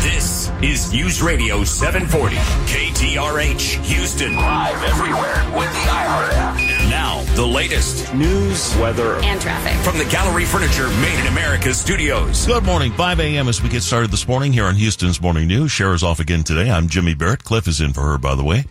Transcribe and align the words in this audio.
This 0.00 0.50
is 0.62 0.90
News 0.90 1.20
Radio 1.20 1.64
740, 1.64 2.36
KTRH, 2.36 3.84
Houston. 3.84 4.34
Live 4.34 4.82
everywhere 4.84 5.44
with 5.54 5.70
the 5.70 5.84
iHeart 5.90 6.32
app. 6.32 6.56
Now, 6.88 7.22
the 7.34 7.44
latest 7.44 8.14
news, 8.14 8.74
weather, 8.78 9.16
and 9.16 9.38
traffic 9.38 9.74
from 9.84 9.98
the 9.98 10.06
Gallery 10.06 10.46
Furniture 10.46 10.88
Made 11.02 11.20
in 11.20 11.26
America 11.26 11.74
studios. 11.74 12.46
Good 12.46 12.64
morning, 12.64 12.90
5 12.92 13.20
a.m. 13.20 13.48
as 13.48 13.62
we 13.62 13.68
get 13.68 13.82
started 13.82 14.10
this 14.10 14.26
morning 14.26 14.50
here 14.50 14.64
on 14.64 14.76
Houston's 14.76 15.20
Morning 15.20 15.46
News. 15.46 15.70
Shara's 15.70 16.02
off 16.02 16.18
again 16.18 16.42
today. 16.42 16.70
I'm 16.70 16.88
Jimmy 16.88 17.12
Barrett. 17.12 17.44
Cliff 17.44 17.68
is 17.68 17.82
in 17.82 17.92
for 17.92 18.00
her, 18.00 18.16
by 18.16 18.34
the 18.34 18.44
way. 18.44 18.64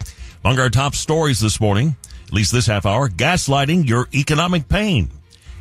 Among 0.44 0.58
our 0.58 0.72
top 0.72 0.96
stories 0.96 1.40
this 1.40 1.62
morning, 1.62 1.96
at 2.26 2.34
least 2.34 2.52
this 2.52 2.66
half 2.66 2.88
hour, 2.88 3.10
gaslighting 3.10 3.88
your 3.88 4.08
economic 4.16 4.68
pain. 4.70 5.12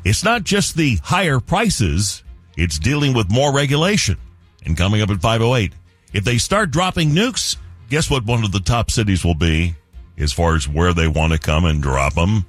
It's 0.06 0.24
not 0.24 0.44
just 0.44 0.74
the 0.74 0.96
higher 1.02 1.38
prices, 1.38 2.22
it's 2.56 2.78
dealing 2.78 3.12
with 3.12 3.30
more 3.30 3.52
regulation. 3.52 4.16
And 4.64 4.76
coming 4.76 5.00
up 5.02 5.10
at 5.10 5.20
508, 5.20 5.72
if 6.12 6.24
they 6.24 6.38
start 6.38 6.70
dropping 6.70 7.10
nukes, 7.10 7.56
guess 7.90 8.10
what 8.10 8.24
one 8.24 8.44
of 8.44 8.52
the 8.52 8.60
top 8.60 8.90
cities 8.90 9.24
will 9.24 9.34
be 9.34 9.74
as 10.16 10.32
far 10.32 10.56
as 10.56 10.68
where 10.68 10.92
they 10.92 11.08
want 11.08 11.32
to 11.32 11.38
come 11.38 11.64
and 11.64 11.82
drop 11.82 12.14
them? 12.14 12.44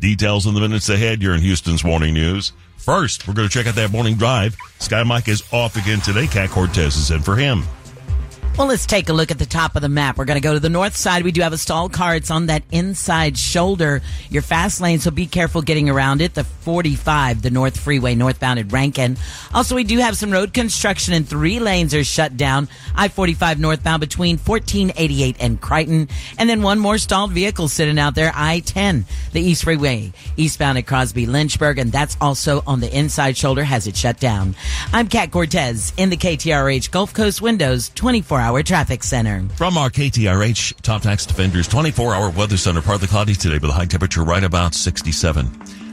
Details 0.00 0.46
in 0.46 0.54
the 0.54 0.60
minutes 0.60 0.88
ahead. 0.88 1.22
You're 1.22 1.34
in 1.34 1.40
Houston's 1.40 1.84
Morning 1.84 2.14
News. 2.14 2.52
First, 2.76 3.28
we're 3.28 3.34
going 3.34 3.48
to 3.48 3.52
check 3.52 3.68
out 3.68 3.76
that 3.76 3.92
morning 3.92 4.16
drive. 4.16 4.56
Sky 4.80 5.04
Mike 5.04 5.28
is 5.28 5.44
off 5.52 5.76
again 5.76 6.00
today. 6.00 6.26
Cat 6.26 6.50
Cortez 6.50 6.96
is 6.96 7.12
in 7.12 7.22
for 7.22 7.36
him. 7.36 7.62
Well, 8.58 8.66
let's 8.66 8.84
take 8.84 9.08
a 9.08 9.14
look 9.14 9.30
at 9.30 9.38
the 9.38 9.46
top 9.46 9.76
of 9.76 9.82
the 9.82 9.88
map. 9.88 10.18
We're 10.18 10.26
going 10.26 10.40
to 10.40 10.46
go 10.46 10.52
to 10.52 10.60
the 10.60 10.68
north 10.68 10.94
side. 10.94 11.24
We 11.24 11.32
do 11.32 11.40
have 11.40 11.54
a 11.54 11.58
stall 11.58 11.88
car. 11.88 12.14
It's 12.14 12.30
on 12.30 12.46
that 12.46 12.62
inside 12.70 13.38
shoulder. 13.38 14.02
Your 14.28 14.42
fast 14.42 14.78
lane, 14.78 14.98
so 14.98 15.10
be 15.10 15.26
careful 15.26 15.62
getting 15.62 15.88
around 15.88 16.20
it. 16.20 16.34
The 16.34 16.44
45, 16.44 17.40
the 17.40 17.50
North 17.50 17.80
Freeway, 17.80 18.14
northbound 18.14 18.58
at 18.58 18.70
Rankin. 18.70 19.16
Also, 19.54 19.74
we 19.74 19.84
do 19.84 19.98
have 19.98 20.18
some 20.18 20.30
road 20.30 20.52
construction 20.52 21.14
and 21.14 21.26
three 21.26 21.60
lanes 21.60 21.94
are 21.94 22.04
shut 22.04 22.36
down. 22.36 22.68
I-45 22.94 23.58
northbound 23.58 24.00
between 24.00 24.36
1488 24.36 25.36
and 25.40 25.58
Crichton. 25.58 26.08
And 26.38 26.48
then 26.48 26.60
one 26.60 26.78
more 26.78 26.98
stalled 26.98 27.32
vehicle 27.32 27.68
sitting 27.68 27.98
out 27.98 28.14
there, 28.14 28.32
I-10, 28.34 29.04
the 29.32 29.40
East 29.40 29.64
Freeway, 29.64 30.12
eastbound 30.36 30.76
at 30.76 30.86
Crosby 30.86 31.24
Lynchburg. 31.24 31.78
And 31.78 31.90
that's 31.90 32.18
also 32.20 32.62
on 32.66 32.80
the 32.80 32.96
inside 32.96 33.38
shoulder, 33.38 33.64
has 33.64 33.86
it 33.86 33.96
shut 33.96 34.20
down. 34.20 34.54
I'm 34.92 35.08
Kat 35.08 35.30
Cortez 35.30 35.94
in 35.96 36.10
the 36.10 36.18
KTRH 36.18 36.90
Gulf 36.90 37.14
Coast 37.14 37.40
Windows 37.40 37.88
24 37.94 38.41
hour 38.42 38.62
traffic 38.62 39.02
center. 39.02 39.48
From 39.56 39.78
our 39.78 39.88
KTRH 39.88 40.82
Top 40.82 41.02
Tax 41.02 41.24
Defenders 41.24 41.68
24 41.68 42.14
hour 42.14 42.30
weather 42.30 42.56
center, 42.56 42.82
partly 42.82 43.08
cloudy 43.08 43.34
today 43.34 43.58
with 43.58 43.70
a 43.70 43.72
high 43.72 43.86
temperature 43.86 44.22
right 44.22 44.44
about 44.44 44.74
67. 44.74 45.46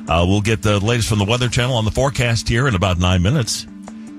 Uh, 0.09 0.25
we'll 0.28 0.42
get 0.42 0.61
the 0.61 0.80
latest 0.80 1.08
from 1.08 1.20
the 1.20 1.25
Weather 1.25 1.47
Channel 1.47 1.75
on 1.75 1.86
the 1.86 1.92
forecast 1.92 2.50
here 2.50 2.67
in 2.67 2.75
about 2.75 2.97
nine 2.97 3.22
minutes. 3.22 3.67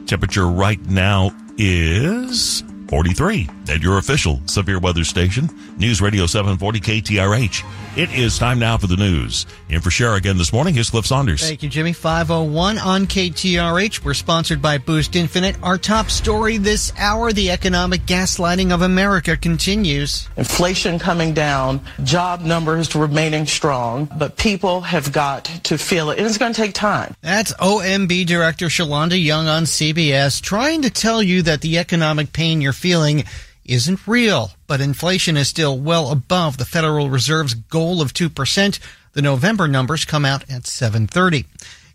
Temperature 0.07 0.47
right 0.47 0.81
now 0.87 1.31
is 1.59 2.63
43 2.89 3.49
at 3.71 3.83
your 3.83 3.99
official 3.99 4.41
severe 4.47 4.81
weather 4.81 5.05
station, 5.05 5.49
News 5.79 6.03
Radio 6.03 6.27
740 6.27 6.81
KTRH. 6.81 7.65
It 7.97 8.13
is 8.13 8.39
time 8.39 8.59
now 8.59 8.77
for 8.77 8.87
the 8.87 8.97
news. 8.97 9.47
In 9.69 9.81
for 9.81 9.91
Shara 9.91 10.17
again 10.17 10.37
this 10.39 10.53
morning, 10.53 10.75
here's 10.75 10.91
Cliff 10.91 11.07
Saunders. 11.07 11.41
Thank 11.41 11.63
you, 11.63 11.69
Jimmy. 11.69 11.93
501 11.93 12.79
on 12.79 13.07
KTRH. 13.07 14.05
We're 14.05 14.15
sponsored 14.15 14.61
by 14.61 14.79
Boost 14.79 15.17
Infinite. 15.17 15.57
Our 15.63 15.79
top 15.79 16.11
story 16.11 16.57
this 16.57 16.93
hour, 16.99 17.33
the 17.33 17.51
economic 17.51 18.03
gaslighting 18.03 18.73
of 18.73 18.83
America 18.83 19.37
continues. 19.37 20.29
Inflation 20.37 20.99
coming 20.99 21.33
down, 21.35 21.81
job 22.05 22.43
numbers 22.43 22.95
remaining 22.95 23.47
strong, 23.47 24.09
but 24.17 24.37
people 24.37 24.81
have 24.83 25.13
got 25.13 25.45
to 25.65 25.79
feel 25.79 26.11
it. 26.11 26.19
And 26.19 26.27
it's 26.27 26.39
going 26.39 26.53
to 26.53 26.61
take 26.61 26.75
time. 26.75 27.15
That's 27.23 27.53
OMB 27.55 28.27
Director 28.27 28.67
Shalanda 28.67 29.23
Young 29.23 29.47
on 29.49 29.65
CBS 29.65 30.41
trying 30.41 30.83
to 30.83 30.91
tell 30.91 31.23
you 31.23 31.43
that 31.43 31.61
the 31.61 31.79
economic 31.79 32.33
pain 32.33 32.61
you're 32.61 32.73
feeling 32.73 33.25
isn't 33.65 34.07
real, 34.07 34.53
but 34.67 34.81
inflation 34.81 35.37
is 35.37 35.49
still 35.49 35.79
well 35.79 36.11
above 36.11 36.57
the 36.57 36.65
Federal 36.65 37.11
Reserve's 37.11 37.55
goal 37.55 38.01
of 38.01 38.13
2%. 38.13 38.79
The 39.13 39.23
November 39.23 39.69
numbers 39.69 40.05
come 40.05 40.25
out 40.25 40.49
at 40.51 40.67
730. 40.67 41.47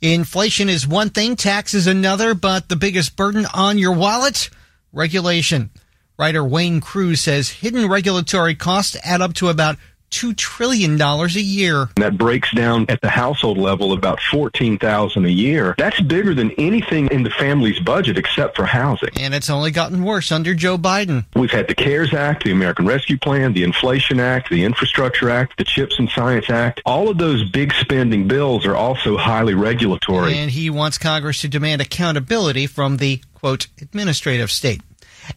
Inflation 0.01 0.69
is 0.69 0.87
one 0.87 1.09
thing, 1.09 1.35
tax 1.35 1.73
is 1.73 1.87
another, 1.87 2.33
but 2.33 2.69
the 2.69 2.75
biggest 2.75 3.15
burden 3.15 3.45
on 3.53 3.77
your 3.77 3.93
wallet? 3.93 4.49
Regulation. 4.93 5.69
Writer 6.17 6.43
Wayne 6.43 6.79
Crews 6.79 7.21
says 7.21 7.49
hidden 7.49 7.89
regulatory 7.89 8.55
costs 8.55 8.95
add 9.03 9.21
up 9.21 9.33
to 9.35 9.49
about 9.49 9.77
$2 10.11 10.35
trillion 10.37 10.99
a 11.01 11.27
year. 11.27 11.89
That 11.97 12.17
breaks 12.17 12.51
down 12.53 12.85
at 12.89 13.01
the 13.01 13.09
household 13.09 13.57
level 13.57 13.93
about 13.93 14.19
14000 14.21 15.25
a 15.25 15.29
year. 15.29 15.75
That's 15.77 15.99
bigger 16.01 16.33
than 16.33 16.51
anything 16.51 17.07
in 17.07 17.23
the 17.23 17.29
family's 17.29 17.79
budget 17.79 18.17
except 18.17 18.55
for 18.55 18.65
housing. 18.65 19.09
And 19.19 19.33
it's 19.33 19.49
only 19.49 19.71
gotten 19.71 20.03
worse 20.03 20.31
under 20.31 20.53
Joe 20.53 20.77
Biden. 20.77 21.25
We've 21.35 21.51
had 21.51 21.67
the 21.67 21.75
CARES 21.75 22.13
Act, 22.13 22.43
the 22.43 22.51
American 22.51 22.85
Rescue 22.85 23.17
Plan, 23.17 23.53
the 23.53 23.63
Inflation 23.63 24.19
Act, 24.19 24.49
the 24.49 24.63
Infrastructure 24.63 25.29
Act, 25.29 25.57
the 25.57 25.63
CHIPS 25.63 25.99
and 25.99 26.09
Science 26.09 26.49
Act. 26.49 26.81
All 26.85 27.09
of 27.09 27.17
those 27.17 27.49
big 27.49 27.73
spending 27.73 28.27
bills 28.27 28.65
are 28.65 28.75
also 28.75 29.17
highly 29.17 29.53
regulatory. 29.53 30.37
And 30.37 30.51
he 30.51 30.69
wants 30.69 30.97
Congress 30.97 31.41
to 31.41 31.47
demand 31.47 31.81
accountability 31.81 32.67
from 32.67 32.97
the, 32.97 33.21
quote, 33.33 33.67
administrative 33.81 34.51
state. 34.51 34.81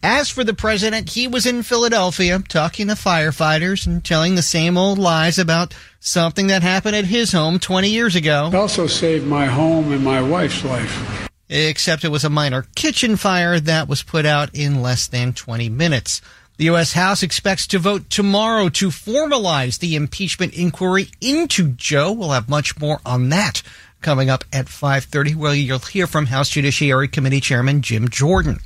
As 0.03 0.29
for 0.29 0.43
the 0.43 0.53
president, 0.53 1.09
he 1.09 1.27
was 1.27 1.45
in 1.45 1.63
Philadelphia 1.63 2.39
talking 2.47 2.87
to 2.87 2.93
firefighters 2.93 3.85
and 3.87 4.03
telling 4.03 4.35
the 4.35 4.41
same 4.41 4.77
old 4.77 4.97
lies 4.97 5.37
about 5.37 5.73
something 5.99 6.47
that 6.47 6.61
happened 6.61 6.95
at 6.95 7.05
his 7.05 7.31
home 7.31 7.59
20 7.59 7.89
years 7.89 8.15
ago. 8.15 8.47
It 8.47 8.55
also 8.55 8.87
saved 8.87 9.25
my 9.25 9.45
home 9.45 9.91
and 9.91 10.03
my 10.03 10.21
wife's 10.21 10.63
life. 10.63 11.29
Except 11.49 12.03
it 12.03 12.11
was 12.11 12.23
a 12.23 12.29
minor 12.29 12.67
kitchen 12.75 13.15
fire 13.15 13.59
that 13.59 13.87
was 13.87 14.03
put 14.03 14.25
out 14.25 14.53
in 14.53 14.81
less 14.81 15.07
than 15.07 15.33
20 15.33 15.69
minutes. 15.69 16.21
The 16.57 16.65
U.S. 16.65 16.93
House 16.93 17.23
expects 17.23 17.65
to 17.67 17.79
vote 17.79 18.09
tomorrow 18.09 18.67
to 18.69 18.89
formalize 18.89 19.79
the 19.79 19.95
impeachment 19.95 20.53
inquiry 20.53 21.07
into 21.21 21.69
Joe. 21.69 22.11
We'll 22.11 22.31
have 22.31 22.49
much 22.49 22.77
more 22.79 22.99
on 23.05 23.29
that 23.29 23.63
coming 24.01 24.29
up 24.29 24.43
at 24.51 24.65
5.30 24.67 25.35
where 25.35 25.53
you'll 25.53 25.79
hear 25.79 26.05
from 26.05 26.27
House 26.27 26.49
Judiciary 26.49 27.07
Committee 27.07 27.39
Chairman 27.39 27.81
Jim 27.81 28.09
Jordan. 28.09 28.59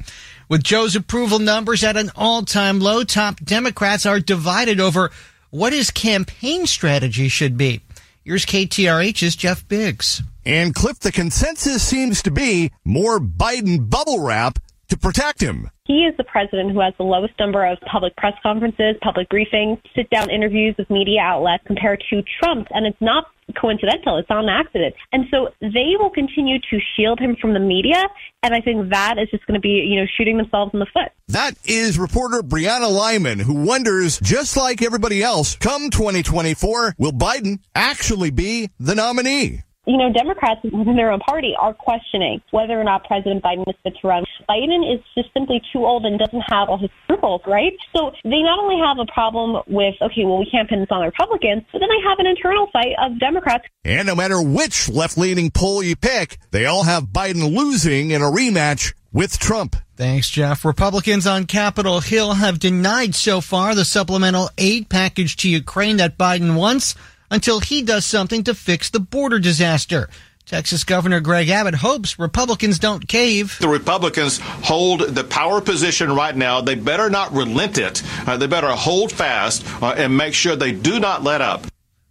With 0.53 0.61
Joe's 0.61 0.95
approval 0.95 1.39
numbers 1.39 1.83
at 1.83 1.97
an 1.97 2.11
all-time 2.15 2.79
low, 2.79 3.03
top 3.03 3.39
Democrats 3.39 4.05
are 4.05 4.19
divided 4.19 4.79
over 4.79 5.09
what 5.49 5.73
his 5.73 5.89
campaign 5.89 6.67
strategy 6.67 7.27
should 7.27 7.57
be. 7.57 7.81
Here's 8.23 8.45
KTRH's 8.45 9.35
Jeff 9.35 9.67
Biggs. 9.67 10.21
And 10.45 10.75
Cliff, 10.75 10.99
the 10.99 11.11
consensus 11.11 11.81
seems 11.81 12.21
to 12.21 12.29
be 12.29 12.71
more 12.85 13.19
Biden 13.19 13.89
bubble 13.89 14.19
wrap 14.19 14.59
to 14.93 14.99
protect 14.99 15.41
him. 15.41 15.69
He 15.85 16.05
is 16.05 16.15
the 16.17 16.23
president 16.23 16.71
who 16.71 16.79
has 16.79 16.93
the 16.97 17.03
lowest 17.03 17.33
number 17.39 17.65
of 17.65 17.79
public 17.91 18.15
press 18.15 18.33
conferences, 18.43 18.95
public 19.01 19.27
briefings, 19.29 19.81
sit 19.95 20.09
down 20.09 20.29
interviews 20.29 20.75
with 20.77 20.89
media 20.89 21.19
outlets 21.21 21.63
compared 21.65 22.03
to 22.09 22.23
Trump's. 22.39 22.69
And 22.73 22.85
it's 22.85 23.01
not 23.01 23.25
coincidental. 23.59 24.17
It's 24.17 24.29
not 24.29 24.43
an 24.43 24.49
accident. 24.49 24.95
And 25.11 25.25
so 25.29 25.49
they 25.61 25.95
will 25.99 26.11
continue 26.11 26.59
to 26.59 26.79
shield 26.95 27.19
him 27.19 27.35
from 27.41 27.53
the 27.53 27.59
media. 27.59 28.01
And 28.43 28.53
I 28.53 28.61
think 28.61 28.91
that 28.91 29.17
is 29.17 29.29
just 29.31 29.45
going 29.47 29.55
to 29.55 29.61
be, 29.61 29.85
you 29.89 29.99
know, 29.99 30.05
shooting 30.17 30.37
themselves 30.37 30.73
in 30.73 30.79
the 30.79 30.87
foot. 30.93 31.11
That 31.27 31.55
is 31.65 31.97
reporter 31.97 32.41
Brianna 32.41 32.89
Lyman, 32.91 33.39
who 33.39 33.55
wonders, 33.55 34.19
just 34.19 34.55
like 34.55 34.81
everybody 34.81 35.23
else, 35.23 35.55
come 35.55 35.89
2024, 35.89 36.95
will 36.97 37.11
Biden 37.11 37.59
actually 37.75 38.31
be 38.31 38.69
the 38.79 38.95
nominee? 38.95 39.63
You 39.85 39.97
know, 39.97 40.11
Democrats 40.11 40.61
within 40.63 40.95
their 40.95 41.11
own 41.11 41.19
party 41.19 41.53
are 41.59 41.73
questioning 41.73 42.41
whether 42.51 42.79
or 42.79 42.83
not 42.83 43.05
President 43.05 43.43
Biden 43.43 43.67
is 43.67 43.75
fit 43.83 43.93
to 44.01 44.07
run. 44.07 44.23
Biden 44.49 44.93
is 44.93 45.01
just 45.15 45.33
simply 45.33 45.61
too 45.71 45.85
old 45.85 46.05
and 46.05 46.17
doesn't 46.19 46.43
have 46.49 46.69
all 46.69 46.77
his 46.77 46.89
scruples, 47.03 47.41
right? 47.47 47.73
So 47.95 48.11
they 48.23 48.41
not 48.41 48.59
only 48.59 48.79
have 48.85 48.99
a 48.99 49.11
problem 49.11 49.61
with, 49.67 49.95
okay, 50.01 50.25
well, 50.25 50.39
we 50.39 50.49
can't 50.49 50.69
pin 50.69 50.79
this 50.79 50.89
on 50.91 51.01
the 51.01 51.07
Republicans, 51.07 51.63
but 51.71 51.79
then 51.79 51.89
they 51.89 52.07
have 52.07 52.19
an 52.19 52.27
internal 52.27 52.67
fight 52.71 52.93
of 53.01 53.19
Democrats. 53.19 53.65
And 53.83 54.07
no 54.07 54.15
matter 54.15 54.41
which 54.41 54.89
left 54.89 55.17
leaning 55.17 55.51
poll 55.51 55.83
you 55.83 55.95
pick, 55.95 56.37
they 56.51 56.65
all 56.65 56.83
have 56.83 57.05
Biden 57.05 57.55
losing 57.55 58.11
in 58.11 58.21
a 58.21 58.25
rematch 58.25 58.93
with 59.11 59.37
Trump. 59.37 59.75
Thanks, 59.95 60.27
Jeff. 60.29 60.65
Republicans 60.65 61.27
on 61.27 61.45
Capitol 61.45 61.99
Hill 61.99 62.33
have 62.33 62.57
denied 62.57 63.13
so 63.13 63.41
far 63.41 63.75
the 63.75 63.85
supplemental 63.85 64.49
aid 64.57 64.89
package 64.89 65.35
to 65.37 65.49
Ukraine 65.49 65.97
that 65.97 66.17
Biden 66.17 66.55
wants 66.55 66.95
until 67.33 67.59
he 67.59 67.81
does 67.81 68.05
something 68.05 68.43
to 68.43 68.53
fix 68.53 68.91
the 68.91 68.99
border 68.99 69.39
disaster. 69.39 70.07
Texas 70.45 70.83
Governor 70.83 71.19
Greg 71.19 71.49
Abbott 71.49 71.73
hopes 71.73 72.19
Republicans 72.19 72.77
don't 72.77 73.07
cave. 73.07 73.57
The 73.59 73.67
Republicans 73.67 74.37
hold 74.37 75.01
the 75.01 75.23
power 75.23 75.59
position 75.59 76.13
right 76.13 76.35
now. 76.35 76.61
They 76.61 76.75
better 76.75 77.09
not 77.09 77.33
relent 77.33 77.79
it. 77.79 78.03
Uh, 78.27 78.37
they 78.37 78.45
better 78.45 78.69
hold 78.69 79.11
fast 79.11 79.65
uh, 79.81 79.95
and 79.97 80.15
make 80.15 80.35
sure 80.35 80.55
they 80.55 80.73
do 80.73 80.99
not 80.99 81.23
let 81.23 81.41
up. 81.41 81.65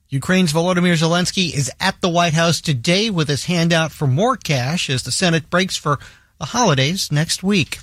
Ukraine's 0.08 0.52
Volodymyr 0.52 0.94
Zelensky 0.94 1.54
is 1.54 1.70
at 1.78 2.00
the 2.00 2.08
White 2.08 2.34
House 2.34 2.60
today 2.60 3.08
with 3.08 3.28
his 3.28 3.44
handout 3.44 3.92
for 3.92 4.08
more 4.08 4.36
cash 4.36 4.90
as 4.90 5.04
the 5.04 5.12
Senate 5.12 5.50
breaks 5.50 5.76
for 5.76 6.00
the 6.38 6.46
holidays 6.46 7.12
next 7.12 7.44
week. 7.44 7.78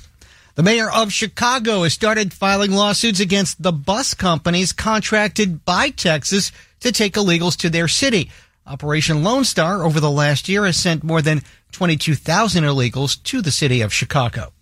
The 0.56 0.64
mayor 0.64 0.92
of 0.92 1.14
Chicago 1.14 1.84
has 1.84 1.94
started 1.94 2.34
filing 2.34 2.72
lawsuits 2.74 3.22
against 3.22 3.64
the 3.64 3.72
bus 3.72 4.14
companies 4.14 4.74
contracted 4.74 5.64
by 5.64 5.90
Texas 5.90 6.52
to 6.82 6.92
take 6.92 7.14
illegals 7.14 7.58
to 7.58 7.70
their 7.70 7.88
city. 7.88 8.32
Operation 8.66 9.24
Lone 9.24 9.44
Star 9.44 9.84
over 9.84 10.00
the 10.00 10.12
last 10.12 10.48
year 10.48 10.66
has 10.66 10.78
sent 10.78 11.04
more 11.04 11.22
than 11.22 11.42
22,000 11.72 12.64
illegals 12.64 13.22
to 13.24 13.42
the 13.42 13.52
city 13.52 13.82
of 13.82 13.94
Chicago. 13.94 14.54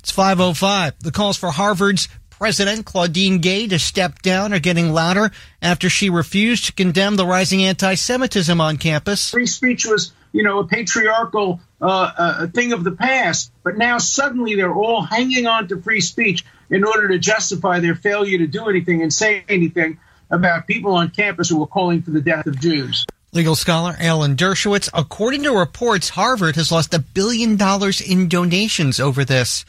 It's 0.00 0.10
505. 0.10 0.98
The 1.00 1.10
calls 1.10 1.38
for 1.38 1.50
Harvard's 1.50 2.08
President 2.28 2.84
Claudine 2.84 3.38
Gay 3.38 3.68
to 3.68 3.78
step 3.78 4.20
down 4.20 4.52
are 4.52 4.58
getting 4.58 4.92
louder 4.92 5.30
after 5.62 5.88
she 5.88 6.10
refused 6.10 6.66
to 6.66 6.72
condemn 6.72 7.16
the 7.16 7.24
rising 7.24 7.62
anti-Semitism 7.62 8.60
on 8.60 8.76
campus. 8.76 9.30
Free 9.30 9.46
speech 9.46 9.86
was, 9.86 10.12
you 10.32 10.42
know, 10.42 10.58
a 10.58 10.66
patriarchal 10.66 11.60
uh, 11.80 12.12
uh, 12.18 12.46
thing 12.48 12.72
of 12.72 12.84
the 12.84 12.92
past, 12.92 13.52
but 13.62 13.78
now 13.78 13.98
suddenly 13.98 14.56
they're 14.56 14.74
all 14.74 15.00
hanging 15.00 15.46
on 15.46 15.68
to 15.68 15.80
free 15.80 16.00
speech 16.00 16.44
in 16.68 16.84
order 16.84 17.08
to 17.08 17.18
justify 17.18 17.80
their 17.80 17.94
failure 17.94 18.38
to 18.38 18.46
do 18.46 18.68
anything 18.68 19.00
and 19.00 19.12
say 19.12 19.44
anything 19.48 19.98
about 20.30 20.66
people 20.66 20.94
on 20.94 21.10
campus 21.10 21.48
who 21.48 21.58
were 21.58 21.66
calling 21.66 22.02
for 22.02 22.10
the 22.10 22.20
death 22.20 22.46
of 22.46 22.60
Jews. 22.60 23.06
Legal 23.32 23.56
scholar 23.56 23.96
Alan 23.98 24.36
Dershowitz, 24.36 24.88
according 24.94 25.42
to 25.42 25.58
reports, 25.58 26.10
Harvard 26.10 26.54
has 26.54 26.70
lost 26.70 26.94
a 26.94 27.00
billion 27.00 27.56
dollars 27.56 28.00
in 28.00 28.28
donations 28.28 29.00
over 29.00 29.24
this. 29.24 29.64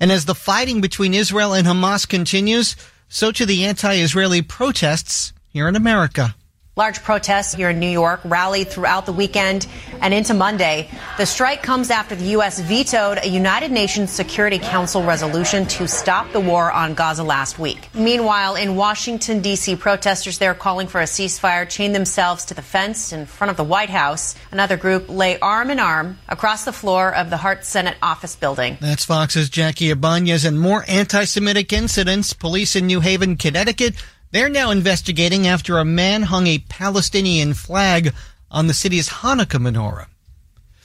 And 0.00 0.10
as 0.10 0.24
the 0.24 0.34
fighting 0.34 0.80
between 0.80 1.14
Israel 1.14 1.54
and 1.54 1.66
Hamas 1.66 2.08
continues, 2.08 2.74
so 3.08 3.30
too 3.30 3.46
the 3.46 3.64
anti-Israeli 3.64 4.42
protests 4.42 5.32
here 5.48 5.68
in 5.68 5.76
America. 5.76 6.34
Large 6.76 7.04
protests 7.04 7.54
here 7.54 7.70
in 7.70 7.78
New 7.78 7.88
York 7.88 8.20
rallied 8.24 8.66
throughout 8.68 9.06
the 9.06 9.12
weekend 9.12 9.68
and 10.00 10.12
into 10.12 10.34
Monday. 10.34 10.90
The 11.18 11.24
strike 11.24 11.62
comes 11.62 11.88
after 11.88 12.16
the 12.16 12.24
U.S. 12.30 12.58
vetoed 12.58 13.20
a 13.22 13.28
United 13.28 13.70
Nations 13.70 14.10
Security 14.10 14.58
Council 14.58 15.00
resolution 15.04 15.66
to 15.66 15.86
stop 15.86 16.32
the 16.32 16.40
war 16.40 16.72
on 16.72 16.94
Gaza 16.94 17.22
last 17.22 17.60
week. 17.60 17.88
Meanwhile, 17.94 18.56
in 18.56 18.74
Washington, 18.74 19.40
D.C., 19.40 19.76
protesters 19.76 20.38
there 20.38 20.52
calling 20.52 20.88
for 20.88 21.00
a 21.00 21.04
ceasefire 21.04 21.68
chained 21.68 21.94
themselves 21.94 22.44
to 22.46 22.54
the 22.54 22.62
fence 22.62 23.12
in 23.12 23.26
front 23.26 23.52
of 23.52 23.56
the 23.56 23.62
White 23.62 23.90
House. 23.90 24.34
Another 24.50 24.76
group 24.76 25.08
lay 25.08 25.38
arm 25.38 25.70
in 25.70 25.78
arm 25.78 26.18
across 26.28 26.64
the 26.64 26.72
floor 26.72 27.14
of 27.14 27.30
the 27.30 27.36
Hart 27.36 27.64
Senate 27.64 27.96
office 28.02 28.34
building. 28.34 28.78
That's 28.80 29.04
Fox's 29.04 29.48
Jackie 29.48 29.90
Ibanez 29.90 30.44
and 30.44 30.58
more 30.58 30.84
anti-Semitic 30.88 31.72
incidents. 31.72 32.32
Police 32.32 32.74
in 32.74 32.88
New 32.88 32.98
Haven, 32.98 33.36
Connecticut 33.36 33.94
they're 34.34 34.48
now 34.48 34.72
investigating 34.72 35.46
after 35.46 35.78
a 35.78 35.84
man 35.84 36.22
hung 36.22 36.48
a 36.48 36.58
Palestinian 36.58 37.54
flag 37.54 38.12
on 38.50 38.66
the 38.66 38.74
city's 38.74 39.08
Hanukkah 39.08 39.60
menorah. 39.60 40.06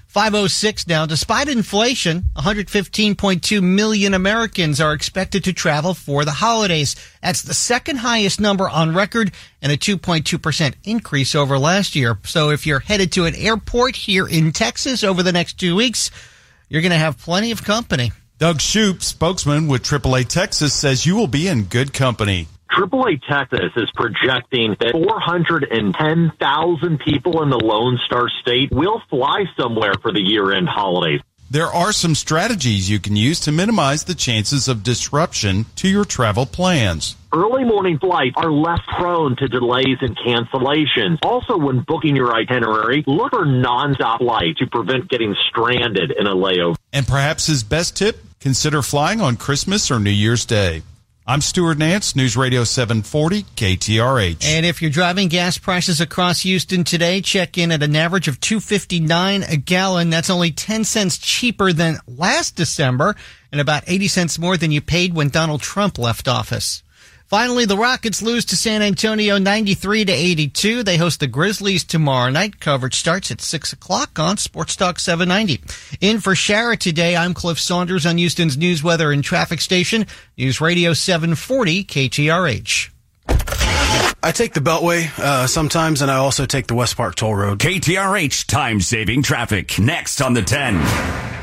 506 0.05 0.87
now. 0.87 1.07
Despite 1.07 1.47
inflation, 1.49 2.25
115.2 2.37 3.63
million 3.63 4.13
Americans 4.13 4.79
are 4.79 4.93
expected 4.93 5.43
to 5.45 5.53
travel 5.53 5.95
for 5.95 6.25
the 6.25 6.31
holidays. 6.31 6.95
That's 7.23 7.41
the 7.41 7.55
second 7.55 7.97
highest 7.97 8.39
number 8.39 8.69
on 8.69 8.93
record 8.93 9.31
and 9.63 9.71
a 9.71 9.77
2.2% 9.77 10.75
increase 10.83 11.33
over 11.33 11.57
last 11.57 11.95
year. 11.95 12.19
So 12.25 12.51
if 12.51 12.67
you're 12.67 12.79
headed 12.79 13.11
to 13.13 13.25
an 13.25 13.33
airport 13.33 13.95
here 13.95 14.27
in 14.27 14.51
Texas 14.51 15.03
over 15.03 15.23
the 15.23 15.31
next 15.31 15.59
two 15.59 15.75
weeks, 15.75 16.11
you're 16.69 16.83
going 16.83 16.91
to 16.91 16.97
have 16.99 17.17
plenty 17.17 17.49
of 17.49 17.63
company. 17.63 18.11
Doug 18.37 18.59
Shupe, 18.59 19.01
spokesman 19.01 19.67
with 19.67 19.81
AAA 19.81 20.27
Texas, 20.27 20.73
says 20.75 21.07
you 21.07 21.15
will 21.15 21.27
be 21.27 21.47
in 21.47 21.63
good 21.63 21.93
company. 21.93 22.47
AAA 22.71 23.19
Texas 23.27 23.71
is 23.75 23.89
projecting 23.95 24.75
that 24.79 24.91
410,000 24.91 26.99
people 26.99 27.41
in 27.41 27.49
the 27.49 27.57
Lone 27.57 27.97
Star 28.05 28.29
State 28.41 28.69
will 28.71 29.01
fly 29.09 29.45
somewhere 29.59 29.95
for 30.01 30.11
the 30.11 30.21
year 30.21 30.53
end 30.53 30.69
holidays. 30.69 31.21
There 31.51 31.65
are 31.65 31.91
some 31.91 32.13
strategies 32.13 32.91
you 32.91 32.99
can 32.99 33.15
use 33.15 33.39
to 33.39 33.51
minimize 33.51 34.03
the 34.03 34.13
chances 34.13 34.67
of 34.67 34.83
disruption 34.83 35.65
to 35.77 35.87
your 35.87 36.05
travel 36.05 36.45
plans. 36.45 37.15
Early 37.33 37.63
morning 37.63 37.97
flights 37.97 38.35
are 38.37 38.51
less 38.51 38.81
prone 38.95 39.35
to 39.37 39.47
delays 39.47 39.97
and 40.01 40.15
cancellations. 40.15 41.17
Also, 41.23 41.57
when 41.57 41.83
booking 41.87 42.15
your 42.15 42.35
itinerary, 42.35 43.03
look 43.07 43.31
for 43.31 43.47
nonstop 43.47 44.19
flights 44.19 44.59
to 44.59 44.67
prevent 44.67 45.09
getting 45.09 45.35
stranded 45.49 46.11
in 46.11 46.27
a 46.27 46.35
layover. 46.35 46.75
And 46.93 47.07
perhaps 47.07 47.47
his 47.47 47.63
best 47.63 47.97
tip 47.97 48.23
consider 48.39 48.83
flying 48.83 49.19
on 49.19 49.35
Christmas 49.35 49.89
or 49.89 49.99
New 49.99 50.11
Year's 50.11 50.45
Day. 50.45 50.83
I'm 51.29 51.41
Stuart 51.41 51.77
Nance, 51.77 52.15
News 52.15 52.35
Radio 52.35 52.63
740 52.63 53.43
KTRH. 53.55 54.43
And 54.43 54.65
if 54.65 54.81
you're 54.81 54.89
driving 54.89 55.27
gas 55.27 55.59
prices 55.59 56.01
across 56.01 56.41
Houston 56.41 56.83
today, 56.83 57.21
check 57.21 57.55
in 57.55 57.71
at 57.71 57.83
an 57.83 57.95
average 57.95 58.27
of 58.27 58.41
259 58.41 59.43
a 59.43 59.55
gallon. 59.55 60.09
That's 60.09 60.31
only 60.31 60.49
10 60.49 60.85
cents 60.85 61.19
cheaper 61.19 61.71
than 61.71 61.99
last 62.07 62.55
December 62.55 63.15
and 63.51 63.61
about 63.61 63.83
80 63.85 64.07
cents 64.07 64.39
more 64.39 64.57
than 64.57 64.71
you 64.71 64.81
paid 64.81 65.13
when 65.13 65.29
Donald 65.29 65.61
Trump 65.61 65.99
left 65.99 66.27
office. 66.27 66.81
Finally, 67.29 67.65
the 67.65 67.77
Rockets 67.77 68.23
lose 68.23 68.43
to 68.45 68.57
San 68.57 68.81
Antonio 68.81 69.37
93 69.37 70.05
to 70.05 70.11
82. 70.11 70.81
They 70.81 70.97
host 70.97 71.19
the 71.19 71.27
Grizzlies 71.27 71.83
tomorrow 71.83 72.31
night. 72.31 72.59
Coverage 72.59 72.95
starts 72.95 73.29
at 73.29 73.39
6 73.39 73.71
o'clock 73.71 74.17
on 74.17 74.37
Sports 74.37 74.75
Talk 74.75 74.97
790. 74.97 75.61
In 76.01 76.21
for 76.21 76.33
Shara 76.33 76.75
today, 76.75 77.15
I'm 77.15 77.35
Cliff 77.35 77.59
Saunders 77.59 78.07
on 78.07 78.17
Houston's 78.17 78.57
News, 78.57 78.83
Weather, 78.83 79.11
and 79.11 79.23
Traffic 79.23 79.61
Station, 79.61 80.07
News 80.39 80.59
Radio 80.59 80.93
740 80.93 81.83
KTRH. 81.83 82.89
I 84.23 84.31
take 84.31 84.53
the 84.53 84.59
Beltway 84.59 85.07
uh, 85.19 85.45
sometimes, 85.45 86.01
and 86.01 86.09
I 86.09 86.15
also 86.15 86.47
take 86.47 86.65
the 86.65 86.73
West 86.73 86.97
Park 86.97 87.13
Toll 87.13 87.35
Road. 87.35 87.59
KTRH 87.59 88.47
time 88.47 88.81
saving 88.81 89.21
traffic 89.21 89.77
next 89.77 90.19
on 90.19 90.33
the 90.33 90.41
10. 90.41 91.38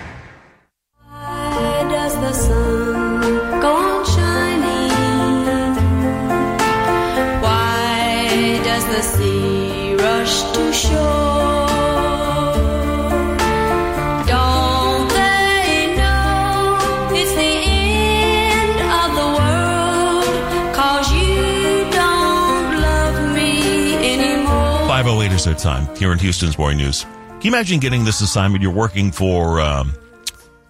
508 24.96 25.32
is 25.32 25.44
their 25.44 25.54
time 25.54 25.96
here 25.96 26.12
in 26.12 26.18
Houston's 26.18 26.58
Morning 26.58 26.78
News. 26.78 27.04
Can 27.04 27.40
you 27.42 27.50
imagine 27.50 27.80
getting 27.80 28.04
this 28.04 28.20
assignment? 28.20 28.62
You're 28.62 28.72
working 28.72 29.12
for 29.12 29.60
um, 29.60 29.94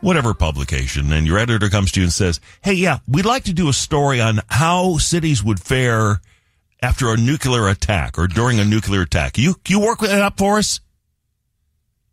whatever 0.03 0.35
publication, 0.35 1.11
and 1.13 1.27
your 1.27 1.39
editor 1.39 1.69
comes 1.69 1.91
to 1.93 2.01
you 2.01 2.05
and 2.05 2.13
says, 2.13 2.41
Hey, 2.63 2.75
yeah, 2.75 2.99
we'd 3.09 3.25
like 3.25 3.45
to 3.45 3.53
do 3.53 3.69
a 3.69 3.73
story 3.73 4.21
on 4.21 4.41
how 4.49 4.99
cities 4.99 5.43
would 5.43 5.59
fare 5.59 6.21
after 6.83 7.11
a 7.13 7.17
nuclear 7.17 7.69
attack 7.69 8.19
or 8.19 8.27
during 8.27 8.59
a 8.59 8.65
nuclear 8.65 9.03
attack. 9.03 9.39
You 9.39 9.55
you 9.69 9.81
work 9.81 10.01
that 10.01 10.23
up 10.23 10.39
for 10.39 10.59
us? 10.59 10.81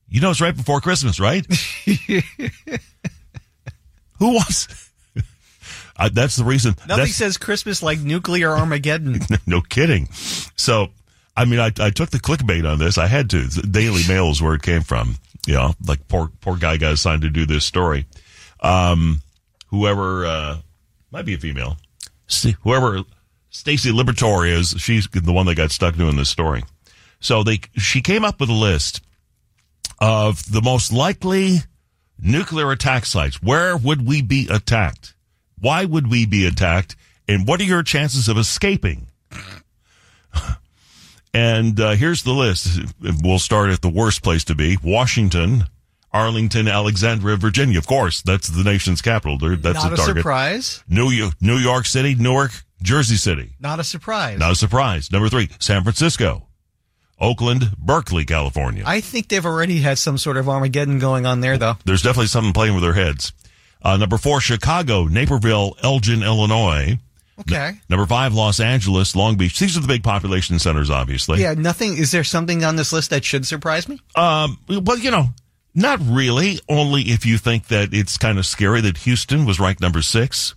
You 0.08 0.22
know 0.22 0.32
it's 0.32 0.42
right 0.42 0.56
before 0.56 0.80
Christmas, 0.82 1.20
right? 1.20 1.46
Who 4.20 4.34
wants? 4.36 4.92
Uh, 5.96 6.10
that's 6.12 6.36
the 6.36 6.44
reason. 6.44 6.76
Nothing 6.88 7.08
says 7.08 7.38
Christmas 7.38 7.84
like 7.84 8.00
nuclear 8.00 8.52
Armageddon. 8.52 9.20
no 9.46 9.62
kidding. 9.62 10.08
So, 10.56 10.88
I 11.36 11.46
mean, 11.46 11.60
I, 11.60 11.72
I 11.80 11.92
took 11.92 12.10
the 12.10 12.20
clickbait 12.20 12.70
on 12.70 12.80
this. 12.80 12.98
I 12.98 13.08
had 13.08 13.30
to. 13.32 13.42
The 13.42 13.68
Daily 13.68 14.02
Mail 14.08 14.30
is 14.30 14.42
where 14.42 14.56
it 14.56 14.62
came 14.62 14.82
from. 14.82 15.18
You 15.46 15.56
know, 15.56 15.74
like 15.86 16.08
poor 16.08 16.32
poor 16.42 16.58
guy 16.58 16.78
got 16.78 16.94
assigned 16.94 17.24
to 17.24 17.30
do 17.30 17.46
this 17.46 17.66
story. 17.66 18.06
Um, 18.62 19.22
whoever 19.68 20.26
uh, 20.26 20.58
might 21.12 21.26
be 21.26 21.34
a 21.34 21.38
female. 21.38 21.78
See, 22.28 22.56
whoever 22.62 23.04
Stacy 23.54 23.92
Liberatore 23.92 24.50
is 24.50 24.76
she's 24.80 25.08
the 25.08 25.32
one 25.32 25.46
that 25.46 25.56
got 25.56 25.72
stuck 25.72 25.96
doing 25.96 26.18
this 26.18 26.30
story. 26.30 26.64
So 27.20 27.44
they 27.44 27.60
she 27.78 28.02
came 28.02 28.26
up 28.26 28.40
with 28.40 28.50
a 28.50 28.54
list 28.54 29.02
of 30.00 30.52
the 30.52 30.62
most 30.62 30.92
likely 30.92 31.58
nuclear 32.20 32.72
attack 32.72 33.06
sites. 33.06 33.42
Where 33.42 33.78
would 33.78 34.08
we 34.08 34.22
be 34.24 34.48
attacked? 34.50 35.14
Why 35.60 35.86
would 35.86 36.10
we 36.10 36.26
be 36.26 36.48
attacked? 36.48 36.96
And 37.28 37.48
what 37.48 37.62
are 37.62 37.66
your 37.66 37.84
chances 37.84 38.28
of 38.28 38.38
escaping? 38.38 39.08
and 41.34 41.80
uh, 41.80 41.92
here's 41.92 42.24
the 42.24 42.34
list. 42.34 42.80
We'll 43.22 43.40
start 43.40 43.70
at 43.70 43.82
the 43.82 43.90
worst 43.90 44.24
place 44.24 44.44
to 44.46 44.56
be: 44.56 44.78
Washington, 44.84 45.66
Arlington, 46.12 46.68
Alexandria, 46.68 47.38
Virginia. 47.38 47.78
Of 47.78 47.86
course, 47.86 48.24
that's 48.24 48.48
the 48.48 48.64
nation's 48.64 49.04
capital. 49.04 49.38
That's 49.38 49.84
Not 49.84 49.94
a 49.94 49.96
target. 49.96 50.18
surprise. 50.18 50.84
New 50.90 51.12
York, 51.12 51.36
New 51.40 51.58
York 51.58 51.86
City, 51.86 52.16
Newark, 52.16 52.52
Jersey 52.84 53.16
City. 53.16 53.56
Not 53.60 53.80
a 53.80 53.84
surprise. 53.84 54.38
Not 54.40 54.52
a 54.52 54.56
surprise. 54.56 55.12
Number 55.12 55.30
three, 55.30 55.50
San 55.60 55.84
Francisco, 55.84 56.48
Oakland, 57.20 57.76
Berkeley, 57.78 58.26
California. 58.26 58.84
I 58.86 59.00
think 59.02 59.30
they've 59.30 59.46
already 59.46 59.80
had 59.80 59.98
some 59.98 60.18
sort 60.18 60.38
of 60.38 60.48
Armageddon 60.50 61.00
going 61.00 61.26
on 61.26 61.40
there, 61.42 61.58
though. 61.58 61.78
There's 61.86 62.02
definitely 62.02 62.28
something 62.28 62.54
playing 62.54 62.76
with 62.76 62.84
their 62.84 62.94
heads. 62.94 63.32
Uh, 63.82 63.98
number 63.98 64.18
four, 64.18 64.40
Chicago, 64.40 65.06
Naperville, 65.06 65.76
Elgin, 65.82 66.24
Illinois. 66.24 66.98
Okay. 67.40 67.74
Number 67.90 68.06
five, 68.06 68.34
Los 68.34 68.60
Angeles, 68.60 69.16
Long 69.16 69.38
Beach. 69.38 69.58
These 69.58 69.76
are 69.76 69.82
the 69.82 69.88
big 69.88 70.04
population 70.04 70.60
centers, 70.60 70.90
obviously. 70.90 71.42
Yeah, 71.42 71.54
nothing. 71.54 71.98
Is 71.98 72.12
there 72.12 72.24
something 72.24 72.64
on 72.64 72.76
this 72.76 72.94
list 72.94 73.10
that 73.10 73.26
should 73.26 73.48
surprise 73.48 73.90
me? 73.90 74.00
Um, 74.16 74.60
well, 74.70 74.98
you 74.98 75.10
know, 75.10 75.30
not 75.74 76.00
really. 76.02 76.60
Only 76.70 77.04
if 77.04 77.26
you 77.26 77.38
think 77.38 77.68
that 77.68 77.94
it's 77.94 78.18
kind 78.18 78.38
of 78.38 78.46
scary 78.46 78.82
that 78.82 78.98
Houston 79.00 79.46
was 79.46 79.60
ranked 79.60 79.82
number 79.82 80.02
six. 80.02 80.54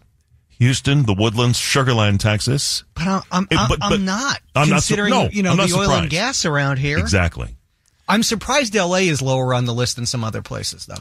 Houston, 0.58 1.04
the 1.04 1.14
Woodlands, 1.14 1.58
Sugarland, 1.58 2.18
Texas. 2.20 2.84
But 2.94 3.06
I'm, 3.06 3.22
I'm, 3.30 3.48
It- 3.50 3.58
I'm, 3.58 3.68
but- 3.68 3.78
I'm 3.82 4.04
not 4.04 4.40
I'm 4.54 4.68
not 4.68 4.76
considering 4.76 5.10
no, 5.10 5.28
you 5.30 5.42
know 5.42 5.50
the 5.56 5.66
not 5.66 5.72
oil 5.72 5.90
and 5.92 6.10
gas 6.10 6.44
around 6.44 6.78
here. 6.78 6.98
Exactly. 6.98 7.56
I'm 8.08 8.22
surprised 8.22 8.74
L.A. 8.76 9.08
is 9.08 9.20
lower 9.20 9.52
on 9.52 9.64
the 9.64 9.74
list 9.74 9.96
than 9.96 10.06
some 10.06 10.22
other 10.22 10.40
places, 10.40 10.86
though. 10.86 10.94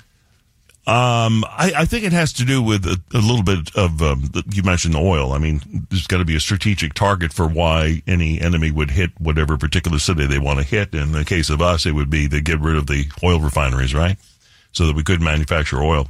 Um, 0.88 1.44
I, 1.48 1.72
I 1.78 1.86
think 1.86 2.04
it 2.04 2.14
has 2.14 2.34
to 2.34 2.46
do 2.46 2.62
with 2.62 2.86
a, 2.86 3.00
a 3.14 3.18
little 3.18 3.42
bit 3.42 3.76
of, 3.76 4.02
um, 4.04 4.22
the, 4.34 4.44
you 4.54 4.62
mentioned 4.62 4.96
oil. 4.96 5.32
I 5.34 5.40
mean, 5.40 5.62
there's 5.90 6.06
got 6.06 6.18
to 6.20 6.26
be 6.26 6.36
a 6.36 6.40
strategic 6.40 6.94
target 6.94 7.34
for 7.34 7.48
why 7.48 8.04
any 8.06 8.40
enemy 8.40 8.70
would 8.70 8.92
hit 8.92 9.10
whatever 9.20 9.58
particular 9.58 9.98
city 9.98 10.28
they 10.28 10.38
want 10.38 10.60
to 10.60 10.66
hit. 10.66 10.94
In 10.94 11.12
the 11.12 11.26
case 11.26 11.50
of 11.50 11.60
us, 11.60 11.88
it 11.88 11.94
would 11.94 12.12
be 12.12 12.28
to 12.30 12.40
get 12.40 12.60
rid 12.60 12.76
of 12.76 12.86
the 12.86 13.06
oil 13.24 13.40
refineries, 13.40 13.96
right? 13.96 14.18
So 14.74 14.86
that 14.86 14.96
we 14.96 15.02
could 15.04 15.22
manufacture 15.22 15.82
oil. 15.82 16.08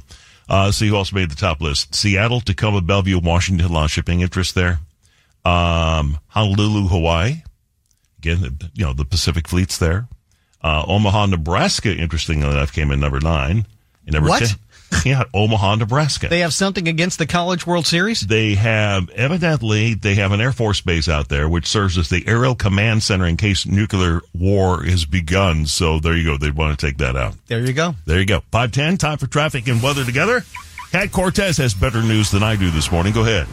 Uh, 0.48 0.70
so 0.70 0.84
you 0.84 0.96
also 0.96 1.16
made 1.16 1.30
the 1.30 1.36
top 1.36 1.60
list. 1.60 1.94
Seattle, 1.94 2.40
Tacoma, 2.40 2.80
Bellevue, 2.80 3.18
Washington, 3.18 3.66
a 3.66 3.72
lot 3.72 3.84
of 3.86 3.90
shipping 3.90 4.20
interest 4.20 4.54
there. 4.54 4.78
Um, 5.44 6.18
Honolulu, 6.28 6.88
Hawaii. 6.88 7.42
Again, 8.18 8.58
you 8.74 8.84
know, 8.84 8.92
the 8.92 9.04
Pacific 9.04 9.48
fleet's 9.48 9.78
there. 9.78 10.08
Uh, 10.62 10.84
Omaha, 10.86 11.26
Nebraska, 11.26 11.94
interestingly 11.94 12.48
enough, 12.48 12.72
came 12.72 12.90
in 12.90 13.00
number 13.00 13.20
nine. 13.20 13.66
And 14.04 14.14
number 14.14 14.28
What? 14.28 14.40
10 14.40 14.48
yeah, 15.04 15.24
Omaha, 15.34 15.76
Nebraska. 15.76 16.28
They 16.28 16.40
have 16.40 16.54
something 16.54 16.88
against 16.88 17.18
the 17.18 17.26
College 17.26 17.66
World 17.66 17.86
Series. 17.86 18.20
They 18.20 18.54
have 18.54 19.08
evidently 19.10 19.94
they 19.94 20.14
have 20.16 20.32
an 20.32 20.40
air 20.40 20.52
force 20.52 20.80
base 20.80 21.08
out 21.08 21.28
there 21.28 21.48
which 21.48 21.66
serves 21.66 21.98
as 21.98 22.08
the 22.08 22.24
aerial 22.26 22.54
command 22.54 23.02
center 23.02 23.26
in 23.26 23.36
case 23.36 23.66
nuclear 23.66 24.20
war 24.34 24.84
is 24.84 25.04
begun. 25.04 25.66
So 25.66 25.98
there 25.98 26.16
you 26.16 26.24
go. 26.24 26.36
They 26.36 26.50
want 26.50 26.78
to 26.78 26.86
take 26.86 26.98
that 26.98 27.16
out. 27.16 27.34
There 27.46 27.60
you 27.60 27.72
go. 27.72 27.94
There 28.04 28.20
you 28.20 28.26
go. 28.26 28.42
Five 28.50 28.72
ten. 28.72 28.96
Time 28.96 29.18
for 29.18 29.26
traffic 29.26 29.68
and 29.68 29.82
weather 29.82 30.04
together. 30.04 30.44
Cat 30.92 31.12
Cortez 31.12 31.56
has 31.58 31.74
better 31.74 32.02
news 32.02 32.30
than 32.30 32.42
I 32.42 32.56
do 32.56 32.70
this 32.70 32.90
morning. 32.90 33.12
Go 33.12 33.22
ahead. 33.22 33.46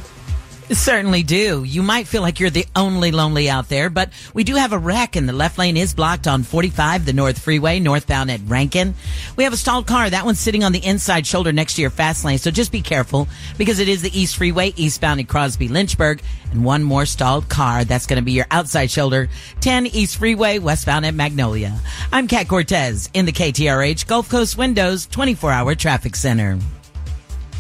Certainly 0.72 1.24
do. 1.24 1.64
You 1.64 1.84
might 1.84 2.08
feel 2.08 2.22
like 2.22 2.40
you're 2.40 2.50
the 2.50 2.66
only 2.76 3.12
lonely 3.12 3.50
out 3.50 3.68
there, 3.70 3.90
but 3.90 4.10
we 4.34 4.44
do 4.44 4.56
have 4.56 4.72
a 4.72 4.78
wreck 4.78 5.16
and 5.16 5.28
the 5.28 5.34
left 5.34 5.58
lane 5.58 5.76
is 5.76 5.94
blocked 5.94 6.26
on 6.26 6.44
45, 6.44 7.06
the 7.06 7.14
North 7.14 7.38
Freeway, 7.38 7.80
northbound 7.80 8.32
at 8.32 8.40
Rankin. 8.46 8.96
We 9.36 9.44
have 9.44 9.54
a 9.54 9.58
stalled 9.58 9.88
car. 9.88 10.10
That 10.10 10.26
one's 10.26 10.40
sitting 10.40 10.64
on 10.64 10.72
the 10.72 10.84
inside 10.84 11.28
shoulder 11.28 11.52
next 11.52 11.76
to 11.76 11.82
your 11.82 11.90
fast 11.90 12.24
lane, 12.24 12.38
so 12.38 12.50
just 12.50 12.72
be 12.72 12.82
careful 12.82 13.28
because 13.58 13.80
it 13.80 13.90
is 13.90 14.02
the 14.02 14.18
East 14.18 14.38
Freeway, 14.38 14.74
eastbound 14.76 15.20
at 15.20 15.28
Crosby 15.28 15.68
Lynchburg, 15.68 16.22
and 16.52 16.64
one 16.64 16.82
more 16.82 17.06
stalled 17.06 17.50
car. 17.50 17.84
That's 17.84 18.08
going 18.08 18.22
to 18.22 18.26
be 18.26 18.32
your 18.32 18.48
outside 18.50 18.90
shoulder, 18.90 19.30
10 19.62 19.88
East 19.88 20.18
Freeway, 20.18 20.60
westbound 20.60 21.06
at 21.06 21.14
Magnolia. 21.14 21.78
I'm 22.12 22.28
Kat 22.28 22.48
Cortez 22.48 23.10
in 23.14 23.26
the 23.26 23.34
KTRH 23.34 24.08
Gulf 24.08 24.30
Coast 24.30 24.58
Windows 24.58 25.08
24 25.08 25.52
hour 25.52 25.76
traffic 25.76 26.16
center. 26.16 26.58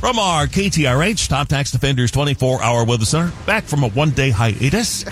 From 0.03 0.19
our 0.19 0.48
KTRH 0.48 1.29
Top 1.29 1.48
Tax 1.48 1.72
Defenders 1.72 2.12
24 2.12 2.62
Hour 2.62 2.83
Weather 2.83 3.05
Center, 3.05 3.31
back 3.45 3.63
from 3.63 3.83
a 3.83 3.89
one 3.91 4.10
day 4.10 4.31
hiatus. 4.31 5.05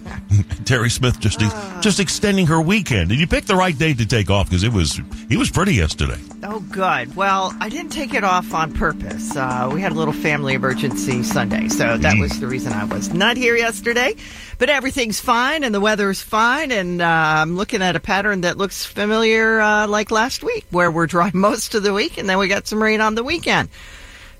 Terry 0.64 0.88
Smith 0.88 1.20
just 1.20 1.40
just 1.82 2.00
extending 2.00 2.46
her 2.46 2.58
weekend. 2.58 3.10
And 3.10 3.20
you 3.20 3.26
picked 3.26 3.48
the 3.48 3.54
right 3.54 3.76
day 3.76 3.92
to 3.92 4.06
take 4.06 4.30
off 4.30 4.48
because 4.48 4.64
it 4.64 4.72
was 4.72 4.98
he 5.28 5.36
was 5.36 5.50
pretty 5.50 5.74
yesterday. 5.74 6.16
Oh, 6.42 6.60
good. 6.60 7.14
Well, 7.14 7.54
I 7.60 7.68
didn't 7.68 7.90
take 7.90 8.14
it 8.14 8.24
off 8.24 8.54
on 8.54 8.72
purpose. 8.72 9.36
Uh, 9.36 9.68
we 9.70 9.82
had 9.82 9.92
a 9.92 9.94
little 9.94 10.14
family 10.14 10.54
emergency 10.54 11.22
Sunday, 11.22 11.68
so 11.68 11.98
that 11.98 12.16
was 12.18 12.40
the 12.40 12.46
reason 12.46 12.72
I 12.72 12.84
was 12.84 13.12
not 13.12 13.36
here 13.36 13.56
yesterday. 13.56 14.16
But 14.56 14.70
everything's 14.70 15.20
fine, 15.20 15.64
and 15.64 15.74
the 15.74 15.82
weather's 15.82 16.22
fine, 16.22 16.72
and 16.72 17.02
uh, 17.02 17.04
I'm 17.04 17.56
looking 17.56 17.82
at 17.82 17.94
a 17.94 18.00
pattern 18.00 18.40
that 18.40 18.56
looks 18.56 18.86
familiar, 18.86 19.60
uh, 19.60 19.86
like 19.86 20.10
last 20.10 20.42
week, 20.42 20.64
where 20.70 20.90
we're 20.90 21.06
dry 21.06 21.30
most 21.34 21.74
of 21.74 21.82
the 21.82 21.92
week, 21.92 22.16
and 22.16 22.26
then 22.26 22.38
we 22.38 22.48
got 22.48 22.66
some 22.66 22.82
rain 22.82 23.02
on 23.02 23.14
the 23.14 23.22
weekend. 23.22 23.68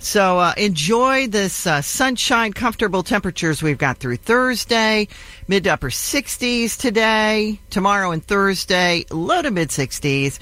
So 0.03 0.39
uh, 0.39 0.55
enjoy 0.57 1.29
this 1.29 1.67
uh, 1.67 1.83
sunshine, 1.83 2.55
comfortable 2.55 3.03
temperatures 3.03 3.63
we've 3.63 3.77
got 3.77 3.99
through 3.99 4.17
Thursday, 4.17 5.09
mid 5.47 5.65
to 5.65 5.75
upper 5.75 5.91
60s 5.91 6.79
today, 6.79 7.61
tomorrow 7.69 8.11
and 8.11 8.25
Thursday, 8.25 9.05
low 9.11 9.43
to 9.43 9.51
mid 9.51 9.69
60s. 9.69 10.39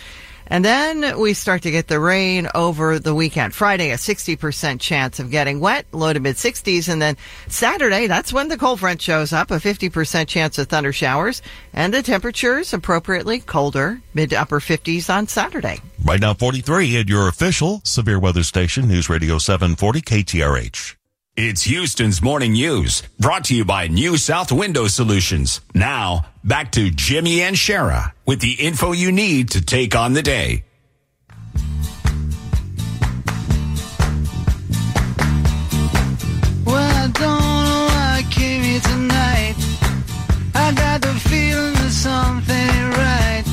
And 0.49 0.65
then 0.65 1.19
we 1.19 1.35
start 1.35 1.63
to 1.63 1.71
get 1.71 1.89
the 1.89 2.01
rain 2.01 2.49
over 2.55 2.99
the 2.99 3.15
weekend. 3.15 3.55
Friday, 3.55 3.91
a 3.91 3.97
60% 3.97 4.81
chance 4.81 5.19
of 5.19 5.31
getting 5.31 5.61
wet, 5.61 5.87
low 5.93 6.13
to 6.13 6.21
mid 6.21 6.37
60s. 6.37 6.89
And 6.89 7.01
then 7.01 7.17
Saturday, 7.49 8.07
that's 8.07 8.33
when 8.33 8.49
the 8.49 8.59
cold 8.59 8.81
front 8.81 9.01
shows 9.01 9.33
up, 9.33 9.51
a 9.51 9.57
50% 9.57 10.27
chance 10.27 10.59
of 10.59 10.69
thunder 10.69 10.93
showers. 10.93 11.43
And 11.73 11.93
the 11.93 12.03
temperatures 12.03 12.73
appropriately 12.73 13.41
colder, 13.41 14.01
mid 14.15 14.31
to 14.31 14.37
upper 14.37 14.61
50s 14.61 15.13
on 15.15 15.29
Saturday. 15.29 15.81
Right 16.05 16.21
now, 16.21 16.35
43 16.35 16.99
at 16.99 17.09
your 17.09 17.29
official 17.29 17.81
severe 17.85 18.19
weather 18.19 18.43
station, 18.43 18.89
News 18.89 19.09
Radio 19.09 19.39
740 19.39 20.01
KTRH. 20.01 20.98
It's 21.41 21.63
Houston's 21.63 22.21
Morning 22.21 22.55
News, 22.55 23.05
brought 23.21 23.45
to 23.45 23.55
you 23.55 23.65
by 23.65 23.87
New 23.87 24.17
South 24.17 24.51
Window 24.51 24.89
Solutions. 24.89 25.61
Now, 25.73 26.27
back 26.43 26.73
to 26.73 26.91
Jimmy 26.91 27.43
and 27.43 27.55
Shara 27.55 28.11
with 28.27 28.41
the 28.41 28.55
info 28.55 28.91
you 28.91 29.13
need 29.13 29.51
to 29.51 29.61
take 29.61 29.95
on 29.95 30.15
the 30.15 30.23
day. 30.23 30.65
Well, 36.67 36.75
I 36.75 37.07
don't 37.07 37.15
know 37.15 37.87
why 37.87 38.17
I 38.19 38.27
came 38.29 38.65
here 38.65 38.81
tonight. 38.81 39.55
I 40.57 40.73
got 40.73 41.03
the 41.03 41.15
feeling 41.21 41.75
that 41.75 41.93
something 41.93 42.91
right. 42.99 43.45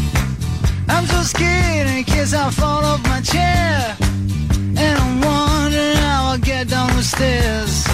I'm 0.87 1.05
so 1.05 1.21
scared 1.21 1.87
in 1.89 2.03
case 2.03 2.33
I 2.33 2.49
fall 2.49 2.83
off 2.83 3.03
my 3.03 3.21
chair. 3.21 4.04
Get 6.41 6.67
down 6.67 6.93
the 6.95 7.01
stairs. 7.01 7.85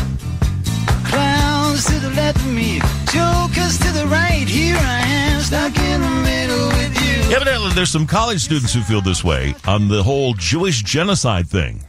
Clowns 1.06 1.86
to 1.86 2.00
the 2.00 2.10
left 2.16 2.38
of 2.38 2.48
me, 2.48 2.80
jokers 3.12 3.78
to 3.78 3.92
the 3.92 4.08
right. 4.10 4.48
Here 4.48 4.76
I 4.78 5.00
am, 5.06 5.42
stuck 5.42 5.78
in 5.78 6.02
the 6.02 6.10
middle 6.10 6.68
with 6.68 7.02
you. 7.02 7.36
Evidently, 7.36 7.70
uh, 7.70 7.74
there's 7.76 7.92
some 7.92 8.08
college 8.08 8.42
students 8.42 8.74
who 8.74 8.82
feel 8.82 9.02
this 9.02 9.24
way 9.24 9.54
on 9.68 9.88
the 9.88 10.02
whole 10.02 10.34
Jewish 10.34 10.82
genocide 10.82 11.48
thing. 11.48 11.84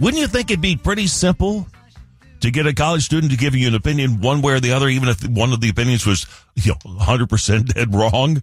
Wouldn't 0.00 0.20
you 0.20 0.28
think 0.28 0.50
it'd 0.50 0.60
be 0.60 0.76
pretty 0.76 1.06
simple 1.06 1.66
to 2.40 2.50
get 2.50 2.66
a 2.66 2.74
college 2.74 3.04
student 3.04 3.32
to 3.32 3.38
give 3.38 3.54
you 3.54 3.66
an 3.66 3.74
opinion 3.74 4.20
one 4.20 4.42
way 4.42 4.52
or 4.52 4.60
the 4.60 4.72
other, 4.72 4.88
even 4.88 5.08
if 5.08 5.26
one 5.26 5.54
of 5.54 5.62
the 5.62 5.70
opinions 5.70 6.04
was, 6.06 6.26
you 6.54 6.72
know, 6.72 6.78
100% 6.98 7.64
dead 7.74 7.94
wrong? 7.94 8.42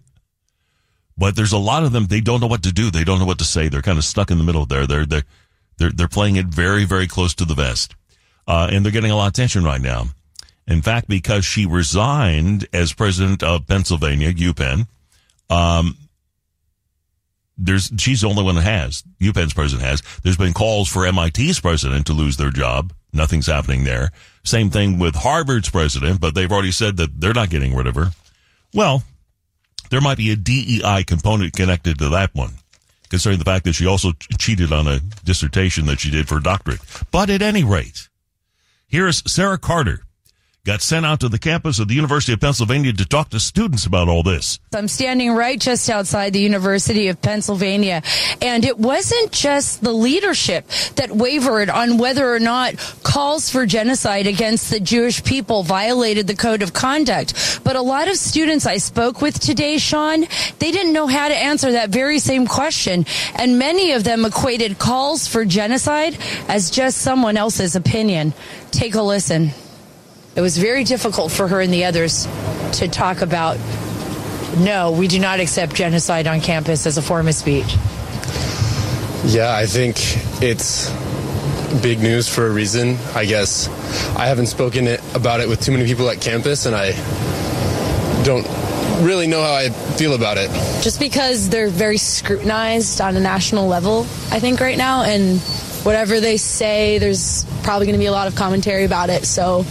But 1.16 1.36
there's 1.36 1.52
a 1.52 1.58
lot 1.58 1.84
of 1.84 1.92
them, 1.92 2.06
they 2.06 2.20
don't 2.20 2.40
know 2.40 2.48
what 2.48 2.64
to 2.64 2.72
do. 2.72 2.90
They 2.90 3.04
don't 3.04 3.20
know 3.20 3.24
what 3.24 3.38
to 3.38 3.44
say. 3.44 3.68
They're 3.68 3.82
kind 3.82 3.98
of 3.98 4.04
stuck 4.04 4.30
in 4.30 4.38
the 4.38 4.44
middle 4.44 4.66
there. 4.66 4.86
They're, 4.86 5.06
they're, 5.06 5.24
they're, 5.78 5.90
they're 5.90 6.08
playing 6.08 6.36
it 6.36 6.46
very, 6.46 6.84
very 6.84 7.06
close 7.06 7.34
to 7.34 7.44
the 7.44 7.54
vest. 7.54 7.94
Uh, 8.46 8.68
and 8.70 8.84
they're 8.84 8.92
getting 8.92 9.10
a 9.10 9.16
lot 9.16 9.26
of 9.26 9.30
attention 9.30 9.64
right 9.64 9.80
now. 9.80 10.04
In 10.68 10.82
fact, 10.82 11.08
because 11.08 11.44
she 11.44 11.66
resigned 11.66 12.66
as 12.72 12.92
president 12.92 13.42
of 13.42 13.66
Pennsylvania, 13.66 14.32
UPenn, 14.32 14.86
um, 15.48 15.96
there's 17.58 17.90
she's 17.98 18.20
the 18.20 18.28
only 18.28 18.42
one 18.42 18.56
that 18.56 18.62
has 18.62 19.02
UPenn's 19.20 19.54
president 19.54 19.86
has. 19.86 20.02
There's 20.22 20.36
been 20.36 20.52
calls 20.52 20.88
for 20.88 21.10
MIT's 21.10 21.60
president 21.60 22.06
to 22.06 22.12
lose 22.12 22.36
their 22.36 22.50
job. 22.50 22.92
Nothing's 23.12 23.46
happening 23.46 23.84
there. 23.84 24.10
Same 24.44 24.68
thing 24.70 24.98
with 24.98 25.14
Harvard's 25.14 25.70
president, 25.70 26.20
but 26.20 26.34
they've 26.34 26.52
already 26.52 26.72
said 26.72 26.98
that 26.98 27.18
they're 27.18 27.32
not 27.32 27.50
getting 27.50 27.74
rid 27.74 27.86
of 27.86 27.94
her. 27.94 28.10
Well, 28.74 29.04
there 29.90 30.00
might 30.00 30.18
be 30.18 30.30
a 30.32 30.36
DEI 30.36 31.04
component 31.04 31.54
connected 31.54 31.98
to 31.98 32.10
that 32.10 32.34
one, 32.34 32.54
considering 33.10 33.38
the 33.38 33.44
fact 33.44 33.64
that 33.64 33.74
she 33.74 33.86
also 33.86 34.12
cheated 34.38 34.72
on 34.72 34.86
a 34.86 35.00
dissertation 35.24 35.86
that 35.86 36.00
she 36.00 36.10
did 36.10 36.28
for 36.28 36.38
a 36.38 36.42
doctorate. 36.42 36.80
But 37.10 37.30
at 37.30 37.42
any 37.42 37.64
rate, 37.64 38.08
here's 38.86 39.22
Sarah 39.30 39.58
Carter. 39.58 40.05
Got 40.66 40.82
sent 40.82 41.06
out 41.06 41.20
to 41.20 41.28
the 41.28 41.38
campus 41.38 41.78
of 41.78 41.86
the 41.86 41.94
University 41.94 42.32
of 42.32 42.40
Pennsylvania 42.40 42.92
to 42.92 43.06
talk 43.06 43.30
to 43.30 43.38
students 43.38 43.86
about 43.86 44.08
all 44.08 44.24
this. 44.24 44.58
I'm 44.74 44.88
standing 44.88 45.32
right 45.32 45.60
just 45.60 45.88
outside 45.88 46.32
the 46.32 46.40
University 46.40 47.06
of 47.06 47.22
Pennsylvania. 47.22 48.02
And 48.42 48.64
it 48.64 48.76
wasn't 48.76 49.30
just 49.30 49.80
the 49.84 49.92
leadership 49.92 50.66
that 50.96 51.12
wavered 51.12 51.70
on 51.70 51.98
whether 51.98 52.34
or 52.34 52.40
not 52.40 52.74
calls 53.04 53.48
for 53.48 53.64
genocide 53.64 54.26
against 54.26 54.68
the 54.72 54.80
Jewish 54.80 55.22
people 55.22 55.62
violated 55.62 56.26
the 56.26 56.34
code 56.34 56.62
of 56.62 56.72
conduct. 56.72 57.60
But 57.62 57.76
a 57.76 57.80
lot 57.80 58.08
of 58.08 58.16
students 58.16 58.66
I 58.66 58.78
spoke 58.78 59.22
with 59.22 59.38
today, 59.38 59.78
Sean, 59.78 60.22
they 60.58 60.72
didn't 60.72 60.92
know 60.92 61.06
how 61.06 61.28
to 61.28 61.36
answer 61.36 61.70
that 61.70 61.90
very 61.90 62.18
same 62.18 62.44
question. 62.44 63.06
And 63.36 63.56
many 63.56 63.92
of 63.92 64.02
them 64.02 64.24
equated 64.24 64.80
calls 64.80 65.28
for 65.28 65.44
genocide 65.44 66.18
as 66.48 66.72
just 66.72 66.98
someone 66.98 67.36
else's 67.36 67.76
opinion. 67.76 68.34
Take 68.72 68.96
a 68.96 69.02
listen. 69.02 69.52
It 70.36 70.42
was 70.42 70.58
very 70.58 70.84
difficult 70.84 71.32
for 71.32 71.48
her 71.48 71.60
and 71.60 71.72
the 71.72 71.86
others 71.86 72.28
to 72.74 72.88
talk 72.88 73.22
about 73.22 73.58
no, 74.58 74.92
we 74.92 75.08
do 75.08 75.18
not 75.18 75.40
accept 75.40 75.74
genocide 75.74 76.26
on 76.26 76.40
campus 76.40 76.86
as 76.86 76.96
a 76.98 77.02
form 77.02 77.28
of 77.28 77.34
speech. 77.34 77.76
Yeah, 79.24 79.54
I 79.54 79.66
think 79.66 79.96
it's 80.42 80.90
big 81.82 82.00
news 82.00 82.28
for 82.28 82.46
a 82.46 82.50
reason. 82.50 82.96
I 83.14 83.24
guess 83.24 83.68
I 84.16 84.26
haven't 84.26 84.46
spoken 84.46 84.86
it, 84.86 85.00
about 85.14 85.40
it 85.40 85.48
with 85.48 85.60
too 85.60 85.72
many 85.72 85.84
people 85.84 86.08
at 86.08 86.20
campus, 86.20 86.66
and 86.66 86.76
I 86.76 86.92
don't 88.24 88.46
really 89.04 89.26
know 89.26 89.42
how 89.42 89.52
I 89.52 89.70
feel 89.70 90.14
about 90.14 90.38
it. 90.38 90.50
Just 90.82 91.00
because 91.00 91.48
they're 91.48 91.68
very 91.68 91.98
scrutinized 91.98 93.00
on 93.00 93.16
a 93.16 93.20
national 93.20 93.66
level, 93.68 94.02
I 94.30 94.40
think, 94.40 94.60
right 94.60 94.78
now, 94.78 95.02
and 95.02 95.40
whatever 95.84 96.20
they 96.20 96.36
say, 96.36 96.98
there's 96.98 97.44
probably 97.62 97.86
going 97.86 97.98
to 97.98 98.02
be 98.02 98.06
a 98.06 98.12
lot 98.12 98.26
of 98.26 98.36
commentary 98.36 98.84
about 98.84 99.10
it. 99.10 99.26
So 99.26 99.64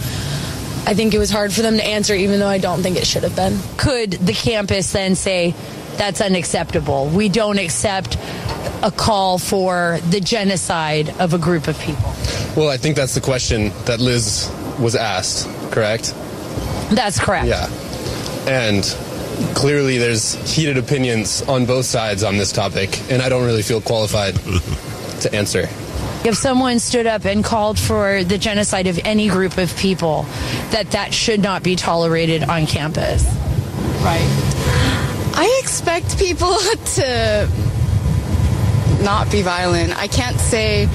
I 0.86 0.94
think 0.94 1.14
it 1.14 1.18
was 1.18 1.30
hard 1.30 1.52
for 1.52 1.62
them 1.62 1.76
to 1.76 1.84
answer, 1.84 2.14
even 2.14 2.38
though 2.38 2.48
I 2.48 2.58
don't 2.58 2.80
think 2.80 2.96
it 2.96 3.06
should 3.06 3.24
have 3.24 3.34
been. 3.34 3.58
Could 3.76 4.12
the 4.12 4.32
campus 4.32 4.92
then 4.92 5.16
say, 5.16 5.52
that's 5.96 6.20
unacceptable? 6.20 7.08
We 7.08 7.28
don't 7.28 7.58
accept 7.58 8.16
a 8.82 8.92
call 8.96 9.38
for 9.38 9.98
the 10.10 10.20
genocide 10.20 11.10
of 11.18 11.34
a 11.34 11.38
group 11.38 11.66
of 11.66 11.76
people. 11.80 12.14
Well, 12.56 12.68
I 12.68 12.76
think 12.76 12.94
that's 12.94 13.14
the 13.14 13.20
question 13.20 13.72
that 13.86 13.98
Liz 13.98 14.48
was 14.78 14.94
asked, 14.94 15.48
correct? 15.72 16.14
That's 16.90 17.18
correct. 17.18 17.48
Yeah. 17.48 17.68
And 18.46 18.84
clearly 19.56 19.98
there's 19.98 20.34
heated 20.54 20.78
opinions 20.78 21.42
on 21.42 21.66
both 21.66 21.86
sides 21.86 22.22
on 22.22 22.36
this 22.36 22.52
topic, 22.52 23.10
and 23.10 23.20
I 23.20 23.28
don't 23.28 23.44
really 23.44 23.62
feel 23.62 23.80
qualified 23.80 24.34
to 25.22 25.34
answer. 25.34 25.68
If 26.26 26.34
someone 26.34 26.80
stood 26.80 27.06
up 27.06 27.24
and 27.24 27.44
called 27.44 27.78
for 27.78 28.24
the 28.24 28.36
genocide 28.36 28.88
of 28.88 28.98
any 29.04 29.28
group 29.28 29.58
of 29.58 29.76
people, 29.76 30.24
that 30.70 30.90
that 30.90 31.14
should 31.14 31.40
not 31.40 31.62
be 31.62 31.76
tolerated 31.76 32.42
on 32.42 32.66
campus. 32.66 33.24
Right. 34.02 34.26
I 35.36 35.60
expect 35.62 36.18
people 36.18 36.48
to 36.96 37.48
not 39.04 39.30
be 39.30 39.42
violent. 39.42 39.96
I 39.96 40.08
can't 40.08 40.36
say 40.40 40.86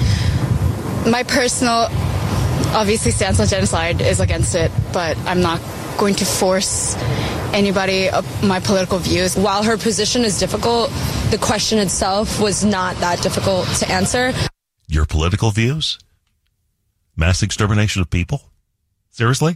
my 1.10 1.24
personal, 1.24 1.88
obviously, 2.76 3.12
stance 3.12 3.40
on 3.40 3.48
genocide 3.48 4.02
is 4.02 4.20
against 4.20 4.54
it, 4.54 4.70
but 4.92 5.18
I'm 5.20 5.42
not 5.42 5.62
going 5.98 6.16
to 6.16 6.26
force 6.26 6.98
anybody 7.54 8.10
my 8.44 8.60
political 8.60 9.00
views. 9.00 9.38
While 9.38 9.64
her 9.64 9.78
position 9.78 10.26
is 10.26 10.40
difficult, 10.40 10.90
the 11.30 11.40
question 11.42 11.80
itself 11.80 12.42
was 12.42 12.66
not 12.66 12.98
that 12.98 13.22
difficult 13.22 13.66
to 13.78 13.90
answer. 13.90 14.34
Your 14.92 15.06
political 15.06 15.52
views? 15.52 15.98
Mass 17.16 17.42
extermination 17.42 18.02
of 18.02 18.10
people? 18.10 18.42
Seriously? 19.10 19.56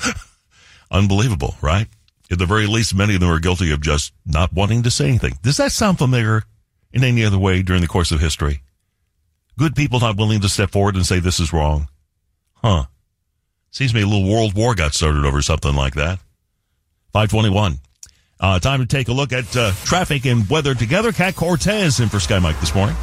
Unbelievable, 0.92 1.56
right? 1.60 1.88
At 2.30 2.38
the 2.38 2.46
very 2.46 2.68
least, 2.68 2.94
many 2.94 3.14
of 3.14 3.20
them 3.20 3.30
are 3.30 3.40
guilty 3.40 3.72
of 3.72 3.80
just 3.80 4.12
not 4.24 4.52
wanting 4.52 4.84
to 4.84 4.92
say 4.92 5.08
anything. 5.08 5.34
Does 5.42 5.56
that 5.56 5.72
sound 5.72 5.98
familiar 5.98 6.44
in 6.92 7.02
any 7.02 7.24
other 7.24 7.36
way 7.38 7.62
during 7.62 7.82
the 7.82 7.88
course 7.88 8.12
of 8.12 8.20
history? 8.20 8.62
Good 9.58 9.74
people 9.74 9.98
not 9.98 10.16
willing 10.16 10.40
to 10.42 10.48
step 10.48 10.70
forward 10.70 10.94
and 10.94 11.04
say 11.04 11.18
this 11.18 11.40
is 11.40 11.52
wrong. 11.52 11.88
Huh. 12.54 12.84
Seems 13.72 13.90
to 13.90 13.96
me 13.96 14.04
a 14.04 14.06
little 14.06 14.30
world 14.30 14.54
war 14.54 14.76
got 14.76 14.94
started 14.94 15.24
over 15.24 15.42
something 15.42 15.74
like 15.74 15.94
that. 15.94 16.20
521. 17.12 17.78
Uh, 18.38 18.60
time 18.60 18.78
to 18.78 18.86
take 18.86 19.08
a 19.08 19.12
look 19.12 19.32
at 19.32 19.56
uh, 19.56 19.72
traffic 19.84 20.26
and 20.26 20.48
weather 20.48 20.76
together. 20.76 21.10
Cat 21.10 21.34
Cortez 21.34 21.98
in 21.98 22.08
for 22.08 22.20
Sky 22.20 22.38
Mike 22.38 22.60
this 22.60 22.72
morning. 22.72 22.94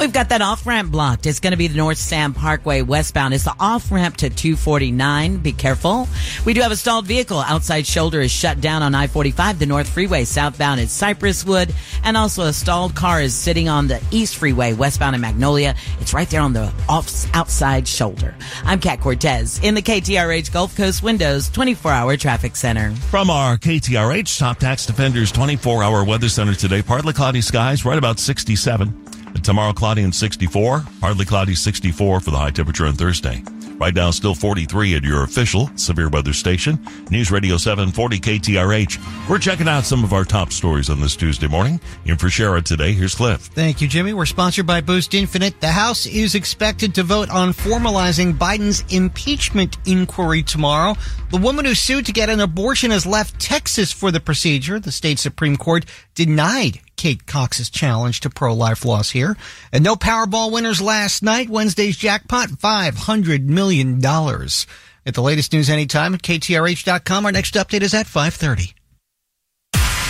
We've 0.00 0.10
got 0.10 0.30
that 0.30 0.40
off 0.40 0.66
ramp 0.66 0.90
blocked. 0.90 1.26
It's 1.26 1.40
going 1.40 1.50
to 1.50 1.58
be 1.58 1.66
the 1.66 1.76
North 1.76 1.98
Sam 1.98 2.32
Parkway 2.32 2.80
westbound. 2.80 3.34
It's 3.34 3.44
the 3.44 3.54
off 3.60 3.92
ramp 3.92 4.16
to 4.16 4.30
249. 4.30 5.36
Be 5.36 5.52
careful. 5.52 6.08
We 6.46 6.54
do 6.54 6.62
have 6.62 6.72
a 6.72 6.76
stalled 6.76 7.06
vehicle. 7.06 7.38
Outside 7.38 7.86
shoulder 7.86 8.22
is 8.22 8.30
shut 8.30 8.62
down 8.62 8.82
on 8.82 8.94
I 8.94 9.08
45, 9.08 9.58
the 9.58 9.66
North 9.66 9.86
Freeway 9.86 10.24
southbound 10.24 10.80
at 10.80 10.88
Cypress 10.88 11.44
Wood. 11.44 11.74
And 12.02 12.16
also 12.16 12.44
a 12.44 12.52
stalled 12.54 12.94
car 12.94 13.20
is 13.20 13.34
sitting 13.34 13.68
on 13.68 13.88
the 13.88 14.02
East 14.10 14.36
Freeway 14.36 14.72
westbound 14.72 15.16
in 15.16 15.20
Magnolia. 15.20 15.74
It's 16.00 16.14
right 16.14 16.30
there 16.30 16.40
on 16.40 16.54
the 16.54 16.72
off 16.88 17.26
outside 17.36 17.86
shoulder. 17.86 18.34
I'm 18.64 18.80
Kat 18.80 19.02
Cortez 19.02 19.60
in 19.62 19.74
the 19.74 19.82
KTRH 19.82 20.50
Gulf 20.50 20.74
Coast 20.78 21.02
Windows 21.02 21.50
24 21.50 21.92
hour 21.92 22.16
traffic 22.16 22.56
center. 22.56 22.92
From 23.10 23.28
our 23.28 23.58
KTRH 23.58 24.38
Top 24.38 24.60
Tax 24.60 24.86
Defenders 24.86 25.30
24 25.30 25.82
hour 25.82 26.06
weather 26.06 26.30
center 26.30 26.54
today, 26.54 26.80
partly 26.80 27.12
cloudy 27.12 27.42
skies, 27.42 27.84
right 27.84 27.98
about 27.98 28.18
67. 28.18 29.09
Tomorrow, 29.42 29.72
cloudy 29.72 30.02
and 30.02 30.14
64. 30.14 30.84
Partly 31.00 31.24
cloudy 31.24 31.54
64 31.54 32.20
for 32.20 32.30
the 32.30 32.36
high 32.36 32.50
temperature 32.50 32.86
on 32.86 32.94
Thursday. 32.94 33.42
Right 33.80 33.94
now, 33.94 34.10
still 34.10 34.34
43 34.34 34.96
at 34.96 35.04
your 35.04 35.22
official 35.22 35.70
severe 35.74 36.10
weather 36.10 36.34
station, 36.34 36.78
News 37.10 37.30
Radio 37.30 37.56
740 37.56 38.20
KTRH. 38.20 39.26
We're 39.26 39.38
checking 39.38 39.68
out 39.68 39.86
some 39.86 40.04
of 40.04 40.12
our 40.12 40.26
top 40.26 40.52
stories 40.52 40.90
on 40.90 41.00
this 41.00 41.16
Tuesday 41.16 41.46
morning. 41.48 41.80
In 42.04 42.18
for 42.18 42.26
Shara 42.26 42.62
today, 42.62 42.92
here's 42.92 43.14
Cliff. 43.14 43.40
Thank 43.40 43.80
you, 43.80 43.88
Jimmy. 43.88 44.12
We're 44.12 44.26
sponsored 44.26 44.66
by 44.66 44.82
Boost 44.82 45.14
Infinite. 45.14 45.62
The 45.62 45.68
House 45.68 46.04
is 46.04 46.34
expected 46.34 46.94
to 46.96 47.02
vote 47.02 47.30
on 47.30 47.54
formalizing 47.54 48.34
Biden's 48.34 48.84
impeachment 48.94 49.78
inquiry 49.86 50.42
tomorrow. 50.42 50.94
The 51.30 51.38
woman 51.38 51.64
who 51.64 51.74
sued 51.74 52.04
to 52.04 52.12
get 52.12 52.28
an 52.28 52.40
abortion 52.40 52.90
has 52.90 53.06
left 53.06 53.40
Texas 53.40 53.92
for 53.92 54.10
the 54.10 54.20
procedure. 54.20 54.78
The 54.78 54.92
state 54.92 55.18
Supreme 55.18 55.56
Court 55.56 55.86
denied 56.14 56.80
Kate 57.00 57.26
Cox's 57.26 57.70
challenge 57.70 58.20
to 58.20 58.28
pro-life 58.28 58.84
laws 58.84 59.10
here. 59.10 59.34
And 59.72 59.82
no 59.82 59.96
Powerball 59.96 60.52
winners 60.52 60.82
last 60.82 61.22
night. 61.22 61.48
Wednesday's 61.48 61.96
jackpot, 61.96 62.50
$500 62.50 63.46
million. 63.46 64.04
At 64.04 65.14
the 65.14 65.22
latest 65.22 65.54
news 65.54 65.70
anytime 65.70 66.12
at 66.12 66.20
KTRH.com. 66.20 67.24
Our 67.24 67.32
next 67.32 67.54
update 67.54 67.80
is 67.80 67.94
at 67.94 68.06
530. 68.06 68.74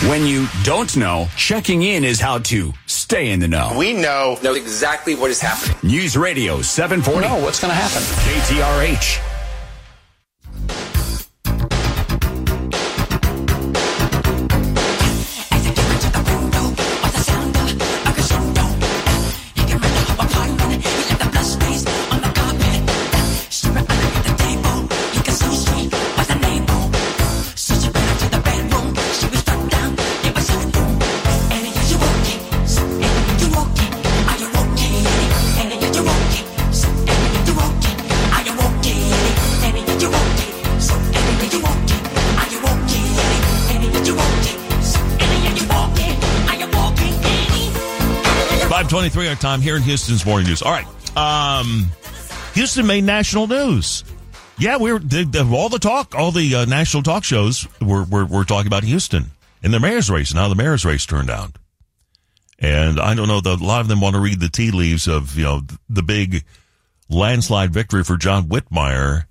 When 0.09 0.25
you 0.25 0.47
don't 0.63 0.97
know, 0.97 1.29
checking 1.37 1.83
in 1.83 2.03
is 2.03 2.19
how 2.19 2.39
to 2.39 2.73
stay 2.87 3.31
in 3.31 3.39
the 3.39 3.47
know. 3.47 3.73
We 3.77 3.93
know 3.93 4.37
know 4.43 4.55
exactly 4.55 5.15
what 5.15 5.31
is 5.31 5.39
happening. 5.39 5.77
News 5.89 6.17
Radio 6.17 6.61
740. 6.61 7.25
know 7.25 7.41
what's 7.41 7.61
going 7.61 7.71
to 7.71 7.75
happen. 7.75 8.01
KTRH. 8.01 9.30
Five 49.01 49.13
twenty-three 49.13 49.29
our 49.29 49.35
time 49.35 49.61
here 49.61 49.75
in 49.75 49.81
Houston's 49.81 50.27
morning 50.27 50.47
news. 50.47 50.61
All 50.61 50.71
right, 50.71 50.85
um, 51.17 51.89
Houston 52.53 52.85
made 52.85 53.03
national 53.03 53.47
news. 53.47 54.03
Yeah, 54.59 54.77
we 54.77 54.93
were 54.93 54.99
all 55.51 55.69
the 55.69 55.79
talk, 55.81 56.13
all 56.13 56.29
the 56.29 56.53
uh, 56.53 56.65
national 56.65 57.01
talk 57.01 57.23
shows 57.23 57.67
were, 57.81 58.03
were 58.03 58.25
were 58.27 58.45
talking 58.45 58.67
about 58.67 58.83
Houston 58.83 59.31
and 59.63 59.73
the 59.73 59.79
mayor's 59.79 60.11
race 60.11 60.29
and 60.29 60.39
how 60.39 60.49
the 60.49 60.55
mayor's 60.55 60.85
race 60.85 61.07
turned 61.07 61.31
out. 61.31 61.55
And 62.59 62.99
I 62.99 63.15
don't 63.15 63.27
know, 63.27 63.41
the, 63.41 63.53
a 63.53 63.55
lot 63.55 63.81
of 63.81 63.87
them 63.87 64.01
want 64.01 64.13
to 64.13 64.21
read 64.21 64.39
the 64.39 64.49
tea 64.49 64.69
leaves 64.69 65.07
of 65.07 65.35
you 65.35 65.45
know 65.45 65.61
the 65.89 66.03
big 66.03 66.43
landslide 67.09 67.73
victory 67.73 68.03
for 68.03 68.17
John 68.17 68.49
Whitmire 68.49 69.25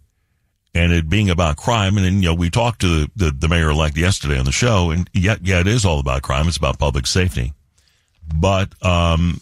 and 0.74 0.92
it 0.92 1.08
being 1.08 1.30
about 1.30 1.58
crime. 1.58 1.96
And 1.96 2.04
then, 2.04 2.14
you 2.14 2.30
know, 2.30 2.34
we 2.34 2.50
talked 2.50 2.80
to 2.80 2.88
the, 2.88 3.10
the, 3.14 3.30
the 3.30 3.48
mayor 3.48 3.70
elect 3.70 3.96
yesterday 3.96 4.36
on 4.36 4.46
the 4.46 4.50
show, 4.52 4.90
and 4.90 5.08
yeah, 5.14 5.36
yeah, 5.40 5.60
it 5.60 5.68
is 5.68 5.84
all 5.84 6.00
about 6.00 6.22
crime. 6.22 6.48
It's 6.48 6.56
about 6.56 6.80
public 6.80 7.06
safety. 7.06 7.52
But 8.34 8.74
um, 8.84 9.40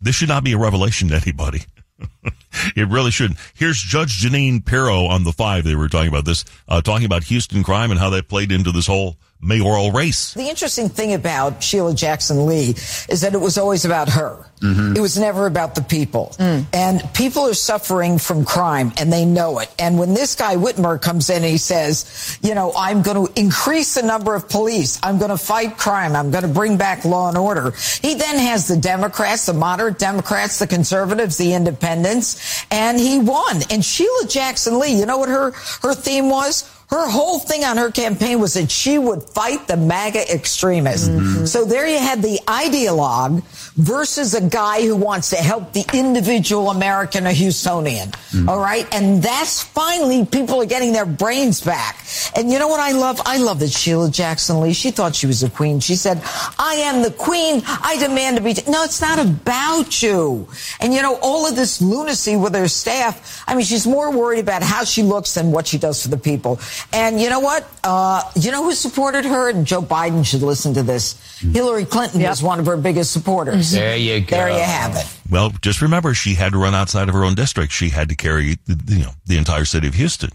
this 0.00 0.14
should 0.14 0.28
not 0.28 0.44
be 0.44 0.52
a 0.52 0.58
revelation 0.58 1.08
to 1.08 1.16
anybody. 1.16 1.62
it 2.76 2.88
really 2.88 3.10
shouldn't. 3.10 3.38
Here's 3.54 3.78
Judge 3.78 4.20
Jeanine 4.20 4.64
Pirro 4.64 5.06
on 5.06 5.24
the 5.24 5.32
five. 5.32 5.64
They 5.64 5.74
were 5.74 5.88
talking 5.88 6.08
about 6.08 6.24
this, 6.24 6.44
uh, 6.68 6.82
talking 6.82 7.06
about 7.06 7.24
Houston 7.24 7.62
crime 7.62 7.90
and 7.90 7.98
how 7.98 8.10
that 8.10 8.28
played 8.28 8.52
into 8.52 8.72
this 8.72 8.86
whole 8.86 9.16
mayoral 9.40 9.92
race. 9.92 10.34
The 10.34 10.48
interesting 10.48 10.88
thing 10.88 11.12
about 11.14 11.62
Sheila 11.62 11.94
Jackson 11.94 12.46
Lee 12.46 12.70
is 13.08 13.20
that 13.20 13.34
it 13.34 13.40
was 13.40 13.58
always 13.58 13.84
about 13.84 14.08
her. 14.10 14.44
Mm-hmm. 14.60 14.96
It 14.96 15.00
was 15.00 15.18
never 15.18 15.46
about 15.46 15.74
the 15.74 15.82
people. 15.82 16.34
Mm. 16.38 16.64
And 16.72 17.14
people 17.14 17.42
are 17.42 17.54
suffering 17.54 18.18
from 18.18 18.46
crime 18.46 18.92
and 18.96 19.12
they 19.12 19.26
know 19.26 19.58
it. 19.58 19.72
And 19.78 19.98
when 19.98 20.14
this 20.14 20.34
guy 20.34 20.56
Whitmire 20.56 21.00
comes 21.00 21.28
in 21.28 21.36
and 21.36 21.44
he 21.44 21.58
says, 21.58 22.38
you 22.42 22.54
know, 22.54 22.72
I'm 22.76 23.02
going 23.02 23.26
to 23.26 23.40
increase 23.40 23.94
the 23.94 24.02
number 24.02 24.34
of 24.34 24.48
police. 24.48 24.98
I'm 25.02 25.18
going 25.18 25.30
to 25.30 25.36
fight 25.36 25.76
crime. 25.76 26.16
I'm 26.16 26.30
going 26.30 26.42
to 26.42 26.48
bring 26.48 26.78
back 26.78 27.04
law 27.04 27.28
and 27.28 27.36
order. 27.36 27.72
He 28.00 28.14
then 28.14 28.38
has 28.38 28.66
the 28.66 28.78
Democrats, 28.78 29.46
the 29.46 29.52
moderate 29.52 29.98
Democrats, 29.98 30.58
the 30.58 30.66
conservatives, 30.66 31.36
the 31.36 31.52
independents, 31.52 32.64
and 32.70 32.98
he 32.98 33.18
won. 33.18 33.60
And 33.70 33.84
Sheila 33.84 34.26
Jackson 34.26 34.78
Lee, 34.78 34.98
you 34.98 35.04
know 35.04 35.18
what 35.18 35.28
her, 35.28 35.50
her 35.82 35.94
theme 35.94 36.30
was? 36.30 36.72
Her 36.88 37.08
whole 37.10 37.40
thing 37.40 37.64
on 37.64 37.76
her 37.76 37.90
campaign 37.90 38.38
was 38.40 38.54
that 38.54 38.70
she 38.70 38.96
would 38.96 39.22
fight 39.22 39.66
the 39.66 39.76
MAGA 39.76 40.32
extremists. 40.32 41.08
Mm-hmm. 41.08 41.44
So 41.44 41.64
there 41.64 41.86
you 41.86 41.98
had 41.98 42.22
the 42.22 42.38
ideologue 42.46 43.42
versus 43.76 44.34
a 44.34 44.40
guy 44.40 44.82
who 44.82 44.96
wants 44.96 45.30
to 45.30 45.36
help 45.36 45.72
the 45.72 45.84
individual 45.92 46.70
American 46.70 47.26
or 47.26 47.30
Houstonian. 47.30 48.14
All 48.48 48.58
right. 48.58 48.86
And 48.94 49.22
that's 49.22 49.62
finally 49.62 50.24
people 50.24 50.60
are 50.62 50.66
getting 50.66 50.92
their 50.92 51.06
brains 51.06 51.60
back. 51.60 52.04
And 52.34 52.50
you 52.50 52.58
know 52.58 52.68
what 52.68 52.80
I 52.80 52.92
love? 52.92 53.20
I 53.24 53.38
love 53.38 53.60
that 53.60 53.70
Sheila 53.70 54.10
Jackson 54.10 54.60
Lee, 54.60 54.72
she 54.72 54.90
thought 54.90 55.14
she 55.14 55.26
was 55.26 55.42
a 55.42 55.50
queen. 55.50 55.80
She 55.80 55.96
said, 55.96 56.20
I 56.58 56.74
am 56.84 57.02
the 57.02 57.10
queen. 57.10 57.62
I 57.66 57.96
demand 57.98 58.38
to 58.38 58.42
be. 58.42 58.54
no, 58.68 58.82
it's 58.82 59.00
not 59.00 59.18
about 59.18 60.02
you. 60.02 60.48
And 60.80 60.94
you 60.94 61.02
know, 61.02 61.18
all 61.22 61.46
of 61.46 61.56
this 61.56 61.82
lunacy 61.82 62.36
with 62.36 62.54
her 62.54 62.68
staff. 62.68 63.44
I 63.46 63.54
mean, 63.54 63.64
she's 63.64 63.86
more 63.86 64.10
worried 64.10 64.40
about 64.40 64.62
how 64.62 64.84
she 64.84 65.02
looks 65.02 65.34
than 65.34 65.52
what 65.52 65.66
she 65.66 65.78
does 65.78 66.02
for 66.02 66.08
the 66.08 66.18
people. 66.18 66.60
And 66.92 67.20
you 67.20 67.30
know 67.30 67.40
what? 67.40 67.68
Uh, 67.84 68.22
you 68.34 68.50
know 68.50 68.64
who 68.64 68.72
supported 68.72 69.24
her? 69.24 69.50
And 69.50 69.66
Joe 69.66 69.82
Biden 69.82 70.24
should 70.24 70.42
listen 70.42 70.74
to 70.74 70.82
this. 70.82 71.14
Hillary 71.38 71.84
Clinton 71.84 72.22
was 72.22 72.42
one 72.42 72.58
of 72.58 72.66
her 72.66 72.76
biggest 72.76 73.12
supporters. 73.12 73.72
There 73.72 73.96
you 73.96 74.20
go. 74.20 74.36
There 74.36 74.50
you 74.50 74.62
have 74.62 74.96
it. 74.96 75.20
Well, 75.30 75.50
just 75.60 75.82
remember, 75.82 76.14
she 76.14 76.34
had 76.34 76.52
to 76.52 76.58
run 76.58 76.74
outside 76.74 77.08
of 77.08 77.14
her 77.14 77.24
own 77.24 77.34
district. 77.34 77.72
She 77.72 77.90
had 77.90 78.08
to 78.08 78.14
carry, 78.14 78.56
the, 78.66 78.80
you 78.86 79.04
know, 79.04 79.10
the 79.26 79.36
entire 79.36 79.66
city 79.66 79.86
of 79.86 79.94
Houston. 79.94 80.30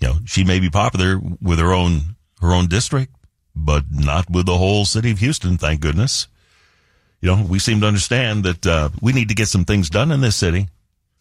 You 0.00 0.08
know, 0.08 0.14
she 0.26 0.44
may 0.44 0.60
be 0.60 0.68
popular 0.68 1.18
with 1.40 1.58
her 1.58 1.72
own 1.72 2.16
her 2.40 2.52
own 2.52 2.66
district, 2.66 3.14
but 3.54 3.84
not 3.90 4.28
with 4.28 4.46
the 4.46 4.58
whole 4.58 4.84
city 4.84 5.10
of 5.12 5.20
Houston. 5.20 5.56
Thank 5.56 5.80
goodness. 5.80 6.26
You 7.20 7.28
know, 7.34 7.46
we 7.48 7.60
seem 7.60 7.80
to 7.80 7.86
understand 7.86 8.44
that 8.44 8.66
uh, 8.66 8.88
we 9.00 9.12
need 9.12 9.28
to 9.28 9.34
get 9.34 9.46
some 9.46 9.64
things 9.64 9.88
done 9.88 10.10
in 10.10 10.20
this 10.20 10.34
city, 10.34 10.68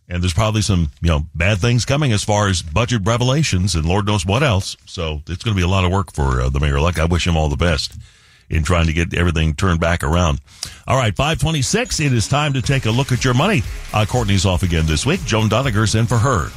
and 0.09 0.23
there's 0.23 0.33
probably 0.33 0.63
some 0.63 0.89
you 0.99 1.09
know 1.09 1.27
bad 1.35 1.59
things 1.59 1.85
coming 1.85 2.11
as 2.11 2.23
far 2.23 2.47
as 2.47 2.63
budget 2.63 3.03
revelations 3.05 3.75
and 3.75 3.85
Lord 3.85 4.07
knows 4.07 4.25
what 4.25 4.41
else. 4.41 4.75
So 4.87 5.21
it's 5.27 5.43
going 5.43 5.55
to 5.55 5.59
be 5.59 5.63
a 5.63 5.69
lot 5.69 5.85
of 5.85 5.91
work 5.91 6.11
for 6.11 6.41
uh, 6.41 6.49
the 6.49 6.59
mayor. 6.59 6.79
Like 6.81 6.97
I 6.97 7.05
wish 7.05 7.25
him 7.25 7.37
all 7.37 7.49
the 7.49 7.55
best 7.55 7.95
in 8.51 8.63
trying 8.63 8.87
to 8.87 8.93
get 8.93 9.13
everything 9.13 9.53
turned 9.53 9.79
back 9.79 10.03
around. 10.03 10.39
All 10.87 10.97
right, 10.97 11.15
526. 11.15 11.99
It 11.99 12.13
is 12.13 12.27
time 12.27 12.53
to 12.53 12.61
take 12.61 12.85
a 12.85 12.91
look 12.91 13.11
at 13.11 13.23
your 13.23 13.33
money. 13.33 13.63
Uh, 13.93 14.05
Courtney's 14.05 14.45
off 14.45 14.61
again 14.63 14.85
this 14.85 15.05
week. 15.05 15.23
Joan 15.25 15.49
Doniger's 15.49 15.95
in 15.95 16.05
for 16.05 16.17
her. 16.17 16.49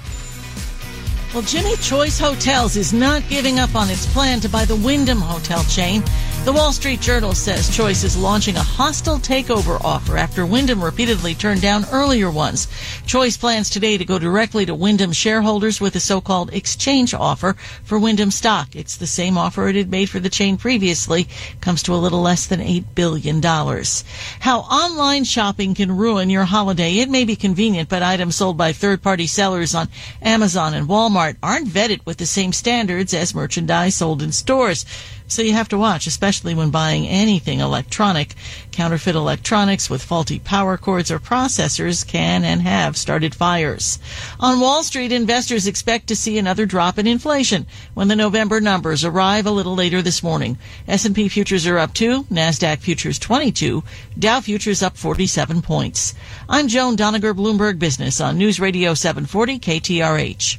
Well, 1.34 1.42
Jimmy 1.42 1.74
Choice 1.78 2.16
Hotels 2.16 2.76
is 2.76 2.92
not 2.92 3.28
giving 3.28 3.58
up 3.58 3.74
on 3.74 3.90
its 3.90 4.06
plan 4.06 4.38
to 4.38 4.48
buy 4.48 4.64
the 4.64 4.76
Wyndham 4.76 5.20
Hotel 5.20 5.64
chain. 5.64 6.00
The 6.44 6.52
Wall 6.52 6.72
Street 6.72 7.00
Journal 7.00 7.32
says 7.32 7.74
Choice 7.74 8.04
is 8.04 8.16
launching 8.16 8.54
a 8.54 8.62
hostile 8.62 9.18
takeover 9.18 9.82
offer 9.82 10.16
after 10.16 10.46
Wyndham 10.46 10.84
repeatedly 10.84 11.34
turned 11.34 11.62
down 11.62 11.86
earlier 11.90 12.30
ones. 12.30 12.68
Choice 13.06 13.36
plans 13.36 13.68
today 13.68 13.96
to 13.96 14.04
go 14.04 14.18
directly 14.18 14.64
to 14.66 14.74
Wyndham 14.74 15.10
shareholders 15.10 15.80
with 15.80 15.96
a 15.96 16.00
so-called 16.00 16.52
exchange 16.52 17.14
offer 17.14 17.54
for 17.82 17.98
Wyndham 17.98 18.30
stock. 18.30 18.76
It's 18.76 18.98
the 18.98 19.06
same 19.06 19.36
offer 19.36 19.66
it 19.68 19.74
had 19.74 19.90
made 19.90 20.10
for 20.10 20.20
the 20.20 20.28
chain 20.28 20.58
previously, 20.58 21.26
comes 21.62 21.82
to 21.84 21.94
a 21.94 21.96
little 21.96 22.20
less 22.20 22.46
than 22.46 22.60
$8 22.60 22.94
billion. 22.94 23.42
How 23.42 24.60
online 24.60 25.24
shopping 25.24 25.74
can 25.74 25.96
ruin 25.96 26.28
your 26.28 26.44
holiday. 26.44 26.98
It 26.98 27.08
may 27.08 27.24
be 27.24 27.36
convenient, 27.36 27.88
but 27.88 28.02
items 28.02 28.36
sold 28.36 28.58
by 28.58 28.72
third-party 28.72 29.26
sellers 29.26 29.74
on 29.74 29.88
Amazon 30.20 30.74
and 30.74 30.86
Walmart 30.86 31.23
aren't 31.42 31.68
vetted 31.68 32.04
with 32.06 32.18
the 32.18 32.26
same 32.26 32.52
standards 32.52 33.14
as 33.14 33.34
merchandise 33.34 33.96
sold 33.96 34.22
in 34.22 34.32
stores. 34.32 34.84
So 35.26 35.40
you 35.40 35.54
have 35.54 35.70
to 35.70 35.78
watch, 35.78 36.06
especially 36.06 36.54
when 36.54 36.70
buying 36.70 37.08
anything 37.08 37.60
electronic. 37.60 38.34
Counterfeit 38.72 39.14
electronics 39.14 39.88
with 39.88 40.02
faulty 40.02 40.38
power 40.38 40.76
cords 40.76 41.10
or 41.10 41.18
processors 41.18 42.06
can 42.06 42.44
and 42.44 42.60
have 42.60 42.96
started 42.96 43.34
fires. 43.34 43.98
On 44.38 44.60
Wall 44.60 44.82
Street, 44.82 45.12
investors 45.12 45.66
expect 45.66 46.08
to 46.08 46.16
see 46.16 46.36
another 46.36 46.66
drop 46.66 46.98
in 46.98 47.06
inflation 47.06 47.66
when 47.94 48.08
the 48.08 48.16
November 48.16 48.60
numbers 48.60 49.04
arrive 49.04 49.46
a 49.46 49.50
little 49.50 49.74
later 49.74 50.02
this 50.02 50.22
morning. 50.22 50.58
S&P 50.86 51.28
futures 51.28 51.66
are 51.66 51.78
up 51.78 51.94
2, 51.94 52.24
Nasdaq 52.24 52.80
futures 52.80 53.18
22, 53.18 53.82
Dow 54.18 54.40
futures 54.40 54.82
up 54.82 54.96
47 54.96 55.62
points. 55.62 56.14
I'm 56.48 56.68
Joan 56.68 56.96
Doniger, 56.96 57.34
Bloomberg 57.34 57.78
Business 57.78 58.20
on 58.20 58.36
News 58.36 58.60
Radio 58.60 58.92
740 58.92 59.58
KTRH. 59.58 60.58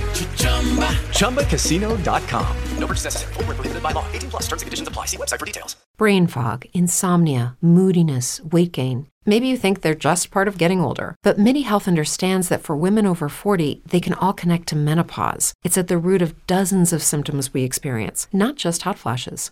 ChumbaCasino.com. 1.21 2.57
No 2.77 2.87
purchase 2.87 3.05
necessary. 3.05 3.33
Void 3.33 3.47
where 3.47 3.55
prohibited 3.55 3.83
by 3.83 3.91
law. 3.91 4.05
18 4.11 4.29
plus 4.31 4.43
terms 4.43 4.61
and 4.61 4.67
conditions 4.67 4.87
apply. 4.87 5.05
See 5.05 5.17
website 5.17 5.39
for 5.39 5.45
details. 5.45 5.75
Brain 5.97 6.27
fog, 6.27 6.65
insomnia, 6.73 7.55
moodiness, 7.61 8.41
weight 8.43 8.71
gain. 8.71 9.07
Maybe 9.23 9.47
you 9.47 9.55
think 9.55 9.81
they're 9.81 9.93
just 9.93 10.31
part 10.31 10.47
of 10.47 10.57
getting 10.57 10.81
older, 10.81 11.15
but 11.21 11.37
MIDI 11.37 11.61
Health 11.61 11.87
understands 11.87 12.49
that 12.49 12.63
for 12.63 12.75
women 12.75 13.05
over 13.05 13.29
40, 13.29 13.83
they 13.85 13.99
can 13.99 14.15
all 14.15 14.33
connect 14.33 14.67
to 14.69 14.75
menopause. 14.75 15.53
It's 15.63 15.77
at 15.77 15.89
the 15.89 15.99
root 15.99 16.23
of 16.23 16.47
dozens 16.47 16.91
of 16.91 17.03
symptoms 17.03 17.53
we 17.53 17.61
experience, 17.63 18.27
not 18.33 18.55
just 18.55 18.81
hot 18.81 18.97
flashes. 18.97 19.51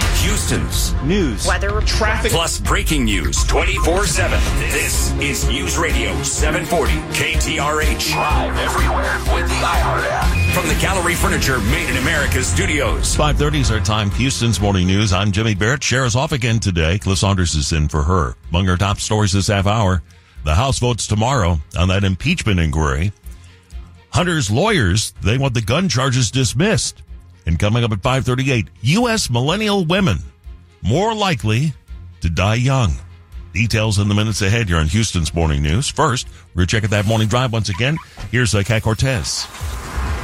Houston's 0.31 0.93
news, 1.03 1.45
weather, 1.45 1.81
traffic, 1.81 2.31
plus 2.31 2.57
breaking 2.57 3.03
news 3.03 3.43
24 3.47 4.05
7. 4.05 4.39
This 4.71 5.11
is 5.19 5.45
News 5.49 5.77
Radio 5.77 6.13
740 6.23 6.93
KTRH. 7.19 8.15
Live 8.15 8.57
everywhere 8.57 9.17
with 9.35 9.49
the 9.49 9.55
iHeart 9.55 10.07
app. 10.09 10.55
From 10.55 10.69
the 10.69 10.79
Gallery 10.79 11.15
Furniture 11.15 11.59
Made 11.59 11.89
in 11.89 11.97
America 11.97 12.41
studios. 12.45 13.13
5.30 13.13 13.55
is 13.59 13.71
our 13.71 13.81
time. 13.81 14.09
Houston's 14.11 14.61
morning 14.61 14.87
news. 14.87 15.11
I'm 15.11 15.33
Jimmy 15.33 15.53
Barrett. 15.53 15.81
Cher's 15.81 16.15
off 16.15 16.31
again 16.31 16.61
today. 16.61 16.97
Cliff 16.97 17.17
Saunders 17.17 17.53
is 17.53 17.73
in 17.73 17.89
for 17.89 18.03
her. 18.03 18.37
Among 18.51 18.69
our 18.69 18.77
top 18.77 19.01
stories 19.01 19.33
this 19.33 19.47
half 19.47 19.67
hour, 19.67 20.01
the 20.45 20.55
House 20.55 20.79
votes 20.79 21.07
tomorrow 21.07 21.59
on 21.77 21.89
that 21.89 22.05
impeachment 22.05 22.57
inquiry. 22.57 23.11
Hunter's 24.13 24.49
lawyers, 24.49 25.13
they 25.21 25.37
want 25.37 25.55
the 25.55 25.61
gun 25.61 25.89
charges 25.89 26.31
dismissed. 26.31 27.03
And 27.45 27.57
coming 27.57 27.83
up 27.83 27.91
at 27.91 28.01
538, 28.01 28.67
U.S. 28.81 29.29
millennial 29.29 29.85
women 29.85 30.19
more 30.81 31.13
likely 31.13 31.73
to 32.21 32.29
die 32.29 32.55
young. 32.55 32.93
Details 33.53 33.99
in 33.99 34.07
the 34.07 34.15
minutes 34.15 34.41
ahead 34.41 34.67
here 34.67 34.77
on 34.77 34.87
Houston's 34.87 35.33
Morning 35.33 35.61
News. 35.61 35.89
First, 35.89 36.27
we're 36.55 36.65
checking 36.65 36.91
that 36.91 37.05
morning 37.05 37.27
drive 37.27 37.51
once 37.51 37.69
again. 37.69 37.97
Here's 38.31 38.55
uh, 38.55 38.63
Cat 38.63 38.83
Cortez. 38.83 39.45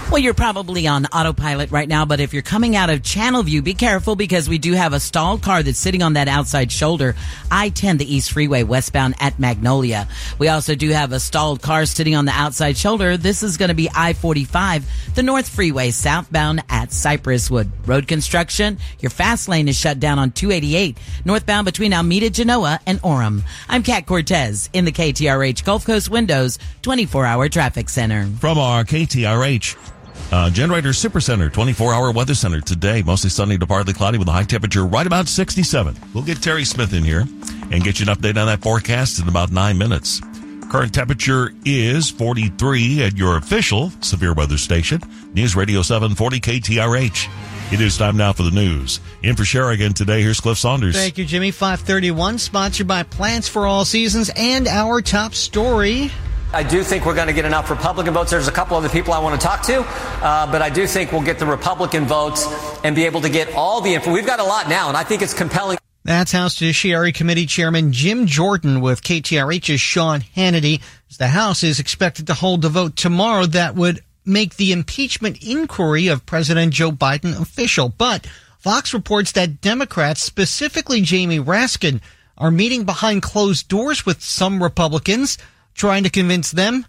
Well, 0.09 0.19
you're 0.19 0.33
probably 0.33 0.87
on 0.87 1.05
autopilot 1.07 1.69
right 1.69 1.87
now, 1.87 2.05
but 2.05 2.21
if 2.21 2.33
you're 2.33 2.41
coming 2.41 2.77
out 2.77 2.89
of 2.89 3.01
Channelview, 3.01 3.61
be 3.61 3.73
careful 3.73 4.15
because 4.15 4.47
we 4.47 4.57
do 4.57 4.71
have 4.71 4.93
a 4.93 5.01
stalled 5.01 5.43
car 5.43 5.61
that's 5.61 5.77
sitting 5.77 6.01
on 6.01 6.13
that 6.13 6.29
outside 6.29 6.71
shoulder, 6.71 7.13
I-10, 7.51 7.97
the 7.97 8.15
East 8.15 8.31
Freeway, 8.31 8.63
westbound 8.63 9.15
at 9.19 9.37
Magnolia. 9.37 10.07
We 10.39 10.47
also 10.47 10.75
do 10.75 10.89
have 10.91 11.11
a 11.11 11.19
stalled 11.19 11.61
car 11.61 11.85
sitting 11.85 12.15
on 12.15 12.23
the 12.23 12.31
outside 12.31 12.77
shoulder. 12.77 13.17
This 13.17 13.43
is 13.43 13.57
going 13.57 13.67
to 13.67 13.75
be 13.75 13.89
I-45, 13.93 15.13
the 15.13 15.23
North 15.23 15.49
Freeway, 15.49 15.91
southbound 15.91 16.63
at 16.69 16.89
Cypresswood. 16.89 17.69
Road 17.85 18.07
construction, 18.07 18.77
your 18.99 19.09
fast 19.09 19.49
lane 19.49 19.67
is 19.67 19.77
shut 19.77 19.99
down 19.99 20.19
on 20.19 20.31
288, 20.31 20.97
northbound 21.25 21.65
between 21.65 21.93
Almeda, 21.93 22.29
Genoa, 22.29 22.79
and 22.87 23.01
Orem. 23.01 23.43
I'm 23.67 23.83
Kat 23.83 24.05
Cortez 24.05 24.69
in 24.71 24.85
the 24.85 24.93
KTRH 24.93 25.65
Gulf 25.65 25.85
Coast 25.85 26.09
Windows 26.09 26.59
24-hour 26.83 27.49
traffic 27.49 27.89
center. 27.89 28.25
From 28.39 28.57
our 28.57 28.85
KTRH 28.85 29.96
uh, 30.31 30.49
Generator 30.49 30.89
Supercenter 30.89 31.51
24 31.51 31.93
hour 31.93 32.11
weather 32.11 32.35
center 32.35 32.61
today. 32.61 33.01
Mostly 33.01 33.29
sunny 33.29 33.57
to 33.57 33.67
partly 33.67 33.93
cloudy 33.93 34.17
with 34.17 34.27
a 34.27 34.31
high 34.31 34.43
temperature 34.43 34.85
right 34.85 35.07
about 35.07 35.27
67. 35.27 35.95
We'll 36.13 36.23
get 36.23 36.41
Terry 36.41 36.65
Smith 36.65 36.93
in 36.93 37.03
here 37.03 37.25
and 37.71 37.83
get 37.83 37.99
you 37.99 38.05
an 38.07 38.15
update 38.15 38.37
on 38.37 38.47
that 38.47 38.61
forecast 38.61 39.19
in 39.19 39.27
about 39.27 39.51
nine 39.51 39.77
minutes. 39.77 40.21
Current 40.69 40.93
temperature 40.93 41.53
is 41.63 42.09
43 42.09 43.03
at 43.03 43.17
your 43.17 43.37
official 43.37 43.89
severe 44.01 44.33
weather 44.33 44.57
station, 44.57 45.01
News 45.33 45.55
Radio 45.55 45.81
740 45.81 46.39
KTRH. 46.41 47.29
It 47.71 47.81
is 47.81 47.97
time 47.97 48.17
now 48.17 48.33
for 48.33 48.43
the 48.43 48.51
news. 48.51 48.99
In 49.23 49.35
for 49.35 49.43
Sherigan 49.43 49.93
today, 49.93 50.21
here's 50.21 50.39
Cliff 50.39 50.57
Saunders. 50.57 50.95
Thank 50.95 51.17
you, 51.17 51.25
Jimmy. 51.25 51.51
531, 51.51 52.37
sponsored 52.37 52.87
by 52.87 53.03
Plants 53.03 53.47
for 53.47 53.65
All 53.65 53.85
Seasons 53.85 54.29
and 54.35 54.67
our 54.67 55.01
top 55.01 55.33
story. 55.33 56.11
I 56.53 56.63
do 56.63 56.81
think 56.81 57.05
we're 57.05 57.15
going 57.15 57.27
to 57.27 57.33
get 57.33 57.45
enough 57.45 57.69
Republican 57.69 58.13
votes. 58.13 58.31
There's 58.31 58.47
a 58.47 58.53
couple 58.53 58.77
other 58.77 58.87
people 58.89 59.13
I 59.13 59.19
want 59.19 59.39
to 59.39 59.45
talk 59.45 59.63
to, 59.63 59.81
uh, 59.81 60.49
but 60.49 60.61
I 60.61 60.69
do 60.69 60.87
think 60.87 61.11
we'll 61.11 61.21
get 61.21 61.39
the 61.39 61.45
Republican 61.45 62.05
votes 62.05 62.47
and 62.83 62.95
be 62.95 63.05
able 63.05 63.21
to 63.21 63.29
get 63.29 63.53
all 63.53 63.81
the 63.81 63.93
info. 63.93 64.13
We've 64.13 64.25
got 64.25 64.39
a 64.39 64.43
lot 64.43 64.69
now, 64.69 64.87
and 64.87 64.95
I 64.95 65.03
think 65.03 65.21
it's 65.21 65.33
compelling. 65.33 65.77
That's 66.05 66.31
House 66.31 66.55
Judiciary 66.55 67.11
Committee 67.11 67.47
Chairman 67.47 67.91
Jim 67.91 68.27
Jordan 68.27 68.79
with 68.79 69.01
KTRH's 69.01 69.81
Sean 69.81 70.21
Hannity. 70.21 70.81
The 71.17 71.27
House 71.27 71.63
is 71.63 71.79
expected 71.81 72.27
to 72.27 72.33
hold 72.33 72.63
a 72.63 72.69
vote 72.69 72.95
tomorrow 72.95 73.45
that 73.47 73.75
would 73.75 74.01
make 74.25 74.55
the 74.55 74.71
impeachment 74.71 75.43
inquiry 75.43 76.07
of 76.07 76.25
President 76.25 76.73
Joe 76.73 76.91
Biden 76.91 77.39
official. 77.41 77.89
But 77.89 78.25
Fox 78.57 78.93
reports 78.93 79.33
that 79.33 79.59
Democrats, 79.59 80.21
specifically 80.21 81.01
Jamie 81.01 81.39
Raskin, 81.39 81.99
are 82.37 82.51
meeting 82.51 82.85
behind 82.85 83.21
closed 83.21 83.67
doors 83.67 84.05
with 84.05 84.21
some 84.21 84.63
Republicans, 84.63 85.37
trying 85.77 86.03
to 86.03 86.09
convince 86.09 86.51
them 86.51 86.85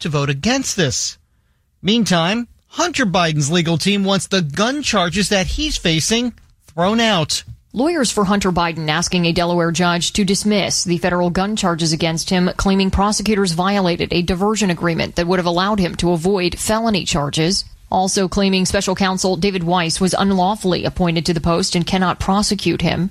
to 0.00 0.10
vote 0.10 0.28
against 0.28 0.76
this. 0.76 1.16
Meantime, 1.80 2.48
Hunter 2.66 3.06
Biden's 3.06 3.50
legal 3.50 3.78
team 3.78 4.04
wants 4.04 4.26
the 4.26 4.42
gun 4.42 4.82
charges 4.82 5.30
that 5.30 5.46
he's 5.46 5.78
facing 5.78 6.34
thrown 6.66 7.00
out. 7.00 7.44
Lawyers 7.72 8.10
for 8.10 8.24
Hunter 8.24 8.52
Biden 8.52 8.88
asking 8.88 9.24
a 9.24 9.32
Delaware 9.32 9.72
judge 9.72 10.12
to 10.12 10.24
dismiss 10.24 10.84
the 10.84 10.98
federal 10.98 11.30
gun 11.30 11.56
charges 11.56 11.92
against 11.94 12.28
him, 12.28 12.50
claiming 12.58 12.90
prosecutors 12.90 13.52
violated 13.52 14.12
a 14.12 14.20
diversion 14.20 14.68
agreement 14.68 15.16
that 15.16 15.26
would 15.26 15.38
have 15.38 15.46
allowed 15.46 15.78
him 15.78 15.94
to 15.96 16.12
avoid 16.12 16.58
felony 16.58 17.06
charges. 17.06 17.64
Also 17.90 18.28
claiming 18.28 18.66
special 18.66 18.94
counsel 18.94 19.36
David 19.36 19.64
Weiss 19.64 20.00
was 20.00 20.14
unlawfully 20.14 20.84
appointed 20.84 21.24
to 21.26 21.34
the 21.34 21.40
post 21.40 21.74
and 21.74 21.86
cannot 21.86 22.20
prosecute 22.20 22.82
him. 22.82 23.10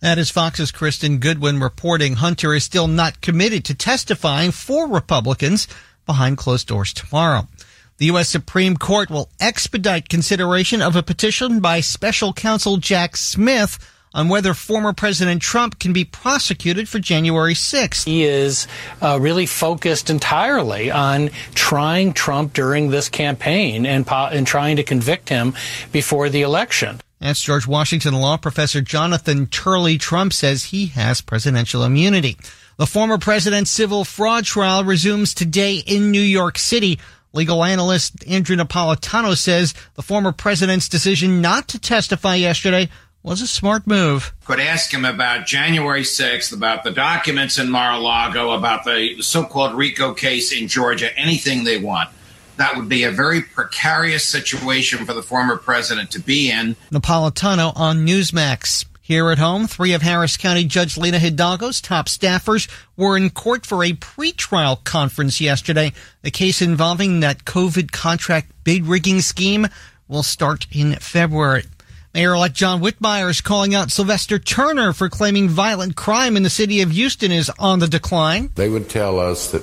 That 0.00 0.18
is 0.18 0.30
Fox's 0.30 0.70
Kristen 0.70 1.18
Goodwin 1.18 1.58
reporting 1.58 2.14
Hunter 2.14 2.52
is 2.52 2.64
still 2.64 2.86
not 2.86 3.22
committed 3.22 3.64
to 3.64 3.74
testifying 3.74 4.50
for 4.50 4.86
Republicans 4.86 5.66
behind 6.04 6.36
closed 6.36 6.68
doors 6.68 6.92
tomorrow. 6.92 7.48
The 7.96 8.06
U.S. 8.06 8.28
Supreme 8.28 8.76
Court 8.76 9.08
will 9.08 9.30
expedite 9.40 10.10
consideration 10.10 10.82
of 10.82 10.96
a 10.96 11.02
petition 11.02 11.60
by 11.60 11.80
special 11.80 12.34
counsel 12.34 12.76
Jack 12.76 13.16
Smith 13.16 13.78
on 14.12 14.28
whether 14.28 14.52
former 14.52 14.92
President 14.92 15.40
Trump 15.40 15.78
can 15.78 15.94
be 15.94 16.04
prosecuted 16.04 16.90
for 16.90 16.98
January 16.98 17.54
6th. 17.54 18.04
He 18.04 18.24
is 18.24 18.66
uh, 19.00 19.18
really 19.20 19.46
focused 19.46 20.10
entirely 20.10 20.90
on 20.90 21.30
trying 21.54 22.12
Trump 22.12 22.52
during 22.52 22.90
this 22.90 23.08
campaign 23.08 23.86
and, 23.86 24.06
po- 24.06 24.28
and 24.30 24.46
trying 24.46 24.76
to 24.76 24.82
convict 24.82 25.30
him 25.30 25.54
before 25.90 26.28
the 26.28 26.42
election. 26.42 27.00
That's 27.18 27.40
George 27.40 27.66
Washington 27.66 28.14
law 28.14 28.36
professor 28.36 28.80
Jonathan 28.82 29.46
Turley. 29.46 29.96
Trump 29.98 30.32
says 30.32 30.64
he 30.64 30.86
has 30.86 31.20
presidential 31.20 31.82
immunity. 31.82 32.36
The 32.76 32.86
former 32.86 33.16
president's 33.16 33.70
civil 33.70 34.04
fraud 34.04 34.44
trial 34.44 34.84
resumes 34.84 35.32
today 35.32 35.76
in 35.76 36.10
New 36.10 36.20
York 36.20 36.58
City. 36.58 36.98
Legal 37.32 37.64
analyst 37.64 38.26
Andrew 38.28 38.56
Napolitano 38.56 39.36
says 39.36 39.74
the 39.94 40.02
former 40.02 40.32
president's 40.32 40.88
decision 40.88 41.40
not 41.40 41.68
to 41.68 41.78
testify 41.78 42.34
yesterday 42.34 42.88
was 43.22 43.40
a 43.40 43.46
smart 43.46 43.86
move. 43.86 44.32
Could 44.44 44.60
ask 44.60 44.92
him 44.92 45.04
about 45.04 45.46
January 45.46 46.02
6th, 46.02 46.52
about 46.54 46.84
the 46.84 46.92
documents 46.92 47.58
in 47.58 47.70
Mar-a-Lago, 47.70 48.52
about 48.52 48.84
the 48.84 49.20
so-called 49.20 49.74
RICO 49.74 50.14
case 50.14 50.52
in 50.52 50.68
Georgia, 50.68 51.16
anything 51.18 51.64
they 51.64 51.78
want. 51.78 52.10
That 52.56 52.76
would 52.76 52.88
be 52.88 53.04
a 53.04 53.10
very 53.10 53.42
precarious 53.42 54.24
situation 54.24 55.04
for 55.04 55.12
the 55.12 55.22
former 55.22 55.56
president 55.56 56.10
to 56.12 56.20
be 56.20 56.50
in. 56.50 56.76
Napolitano 56.90 57.72
on 57.76 58.06
Newsmax. 58.06 58.86
Here 59.00 59.30
at 59.30 59.38
home, 59.38 59.68
three 59.68 59.92
of 59.92 60.02
Harris 60.02 60.36
County 60.36 60.64
Judge 60.64 60.98
Lina 60.98 61.18
Hidalgo's 61.18 61.80
top 61.80 62.06
staffers 62.06 62.68
were 62.96 63.16
in 63.16 63.30
court 63.30 63.64
for 63.64 63.84
a 63.84 63.92
pretrial 63.92 64.82
conference 64.82 65.40
yesterday. 65.40 65.92
The 66.22 66.32
case 66.32 66.60
involving 66.60 67.20
that 67.20 67.44
COVID 67.44 67.92
contract 67.92 68.50
bid 68.64 68.86
rigging 68.86 69.20
scheme 69.20 69.68
will 70.08 70.24
start 70.24 70.66
in 70.72 70.94
February. 70.96 71.66
Mayor-elect 72.14 72.54
John 72.54 72.80
Whitmire 72.80 73.28
is 73.30 73.40
calling 73.40 73.74
out 73.74 73.92
Sylvester 73.92 74.38
Turner 74.38 74.92
for 74.92 75.08
claiming 75.08 75.50
violent 75.50 75.94
crime 75.94 76.36
in 76.36 76.42
the 76.42 76.50
city 76.50 76.80
of 76.80 76.90
Houston 76.90 77.30
is 77.30 77.50
on 77.58 77.78
the 77.78 77.86
decline. 77.86 78.50
They 78.54 78.70
would 78.70 78.88
tell 78.88 79.20
us 79.20 79.52
that 79.52 79.62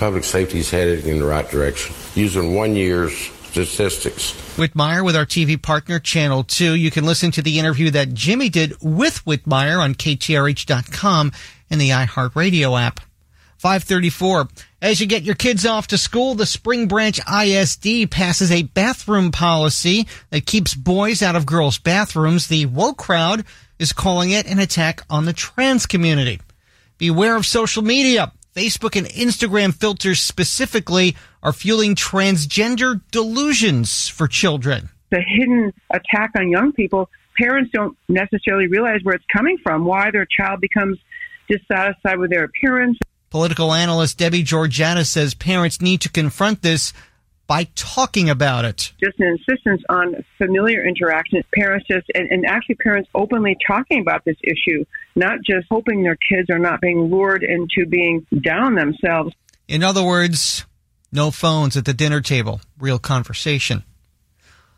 public 0.00 0.24
safety 0.24 0.60
is 0.60 0.70
headed 0.70 1.06
in 1.06 1.18
the 1.18 1.26
right 1.26 1.48
direction. 1.50 1.94
Using 2.14 2.54
one 2.54 2.74
year's 2.74 3.14
statistics. 3.50 4.32
Whitmire 4.56 5.04
with 5.04 5.14
our 5.14 5.26
TV 5.26 5.60
partner, 5.60 5.98
Channel 5.98 6.44
2. 6.44 6.74
You 6.74 6.90
can 6.90 7.04
listen 7.04 7.30
to 7.32 7.42
the 7.42 7.58
interview 7.58 7.90
that 7.90 8.14
Jimmy 8.14 8.48
did 8.48 8.74
with 8.80 9.22
Whitmire 9.26 9.78
on 9.78 9.94
KTRH.com 9.94 11.32
and 11.68 11.80
the 11.80 11.90
iHeartRadio 11.90 12.80
app. 12.80 13.00
534. 13.58 14.48
As 14.80 15.00
you 15.02 15.06
get 15.06 15.22
your 15.22 15.34
kids 15.34 15.66
off 15.66 15.88
to 15.88 15.98
school, 15.98 16.34
the 16.34 16.46
Spring 16.46 16.88
Branch 16.88 17.20
ISD 17.28 18.10
passes 18.10 18.50
a 18.50 18.62
bathroom 18.62 19.30
policy 19.30 20.06
that 20.30 20.46
keeps 20.46 20.74
boys 20.74 21.20
out 21.20 21.36
of 21.36 21.44
girls' 21.44 21.78
bathrooms. 21.78 22.46
The 22.46 22.64
woke 22.64 22.96
crowd 22.96 23.44
is 23.78 23.92
calling 23.92 24.30
it 24.30 24.46
an 24.46 24.58
attack 24.58 25.02
on 25.10 25.26
the 25.26 25.34
trans 25.34 25.84
community. 25.84 26.40
Beware 26.96 27.36
of 27.36 27.44
social 27.44 27.82
media. 27.82 28.32
Facebook 28.54 28.96
and 28.96 29.06
Instagram 29.08 29.72
filters 29.72 30.20
specifically 30.20 31.16
are 31.42 31.52
fueling 31.52 31.94
transgender 31.94 33.00
delusions 33.10 34.08
for 34.08 34.26
children. 34.26 34.88
The 35.10 35.20
hidden 35.20 35.72
attack 35.90 36.30
on 36.36 36.50
young 36.50 36.72
people, 36.72 37.08
parents 37.38 37.70
don't 37.72 37.96
necessarily 38.08 38.66
realize 38.66 39.00
where 39.02 39.14
it's 39.14 39.24
coming 39.32 39.58
from, 39.62 39.84
why 39.84 40.10
their 40.10 40.26
child 40.26 40.60
becomes 40.60 40.98
dissatisfied 41.48 42.18
with 42.18 42.30
their 42.30 42.44
appearance. 42.44 42.98
Political 43.30 43.72
analyst 43.72 44.18
Debbie 44.18 44.42
Georgatos 44.42 45.06
says 45.06 45.34
parents 45.34 45.80
need 45.80 46.00
to 46.00 46.08
confront 46.08 46.62
this 46.62 46.92
by 47.50 47.64
talking 47.74 48.30
about 48.30 48.64
it. 48.64 48.92
Just 49.02 49.18
an 49.18 49.26
insistence 49.26 49.82
on 49.88 50.24
familiar 50.38 50.86
interaction. 50.86 51.42
Parents 51.52 51.84
just, 51.90 52.06
and, 52.14 52.30
and, 52.30 52.46
actually 52.46 52.76
parents 52.76 53.10
openly 53.12 53.56
talking 53.66 54.00
about 54.00 54.24
this 54.24 54.36
issue, 54.44 54.84
not 55.16 55.40
just 55.44 55.66
hoping 55.68 56.04
their 56.04 56.14
kids 56.14 56.48
are 56.48 56.60
not 56.60 56.80
being 56.80 57.10
lured 57.10 57.42
into 57.42 57.90
being 57.90 58.24
down 58.40 58.76
themselves. 58.76 59.34
In 59.66 59.82
other 59.82 60.04
words, 60.04 60.64
no 61.10 61.32
phones 61.32 61.76
at 61.76 61.86
the 61.86 61.92
dinner 61.92 62.20
table, 62.20 62.60
real 62.78 63.00
conversation. 63.00 63.82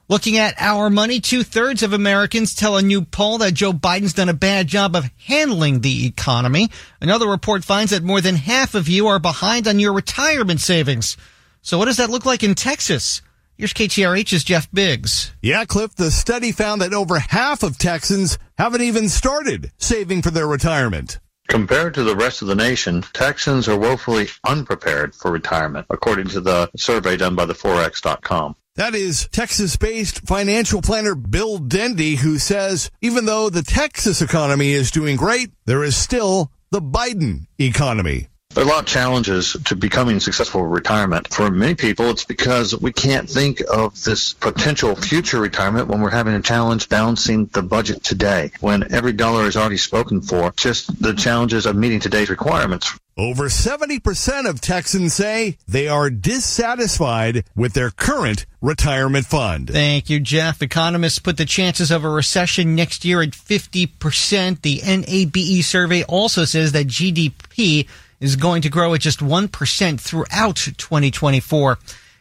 Looking 0.09 0.39
at 0.39 0.55
our 0.57 0.89
money, 0.89 1.21
two 1.21 1.43
thirds 1.43 1.83
of 1.83 1.93
Americans 1.93 2.55
tell 2.55 2.79
a 2.79 2.83
new 2.83 3.03
poll 3.03 3.37
that 3.39 3.53
Joe 3.53 3.75
Biden's 3.75 4.15
done 4.15 4.31
a 4.31 4.35
bad 4.35 4.67
job 4.67 4.97
of 4.97 5.11
handling 5.27 5.83
the 5.83 6.07
economy. 6.07 6.71
Another 7.03 7.29
report 7.29 7.65
finds 7.65 7.91
that 7.91 8.03
more 8.03 8.23
than 8.23 8.37
half 8.37 8.75
of 8.75 8.89
you 8.89 9.09
are 9.09 9.19
behind 9.19 9.69
on 9.69 9.79
your 9.79 9.93
retirement 9.93 10.61
savings. 10.61 11.19
So 11.63 11.79
what 11.79 11.85
does 11.85 11.99
that 11.99 12.11
look 12.11 12.27
like 12.27 12.43
in 12.43 12.57
Texas? 12.57 13.23
Here's 13.57 13.73
KTRH's 13.73 14.43
Jeff 14.43 14.69
Biggs. 14.73 15.33
Yeah, 15.41 15.65
Cliff, 15.65 15.95
the 15.95 16.11
study 16.11 16.51
found 16.51 16.83
that 16.83 16.93
over 16.93 17.21
half 17.21 17.63
of 17.63 17.79
Texans 17.79 18.37
haven't 18.59 18.83
even 18.83 19.09
started 19.09 19.71
saving 19.79 20.23
for 20.23 20.33
their 20.33 20.49
retirement. 20.49 21.21
Compared 21.49 21.95
to 21.95 22.03
the 22.03 22.17
rest 22.17 22.43
of 22.43 22.49
the 22.49 22.57
nation, 22.57 23.03
Texans 23.13 23.69
are 23.69 23.79
woefully 23.79 24.29
unprepared 24.45 25.15
for 25.15 25.31
retirement, 25.31 25.87
according 25.91 26.27
to 26.29 26.41
the 26.41 26.69
survey 26.77 27.17
done 27.17 27.37
by 27.37 27.45
the 27.45 27.55
Forex.com. 27.55 28.57
That 28.75 28.95
is 28.97 29.29
Texas 29.31 29.77
based 29.77 30.27
financial 30.27 30.83
planner 30.83 31.15
Bill 31.15 31.59
Dendy, 31.59 32.17
who 32.17 32.39
says 32.39 32.91
even 33.01 33.27
though 33.27 33.51
the 33.51 33.63
Texas 33.63 34.21
economy 34.23 34.73
is 34.73 34.91
doing 34.91 35.17
great, 35.17 35.51
there 35.67 35.85
is 35.85 35.95
still 35.95 36.51
the 36.71 36.81
Biden 36.81 37.47
economy. 37.59 38.29
There 38.55 38.63
are 38.63 38.67
a 38.67 38.71
lot 38.71 38.81
of 38.81 38.87
challenges 38.87 39.57
to 39.65 39.75
becoming 39.75 40.21
successful 40.21 40.67
retirement. 40.67 41.33
For 41.33 41.51
many 41.51 41.75
people, 41.75 42.11
it's 42.11 42.27
because 42.27 42.79
we 42.79 42.93
can't 42.93 43.29
think 43.29 43.63
of 43.73 44.03
this 44.05 44.35
potential 44.35 44.95
future 44.95 45.41
retirement 45.41 45.89
when 45.89 46.03
we're 46.03 46.11
having 46.11 46.35
a 46.35 46.43
challenge 46.43 46.91
balancing 46.91 47.47
the 47.47 47.63
budget 47.63 48.05
today, 48.05 48.51
when 48.61 48.93
every 48.93 49.15
dollar 49.15 49.47
is 49.47 49.57
already 49.57 49.79
spoken 49.79 50.21
for, 50.21 50.53
just 50.55 51.03
the 51.03 51.15
challenges 51.15 51.65
of 51.65 51.77
meeting 51.77 51.99
today's 51.99 52.29
requirements. 52.29 52.93
Over 53.17 53.45
70% 53.45 54.49
of 54.49 54.61
Texans 54.61 55.15
say 55.15 55.59
they 55.69 55.87
are 55.87 56.09
dissatisfied 56.09 57.45
with 57.55 57.75
their 57.75 57.91
current 57.91 58.47
retirement 58.63 59.27
fund. 59.27 59.69
Thank 59.69 60.09
you, 60.09 60.19
Jeff. 60.19 60.63
Economists 60.63 61.19
put 61.19 61.37
the 61.37 61.45
chances 61.45 61.91
of 61.91 62.05
a 62.05 62.09
recession 62.09 62.75
next 62.75 63.05
year 63.05 63.21
at 63.21 63.31
50%. 63.31 64.63
The 64.63 64.79
NABE 64.79 65.63
survey 65.63 66.05
also 66.05 66.47
says 66.47 66.73
that 66.73 66.87
GDP 66.87 67.87
is 68.23 68.37
going 68.37 68.63
to 68.63 68.71
grow 68.71 68.95
at 68.95 69.01
just 69.01 69.19
1% 69.19 70.01
throughout 70.01 70.57
2024. 70.57 71.79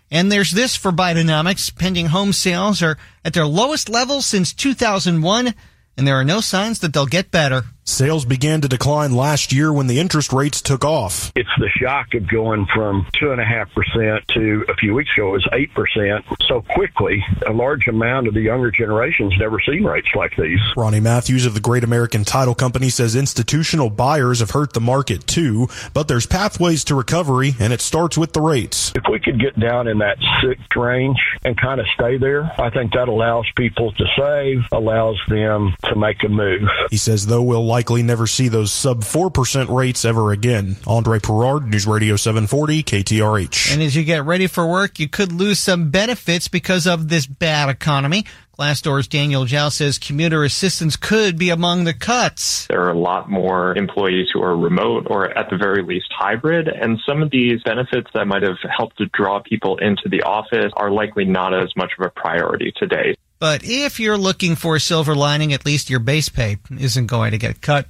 And 0.10 0.32
there's 0.32 0.52
this 0.52 0.76
for 0.76 0.92
Bidenomics. 0.92 1.74
Pending 1.74 2.08
home 2.08 2.34
sales 2.34 2.82
are 2.82 2.98
at 3.24 3.34
their 3.34 3.46
lowest 3.46 3.88
level 3.88 4.22
since 4.24 4.52
2001, 4.52 5.54
and 5.96 6.08
there 6.08 6.16
are 6.16 6.26
no 6.26 6.42
signs 6.42 6.80
that 6.80 6.92
they'll 6.92 7.06
get 7.06 7.30
better. 7.30 7.66
Sales 7.84 8.26
began 8.26 8.62
to 8.62 8.67
decline 8.67 9.12
last 9.12 9.52
year 9.52 9.74
when 9.74 9.88
the 9.88 10.00
interest 10.00 10.32
rates 10.32 10.62
took 10.62 10.86
off. 10.86 11.32
It's 11.36 11.50
the 11.58 11.70
shock 11.70 12.13
of 12.13 12.28
going 12.30 12.67
from 12.74 13.08
2.5% 13.15 14.28
to 14.36 14.65
a 14.70 14.76
few 14.76 14.94
weeks 14.94 15.10
ago 15.17 15.30
it 15.30 15.32
was 15.32 15.48
8% 15.52 16.24
so 16.48 16.62
quickly. 16.62 17.24
A 17.48 17.52
large 17.52 17.88
amount 17.88 18.28
of 18.28 18.36
the 18.36 18.41
younger 18.41 18.70
generations 18.72 19.34
never 19.39 19.60
seen 19.60 19.84
rates 19.84 20.08
like 20.15 20.36
these. 20.38 20.60
Ronnie 20.78 21.00
Matthews 21.00 21.46
of 21.46 21.54
the 21.56 21.60
Great 21.60 21.84
American 21.84 22.24
Title 22.24 22.54
Company 22.54 22.89
says 22.89 23.15
institutional 23.15 23.89
buyers 23.89 24.39
have 24.39 24.52
hurt 24.52 24.74
the 24.74 24.82
market 24.82 25.26
too, 25.26 25.67
but 25.94 26.08
there's 26.08 26.28
pathways 26.28 26.84
to 26.86 26.96
recovery 26.96 27.56
and 27.60 27.74
it 27.74 27.82
starts 27.82 28.17
with 28.17 28.34
the 28.34 28.41
rates. 28.41 28.91
If 28.96 29.04
we 29.12 29.20
could 29.20 29.39
get 29.39 29.60
down 29.60 29.88
in 29.88 29.98
that 30.00 30.17
six 30.44 30.62
range 30.76 31.17
and 31.44 31.60
kind 31.60 31.80
of 31.80 31.88
stay 31.96 32.17
there, 32.17 32.52
I 32.60 32.70
think 32.70 32.94
that 32.94 33.08
allows 33.08 33.46
people 33.56 33.91
to 33.94 34.06
save, 34.17 34.60
allows 34.72 35.20
them 35.28 35.76
to 35.86 35.96
make 35.96 36.24
a 36.24 36.30
move. 36.30 36.70
He 36.91 36.98
says, 36.98 37.26
though 37.26 37.41
we'll 37.41 37.65
likely 37.82 38.04
never 38.04 38.28
see 38.28 38.48
those 38.48 38.72
sub 38.72 39.02
4% 39.02 39.76
rates 39.76 40.06
ever 40.06 40.32
again. 40.32 40.76
Andre 40.86 41.17
Perard, 41.17 41.67
News 41.67 41.88
Radio 41.88 42.15
740, 42.15 42.84
KTRH. 42.84 43.74
And 43.74 43.82
as 43.82 43.96
you 43.96 44.04
get 44.04 44.24
ready 44.24 44.46
for 44.46 44.67
work, 44.67 45.00
you 45.00 45.10
could 45.10 45.32
lose 45.32 45.58
some 45.58 45.89
benefits 45.89 46.48
because 46.48 46.86
of 46.86 47.10
this 47.10 47.26
bad 47.26 47.70
economy. 47.70 48.26
Glassdoor's 48.60 49.08
Daniel 49.08 49.46
Zhao 49.46 49.72
says 49.72 49.98
commuter 49.98 50.44
assistance 50.44 50.96
could 50.96 51.39
be 51.39 51.50
among 51.50 51.86
the 51.86 51.96
cuts. 51.96 52.67
There 52.67 52.84
are 52.84 52.91
a 52.91 53.00
lot 53.00 53.32
more 53.32 53.76
employees 53.76 54.28
who 54.32 54.44
are 54.44 54.56
remote 54.56 55.08
or 55.10 55.36
at 55.36 55.50
the 55.50 55.58
very 55.58 55.82
least 55.82 56.13
hybrid, 56.15 56.67
and 56.67 57.00
some 57.04 57.24
of 57.24 57.32
these 57.32 57.63
benefits 57.63 58.12
that 58.13 58.28
might 58.28 58.44
have 58.44 58.58
helped 58.78 59.00
to 59.00 59.08
draw 59.08 59.39
people 59.39 59.80
into 59.80 60.08
the 60.08 60.22
office 60.22 60.72
are 60.78 60.91
likely 60.91 61.26
not 61.26 61.56
as 61.56 61.76
much 61.76 61.94
of 61.98 62.06
a 62.06 62.12
priority 62.12 62.72
today. 62.78 63.15
But 63.41 63.63
if 63.63 63.99
you're 63.99 64.19
looking 64.19 64.56
for 64.56 64.75
a 64.75 64.80
silver 64.80 65.15
lining, 65.15 65.51
at 65.51 65.65
least 65.65 65.89
your 65.89 65.99
base 65.99 66.30
pay 66.30 66.58
isn't 66.77 67.08
going 67.08 67.32
to 67.32 67.39
get 67.39 67.60
cut. 67.60 67.88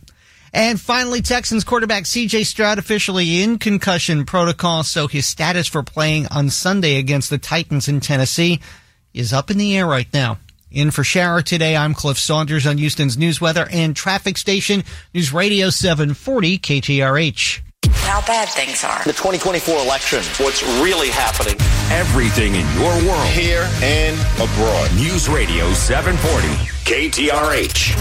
And 0.53 0.79
finally, 0.79 1.21
Texans 1.21 1.65
quarterback 1.65 2.05
CJ 2.05 2.45
Stroud 2.45 2.79
officially 2.79 3.43
in 3.43 3.59
concussion 3.59 4.23
protocol, 4.23 4.83
so 4.83 5.07
his 5.07 5.25
status 5.25 5.67
for 5.67 5.83
playing 5.83 6.27
on 6.27 6.49
Sunday 6.49 6.95
against 6.95 7.29
the 7.29 7.37
Titans 7.37 7.89
in 7.89 7.99
Tennessee 7.99 8.61
is 9.13 9.33
up 9.33 9.51
in 9.51 9.57
the 9.57 9.77
air 9.77 9.85
right 9.85 10.07
now. 10.13 10.37
In 10.71 10.89
for 10.89 11.03
Shara 11.03 11.43
today, 11.43 11.75
I'm 11.75 11.95
Cliff 11.95 12.17
Saunders 12.17 12.65
on 12.65 12.77
Houston's 12.77 13.17
News 13.17 13.41
Weather 13.41 13.67
and 13.73 13.93
Traffic 13.93 14.37
Station, 14.37 14.85
News 15.13 15.33
Radio 15.33 15.69
740 15.69 16.59
KTRH. 16.59 17.59
How 18.11 18.19
bad 18.27 18.49
things 18.49 18.83
are. 18.83 19.01
The 19.05 19.13
2024 19.13 19.79
election. 19.79 20.19
What's 20.43 20.61
really 20.83 21.07
happening? 21.07 21.55
Everything 21.91 22.55
in 22.55 22.67
your 22.75 22.91
world. 23.07 23.25
Here 23.27 23.65
and 23.81 24.19
abroad. 24.35 24.93
News 24.95 25.29
Radio 25.29 25.71
740 25.71 26.49
KTRH. 26.83 27.95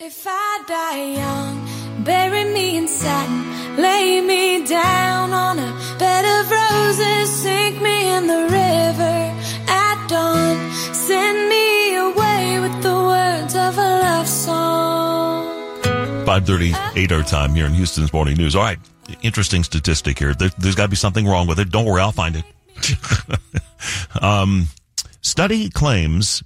If 0.00 0.26
I 0.26 0.64
die 0.66 1.14
young, 1.22 2.02
bury 2.02 2.52
me 2.52 2.76
in 2.76 2.88
satin, 2.88 3.76
lay 3.76 4.20
me 4.20 4.66
down 4.66 5.32
on 5.32 5.60
a 5.60 5.70
bed 6.00 6.24
of 6.24 6.50
roses, 6.50 7.30
sink 7.30 7.80
me 7.80 8.10
in 8.16 8.26
the 8.26 8.42
river 8.50 9.16
at 9.68 10.08
dawn, 10.08 10.72
send 10.92 11.48
me 11.48 11.94
away 11.94 12.58
with 12.58 12.82
the 12.82 12.96
words 12.96 13.54
of 13.54 13.78
a 13.78 13.90
love 14.02 14.26
song. 14.26 14.93
538 16.24 17.12
our 17.12 17.22
time 17.22 17.54
here 17.54 17.66
in 17.66 17.74
Houston's 17.74 18.10
Morning 18.10 18.34
News. 18.38 18.56
All 18.56 18.62
right, 18.62 18.78
interesting 19.22 19.62
statistic 19.62 20.18
here. 20.18 20.32
There, 20.32 20.48
has 20.62 20.74
got 20.74 20.84
to 20.84 20.88
be 20.88 20.96
something 20.96 21.26
wrong 21.26 21.46
with 21.46 21.60
it. 21.60 21.68
Don't 21.68 21.84
worry, 21.84 22.00
I'll 22.00 22.12
find 22.12 22.36
it. 22.36 22.44
um, 24.22 24.68
study 25.20 25.68
claims 25.68 26.42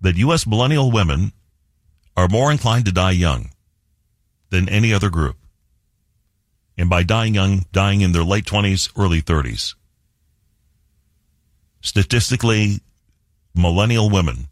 that 0.00 0.16
U.S. 0.16 0.46
millennial 0.46 0.90
women 0.90 1.32
are 2.16 2.26
more 2.26 2.50
inclined 2.50 2.86
to 2.86 2.92
die 2.92 3.10
young 3.10 3.50
than 4.48 4.66
any 4.70 4.94
other 4.94 5.10
group. 5.10 5.36
And 6.78 6.88
by 6.88 7.02
dying 7.02 7.34
young, 7.34 7.66
dying 7.70 8.00
in 8.00 8.12
their 8.12 8.24
late 8.24 8.46
20s, 8.46 8.90
early 8.96 9.20
30s. 9.20 9.74
Statistically, 11.82 12.80
millennial 13.54 14.08
women. 14.08 14.48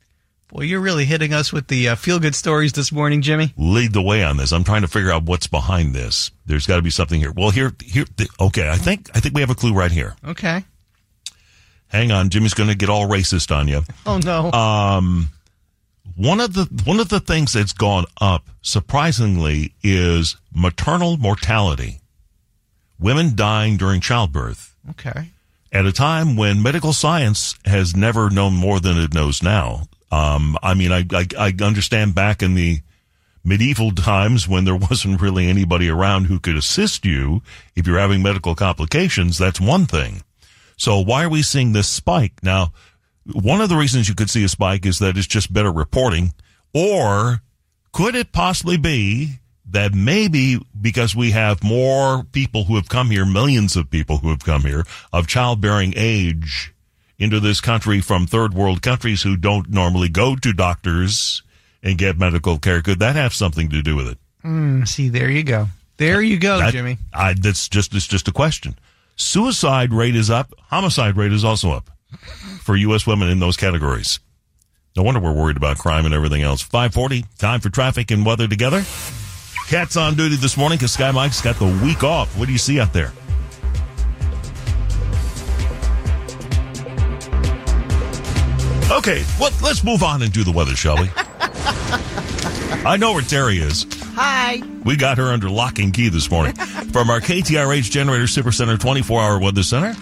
Boy, 0.56 0.62
you're 0.62 0.80
really 0.80 1.04
hitting 1.04 1.34
us 1.34 1.52
with 1.52 1.68
the 1.68 1.90
uh, 1.90 1.96
feel 1.96 2.18
good 2.18 2.34
stories 2.34 2.72
this 2.72 2.90
morning, 2.90 3.20
Jimmy. 3.20 3.52
Lead 3.58 3.92
the 3.92 4.00
way 4.00 4.24
on 4.24 4.38
this. 4.38 4.52
I'm 4.52 4.64
trying 4.64 4.80
to 4.80 4.88
figure 4.88 5.10
out 5.10 5.24
what's 5.24 5.46
behind 5.46 5.92
this. 5.92 6.30
There's 6.46 6.66
got 6.66 6.76
to 6.76 6.82
be 6.82 6.88
something 6.88 7.20
here. 7.20 7.30
Well, 7.30 7.50
here, 7.50 7.74
here. 7.84 8.06
Okay, 8.40 8.66
I 8.66 8.76
think 8.76 9.10
I 9.14 9.20
think 9.20 9.34
we 9.34 9.42
have 9.42 9.50
a 9.50 9.54
clue 9.54 9.74
right 9.74 9.92
here. 9.92 10.16
Okay. 10.26 10.64
Hang 11.88 12.10
on, 12.10 12.30
Jimmy's 12.30 12.54
going 12.54 12.70
to 12.70 12.74
get 12.74 12.88
all 12.88 13.06
racist 13.06 13.54
on 13.54 13.68
you. 13.68 13.82
Oh 14.06 14.16
no. 14.16 14.50
Um, 14.52 15.28
one 16.16 16.40
of 16.40 16.54
the 16.54 16.64
one 16.84 17.00
of 17.00 17.10
the 17.10 17.20
things 17.20 17.52
that's 17.52 17.74
gone 17.74 18.06
up 18.18 18.48
surprisingly 18.62 19.74
is 19.82 20.38
maternal 20.54 21.18
mortality. 21.18 22.00
Women 22.98 23.36
dying 23.36 23.76
during 23.76 24.00
childbirth. 24.00 24.74
Okay. 24.92 25.32
At 25.70 25.84
a 25.84 25.92
time 25.92 26.34
when 26.34 26.62
medical 26.62 26.94
science 26.94 27.56
has 27.66 27.94
never 27.94 28.30
known 28.30 28.54
more 28.54 28.80
than 28.80 28.96
it 28.96 29.12
knows 29.12 29.42
now. 29.42 29.82
Um, 30.10 30.56
I 30.62 30.74
mean, 30.74 30.92
I, 30.92 31.04
I, 31.12 31.26
I 31.38 31.54
understand 31.62 32.14
back 32.14 32.42
in 32.42 32.54
the 32.54 32.80
medieval 33.44 33.92
times 33.92 34.48
when 34.48 34.64
there 34.64 34.76
wasn't 34.90 35.20
really 35.20 35.48
anybody 35.48 35.88
around 35.88 36.24
who 36.24 36.38
could 36.38 36.56
assist 36.56 37.04
you 37.04 37.42
if 37.74 37.86
you're 37.86 37.98
having 37.98 38.22
medical 38.22 38.54
complications. 38.54 39.38
That's 39.38 39.60
one 39.60 39.86
thing. 39.86 40.22
So 40.76 41.00
why 41.00 41.24
are 41.24 41.30
we 41.30 41.42
seeing 41.42 41.72
this 41.72 41.88
spike 41.88 42.34
now? 42.42 42.72
One 43.32 43.60
of 43.60 43.68
the 43.68 43.76
reasons 43.76 44.08
you 44.08 44.14
could 44.14 44.30
see 44.30 44.44
a 44.44 44.48
spike 44.48 44.86
is 44.86 44.98
that 44.98 45.16
it's 45.16 45.26
just 45.26 45.52
better 45.52 45.72
reporting. 45.72 46.34
Or 46.74 47.40
could 47.92 48.14
it 48.14 48.30
possibly 48.30 48.76
be 48.76 49.38
that 49.70 49.94
maybe 49.94 50.60
because 50.80 51.16
we 51.16 51.32
have 51.32 51.64
more 51.64 52.24
people 52.30 52.64
who 52.64 52.76
have 52.76 52.88
come 52.88 53.10
here, 53.10 53.26
millions 53.26 53.74
of 53.74 53.90
people 53.90 54.18
who 54.18 54.28
have 54.30 54.44
come 54.44 54.62
here 54.62 54.84
of 55.12 55.26
childbearing 55.26 55.94
age 55.96 56.72
into 57.18 57.40
this 57.40 57.60
country 57.60 58.00
from 58.00 58.26
third 58.26 58.54
world 58.54 58.82
countries 58.82 59.22
who 59.22 59.36
don't 59.36 59.70
normally 59.70 60.08
go 60.08 60.36
to 60.36 60.52
doctors 60.52 61.42
and 61.82 61.98
get 61.98 62.18
medical 62.18 62.58
care. 62.58 62.82
Could 62.82 62.98
that 62.98 63.16
have 63.16 63.32
something 63.32 63.68
to 63.70 63.82
do 63.82 63.96
with 63.96 64.08
it? 64.08 64.18
Mm, 64.44 64.86
see, 64.86 65.08
there 65.08 65.30
you 65.30 65.42
go. 65.42 65.68
There 65.96 66.20
you 66.20 66.38
go, 66.38 66.58
that, 66.58 66.72
Jimmy. 66.72 66.98
I, 67.12 67.34
that's 67.34 67.68
just, 67.68 67.94
it's 67.94 68.06
just 68.06 68.28
a 68.28 68.32
question. 68.32 68.78
Suicide 69.16 69.92
rate 69.92 70.14
is 70.14 70.30
up. 70.30 70.52
Homicide 70.68 71.16
rate 71.16 71.32
is 71.32 71.44
also 71.44 71.70
up 71.72 71.88
for 72.60 72.76
U.S. 72.76 73.06
women 73.06 73.30
in 73.30 73.40
those 73.40 73.56
categories. 73.56 74.20
No 74.94 75.02
wonder 75.02 75.20
we're 75.20 75.32
worried 75.32 75.56
about 75.56 75.78
crime 75.78 76.04
and 76.04 76.14
everything 76.14 76.42
else. 76.42 76.62
540, 76.62 77.24
time 77.38 77.60
for 77.60 77.70
traffic 77.70 78.10
and 78.10 78.24
weather 78.24 78.46
together. 78.48 78.82
Cat's 79.68 79.96
on 79.96 80.14
duty 80.14 80.36
this 80.36 80.56
morning 80.56 80.78
because 80.78 80.92
Sky 80.92 81.10
Mike's 81.10 81.40
got 81.40 81.56
the 81.56 81.66
week 81.84 82.04
off. 82.04 82.38
What 82.38 82.46
do 82.46 82.52
you 82.52 82.58
see 82.58 82.78
out 82.78 82.92
there? 82.92 83.12
Okay, 88.88 89.24
well, 89.40 89.50
let's 89.64 89.82
move 89.82 90.04
on 90.04 90.22
and 90.22 90.32
do 90.32 90.44
the 90.44 90.52
weather, 90.52 90.76
shall 90.76 90.96
we? 90.96 91.10
I 92.86 92.96
know 92.96 93.14
where 93.14 93.22
Terry 93.22 93.58
is. 93.58 93.84
Hi. 94.14 94.62
We 94.84 94.96
got 94.96 95.18
her 95.18 95.24
under 95.24 95.50
lock 95.50 95.80
and 95.80 95.92
key 95.92 96.08
this 96.08 96.30
morning. 96.30 96.54
From 96.92 97.10
our 97.10 97.20
KTRH 97.20 97.90
Generator 97.90 98.24
Supercenter 98.24 98.78
24 98.78 99.20
hour 99.20 99.40
weather 99.40 99.64
center, 99.64 99.94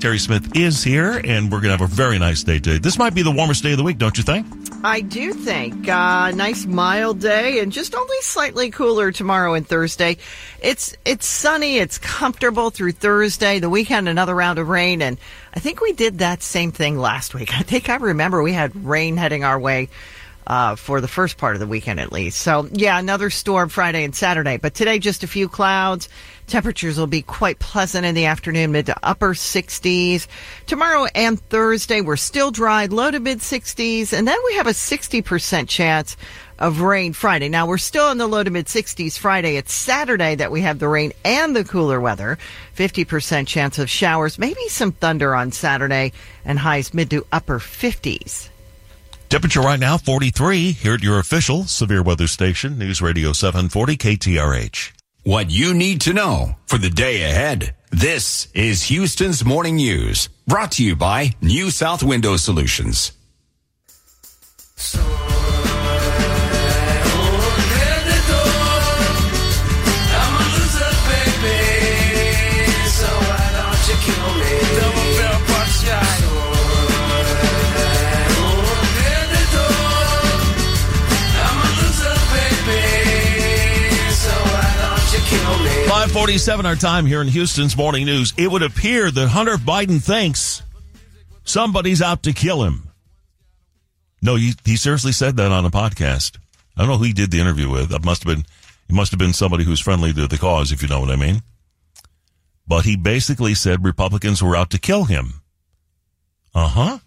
Terry 0.00 0.18
Smith 0.18 0.54
is 0.54 0.84
here, 0.84 1.18
and 1.24 1.50
we're 1.50 1.60
going 1.60 1.76
to 1.76 1.78
have 1.78 1.80
a 1.80 1.86
very 1.86 2.18
nice 2.18 2.42
day 2.42 2.58
today. 2.58 2.76
This 2.76 2.98
might 2.98 3.14
be 3.14 3.22
the 3.22 3.30
warmest 3.30 3.62
day 3.62 3.72
of 3.72 3.78
the 3.78 3.84
week, 3.84 3.96
don't 3.96 4.18
you 4.18 4.22
think? 4.22 4.46
I 4.84 5.00
do 5.00 5.32
think. 5.32 5.88
Uh, 5.88 6.30
nice 6.32 6.66
mild 6.66 7.20
day 7.20 7.60
and 7.60 7.72
just 7.72 7.94
only 7.94 8.20
slightly 8.20 8.70
cooler 8.70 9.10
tomorrow 9.10 9.54
and 9.54 9.66
Thursday. 9.66 10.18
It's 10.60 10.94
it's 11.04 11.26
sunny, 11.26 11.78
it's 11.78 11.98
comfortable 11.98 12.70
through 12.70 12.92
Thursday. 12.92 13.58
The 13.58 13.70
weekend 13.70 14.08
another 14.08 14.34
round 14.34 14.58
of 14.58 14.68
rain 14.68 15.00
and 15.00 15.18
I 15.56 15.58
think 15.58 15.80
we 15.80 15.94
did 15.94 16.18
that 16.18 16.42
same 16.42 16.70
thing 16.70 16.98
last 16.98 17.34
week. 17.34 17.54
I 17.58 17.62
think 17.62 17.88
I 17.88 17.96
remember 17.96 18.42
we 18.42 18.52
had 18.52 18.84
rain 18.84 19.16
heading 19.16 19.42
our 19.42 19.58
way 19.58 19.88
uh, 20.46 20.76
for 20.76 21.00
the 21.00 21.08
first 21.08 21.38
part 21.38 21.56
of 21.56 21.60
the 21.60 21.66
weekend 21.66 22.00
at 22.00 22.12
least. 22.12 22.40
So 22.40 22.68
yeah, 22.72 22.98
another 22.98 23.30
storm 23.30 23.68
Friday 23.68 24.04
and 24.04 24.14
Saturday, 24.14 24.56
but 24.56 24.74
today 24.74 24.98
just 24.98 25.24
a 25.24 25.26
few 25.26 25.48
clouds. 25.48 26.08
Temperatures 26.46 26.96
will 26.96 27.08
be 27.08 27.22
quite 27.22 27.58
pleasant 27.58 28.06
in 28.06 28.14
the 28.14 28.26
afternoon, 28.26 28.70
mid 28.70 28.86
to 28.86 28.96
upper 29.02 29.34
60s. 29.34 30.28
Tomorrow 30.66 31.06
and 31.12 31.40
Thursday, 31.40 32.00
we're 32.00 32.16
still 32.16 32.52
dry, 32.52 32.86
low 32.86 33.10
to 33.10 33.18
mid 33.18 33.38
60s, 33.38 34.12
and 34.12 34.28
then 34.28 34.38
we 34.44 34.54
have 34.54 34.68
a 34.68 34.70
60% 34.70 35.68
chance 35.68 36.16
of 36.60 36.80
rain 36.80 37.12
Friday. 37.12 37.48
Now 37.48 37.66
we're 37.66 37.78
still 37.78 38.10
in 38.12 38.18
the 38.18 38.28
low 38.28 38.44
to 38.44 38.50
mid 38.50 38.66
60s 38.66 39.18
Friday. 39.18 39.56
It's 39.56 39.72
Saturday 39.72 40.36
that 40.36 40.52
we 40.52 40.60
have 40.60 40.78
the 40.78 40.88
rain 40.88 41.12
and 41.24 41.56
the 41.56 41.64
cooler 41.64 42.00
weather. 42.00 42.38
50% 42.76 43.48
chance 43.48 43.80
of 43.80 43.90
showers, 43.90 44.38
maybe 44.38 44.68
some 44.68 44.92
thunder 44.92 45.34
on 45.34 45.50
Saturday, 45.50 46.12
and 46.44 46.60
highs 46.60 46.94
mid 46.94 47.10
to 47.10 47.26
upper 47.32 47.58
50s. 47.58 48.50
Temperature 49.28 49.60
right 49.60 49.80
now 49.80 49.98
43 49.98 50.72
here 50.72 50.94
at 50.94 51.02
your 51.02 51.18
official 51.18 51.64
severe 51.64 52.02
weather 52.02 52.28
station, 52.28 52.78
News 52.78 53.02
Radio 53.02 53.32
740 53.32 53.96
KTRH. 53.96 54.92
What 55.24 55.50
you 55.50 55.74
need 55.74 56.00
to 56.02 56.12
know 56.12 56.54
for 56.66 56.78
the 56.78 56.90
day 56.90 57.24
ahead. 57.24 57.74
This 57.90 58.46
is 58.54 58.84
Houston's 58.84 59.44
Morning 59.44 59.76
News, 59.76 60.28
brought 60.46 60.72
to 60.72 60.84
you 60.84 60.94
by 60.94 61.32
New 61.40 61.70
South 61.72 62.04
Window 62.04 62.36
Solutions. 62.36 63.10
947 86.16 86.64
our 86.64 86.76
time 86.76 87.04
here 87.04 87.20
in 87.20 87.28
Houston's 87.28 87.76
morning 87.76 88.06
news. 88.06 88.32
It 88.38 88.50
would 88.50 88.62
appear 88.62 89.10
that 89.10 89.28
Hunter 89.28 89.56
Biden 89.56 90.02
thinks 90.02 90.62
somebody's 91.44 92.00
out 92.00 92.22
to 92.22 92.32
kill 92.32 92.64
him. 92.64 92.88
No, 94.22 94.36
he, 94.36 94.54
he 94.64 94.78
seriously 94.78 95.12
said 95.12 95.36
that 95.36 95.52
on 95.52 95.66
a 95.66 95.70
podcast. 95.70 96.38
I 96.74 96.80
don't 96.80 96.88
know 96.88 96.96
who 96.96 97.04
he 97.04 97.12
did 97.12 97.30
the 97.30 97.38
interview 97.38 97.68
with. 97.68 97.92
It 97.92 98.02
must 98.02 98.24
have 98.24 98.34
been, 98.34 98.46
he 98.88 98.94
must 98.94 99.10
have 99.12 99.18
been 99.18 99.34
somebody 99.34 99.64
who's 99.64 99.78
friendly 99.78 100.14
to 100.14 100.26
the 100.26 100.38
cause, 100.38 100.72
if 100.72 100.80
you 100.80 100.88
know 100.88 101.00
what 101.00 101.10
I 101.10 101.16
mean. 101.16 101.42
But 102.66 102.86
he 102.86 102.96
basically 102.96 103.52
said 103.52 103.84
Republicans 103.84 104.42
were 104.42 104.56
out 104.56 104.70
to 104.70 104.78
kill 104.78 105.04
him. 105.04 105.42
Uh 106.54 106.68
huh. 106.68 106.98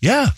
Yeah. 0.00 0.28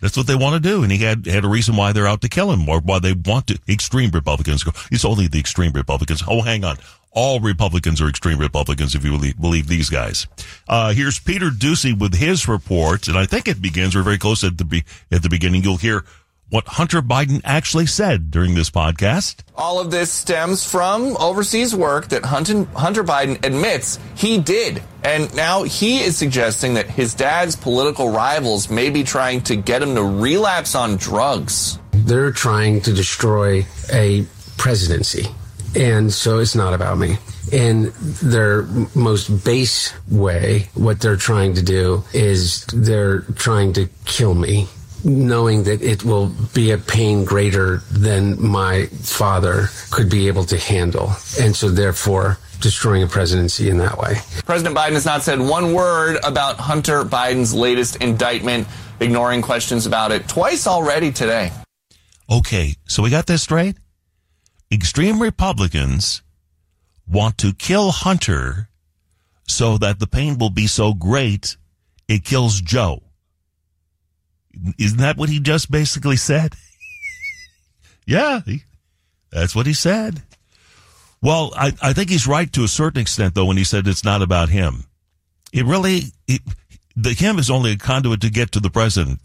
That's 0.00 0.16
what 0.16 0.26
they 0.26 0.34
want 0.34 0.62
to 0.62 0.68
do. 0.68 0.82
And 0.82 0.92
he 0.92 0.98
had, 0.98 1.26
had 1.26 1.44
a 1.44 1.48
reason 1.48 1.76
why 1.76 1.92
they're 1.92 2.06
out 2.06 2.20
to 2.22 2.28
kill 2.28 2.52
him 2.52 2.68
or 2.68 2.80
why 2.80 2.98
they 2.98 3.12
want 3.12 3.48
to. 3.48 3.58
Extreme 3.68 4.10
Republicans 4.10 4.62
go, 4.62 4.72
it's 4.90 5.04
only 5.04 5.26
the 5.26 5.40
extreme 5.40 5.72
Republicans. 5.72 6.22
Oh, 6.26 6.42
hang 6.42 6.64
on. 6.64 6.76
All 7.10 7.40
Republicans 7.40 8.00
are 8.00 8.08
extreme 8.08 8.38
Republicans 8.38 8.94
if 8.94 9.04
you 9.04 9.18
believe, 9.40 9.66
these 9.66 9.90
guys. 9.90 10.26
Uh, 10.68 10.92
here's 10.92 11.18
Peter 11.18 11.50
Doocy 11.50 11.98
with 11.98 12.14
his 12.14 12.46
report. 12.46 13.08
And 13.08 13.18
I 13.18 13.26
think 13.26 13.48
it 13.48 13.60
begins, 13.60 13.96
we're 13.96 14.02
very 14.02 14.18
close 14.18 14.44
at 14.44 14.58
the, 14.58 14.64
be, 14.64 14.84
at 15.10 15.22
the 15.22 15.28
beginning. 15.28 15.62
You'll 15.62 15.78
hear 15.78 16.04
what 16.50 16.66
Hunter 16.66 17.02
Biden 17.02 17.40
actually 17.44 17.86
said 17.86 18.30
during 18.30 18.54
this 18.54 18.70
podcast. 18.70 19.42
All 19.54 19.80
of 19.80 19.90
this 19.90 20.10
stems 20.10 20.68
from 20.68 21.16
overseas 21.18 21.74
work 21.74 22.08
that 22.08 22.24
Hunter, 22.24 22.64
Hunter 22.74 23.04
Biden 23.04 23.44
admits 23.44 23.98
he 24.14 24.38
did. 24.38 24.82
And 25.04 25.34
now 25.34 25.62
he 25.64 26.00
is 26.00 26.16
suggesting 26.16 26.74
that 26.74 26.88
his 26.88 27.14
dad's 27.14 27.54
political 27.56 28.10
rivals 28.10 28.70
may 28.70 28.90
be 28.90 29.04
trying 29.04 29.42
to 29.42 29.56
get 29.56 29.82
him 29.82 29.94
to 29.94 30.02
relapse 30.02 30.74
on 30.74 30.96
drugs. 30.96 31.78
They're 31.92 32.32
trying 32.32 32.80
to 32.82 32.92
destroy 32.92 33.66
a 33.92 34.26
presidency. 34.56 35.26
And 35.76 36.12
so 36.12 36.38
it's 36.38 36.54
not 36.54 36.72
about 36.72 36.98
me. 36.98 37.18
In 37.52 37.92
their 38.22 38.62
most 38.94 39.44
base 39.44 39.92
way, 40.10 40.68
what 40.74 41.00
they're 41.00 41.16
trying 41.16 41.54
to 41.54 41.62
do 41.62 42.04
is 42.12 42.64
they're 42.66 43.20
trying 43.20 43.74
to 43.74 43.88
kill 44.04 44.34
me 44.34 44.68
knowing 45.08 45.64
that 45.64 45.82
it 45.82 46.04
will 46.04 46.28
be 46.54 46.70
a 46.70 46.78
pain 46.78 47.24
greater 47.24 47.78
than 47.90 48.40
my 48.40 48.86
father 48.86 49.68
could 49.90 50.10
be 50.10 50.28
able 50.28 50.44
to 50.44 50.58
handle. 50.58 51.12
And 51.40 51.56
so 51.56 51.70
therefore, 51.70 52.38
destroying 52.60 53.02
a 53.02 53.06
presidency 53.06 53.70
in 53.70 53.78
that 53.78 53.98
way. 53.98 54.16
President 54.44 54.76
Biden 54.76 54.92
has 54.92 55.06
not 55.06 55.22
said 55.22 55.40
one 55.40 55.74
word 55.74 56.18
about 56.24 56.56
Hunter 56.58 57.04
Biden's 57.04 57.54
latest 57.54 57.96
indictment, 57.96 58.66
ignoring 59.00 59.42
questions 59.42 59.86
about 59.86 60.12
it 60.12 60.28
twice 60.28 60.66
already 60.66 61.12
today. 61.12 61.52
Okay, 62.30 62.74
so 62.86 63.02
we 63.02 63.10
got 63.10 63.26
this 63.26 63.42
straight? 63.42 63.76
Extreme 64.70 65.22
Republicans 65.22 66.22
want 67.10 67.38
to 67.38 67.54
kill 67.54 67.90
Hunter 67.90 68.68
so 69.46 69.78
that 69.78 69.98
the 69.98 70.06
pain 70.06 70.36
will 70.36 70.50
be 70.50 70.66
so 70.66 70.92
great 70.92 71.56
it 72.06 72.24
kills 72.24 72.60
Joe. 72.60 73.02
Isn't 74.78 74.98
that 74.98 75.16
what 75.16 75.28
he 75.28 75.40
just 75.40 75.70
basically 75.70 76.16
said? 76.16 76.54
yeah, 78.06 78.40
he, 78.44 78.64
that's 79.30 79.54
what 79.54 79.66
he 79.66 79.74
said. 79.74 80.22
Well, 81.20 81.52
I, 81.56 81.72
I 81.82 81.92
think 81.92 82.10
he's 82.10 82.26
right 82.26 82.52
to 82.52 82.64
a 82.64 82.68
certain 82.68 83.00
extent, 83.00 83.34
though, 83.34 83.46
when 83.46 83.56
he 83.56 83.64
said 83.64 83.86
it's 83.86 84.04
not 84.04 84.22
about 84.22 84.50
him. 84.50 84.84
It 85.52 85.64
really, 85.64 86.02
it, 86.26 86.42
the 86.96 87.12
him 87.12 87.38
is 87.38 87.50
only 87.50 87.72
a 87.72 87.76
conduit 87.76 88.20
to 88.20 88.30
get 88.30 88.52
to 88.52 88.60
the 88.60 88.70
president. 88.70 89.20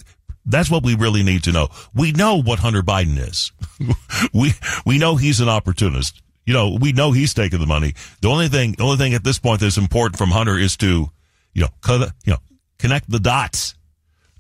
That's 0.46 0.70
what 0.70 0.84
we 0.84 0.96
really 0.96 1.24
need 1.24 1.44
to 1.44 1.52
know. 1.52 1.70
We 1.94 2.12
know 2.12 2.42
what 2.42 2.60
Hunter 2.60 2.82
Biden 2.82 3.18
is. 3.18 3.52
we 4.34 4.54
we 4.86 4.98
know 4.98 5.16
he's 5.16 5.40
an 5.40 5.50
opportunist. 5.50 6.22
You 6.46 6.54
know, 6.54 6.78
we 6.80 6.92
know 6.92 7.12
he's 7.14 7.34
taking 7.34 7.60
the 7.60 7.66
money. 7.66 7.94
The 8.22 8.28
only 8.28 8.50
thing, 8.50 8.74
the 8.74 8.84
only 8.84 8.98
thing 8.98 9.14
at 9.14 9.24
this 9.24 9.40
point 9.40 9.62
that's 9.62 9.78
important 9.78 10.18
from 10.18 10.30
Hunter 10.30 10.58
is 10.58 10.76
to, 10.78 11.10
you 11.54 11.62
know, 11.62 12.08
you 12.26 12.34
know, 12.34 12.40
connect 12.78 13.10
the 13.10 13.20
dots 13.20 13.76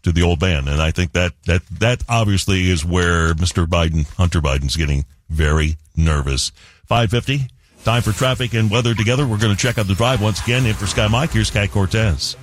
to 0.03 0.11
the 0.11 0.21
old 0.21 0.41
man. 0.41 0.67
And 0.67 0.81
I 0.81 0.91
think 0.91 1.13
that, 1.13 1.33
that, 1.45 1.65
that 1.79 2.03
obviously 2.07 2.69
is 2.69 2.85
where 2.85 3.33
Mr. 3.33 3.65
Biden, 3.65 4.07
Hunter 4.15 4.41
Biden's 4.41 4.75
getting 4.75 5.05
very 5.29 5.77
nervous. 5.95 6.51
550, 6.87 7.47
time 7.83 8.01
for 8.01 8.11
traffic 8.11 8.53
and 8.53 8.69
weather 8.69 8.93
together. 8.93 9.25
We're 9.25 9.39
going 9.39 9.55
to 9.55 9.61
check 9.61 9.77
out 9.77 9.87
the 9.87 9.95
drive 9.95 10.21
once 10.21 10.41
again. 10.43 10.65
In 10.65 10.75
for 10.75 10.85
Sky 10.85 11.07
Mike, 11.07 11.31
here's 11.31 11.49
Cat 11.49 11.71
Cortez. 11.71 12.35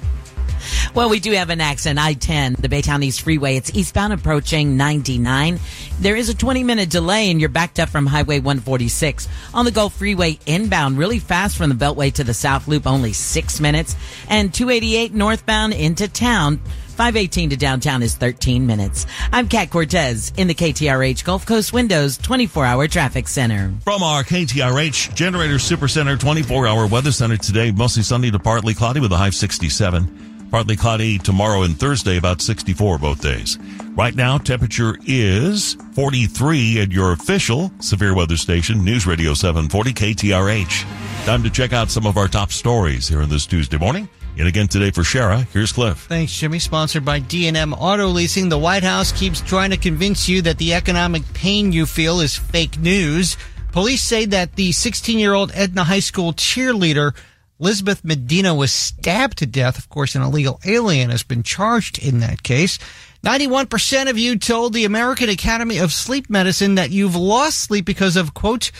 Well, 0.95 1.09
we 1.09 1.21
do 1.21 1.33
have 1.33 1.51
an 1.51 1.61
accident. 1.61 1.99
I-10, 1.99 2.57
the 2.57 2.69
Baytown 2.69 3.03
East 3.03 3.23
Freeway. 3.23 3.57
It's 3.57 3.75
eastbound 3.75 4.13
approaching 4.13 4.77
99. 4.77 5.59
There 6.01 6.17
is 6.17 6.29
a 6.29 6.35
20 6.35 6.65
minute 6.65 6.91
delay 6.91 7.31
and 7.31 7.41
you're 7.41 7.49
backed 7.49 7.79
up 7.79 7.89
from 7.89 8.07
Highway 8.07 8.41
146 8.41 9.29
on 9.55 9.65
the 9.65 9.71
Gulf 9.71 9.95
Freeway 9.95 10.39
inbound 10.47 10.99
really 10.99 11.19
fast 11.19 11.57
from 11.57 11.71
the 11.71 11.77
Beltway 11.77 12.13
to 12.15 12.25
the 12.25 12.35
South 12.35 12.69
Loop, 12.69 12.87
only 12.87 13.13
six 13.13 13.61
minutes 13.61 13.97
and 14.29 14.53
288 14.53 15.15
northbound 15.15 15.73
into 15.73 16.09
town 16.09 16.61
518 17.01 17.49
to 17.49 17.57
downtown 17.57 18.03
is 18.03 18.15
13 18.15 18.67
minutes. 18.67 19.07
I'm 19.33 19.49
Kat 19.49 19.71
Cortez 19.71 20.35
in 20.37 20.49
the 20.49 20.55
KTRH 20.55 21.25
Gulf 21.25 21.47
Coast 21.47 21.73
Windows 21.73 22.19
24 22.19 22.67
hour 22.67 22.89
traffic 22.89 23.27
center. 23.27 23.73
From 23.85 24.03
our 24.03 24.23
KTRH 24.23 25.15
Generator 25.15 25.59
Super 25.59 25.89
Center 25.89 26.19
24 26.19 26.67
hour 26.67 26.87
weather 26.87 27.11
center 27.11 27.39
today, 27.39 27.71
mostly 27.71 28.03
sunny 28.03 28.31
to 28.31 28.39
partly 28.39 28.75
cloudy 28.75 29.01
with 29.01 29.11
a 29.13 29.17
high 29.17 29.29
of 29.29 29.35
67. 29.35 30.49
Partly 30.51 30.77
cloudy 30.77 31.17
tomorrow 31.17 31.63
and 31.63 31.81
Thursday, 31.81 32.19
about 32.19 32.43
64 32.43 32.99
both 32.99 33.23
days. 33.23 33.59
Right 33.97 34.15
now, 34.15 34.37
temperature 34.37 34.99
is 35.07 35.79
43 35.95 36.83
at 36.83 36.93
your 36.93 37.13
official 37.13 37.73
severe 37.81 38.15
weather 38.15 38.37
station, 38.37 38.85
News 38.85 39.07
Radio 39.07 39.33
740 39.33 39.95
KTRH. 39.95 41.25
Time 41.25 41.43
to 41.45 41.49
check 41.49 41.73
out 41.73 41.91
some 41.91 42.05
of 42.05 42.19
our 42.19 42.29
top 42.29 42.53
stories 42.53 43.09
here 43.09 43.23
on 43.23 43.31
this 43.31 43.47
Tuesday 43.47 43.79
morning. 43.79 44.07
And 44.39 44.49
again 44.49 44.69
today 44.69 44.91
for 44.91 45.03
Shara, 45.03 45.47
here's 45.49 45.73
Cliff. 45.73 46.07
Thanks, 46.09 46.33
Jimmy. 46.33 46.59
Sponsored 46.59 47.05
by 47.05 47.19
D&M 47.19 47.75
Auto 47.75 48.07
Leasing. 48.07 48.49
The 48.49 48.59
White 48.59 48.83
House 48.83 49.13
keeps 49.13 49.41
trying 49.43 49.71
to 49.71 49.77
convince 49.77 50.29
you 50.29 50.41
that 50.43 50.57
the 50.59 50.73
economic 50.73 51.23
pain 51.35 51.73
you 51.73 51.85
feel 51.85 52.21
is 52.21 52.37
fake 52.37 52.79
news. 52.79 53.37
Police 53.73 54.03
say 54.03 54.25
that 54.27 54.57
the 54.57 54.71
16-year-old 54.71 55.53
Edna 55.55 55.85
High 55.85 56.01
School 56.01 56.33
cheerleader 56.33 57.15
Elizabeth 57.61 58.03
Medina 58.03 58.55
was 58.55 58.73
stabbed 58.73 59.37
to 59.39 59.47
death. 59.47 59.77
Of 59.77 59.91
course, 59.91 60.15
an 60.15 60.23
illegal 60.23 60.59
alien 60.65 61.11
has 61.11 61.23
been 61.23 61.43
charged 61.43 61.99
in 61.99 62.21
that 62.21 62.43
case. 62.43 62.79
91% 63.23 64.09
of 64.09 64.17
you 64.17 64.39
told 64.39 64.73
the 64.73 64.87
American 64.87 65.29
Academy 65.29 65.77
of 65.77 65.93
Sleep 65.93 66.31
Medicine 66.31 66.77
that 66.77 66.91
you've 66.91 67.15
lost 67.15 67.61
sleep 67.61 67.85
because 67.85 68.17
of, 68.17 68.33
quote, 68.33 68.73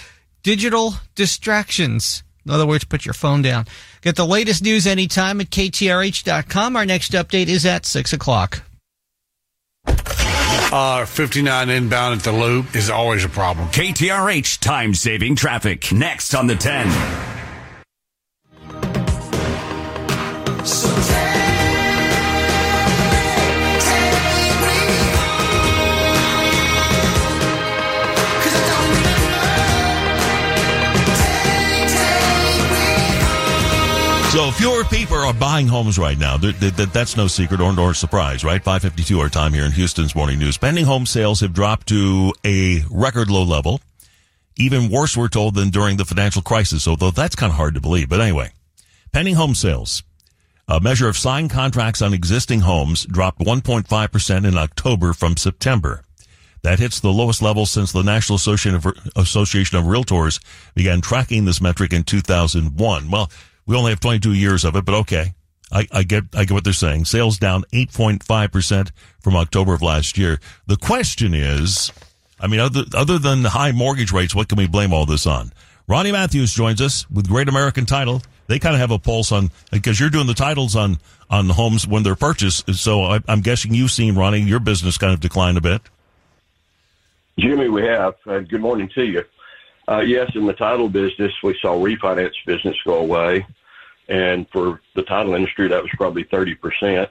digital 0.43 0.95
distractions. 1.15 2.23
In 2.47 2.53
other 2.53 2.67
words, 2.67 2.85
put 2.85 3.05
your 3.05 3.13
phone 3.13 3.43
down. 3.43 3.67
Get 4.03 4.17
the 4.17 4.27
latest 4.27 4.63
news 4.63 4.87
anytime 4.87 5.41
at 5.41 5.51
KTRH.com. 5.51 6.77
Our 6.77 6.87
next 6.87 7.13
update 7.13 7.49
is 7.49 7.67
at 7.67 7.85
6 7.85 8.13
o'clock. 8.13 8.63
Uh, 10.73 11.05
59 11.05 11.69
inbound 11.69 12.19
at 12.19 12.25
the 12.25 12.33
loop 12.33 12.77
is 12.77 12.91
always 12.91 13.25
a 13.25 13.29
problem. 13.29 13.69
KTRH 13.69 14.61
time 14.61 14.95
saving 14.95 15.35
traffic. 15.35 15.93
Next 15.93 16.35
on 16.35 16.47
the 16.47 16.55
10. 16.55 16.91
So 20.65 21.30
fewer 34.53 34.85
people 34.85 35.17
are 35.17 35.35
buying 35.35 35.67
homes 35.67 35.99
right 35.99 36.17
now. 36.17 36.37
That's 36.37 37.17
no 37.17 37.27
secret 37.27 37.61
or 37.61 37.95
surprise, 37.95 38.45
right? 38.45 38.63
552 38.63 39.19
our 39.19 39.29
time 39.29 39.53
here 39.53 39.65
in 39.65 39.73
Houston's 39.73 40.15
morning 40.15 40.39
news. 40.39 40.57
Pending 40.57 40.85
home 40.85 41.05
sales 41.05 41.41
have 41.41 41.53
dropped 41.53 41.89
to 41.89 42.33
a 42.45 42.85
record 42.91 43.29
low 43.29 43.43
level. 43.43 43.81
Even 44.57 44.91
worse, 44.91 45.17
we're 45.17 45.29
told, 45.29 45.55
than 45.55 45.71
during 45.71 45.97
the 45.97 46.05
financial 46.05 46.43
crisis, 46.43 46.87
although 46.87 47.11
that's 47.11 47.35
kind 47.35 47.51
of 47.51 47.57
hard 47.57 47.75
to 47.75 47.81
believe. 47.81 48.09
But 48.09 48.21
anyway, 48.21 48.53
pending 49.13 49.35
home 49.35 49.55
sales. 49.55 50.03
A 50.69 50.81
measure 50.81 51.09
of 51.09 51.17
signed 51.17 51.51
contracts 51.51 52.01
on 52.01 52.15
existing 52.15 52.61
homes 52.61 53.07
dropped 53.07 53.41
1.5% 53.41 54.47
in 54.47 54.57
October 54.57 55.13
from 55.13 55.37
September. 55.37 56.05
That 56.63 56.79
hits 56.79 57.01
the 57.01 57.09
lowest 57.09 57.43
level 57.43 57.67
since 57.67 57.91
the 57.91 58.03
National 58.03 58.37
Association 58.37 58.77
of, 58.77 58.87
Association 59.17 59.79
of 59.79 59.87
Realtors 59.87 60.41
began 60.75 61.01
tracking 61.01 61.47
this 61.47 61.61
metric 61.61 61.93
in 61.93 62.05
2001. 62.05 63.11
Well, 63.11 63.31
we 63.71 63.77
only 63.77 63.93
have 63.93 64.01
22 64.01 64.33
years 64.33 64.65
of 64.65 64.75
it, 64.75 64.85
but 64.85 64.97
okay. 64.97 65.33
I, 65.71 65.87
I 65.93 66.03
get, 66.03 66.25
I 66.35 66.45
get 66.45 66.53
what 66.53 66.65
they're 66.65 66.73
saying. 66.73 67.05
Sales 67.05 67.39
down 67.39 67.63
8.5% 67.73 68.91
from 69.21 69.37
October 69.37 69.75
of 69.75 69.81
last 69.81 70.19
year. 70.19 70.41
The 70.67 70.77
question 70.77 71.35
is, 71.35 71.93
I 72.41 72.49
mean, 72.49 72.59
other, 72.59 72.83
other 72.95 73.21
than 73.21 73.45
high 73.45 73.71
mortgage 73.71 74.11
rates, 74.11 74.35
what 74.35 74.49
can 74.49 74.59
we 74.59 74.67
blame 74.67 74.93
all 74.93 75.07
this 75.07 75.25
on? 75.25 75.53
Ronnie 75.87 76.11
Matthews 76.11 76.53
joins 76.53 76.81
us 76.81 77.09
with 77.11 77.29
Great 77.29 77.49
American 77.49 77.87
Title. 77.87 78.23
They 78.49 78.59
kind 78.59 78.75
of 78.75 78.81
have 78.81 78.91
a 78.91 78.99
pulse 78.99 79.31
on, 79.31 79.53
because 79.71 80.01
you're 80.01 80.11
doing 80.11 80.27
the 80.27 80.35
titles 80.35 80.75
on, 80.75 80.99
on 81.31 81.49
homes 81.49 81.87
when 81.87 82.03
they're 82.03 82.17
purchased. 82.17 82.75
So 82.75 83.05
I, 83.05 83.21
I'm 83.29 83.41
guessing 83.41 83.73
you've 83.73 83.93
seen, 83.93 84.17
Ronnie, 84.17 84.41
your 84.41 84.59
business 84.59 84.99
kind 84.99 85.15
of 85.15 85.21
decline 85.21 85.57
a 85.57 85.61
bit. 85.61 85.81
Jimmy, 87.39 87.69
we 87.69 87.83
have. 87.83 88.17
Uh, 88.27 88.41
good 88.41 88.63
morning 88.63 88.91
to 88.97 89.05
you. 89.05 89.25
Uh, 89.91 90.01
yes, 90.01 90.31
in 90.37 90.47
the 90.47 90.53
title 90.53 90.89
business, 90.89 91.33
we 91.43 91.59
saw 91.61 91.75
refinance 91.75 92.35
business 92.47 92.77
go 92.85 92.99
away. 92.99 93.45
And 94.09 94.47
for 94.51 94.81
the 94.95 95.03
title 95.03 95.35
industry, 95.35 95.67
that 95.67 95.83
was 95.83 95.91
probably 95.97 96.25
30%. 96.25 97.09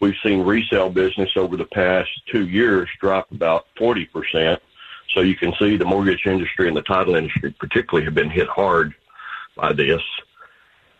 We've 0.00 0.14
seen 0.22 0.40
resale 0.40 0.88
business 0.88 1.30
over 1.36 1.58
the 1.58 1.66
past 1.66 2.08
two 2.32 2.48
years 2.48 2.88
drop 3.00 3.30
about 3.32 3.66
40%. 3.78 4.58
So 5.14 5.20
you 5.20 5.36
can 5.36 5.52
see 5.58 5.76
the 5.76 5.84
mortgage 5.84 6.26
industry 6.26 6.68
and 6.68 6.76
the 6.76 6.82
title 6.82 7.16
industry 7.16 7.54
particularly 7.58 8.06
have 8.06 8.14
been 8.14 8.30
hit 8.30 8.48
hard 8.48 8.94
by 9.54 9.74
this. 9.74 10.02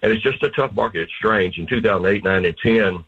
And 0.03 0.13
it's 0.13 0.23
just 0.23 0.43
a 0.43 0.51
tough 0.51 0.73
market. 0.73 1.03
It's 1.03 1.13
strange. 1.15 1.59
In 1.59 1.67
2008, 1.67 2.25
9, 2.25 2.45
and 2.45 2.59
10, 2.59 3.05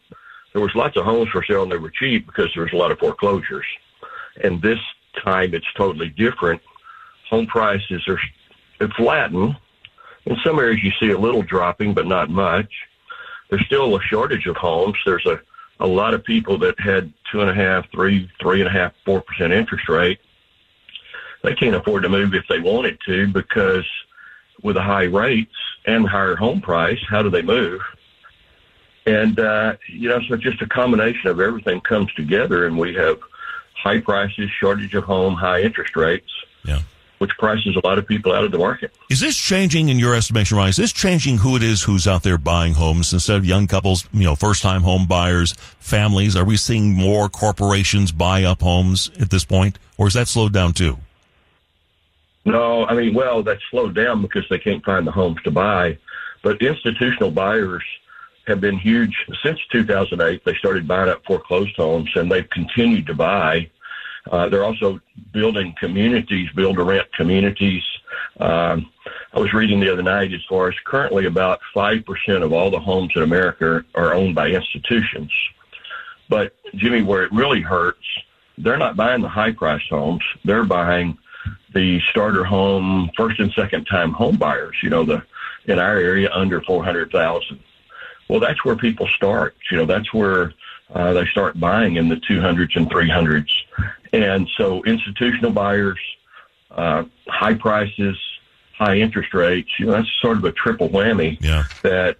there 0.53 0.61
was 0.61 0.73
lots 0.73 0.97
of 0.97 1.05
homes 1.05 1.29
for 1.29 1.43
sale 1.43 1.61
and 1.61 1.71
they 1.71 1.77
were 1.77 1.91
cheap 1.91 2.25
because 2.25 2.49
there 2.55 2.63
was 2.63 2.73
a 2.73 2.77
lot 2.77 2.91
of 2.91 2.97
foreclosures. 2.97 3.65
And 4.43 4.61
this 4.63 4.79
time 5.23 5.53
it's 5.53 5.71
totally 5.75 6.09
different. 6.09 6.59
Home 7.29 7.47
prices 7.47 8.07
are 8.07 8.19
flattened. 8.95 9.55
In 10.25 10.37
some 10.43 10.59
areas 10.59 10.83
you 10.83 10.91
see 10.99 11.11
a 11.11 11.17
little 11.17 11.41
dropping, 11.41 11.93
but 11.93 12.07
not 12.07 12.29
much. 12.29 12.71
There's 13.49 13.65
still 13.65 13.95
a 13.95 14.01
shortage 14.01 14.45
of 14.45 14.55
homes. 14.55 14.97
There's 15.05 15.25
a, 15.25 15.39
a 15.79 15.87
lot 15.87 16.13
of 16.13 16.23
people 16.23 16.57
that 16.59 16.79
had 16.79 17.11
two 17.31 17.41
and 17.41 17.49
a 17.49 17.53
half, 17.53 17.89
three, 17.91 18.29
three 18.39 18.61
and 18.61 18.67
a 18.67 18.71
half, 18.71 18.93
four 19.05 19.21
percent 19.21 19.53
interest 19.53 19.89
rate. 19.89 20.19
They 21.41 21.55
can't 21.55 21.75
afford 21.75 22.03
to 22.03 22.09
move 22.09 22.33
if 22.33 22.45
they 22.49 22.59
wanted 22.59 22.99
to 23.07 23.27
because 23.27 23.85
with 24.61 24.75
the 24.75 24.81
high 24.81 25.05
rates 25.05 25.55
and 25.85 26.07
higher 26.07 26.35
home 26.35 26.61
price, 26.61 26.99
how 27.09 27.21
do 27.23 27.29
they 27.29 27.41
move? 27.41 27.81
And, 29.05 29.39
uh, 29.39 29.77
you 29.87 30.09
know, 30.09 30.19
so 30.27 30.35
just 30.35 30.61
a 30.61 30.67
combination 30.67 31.29
of 31.29 31.39
everything 31.39 31.81
comes 31.81 32.13
together 32.13 32.67
and 32.67 32.77
we 32.77 32.93
have 32.95 33.19
high 33.73 33.99
prices, 33.99 34.49
shortage 34.51 34.93
of 34.93 35.05
home, 35.05 35.33
high 35.33 35.61
interest 35.61 35.95
rates. 35.95 36.29
Yeah. 36.63 36.81
Which 37.19 37.31
prices 37.37 37.75
a 37.75 37.85
lot 37.85 37.99
of 37.99 38.07
people 38.07 38.33
out 38.33 38.43
of 38.43 38.51
the 38.51 38.57
market. 38.57 38.93
Is 39.09 39.19
this 39.19 39.35
changing 39.35 39.89
in 39.89 39.99
your 39.99 40.15
estimation, 40.15 40.57
Ryan? 40.57 40.69
Is 40.69 40.77
this 40.77 40.93
changing 40.93 41.37
who 41.37 41.55
it 41.57 41.63
is 41.63 41.83
who's 41.83 42.07
out 42.07 42.23
there 42.23 42.37
buying 42.37 42.73
homes 42.73 43.11
instead 43.11 43.35
of 43.35 43.45
young 43.45 43.67
couples, 43.67 44.07
you 44.13 44.23
know, 44.23 44.35
first 44.35 44.61
time 44.61 44.83
home 44.83 45.05
buyers, 45.05 45.53
families? 45.79 46.37
Are 46.37 46.45
we 46.45 46.55
seeing 46.55 46.93
more 46.93 47.27
corporations 47.27 48.13
buy 48.13 48.45
up 48.45 48.61
homes 48.61 49.11
at 49.19 49.29
this 49.29 49.43
point? 49.43 49.77
Or 49.97 50.07
is 50.07 50.13
that 50.13 50.29
slowed 50.29 50.53
down 50.53 50.73
too? 50.73 50.97
No, 52.45 52.85
I 52.85 52.93
mean, 52.93 53.13
well, 53.13 53.43
that's 53.43 53.61
slowed 53.69 53.95
down 53.95 54.21
because 54.21 54.45
they 54.49 54.57
can't 54.57 54.83
find 54.83 55.05
the 55.05 55.11
homes 55.11 55.41
to 55.43 55.51
buy. 55.51 55.97
But 56.41 56.61
institutional 56.61 57.31
buyers 57.31 57.83
have 58.47 58.61
been 58.61 58.77
huge 58.77 59.15
since 59.43 59.59
2008. 59.71 60.43
They 60.43 60.55
started 60.55 60.87
buying 60.87 61.09
up 61.09 61.23
foreclosed 61.25 61.75
homes, 61.75 62.09
and 62.15 62.31
they've 62.31 62.49
continued 62.49 63.07
to 63.07 63.13
buy. 63.13 63.69
Uh, 64.29 64.47
they're 64.47 64.63
also 64.63 64.99
building 65.33 65.73
communities, 65.79 66.49
build 66.55 66.77
to 66.77 66.83
rent 66.83 67.11
communities. 67.13 67.83
Um, 68.39 68.91
I 69.33 69.39
was 69.39 69.53
reading 69.53 69.79
the 69.79 69.91
other 69.91 70.03
night 70.03 70.33
as 70.33 70.43
far 70.47 70.69
as 70.69 70.75
currently 70.85 71.25
about 71.25 71.59
5% 71.75 72.43
of 72.43 72.53
all 72.53 72.69
the 72.69 72.79
homes 72.79 73.11
in 73.15 73.23
America 73.23 73.83
are 73.95 74.13
owned 74.13 74.35
by 74.35 74.49
institutions. 74.49 75.31
But, 76.29 76.55
Jimmy, 76.75 77.01
where 77.01 77.23
it 77.23 77.31
really 77.31 77.61
hurts, 77.61 78.05
they're 78.57 78.77
not 78.77 78.95
buying 78.95 79.21
the 79.21 79.29
high 79.29 79.51
priced 79.51 79.89
homes. 79.89 80.23
They're 80.45 80.63
buying 80.63 81.17
the 81.73 81.99
starter 82.11 82.43
home, 82.43 83.09
first 83.17 83.39
and 83.39 83.51
second 83.53 83.85
time 83.85 84.11
home 84.11 84.37
buyers, 84.37 84.75
you 84.83 84.89
know, 84.89 85.03
the, 85.03 85.23
in 85.65 85.79
our 85.79 85.97
area 85.97 86.29
under 86.31 86.61
400,000. 86.61 87.59
Well, 88.27 88.39
that's 88.39 88.63
where 88.63 88.75
people 88.75 89.07
start. 89.15 89.55
You 89.71 89.77
know, 89.77 89.85
that's 89.85 90.13
where 90.13 90.53
uh, 90.93 91.13
they 91.13 91.25
start 91.27 91.59
buying 91.59 91.97
in 91.97 92.09
the 92.09 92.15
200s 92.15 92.75
and 92.75 92.89
300s. 92.89 93.49
And 94.11 94.49
so 94.57 94.83
institutional 94.83 95.51
buyers, 95.51 95.99
uh, 96.71 97.03
high 97.27 97.53
prices, 97.53 98.17
high 98.77 98.97
interest 98.97 99.33
rates, 99.33 99.69
you 99.77 99.85
know, 99.85 99.91
that's 99.93 100.09
sort 100.21 100.37
of 100.37 100.45
a 100.45 100.51
triple 100.51 100.89
whammy 100.89 101.37
yeah. 101.41 101.65
that 101.83 102.17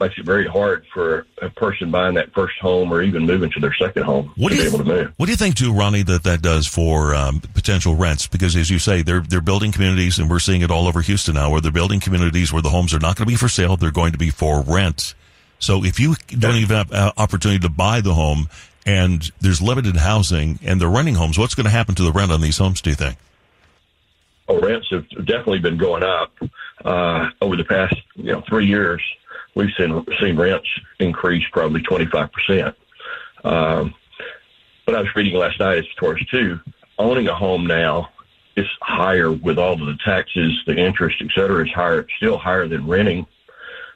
makes 0.00 0.18
it 0.18 0.24
very 0.24 0.46
hard 0.46 0.84
for 0.92 1.26
a 1.40 1.48
person 1.48 1.90
buying 1.90 2.14
that 2.14 2.32
first 2.32 2.58
home 2.58 2.92
or 2.92 3.02
even 3.02 3.24
moving 3.24 3.50
to 3.50 3.60
their 3.60 3.74
second 3.74 4.02
home 4.02 4.32
what 4.36 4.50
to 4.50 4.56
do 4.56 4.62
be 4.62 4.68
you, 4.68 4.74
able 4.74 4.78
to 4.78 4.84
move. 4.84 5.12
What 5.16 5.26
do 5.26 5.32
you 5.32 5.36
think, 5.36 5.54
too, 5.54 5.72
Ronnie, 5.72 6.02
that 6.02 6.24
that 6.24 6.42
does 6.42 6.66
for 6.66 7.14
um, 7.14 7.40
potential 7.40 7.94
rents? 7.94 8.26
Because 8.26 8.56
as 8.56 8.70
you 8.70 8.78
say, 8.78 9.02
they're 9.02 9.20
they're 9.20 9.40
building 9.40 9.72
communities, 9.72 10.18
and 10.18 10.28
we're 10.28 10.40
seeing 10.40 10.62
it 10.62 10.70
all 10.70 10.88
over 10.88 11.00
Houston 11.00 11.34
now, 11.34 11.50
where 11.50 11.60
they're 11.60 11.70
building 11.70 12.00
communities 12.00 12.52
where 12.52 12.62
the 12.62 12.70
homes 12.70 12.92
are 12.92 12.98
not 12.98 13.16
going 13.16 13.26
to 13.26 13.32
be 13.32 13.36
for 13.36 13.48
sale; 13.48 13.76
they're 13.76 13.90
going 13.90 14.12
to 14.12 14.18
be 14.18 14.30
for 14.30 14.62
rent. 14.62 15.14
So 15.64 15.82
if 15.82 15.98
you 15.98 16.14
don't 16.28 16.56
even 16.56 16.76
have 16.76 16.92
uh, 16.92 17.12
opportunity 17.16 17.60
to 17.60 17.70
buy 17.70 18.02
the 18.02 18.12
home, 18.12 18.48
and 18.84 19.30
there's 19.40 19.62
limited 19.62 19.96
housing, 19.96 20.58
and 20.62 20.78
they're 20.78 20.90
renting 20.90 21.14
homes, 21.14 21.38
what's 21.38 21.54
going 21.54 21.64
to 21.64 21.70
happen 21.70 21.94
to 21.94 22.02
the 22.02 22.12
rent 22.12 22.30
on 22.30 22.42
these 22.42 22.58
homes? 22.58 22.82
Do 22.82 22.90
you 22.90 22.96
think? 22.96 23.16
Oh, 24.46 24.60
rents 24.60 24.88
have 24.90 25.08
definitely 25.08 25.60
been 25.60 25.78
going 25.78 26.02
up 26.02 26.32
uh, 26.84 27.30
over 27.40 27.56
the 27.56 27.64
past 27.64 27.96
you 28.14 28.32
know 28.32 28.42
three 28.46 28.66
years 28.66 29.02
we've 29.54 29.70
seen 29.78 30.04
seen 30.20 30.36
rents 30.36 30.68
increase 30.98 31.44
probably 31.50 31.80
25 31.80 32.30
percent. 32.30 32.76
Um, 33.42 33.94
but 34.84 34.94
I 34.94 35.00
was 35.00 35.08
reading 35.16 35.34
last 35.34 35.58
night 35.60 35.82
far 35.98 36.14
as 36.14 36.26
too, 36.26 36.60
owning 36.98 37.28
a 37.28 37.34
home 37.34 37.66
now 37.66 38.10
is 38.56 38.66
higher 38.82 39.32
with 39.32 39.58
all 39.58 39.72
of 39.72 39.80
the 39.80 39.98
taxes, 40.04 40.52
the 40.66 40.76
interest, 40.76 41.16
et 41.20 41.28
cetera, 41.34 41.64
is 41.64 41.72
higher, 41.72 42.06
still 42.18 42.36
higher 42.36 42.68
than 42.68 42.86
renting. 42.86 43.26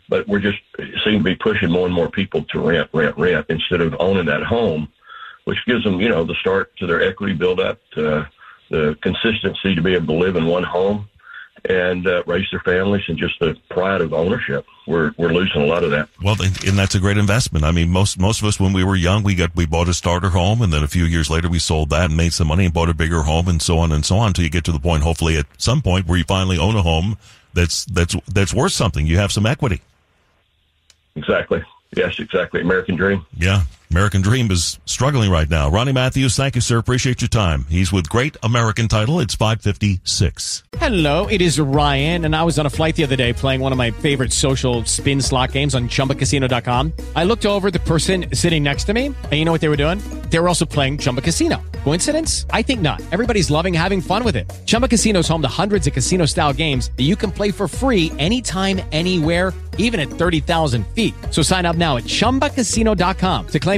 But 0.09 0.27
we're 0.27 0.41
just 0.41 0.59
seem 1.05 1.19
to 1.19 1.25
be 1.25 1.37
pushing 1.37 1.71
more 1.71 1.87
and 1.87 1.95
more 1.95 2.11
people 2.11 2.45
to 2.45 2.61
rent, 2.61 2.89
rent, 2.93 3.17
rent 3.19 3.47
instead 3.49 3.81
of 3.81 3.95
owning 3.99 4.27
that 4.27 4.43
home, 4.43 4.89
which 5.45 5.59
gives 5.67 5.85
them, 5.85 6.01
you 6.01 6.09
know, 6.09 6.25
the 6.25 6.35
start 6.37 6.75
to 6.79 6.87
their 6.87 7.03
equity 7.03 7.35
build 7.35 7.61
up, 7.61 7.79
uh, 7.97 8.25
the 8.71 8.97
consistency 9.03 9.75
to 9.75 9.83
be 9.83 9.95
able 9.95 10.07
to 10.07 10.13
live 10.15 10.37
in 10.37 10.47
one 10.47 10.63
home 10.63 11.09
and 11.65 12.07
uh, 12.07 12.23
raise 12.27 12.47
their 12.51 12.61
families 12.61 13.03
and 13.09 13.19
just 13.19 13.39
the 13.41 13.57
pride 13.71 14.01
of 14.01 14.13
ownership. 14.13 14.65
We're 14.87 15.13
we're 15.19 15.33
losing 15.33 15.63
a 15.63 15.67
lot 15.67 15.85
of 15.85 15.91
that. 15.91 16.09
Well, 16.23 16.37
and 16.41 16.79
that's 16.79 16.95
a 16.95 17.01
great 17.01 17.19
investment. 17.19 17.65
I 17.65 17.73
mean, 17.73 17.91
most 17.91 18.19
most 18.19 18.41
of 18.41 18.49
us 18.49 18.59
when 18.59 18.73
we 18.73 18.85
were 18.85 18.97
young, 18.97 19.23
we 19.23 19.35
got 19.35 19.55
we 19.55 19.67
bought 19.67 19.89
a 19.89 19.95
starter 19.95 20.31
home, 20.31 20.63
and 20.63 20.73
then 20.73 20.83
a 20.83 20.89
few 20.89 21.05
years 21.05 21.29
later, 21.29 21.49
we 21.49 21.59
sold 21.59 21.91
that 21.91 22.07
and 22.07 22.17
made 22.17 22.33
some 22.33 22.49
money 22.49 22.65
and 22.65 22.75
bought 22.75 22.89
a 22.89 22.95
bigger 22.95 23.23
home, 23.23 23.49
and 23.49 23.61
so 23.61 23.79
on 23.79 23.93
and 23.93 24.05
so 24.07 24.17
on, 24.17 24.29
until 24.29 24.45
you 24.45 24.51
get 24.51 24.65
to 24.65 24.73
the 24.73 24.79
point, 24.79 25.03
hopefully, 25.03 25.37
at 25.37 25.47
some 25.59 25.83
point, 25.83 26.07
where 26.07 26.19
you 26.19 26.25
finally 26.25 26.59
own 26.59 26.77
a 26.77 26.83
home 26.83 27.17
that's 27.55 27.85
that's 27.87 28.15
that's 28.33 28.55
worth 28.55 28.73
something. 28.73 29.07
You 29.07 29.19
have 29.19 29.33
some 29.33 29.47
equity. 29.47 29.83
Exactly. 31.19 31.63
Yes, 31.97 32.19
exactly. 32.19 32.61
American 32.61 32.97
dream. 32.97 33.27
Yeah. 33.37 33.63
American 33.91 34.21
Dream 34.21 34.51
is 34.51 34.79
struggling 34.85 35.31
right 35.31 35.49
now. 35.49 35.71
Ronnie 35.71 35.93
Matthews, 35.93 36.37
thank 36.37 36.55
you, 36.55 36.61
sir. 36.61 36.77
Appreciate 36.77 37.23
your 37.23 37.29
time. 37.29 37.65
He's 37.71 37.91
with 37.91 38.09
Great 38.11 38.37
American 38.43 38.87
Title. 38.87 39.21
It's 39.21 39.35
556. 39.35 40.65
Hello, 40.77 41.27
it 41.27 41.41
is 41.41 41.59
Ryan, 41.59 42.27
and 42.27 42.37
I 42.37 42.45
was 42.45 42.59
on 42.59 42.67
a 42.67 42.71
flight 42.71 42.97
the 42.97 43.05
other 43.05 43.17
day 43.17 43.33
playing 43.33 43.61
one 43.61 43.73
of 43.73 43.79
my 43.79 43.91
favorite 43.91 44.33
social 44.33 44.85
spin 44.85 45.23
slot 45.23 45.53
games 45.53 45.75
on 45.75 45.89
chumbacasino.com. 45.89 46.93
I 47.17 47.25
looked 47.25 47.47
over 47.47 47.71
the 47.71 47.81
person 47.81 48.27
sitting 48.35 48.63
next 48.63 48.85
to 48.85 48.93
me, 48.93 49.07
and 49.07 49.33
you 49.33 49.45
know 49.47 49.53
what 49.53 49.63
they 49.63 49.71
were 49.71 49.77
doing? 49.77 49.99
They 50.29 50.39
were 50.39 50.49
also 50.49 50.67
playing 50.67 50.99
Chumba 50.99 51.23
Casino. 51.23 51.63
Coincidence? 51.85 52.45
I 52.51 52.61
think 52.63 52.83
not. 52.83 53.01
Everybody's 53.13 53.51
loving 53.51 53.73
having 53.73 54.01
fun 54.03 54.23
with 54.23 54.37
it. 54.37 54.51
Chumba 54.67 54.89
Casino 54.89 55.21
is 55.21 55.29
home 55.29 55.41
to 55.43 55.49
hundreds 55.49 55.87
of 55.87 55.95
casino 55.95 56.27
style 56.27 56.53
games 56.53 56.91
that 56.97 57.05
you 57.05 57.17
can 57.17 57.33
play 57.33 57.51
for 57.51 57.67
free 57.67 58.13
anytime, 58.19 58.81
anywhere, 58.93 59.55
even 59.79 60.01
at 60.01 60.09
30,000 60.09 60.87
feet. 60.89 61.15
So 61.31 61.41
sign 61.41 61.65
up 61.65 61.77
now 61.77 61.97
at 61.97 62.05
chumbacasino.com 62.05 63.47
to 63.47 63.59
claim 63.59 63.78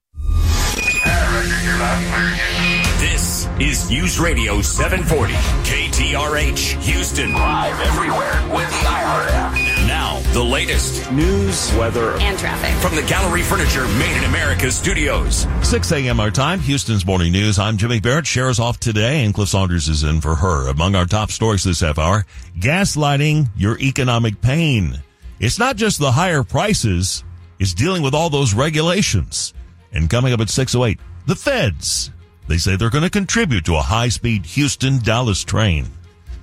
This 2.99 3.47
is 3.59 3.89
News 3.89 4.19
Radio 4.19 4.61
740 4.61 5.33
KTRH 5.33 6.81
Houston. 6.83 7.33
Live 7.33 7.79
everywhere 7.81 8.55
with 8.55 8.69
the 8.69 8.85
iHeart 8.85 9.27
app. 9.31 9.87
Now, 9.87 10.19
the 10.33 10.43
latest 10.43 11.11
news, 11.11 11.73
weather, 11.75 12.11
and 12.19 12.37
traffic 12.37 12.73
from 12.81 12.95
the 12.95 13.01
Gallery 13.03 13.41
Furniture 13.41 13.87
Made 13.97 14.17
in 14.17 14.23
America 14.25 14.71
studios. 14.71 15.47
6 15.63 15.91
a.m. 15.91 16.19
our 16.19 16.31
time, 16.31 16.59
Houston's 16.59 17.05
morning 17.05 17.31
news. 17.31 17.57
I'm 17.57 17.77
Jimmy 17.77 17.99
Barrett. 17.99 18.25
Shara's 18.25 18.59
off 18.59 18.79
today, 18.79 19.25
and 19.25 19.33
Cliff 19.33 19.49
Saunders 19.49 19.89
is 19.89 20.03
in 20.03 20.21
for 20.21 20.35
her. 20.35 20.67
Among 20.69 20.95
our 20.95 21.05
top 21.05 21.31
stories 21.31 21.63
this 21.63 21.81
half 21.81 21.97
hour, 21.97 22.25
gaslighting 22.59 23.49
your 23.55 23.79
economic 23.79 24.39
pain. 24.41 25.01
It's 25.39 25.57
not 25.57 25.75
just 25.75 25.99
the 25.99 26.11
higher 26.11 26.43
prices, 26.43 27.23
it's 27.59 27.73
dealing 27.73 28.03
with 28.03 28.13
all 28.13 28.29
those 28.29 28.53
regulations. 28.53 29.55
And 29.93 30.09
coming 30.09 30.33
up 30.33 30.39
at 30.39 30.49
608, 30.49 30.99
the 31.27 31.35
feds. 31.35 32.11
They 32.47 32.57
say 32.57 32.75
they're 32.75 32.89
going 32.89 33.03
to 33.03 33.09
contribute 33.09 33.65
to 33.65 33.75
a 33.75 33.81
high-speed 33.81 34.45
Houston-Dallas 34.45 35.43
train. 35.43 35.87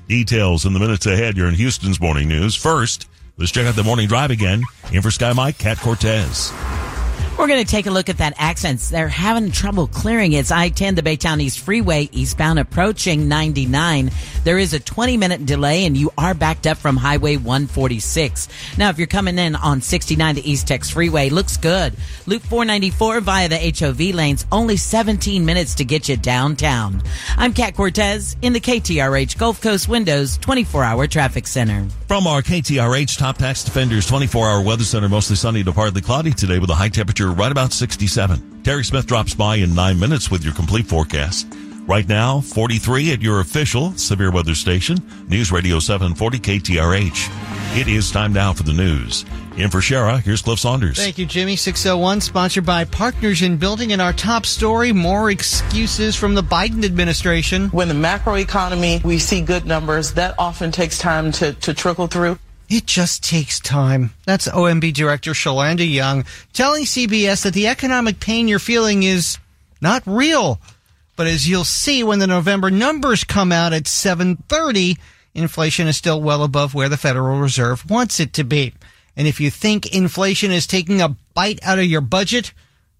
Details 0.09 0.65
in 0.65 0.73
the 0.73 0.81
minutes 0.81 1.07
ahead. 1.07 1.37
You're 1.37 1.49
in 1.49 1.55
Houston's 1.55 2.01
morning 2.01 2.29
news. 2.29 2.55
First, 2.55 3.09
let's 3.37 3.53
check 3.53 3.67
out 3.67 3.77
the 3.77 3.85
morning 3.85 4.09
drive 4.09 4.31
again. 4.31 4.63
In 4.93 5.03
for 5.03 5.11
Sky 5.11 5.33
Mike, 5.33 5.59
Cat 5.59 5.79
Cortez. 5.79 6.53
We're 7.39 7.47
going 7.47 7.65
to 7.65 7.71
take 7.71 7.87
a 7.87 7.93
look 7.93 8.09
at 8.09 8.19
that 8.19 8.35
accents. 8.37 8.89
They're 8.89 9.07
having 9.07 9.53
trouble 9.53 9.87
clearing. 9.87 10.33
It's 10.33 10.51
I-10, 10.51 10.97
the 10.97 11.03
Baytown 11.03 11.41
East 11.41 11.61
Freeway, 11.61 12.09
eastbound 12.11 12.59
approaching 12.59 13.29
99. 13.29 14.11
There 14.43 14.59
is 14.59 14.75
a 14.75 14.81
20 14.81 15.17
minute 15.17 15.47
delay 15.47 15.87
and 15.87 15.97
you 15.97 16.11
are 16.19 16.35
backed 16.35 16.67
up 16.67 16.79
from 16.79 16.97
Highway 16.97 17.37
146. 17.37 18.49
Now, 18.77 18.91
if 18.91 18.99
you're 18.99 19.07
coming 19.07 19.39
in 19.39 19.55
on 19.55 19.83
69, 19.83 20.35
the 20.35 20.51
East 20.51 20.67
Tex 20.67 20.91
Freeway 20.91 21.29
looks 21.29 21.57
good. 21.57 21.95
Loop 22.27 22.43
494 22.43 23.21
via 23.21 23.49
the 23.49 23.73
HOV 23.79 24.17
lanes, 24.17 24.45
only 24.51 24.77
17 24.77 25.47
minutes 25.47 25.77
to 25.77 25.85
get 25.85 26.09
you 26.09 26.17
downtown. 26.17 27.01
I'm 27.37 27.53
Kat 27.53 27.77
Cortez 27.77 28.37
in 28.43 28.53
the 28.53 28.61
KTRH 28.61 29.39
Gulf 29.39 29.63
Coast 29.63 29.89
Windows 29.89 30.39
24 30.39 30.83
hour 30.83 31.07
traffic 31.07 31.47
center. 31.47 31.87
From 32.09 32.27
our 32.27 32.43
KTRH 32.43 33.17
Top 33.17 33.39
Tax 33.39 33.63
Defenders 33.63 34.09
24 34.09 34.49
hour 34.49 34.61
weather 34.61 34.83
center, 34.83 35.09
mostly 35.09 35.37
sunny 35.37 35.63
to 35.63 35.73
partly 35.73 36.01
cloudy 36.01 36.33
today 36.33 36.59
with 36.59 36.71
a 36.71 36.75
high 36.75 36.89
temperature 36.89 37.28
right 37.33 37.53
about 37.53 37.73
67. 37.73 38.63
Terry 38.63 38.85
Smith 38.85 39.07
drops 39.07 39.35
by 39.35 39.57
in 39.57 39.75
nine 39.75 39.99
minutes 39.99 40.31
with 40.31 40.45
your 40.45 40.55
complete 40.55 40.87
forecast. 40.87 41.47
Right 41.87 42.07
now, 42.07 42.41
43 42.41 43.13
at 43.13 43.23
your 43.23 43.41
official 43.41 43.93
severe 43.93 44.31
weather 44.31 44.55
station, 44.55 44.99
News 45.29 45.51
Radio 45.51 45.79
740 45.79 46.39
KTRH. 46.39 47.79
It 47.79 47.89
is 47.89 48.11
time 48.11 48.33
now 48.33 48.53
for 48.53 48.63
the 48.63 48.75
news. 48.75 49.25
In 49.57 49.71
for 49.71 49.79
Shara, 49.79 50.21
here's 50.21 50.43
Cliff 50.43 50.61
Saunders. 50.61 50.99
Thank 50.99 51.19
you, 51.19 51.27
Jimmy. 51.27 51.57
601, 51.57 52.21
sponsored 52.21 52.65
by 52.65 52.85
Partners 52.85 53.43
in 53.43 53.57
Building. 53.57 53.93
And 53.93 54.01
our 54.01 54.13
top 54.13 54.47
story 54.47 54.93
more 54.93 55.31
excuses 55.31 56.15
from 56.15 56.35
the 56.35 56.43
Biden 56.43 56.85
administration. 56.85 57.69
When 57.71 57.89
the 57.89 57.95
macroeconomy, 57.95 59.03
we 59.03 59.19
see 59.19 59.41
good 59.41 59.67
numbers, 59.67 60.13
that 60.13 60.35
often 60.39 60.71
takes 60.71 60.99
time 60.99 61.33
to, 61.33 61.55
to 61.55 61.75
trickle 61.75 62.07
through. 62.07 62.39
It 62.69 62.85
just 62.85 63.25
takes 63.25 63.61
time. 63.61 64.13
That's 64.27 64.47
OMB 64.47 64.93
Director 64.93 65.33
Shalanda 65.33 65.91
Young 65.91 66.25
telling 66.53 66.85
CBS 66.85 67.43
that 67.45 67.55
the 67.55 67.67
economic 67.67 68.21
pain 68.21 68.47
you're 68.47 68.59
feeling 68.59 69.03
is 69.05 69.39
not 69.81 70.03
real. 70.07 70.61
But 71.17 71.27
as 71.27 71.49
you'll 71.49 71.65
see 71.65 72.05
when 72.05 72.19
the 72.19 72.27
November 72.27 72.71
numbers 72.71 73.25
come 73.25 73.53
out 73.53 73.73
at 73.73 73.89
730, 73.89 74.99
inflation 75.35 75.87
is 75.87 75.97
still 75.97 76.21
well 76.21 76.43
above 76.45 76.75
where 76.75 76.89
the 76.89 76.97
Federal 76.97 77.41
Reserve 77.41 77.89
wants 77.91 78.21
it 78.21 78.33
to 78.35 78.45
be. 78.45 78.75
And 79.17 79.27
if 79.27 79.41
you 79.41 79.51
think 79.51 79.93
inflation 79.93 80.53
is 80.53 80.67
taking 80.67 81.01
a 81.01 81.17
bite 81.35 81.59
out 81.65 81.79
of 81.79 81.87
your 81.87 82.03
budget, 82.03 82.53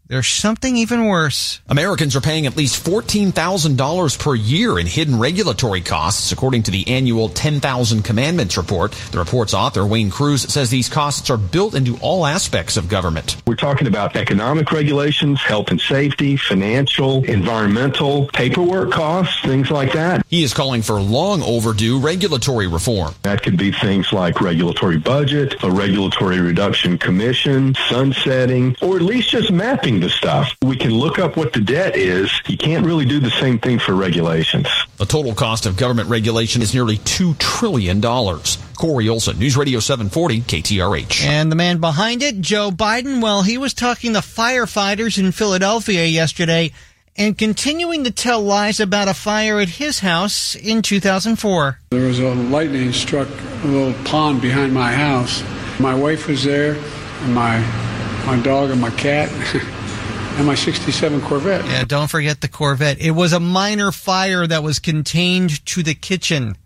there's 0.09 0.27
something 0.27 0.75
even 0.77 1.05
worse. 1.05 1.61
Americans 1.69 2.17
are 2.17 2.23
paying 2.23 2.47
at 2.47 2.57
least 2.57 2.83
$14,000 2.83 4.19
per 4.19 4.35
year 4.35 4.79
in 4.79 4.87
hidden 4.87 5.19
regulatory 5.19 5.83
costs, 5.83 6.33
according 6.33 6.63
to 6.63 6.71
the 6.71 6.89
annual 6.89 7.29
10,000 7.29 8.03
Commandments 8.03 8.57
report. 8.57 8.93
The 9.13 9.19
report's 9.19 9.53
author, 9.53 9.87
Wayne 9.87 10.11
Crews, 10.11 10.51
says 10.51 10.71
these 10.71 10.89
costs 10.89 11.29
are 11.29 11.37
built 11.37 11.75
into 11.75 11.99
all 11.99 12.25
aspects 12.25 12.79
of 12.79 12.89
government. 12.89 13.37
We're 13.47 13.55
talking 13.55 13.87
about 13.87 14.17
economic 14.17 14.73
regulations, 14.73 15.43
health 15.43 15.71
and 15.71 15.81
safety, 15.81 16.39
financial, 16.39 17.23
environmental, 17.25 18.29
paperwork 18.29 18.91
costs, 18.91 19.43
things 19.43 19.71
like 19.71 19.93
that. 19.93 20.25
He 20.29 20.43
is 20.43 20.55
calling 20.55 20.81
for 20.81 20.99
long 20.99 21.43
overdue 21.43 21.99
regulatory 21.99 22.67
reform. 22.67 23.15
That 23.23 23.43
could 23.43 23.59
be 23.59 23.73
things 23.73 24.11
like 24.11 24.41
regulatory 24.41 24.97
budget, 24.97 25.63
a 25.63 25.71
regulatory 25.71 26.41
reduction 26.41 26.97
commission, 26.97 27.75
sunsetting, 27.91 28.75
or 28.81 28.97
at 28.97 29.03
least 29.03 29.29
just 29.29 29.53
mapping 29.53 29.98
the 30.01 30.09
stuff. 30.09 30.57
We 30.63 30.77
can 30.77 30.93
look 30.93 31.19
up 31.19 31.37
what 31.37 31.53
the 31.53 31.61
debt 31.61 31.97
is. 31.97 32.31
You 32.47 32.57
can't 32.57 32.85
really 32.85 33.05
do 33.05 33.21
the 33.21 33.31
same 33.31 33.59
thing 33.59 33.79
for 33.79 33.95
regulations. 33.95 34.69
The 34.97 35.07
total 35.07 35.35
cost 35.35 35.67
of 35.67 35.77
government 35.77 36.09
regulation 36.09 36.63
is 36.63 36.75
nearly 36.75 36.99
$2 36.99 37.39
trillion. 37.39 38.01
Corey 38.01 39.09
Olson, 39.09 39.39
News 39.39 39.57
Radio 39.57 39.81
740, 39.81 40.41
KTRH. 40.43 41.25
And 41.25 41.51
the 41.51 41.57
man 41.57 41.79
behind 41.79 42.23
it, 42.23 42.41
Joe 42.41 42.71
Biden, 42.71 43.23
well, 43.23 43.43
he 43.43 43.59
was 43.59 43.75
talking 43.75 44.13
to 44.15 44.21
firefighters 44.21 45.19
in 45.19 45.33
Philadelphia 45.33 46.05
yesterday 46.05 46.73
and 47.19 47.37
continuing 47.37 48.05
to 48.05 48.13
tell 48.13 48.41
lies 48.41 48.79
about 48.79 49.09
a 49.09 49.15
fire 49.15 49.59
at 49.59 49.69
his 49.69 49.99
house 49.99 50.55
in 50.55 50.81
2004. 50.83 51.79
There 51.91 52.07
was 52.07 52.21
a 52.21 52.35
lightning 52.35 52.93
struck 52.93 53.29
a 53.29 53.67
little 53.67 54.05
pond 54.05 54.41
behind 54.41 54.73
my 54.73 54.93
house. 54.93 55.43
My 55.81 55.95
wife 55.95 56.29
was 56.29 56.45
there, 56.45 56.75
and 56.75 57.35
my 57.35 57.59
my 58.25 58.41
dog 58.43 58.71
and 58.71 58.81
my 58.81 58.91
cat. 58.91 59.31
and 60.39 60.47
my 60.47 60.55
67 60.55 61.21
Corvette. 61.23 61.65
Yeah, 61.67 61.85
don't 61.85 62.09
forget 62.09 62.41
the 62.41 62.49
Corvette. 62.49 63.01
It 63.01 63.11
was 63.11 63.33
a 63.33 63.41
minor 63.41 63.91
fire 63.91 64.47
that 64.47 64.63
was 64.63 64.79
contained 64.79 65.65
to 65.67 65.83
the 65.83 65.95
kitchen. 65.95 66.57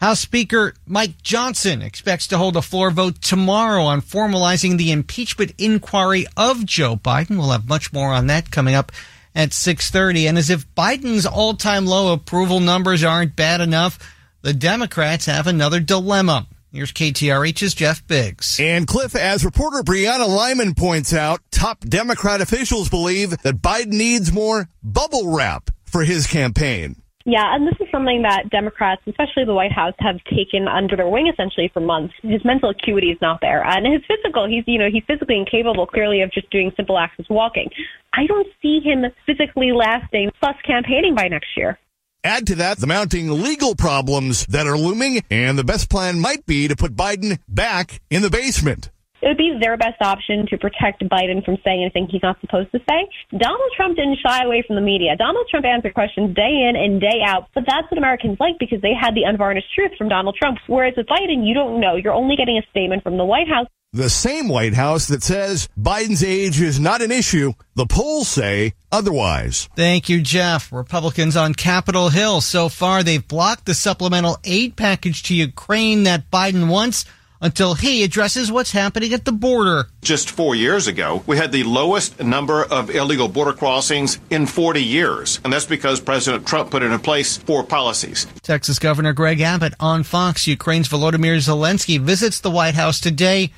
House 0.00 0.20
Speaker 0.20 0.74
Mike 0.86 1.20
Johnson 1.22 1.82
expects 1.82 2.28
to 2.28 2.38
hold 2.38 2.56
a 2.56 2.62
floor 2.62 2.90
vote 2.90 3.20
tomorrow 3.22 3.82
on 3.82 4.02
formalizing 4.02 4.78
the 4.78 4.92
impeachment 4.92 5.52
inquiry 5.58 6.26
of 6.36 6.64
Joe 6.64 6.96
Biden. 6.96 7.38
We'll 7.38 7.50
have 7.50 7.68
much 7.68 7.92
more 7.92 8.12
on 8.12 8.28
that 8.28 8.50
coming 8.50 8.74
up 8.74 8.92
at 9.34 9.50
6:30 9.50 10.28
and 10.28 10.38
as 10.38 10.48
if 10.48 10.72
Biden's 10.74 11.26
all-time 11.26 11.86
low 11.86 12.12
approval 12.12 12.60
numbers 12.60 13.02
aren't 13.02 13.34
bad 13.34 13.60
enough, 13.60 13.98
the 14.42 14.54
Democrats 14.54 15.26
have 15.26 15.46
another 15.46 15.80
dilemma. 15.80 16.46
Here's 16.72 16.92
KTRH's 16.92 17.72
Jeff 17.72 18.06
Biggs. 18.06 18.60
And 18.60 18.86
Cliff, 18.86 19.16
as 19.16 19.46
reporter 19.46 19.82
Brianna 19.82 20.28
Lyman 20.28 20.74
points 20.74 21.14
out, 21.14 21.40
top 21.66 21.80
Democrat 21.80 22.40
officials 22.40 22.88
believe 22.88 23.30
that 23.42 23.56
Biden 23.56 23.88
needs 23.88 24.32
more 24.32 24.68
bubble 24.84 25.34
wrap 25.34 25.70
for 25.84 26.04
his 26.04 26.28
campaign. 26.28 26.94
Yeah, 27.24 27.56
and 27.56 27.66
this 27.66 27.74
is 27.80 27.88
something 27.90 28.22
that 28.22 28.50
Democrats, 28.50 29.02
especially 29.08 29.44
the 29.44 29.52
White 29.52 29.72
House, 29.72 29.94
have 29.98 30.22
taken 30.32 30.68
under 30.68 30.94
their 30.94 31.08
wing 31.08 31.26
essentially 31.26 31.68
for 31.74 31.80
months. 31.80 32.14
His 32.22 32.44
mental 32.44 32.70
acuity 32.70 33.08
is 33.08 33.18
not 33.20 33.40
there. 33.40 33.64
And 33.64 33.84
his 33.84 34.00
physical, 34.06 34.46
he's, 34.48 34.62
you 34.68 34.78
know, 34.78 34.88
he's 34.92 35.02
physically 35.08 35.36
incapable 35.36 35.88
clearly 35.88 36.22
of 36.22 36.30
just 36.30 36.48
doing 36.50 36.70
simple 36.76 36.96
acts 36.98 37.16
as 37.18 37.26
walking. 37.28 37.68
I 38.14 38.28
don't 38.28 38.46
see 38.62 38.78
him 38.78 39.04
physically 39.26 39.72
lasting 39.72 40.30
plus 40.38 40.54
campaigning 40.64 41.16
by 41.16 41.26
next 41.26 41.48
year. 41.56 41.80
Add 42.22 42.46
to 42.46 42.54
that 42.56 42.78
the 42.78 42.86
mounting 42.86 43.42
legal 43.42 43.74
problems 43.74 44.46
that 44.46 44.68
are 44.68 44.78
looming, 44.78 45.22
and 45.30 45.58
the 45.58 45.64
best 45.64 45.90
plan 45.90 46.20
might 46.20 46.46
be 46.46 46.68
to 46.68 46.76
put 46.76 46.94
Biden 46.94 47.40
back 47.48 48.00
in 48.08 48.22
the 48.22 48.30
basement. 48.30 48.90
It 49.22 49.28
would 49.28 49.36
be 49.36 49.56
their 49.60 49.76
best 49.76 50.00
option 50.00 50.46
to 50.50 50.58
protect 50.58 51.02
Biden 51.08 51.44
from 51.44 51.56
saying 51.64 51.82
anything 51.82 52.08
he's 52.10 52.22
not 52.22 52.40
supposed 52.40 52.70
to 52.72 52.78
say. 52.88 53.08
Donald 53.36 53.70
Trump 53.76 53.96
didn't 53.96 54.18
shy 54.24 54.44
away 54.44 54.62
from 54.66 54.76
the 54.76 54.82
media. 54.82 55.16
Donald 55.16 55.46
Trump 55.50 55.64
answered 55.64 55.94
questions 55.94 56.34
day 56.34 56.68
in 56.68 56.76
and 56.76 57.00
day 57.00 57.22
out, 57.24 57.48
but 57.54 57.64
that's 57.66 57.90
what 57.90 57.98
Americans 57.98 58.36
like 58.38 58.58
because 58.58 58.80
they 58.82 58.92
had 58.92 59.14
the 59.14 59.24
unvarnished 59.24 59.72
truth 59.74 59.92
from 59.96 60.08
Donald 60.08 60.36
Trump. 60.36 60.58
Whereas 60.66 60.94
with 60.96 61.06
Biden, 61.06 61.46
you 61.46 61.54
don't 61.54 61.80
know. 61.80 61.96
You're 61.96 62.12
only 62.12 62.36
getting 62.36 62.58
a 62.58 62.70
statement 62.70 63.02
from 63.02 63.16
the 63.16 63.24
White 63.24 63.48
House. 63.48 63.68
The 63.92 64.10
same 64.10 64.48
White 64.48 64.74
House 64.74 65.06
that 65.08 65.22
says 65.22 65.68
Biden's 65.78 66.22
age 66.22 66.60
is 66.60 66.78
not 66.78 67.00
an 67.00 67.10
issue, 67.10 67.54
the 67.76 67.86
polls 67.86 68.28
say 68.28 68.74
otherwise. 68.92 69.70
Thank 69.74 70.10
you, 70.10 70.20
Jeff. 70.20 70.70
Republicans 70.70 71.34
on 71.34 71.54
Capitol 71.54 72.10
Hill. 72.10 72.42
So 72.42 72.68
far, 72.68 73.02
they've 73.02 73.26
blocked 73.26 73.64
the 73.64 73.72
supplemental 73.72 74.36
aid 74.44 74.76
package 74.76 75.22
to 75.24 75.34
Ukraine 75.34 76.02
that 76.02 76.30
Biden 76.30 76.68
wants 76.68 77.06
until 77.40 77.74
he 77.74 78.02
addresses 78.02 78.50
what's 78.50 78.72
happening 78.72 79.12
at 79.12 79.24
the 79.24 79.32
border. 79.32 79.88
Just 80.02 80.30
four 80.30 80.54
years 80.54 80.86
ago, 80.86 81.22
we 81.26 81.36
had 81.36 81.52
the 81.52 81.64
lowest 81.64 82.20
number 82.20 82.64
of 82.64 82.90
illegal 82.90 83.28
border 83.28 83.52
crossings 83.52 84.18
in 84.30 84.46
40 84.46 84.82
years. 84.82 85.40
And 85.44 85.52
that's 85.52 85.66
because 85.66 86.00
President 86.00 86.46
Trump 86.46 86.70
put 86.70 86.82
in 86.82 86.98
place 86.98 87.36
four 87.36 87.64
policies. 87.64 88.26
Texas 88.42 88.78
Governor 88.78 89.12
Greg 89.12 89.40
Abbott 89.40 89.74
on 89.80 90.02
Fox, 90.02 90.46
Ukraine's 90.46 90.88
Volodymyr 90.88 91.36
Zelensky 91.36 92.00
visits 92.00 92.40
the 92.40 92.50
White 92.50 92.74
House 92.74 93.00
today 93.00 93.52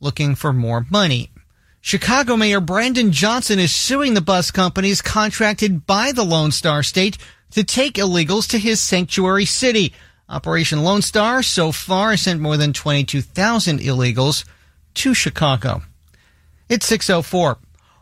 looking 0.00 0.34
for 0.34 0.52
more 0.52 0.86
money. 0.90 1.30
Chicago 1.80 2.36
Mayor 2.36 2.60
Brandon 2.60 3.12
Johnson 3.12 3.58
is 3.58 3.72
suing 3.72 4.14
the 4.14 4.20
bus 4.20 4.50
companies 4.50 5.00
contracted 5.00 5.86
by 5.86 6.10
the 6.12 6.24
Lone 6.24 6.50
Star 6.50 6.82
State 6.82 7.16
to 7.52 7.62
take 7.62 7.94
illegals 7.94 8.48
to 8.50 8.58
his 8.58 8.80
sanctuary 8.80 9.44
city. 9.44 9.94
Operation 10.28 10.82
Lone 10.82 11.02
Star 11.02 11.42
so 11.42 11.70
far 11.70 12.10
has 12.10 12.22
sent 12.22 12.40
more 12.40 12.56
than 12.56 12.72
22,000 12.72 13.78
illegals 13.78 14.44
to 14.94 15.14
Chicago. 15.14 15.82
It's 16.68 16.86
604. 16.86 17.58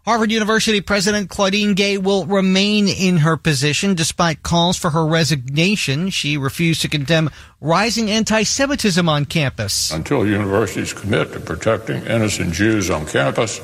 Harvard 0.07 0.31
University 0.31 0.81
President 0.81 1.31
Claudine 1.31 1.75
Gay 1.75 1.97
will 1.97 2.27
remain 2.27 2.89
in 2.89 3.19
her 3.19 3.37
position 3.37 3.95
despite 3.95 4.43
calls 4.43 4.77
for 4.79 4.91
her 4.91 5.07
resignation. 5.07 6.11
She 6.11 6.37
refused 6.37 6.83
to 6.83 6.89
condemn 6.89 7.31
rising 7.61 8.11
anti-Semitism 8.11 9.09
on 9.09 9.25
campus. 9.25 9.91
Until 9.91 10.27
universities 10.27 10.93
commit 10.93 11.33
to 11.33 11.41
protecting 11.41 12.05
innocent 12.05 12.53
Jews 12.53 12.91
on 12.91 13.07
campus, 13.07 13.61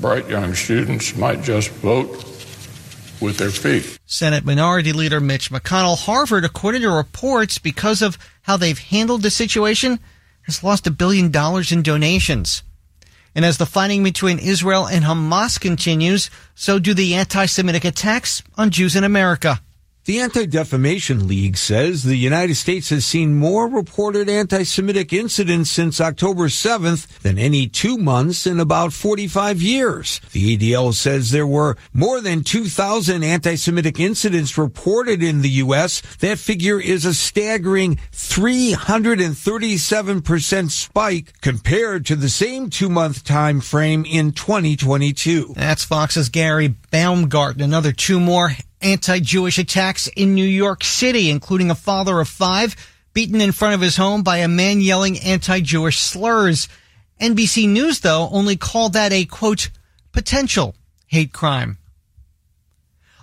bright 0.00 0.28
young 0.28 0.54
students 0.54 1.16
might 1.16 1.42
just 1.42 1.70
vote 1.70 2.35
with 3.20 3.38
their 3.38 3.50
feet. 3.50 3.98
Senate 4.06 4.44
Minority 4.44 4.92
Leader 4.92 5.20
Mitch 5.20 5.50
McConnell, 5.50 5.98
Harvard, 5.98 6.44
according 6.44 6.82
to 6.82 6.90
reports, 6.90 7.58
because 7.58 8.02
of 8.02 8.18
how 8.42 8.56
they've 8.56 8.78
handled 8.78 9.22
the 9.22 9.30
situation, 9.30 9.98
has 10.42 10.62
lost 10.62 10.86
a 10.86 10.90
billion 10.90 11.30
dollars 11.30 11.72
in 11.72 11.82
donations. 11.82 12.62
And 13.34 13.44
as 13.44 13.58
the 13.58 13.66
fighting 13.66 14.02
between 14.02 14.38
Israel 14.38 14.86
and 14.86 15.04
Hamas 15.04 15.60
continues, 15.60 16.30
so 16.54 16.78
do 16.78 16.94
the 16.94 17.14
anti-Semitic 17.14 17.84
attacks 17.84 18.42
on 18.56 18.70
Jews 18.70 18.96
in 18.96 19.04
America. 19.04 19.60
The 20.06 20.20
Anti 20.20 20.46
Defamation 20.46 21.26
League 21.26 21.56
says 21.56 22.04
the 22.04 22.14
United 22.14 22.54
States 22.54 22.90
has 22.90 23.04
seen 23.04 23.34
more 23.34 23.66
reported 23.66 24.28
anti 24.28 24.62
Semitic 24.62 25.12
incidents 25.12 25.68
since 25.68 26.00
October 26.00 26.46
7th 26.46 27.22
than 27.22 27.40
any 27.40 27.66
two 27.66 27.98
months 27.98 28.46
in 28.46 28.60
about 28.60 28.92
45 28.92 29.60
years. 29.60 30.20
The 30.30 30.56
ADL 30.56 30.94
says 30.94 31.32
there 31.32 31.44
were 31.44 31.76
more 31.92 32.20
than 32.20 32.44
2,000 32.44 33.24
anti 33.24 33.56
Semitic 33.56 33.98
incidents 33.98 34.56
reported 34.56 35.24
in 35.24 35.42
the 35.42 35.50
U.S. 35.66 36.02
That 36.18 36.38
figure 36.38 36.80
is 36.80 37.04
a 37.04 37.12
staggering 37.12 37.96
337% 38.12 40.70
spike 40.70 41.40
compared 41.40 42.06
to 42.06 42.14
the 42.14 42.28
same 42.28 42.70
two 42.70 42.88
month 42.88 43.24
time 43.24 43.60
frame 43.60 44.04
in 44.04 44.30
2022. 44.30 45.54
That's 45.56 45.84
Fox's 45.84 46.28
Gary 46.28 46.76
Baumgarten. 46.92 47.60
Another 47.60 47.90
two 47.90 48.20
more 48.20 48.52
anti-Jewish 48.86 49.58
attacks 49.58 50.06
in 50.08 50.34
New 50.34 50.44
York 50.44 50.84
City, 50.84 51.28
including 51.28 51.70
a 51.70 51.74
father 51.74 52.20
of 52.20 52.28
five 52.28 52.76
beaten 53.12 53.40
in 53.40 53.50
front 53.50 53.74
of 53.74 53.80
his 53.80 53.96
home 53.96 54.22
by 54.22 54.38
a 54.38 54.48
man 54.48 54.80
yelling 54.80 55.18
anti-Jewish 55.18 55.98
slurs. 55.98 56.68
NBC 57.20 57.68
News, 57.68 58.00
though, 58.00 58.28
only 58.30 58.56
called 58.56 58.92
that 58.92 59.12
a 59.12 59.24
quote, 59.24 59.70
potential 60.12 60.74
hate 61.06 61.32
crime. 61.32 61.78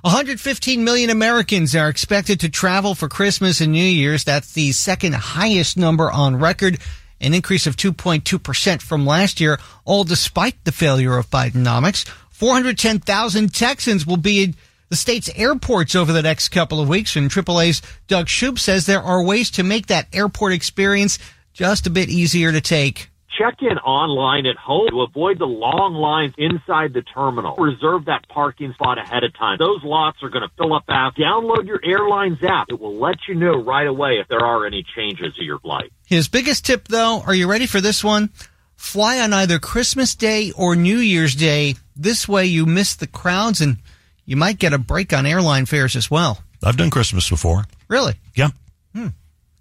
115 0.02 0.84
million 0.84 1.10
Americans 1.10 1.74
are 1.76 1.88
expected 1.88 2.42
to 2.42 2.50
travel 2.50 2.94
for 2.94 3.08
Christmas 3.08 3.62
and 3.62 3.72
New 3.72 3.86
Year's. 3.86 4.26
That's 4.26 4.52
the 4.52 4.74
second 4.74 5.16
highest 5.16 5.78
number 5.78 6.12
on 6.12 6.36
record, 6.36 6.80
an 7.22 7.34
increase 7.34 7.68
of 7.68 7.78
2.2% 7.78 8.82
from 8.82 9.06
last 9.06 9.40
year, 9.40 9.60
all 9.86 10.04
despite 10.04 10.62
the 10.66 10.74
failure 10.74 11.18
of 11.18 11.30
Bidenomics. 11.30 12.06
410,000 12.32 13.54
Texans 13.54 14.06
will 14.06 14.18
be 14.18 14.56
the 14.94 14.98
state's 14.98 15.32
airports 15.36 15.96
over 15.96 16.14
the 16.14 16.22
next 16.22 16.50
couple 16.50 16.80
of 16.80 16.88
weeks. 16.88 17.16
And 17.16 17.28
AAA's 17.28 17.82
Doug 18.06 18.28
Shupe 18.28 18.60
says 18.60 18.86
there 18.86 19.02
are 19.02 19.24
ways 19.24 19.50
to 19.52 19.64
make 19.64 19.88
that 19.88 20.06
airport 20.14 20.54
experience 20.54 21.18
just 21.52 21.88
a 21.88 21.90
bit 21.90 22.10
easier 22.10 22.52
to 22.52 22.62
take. 22.62 23.10
Check 23.36 23.56
in 23.64 23.80
online 23.80 24.46
at 24.46 24.56
home 24.56 24.90
to 24.90 25.02
avoid 25.02 25.40
the 25.40 25.48
long 25.48 25.96
lines 25.96 26.36
inside 26.38 26.94
the 26.94 27.02
terminal. 27.02 27.56
Reserve 27.56 28.06
that 28.06 28.30
parking 28.30 28.72
spot 28.74 29.00
ahead 29.00 29.24
of 29.24 29.36
time. 29.36 29.58
Those 29.58 29.84
lots 29.84 30.22
are 30.22 30.30
going 30.30 30.48
to 30.48 30.56
fill 30.60 30.76
up 30.76 30.86
fast. 30.86 31.18
Download 31.18 31.66
your 31.66 31.84
airline's 31.84 32.44
app. 32.44 32.68
It 32.70 32.80
will 32.80 33.00
let 33.00 33.16
you 33.28 33.34
know 33.34 33.64
right 33.64 33.88
away 33.88 34.20
if 34.20 34.28
there 34.28 34.46
are 34.46 34.68
any 34.68 34.86
changes 34.96 35.34
to 35.38 35.44
your 35.44 35.58
flight. 35.58 35.92
His 36.06 36.28
biggest 36.28 36.68
tip, 36.68 36.88
though, 36.88 37.24
are 37.26 37.34
you 37.34 37.50
ready 37.50 37.66
for 37.66 37.82
this 37.82 38.04
one? 38.04 38.30
Fly 38.76 39.20
on 39.20 39.34
either 39.34 39.58
Christmas 39.58 40.14
Day 40.14 40.52
or 40.52 40.76
New 40.76 41.00
Year's 41.00 41.34
Day. 41.34 41.78
This 41.96 42.28
way 42.28 42.46
you 42.46 42.68
miss 42.68 42.94
the 42.96 43.08
crowds 43.08 43.60
and 43.60 43.78
you 44.26 44.36
might 44.38 44.60
get 44.60 44.74
a 44.74 44.78
break 44.78 45.14
on 45.14 45.26
airline 45.26 45.66
fares 45.66 45.96
as 45.96 46.10
well. 46.10 46.42
I've 46.64 46.78
done 46.78 46.90
Christmas 46.90 47.30
before. 47.30 47.66
Really? 47.88 48.14
Yeah. 48.36 48.50
Hmm. 48.96 49.08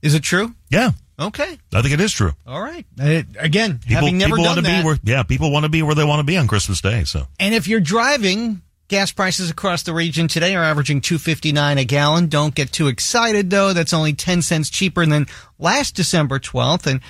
Is 0.03 0.15
it 0.15 0.23
true? 0.23 0.55
Yeah. 0.71 0.91
Okay. 1.19 1.59
I 1.73 1.83
think 1.83 1.95
it 1.95 2.01
is 2.01 2.13
true. 2.13 2.33
All 2.47 2.61
right. 2.61 2.85
Uh, 3.01 3.23
again, 3.39 3.79
People, 3.79 3.95
having 3.97 4.19
never 4.19 4.37
done 4.37 4.63
that. 4.63 4.85
where, 4.85 4.99
yeah, 5.05 5.23
people 5.23 5.53
want 5.53 5.65
to 5.65 5.69
be 5.69 5.83
where 5.83 5.95
they 5.95 6.05
want 6.05 6.21
to 6.21 6.25
be 6.25 6.37
on 6.37 6.49
Christmas 6.49 6.81
Day. 6.81 7.05
So 7.05 7.27
And 7.39 7.55
if 7.55 7.69
you're 7.69 7.81
driving, 7.81 8.63
gas 8.89 9.13
prices 9.13 9.51
across 9.51 9.83
the 9.83 9.95
region 9.95 10.29
today 10.29 10.55
are 10.55 10.65
averaging 10.65 11.01
2.59 11.01 11.79
a 11.81 11.85
gallon. 11.85 12.27
Don't 12.29 12.55
get 12.55 12.73
too 12.73 12.89
excited 12.89 13.51
though. 13.51 13.73
That's 13.73 13.93
only 13.93 14.15
10 14.15 14.43
cents 14.43 14.71
cheaper 14.71 15.05
than 15.07 15.27
last 15.59 15.95
December 15.95 16.39
12th 16.39 16.87
and 16.87 17.01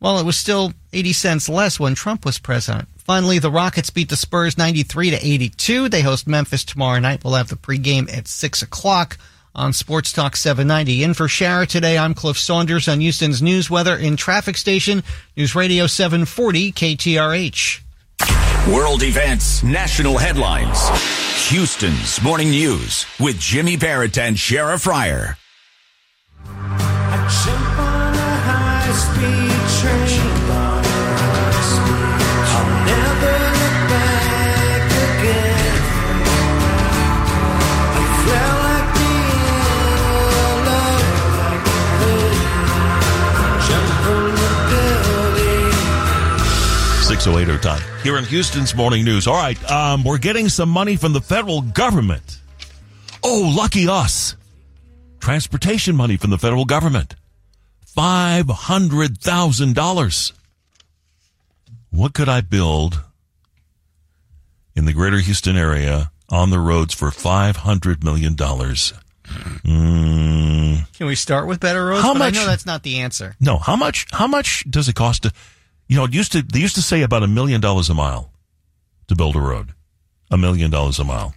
well, 0.00 0.18
it 0.18 0.26
was 0.26 0.36
still 0.36 0.72
80 0.92 1.12
cents 1.12 1.48
less 1.48 1.78
when 1.78 1.94
Trump 1.94 2.24
was 2.24 2.36
president. 2.40 2.88
Finally, 3.04 3.40
the 3.40 3.50
Rockets 3.50 3.90
beat 3.90 4.08
the 4.08 4.16
Spurs 4.16 4.56
93 4.56 5.10
to 5.10 5.16
82. 5.16 5.88
They 5.88 6.02
host 6.02 6.28
Memphis 6.28 6.64
tomorrow 6.64 7.00
night. 7.00 7.24
We'll 7.24 7.34
have 7.34 7.48
the 7.48 7.56
pregame 7.56 8.12
at 8.16 8.28
6 8.28 8.62
o'clock 8.62 9.18
on 9.54 9.72
Sports 9.72 10.12
Talk 10.12 10.36
790. 10.36 11.02
In 11.02 11.12
for 11.14 11.26
Shara 11.26 11.66
today, 11.66 11.98
I'm 11.98 12.14
Cliff 12.14 12.38
Saunders 12.38 12.86
on 12.86 13.00
Houston's 13.00 13.42
news, 13.42 13.68
weather, 13.68 13.96
and 13.96 14.16
traffic 14.16 14.56
station, 14.56 15.02
News 15.36 15.54
Radio 15.54 15.88
740 15.88 16.72
KTRH. 16.72 17.80
World 18.72 19.02
events, 19.02 19.64
national 19.64 20.16
headlines. 20.16 20.88
Houston's 21.50 22.22
morning 22.22 22.50
news 22.50 23.04
with 23.18 23.38
Jimmy 23.40 23.76
Barrett 23.76 24.16
and 24.16 24.36
Shara 24.36 24.80
Fryer. 24.80 25.36
Jump 47.24 47.36
on 47.36 47.46
the 47.46 47.46
building. 47.46 47.48
608 47.48 47.50
our 47.50 47.58
time. 47.58 47.82
Here 48.02 48.16
in 48.18 48.24
Houston's 48.24 48.74
morning 48.74 49.04
news. 49.04 49.26
All 49.26 49.34
right, 49.34 49.58
um, 49.70 50.02
we're 50.04 50.18
getting 50.18 50.48
some 50.48 50.68
money 50.68 50.96
from 50.96 51.12
the 51.12 51.20
federal 51.20 51.60
government. 51.62 52.38
Oh, 53.22 53.52
lucky 53.56 53.86
us. 53.88 54.36
Transportation 55.20 55.94
money 55.96 56.16
from 56.16 56.30
the 56.30 56.38
federal 56.38 56.64
government. 56.64 57.14
$500,000. 57.96 60.32
What 61.90 62.14
could 62.14 62.28
I 62.28 62.40
build 62.40 63.02
in 64.74 64.86
the 64.86 64.92
greater 64.94 65.18
Houston 65.18 65.56
area 65.56 66.10
on 66.30 66.50
the 66.50 66.58
roads 66.58 66.94
for 66.94 67.10
$500 67.10 68.02
million? 68.02 68.34
Mm, 69.64 70.92
Can 70.94 71.06
we 71.06 71.14
start 71.14 71.46
with 71.46 71.60
better 71.60 71.84
roads? 71.86 72.02
How 72.02 72.14
But 72.14 72.18
much- 72.18 72.34
I 72.34 72.38
know 72.40 72.46
that's 72.46 72.66
not 72.66 72.82
the 72.82 72.98
answer. 73.00 73.36
no, 73.40 73.58
how 73.58 73.76
much, 73.76 74.06
how 74.10 74.26
much 74.26 74.64
does 74.68 74.88
it 74.88 74.94
cost 74.96 75.22
to, 75.24 75.32
you 75.92 75.98
know, 75.98 76.04
it 76.04 76.14
used 76.14 76.32
to, 76.32 76.40
they 76.40 76.58
used 76.58 76.76
to 76.76 76.80
say 76.80 77.02
about 77.02 77.22
a 77.22 77.26
million 77.26 77.60
dollars 77.60 77.90
a 77.90 77.94
mile 77.94 78.32
to 79.08 79.14
build 79.14 79.36
a 79.36 79.40
road. 79.40 79.74
A 80.30 80.38
million 80.38 80.70
dollars 80.70 80.98
a 80.98 81.04
mile. 81.04 81.34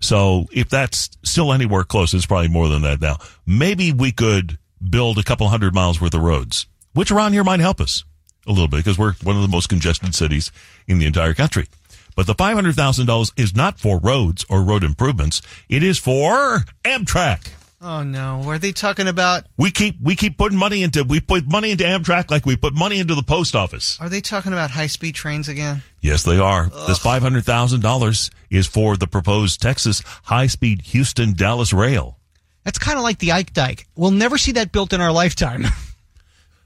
So 0.00 0.48
if 0.52 0.68
that's 0.68 1.08
still 1.22 1.50
anywhere 1.50 1.82
close, 1.82 2.12
it's 2.12 2.26
probably 2.26 2.48
more 2.48 2.68
than 2.68 2.82
that 2.82 3.00
now. 3.00 3.16
Maybe 3.46 3.92
we 3.92 4.12
could 4.12 4.58
build 4.86 5.18
a 5.18 5.22
couple 5.22 5.48
hundred 5.48 5.74
miles 5.74 5.98
worth 5.98 6.12
of 6.12 6.20
roads, 6.20 6.66
which 6.92 7.10
around 7.10 7.32
here 7.32 7.42
might 7.42 7.60
help 7.60 7.80
us 7.80 8.04
a 8.46 8.50
little 8.52 8.68
bit 8.68 8.84
because 8.84 8.98
we're 8.98 9.14
one 9.22 9.34
of 9.36 9.40
the 9.40 9.48
most 9.48 9.70
congested 9.70 10.14
cities 10.14 10.52
in 10.86 10.98
the 10.98 11.06
entire 11.06 11.32
country. 11.32 11.66
But 12.14 12.26
the 12.26 12.34
$500,000 12.34 13.32
is 13.38 13.56
not 13.56 13.80
for 13.80 13.98
roads 13.98 14.44
or 14.50 14.62
road 14.62 14.84
improvements. 14.84 15.40
It 15.70 15.82
is 15.82 15.96
for 15.98 16.66
Amtrak. 16.84 17.48
Oh 17.88 18.02
no, 18.02 18.42
are 18.46 18.58
they 18.58 18.72
talking 18.72 19.06
about? 19.06 19.44
We 19.56 19.70
keep, 19.70 19.94
we 20.02 20.16
keep 20.16 20.36
putting 20.36 20.58
money 20.58 20.82
into, 20.82 21.04
we 21.04 21.20
put 21.20 21.46
money 21.46 21.70
into 21.70 21.84
Amtrak 21.84 22.32
like 22.32 22.44
we 22.44 22.56
put 22.56 22.74
money 22.74 22.98
into 22.98 23.14
the 23.14 23.22
post 23.22 23.54
office. 23.54 23.96
Are 24.00 24.08
they 24.08 24.20
talking 24.20 24.52
about 24.52 24.72
high 24.72 24.88
speed 24.88 25.14
trains 25.14 25.48
again? 25.48 25.84
Yes, 26.00 26.24
they 26.24 26.36
are. 26.36 26.68
This 26.88 26.98
five 26.98 27.22
hundred 27.22 27.44
thousand 27.44 27.82
dollars 27.82 28.32
is 28.50 28.66
for 28.66 28.96
the 28.96 29.06
proposed 29.06 29.62
Texas 29.62 30.02
high 30.24 30.48
speed 30.48 30.82
Houston 30.86 31.32
Dallas 31.34 31.72
rail. 31.72 32.18
That's 32.64 32.78
kind 32.78 32.98
of 32.98 33.04
like 33.04 33.18
the 33.20 33.30
Ike 33.30 33.52
Dike. 33.52 33.86
We'll 33.94 34.10
never 34.10 34.36
see 34.36 34.50
that 34.52 34.72
built 34.72 34.92
in 34.92 35.00
our 35.00 35.12
lifetime. 35.12 35.66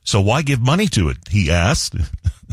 So 0.05 0.20
why 0.20 0.42
give 0.42 0.61
money 0.61 0.86
to 0.88 1.09
it? 1.09 1.18
He 1.30 1.51
asked. 1.51 1.94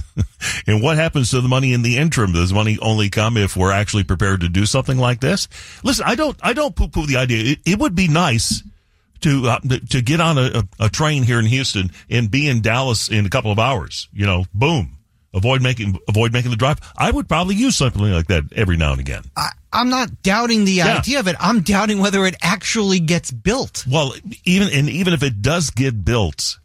and 0.67 0.81
what 0.81 0.97
happens 0.97 1.31
to 1.31 1.41
the 1.41 1.47
money 1.47 1.73
in 1.73 1.81
the 1.81 1.97
interim? 1.97 2.33
Does 2.33 2.53
money 2.53 2.77
only 2.81 3.09
come 3.09 3.37
if 3.37 3.55
we're 3.55 3.71
actually 3.71 4.03
prepared 4.03 4.41
to 4.41 4.49
do 4.49 4.65
something 4.65 4.97
like 4.97 5.21
this? 5.21 5.47
Listen, 5.83 6.05
I 6.07 6.15
don't, 6.15 6.37
I 6.41 6.53
don't 6.53 6.75
poo 6.75 6.87
poo 6.87 7.05
the 7.05 7.17
idea. 7.17 7.53
It, 7.53 7.59
it 7.65 7.79
would 7.79 7.95
be 7.95 8.07
nice 8.07 8.63
to, 9.21 9.47
uh, 9.47 9.59
to 9.89 10.01
get 10.01 10.21
on 10.21 10.37
a, 10.37 10.63
a, 10.79 10.89
train 10.89 11.23
here 11.23 11.39
in 11.39 11.45
Houston 11.45 11.89
and 12.09 12.29
be 12.29 12.47
in 12.47 12.61
Dallas 12.61 13.09
in 13.09 13.25
a 13.25 13.29
couple 13.29 13.51
of 13.51 13.59
hours. 13.59 14.07
You 14.13 14.25
know, 14.25 14.45
boom. 14.53 14.93
Avoid 15.33 15.61
making, 15.61 15.97
avoid 16.07 16.33
making 16.33 16.51
the 16.51 16.57
drive. 16.57 16.79
I 16.97 17.11
would 17.11 17.27
probably 17.27 17.55
use 17.55 17.75
something 17.75 18.01
like 18.01 18.27
that 18.27 18.43
every 18.55 18.77
now 18.77 18.91
and 18.91 18.99
again. 18.99 19.23
I, 19.35 19.49
I'm 19.71 19.89
not 19.89 20.23
doubting 20.23 20.65
the 20.65 20.71
Yeah. 20.71 20.97
idea 20.97 21.19
of 21.19 21.27
it. 21.27 21.35
I'm 21.39 21.61
doubting 21.61 21.99
whether 21.99 22.25
it 22.25 22.35
actually 22.41 22.99
gets 22.99 23.29
built. 23.29 23.85
Well, 23.89 24.13
even 24.45 24.69
and 24.69 24.89
even 24.89 25.13
if 25.13 25.21
it 25.23 25.41
does 25.41 25.69
get 25.69 26.03
built, 26.03 26.57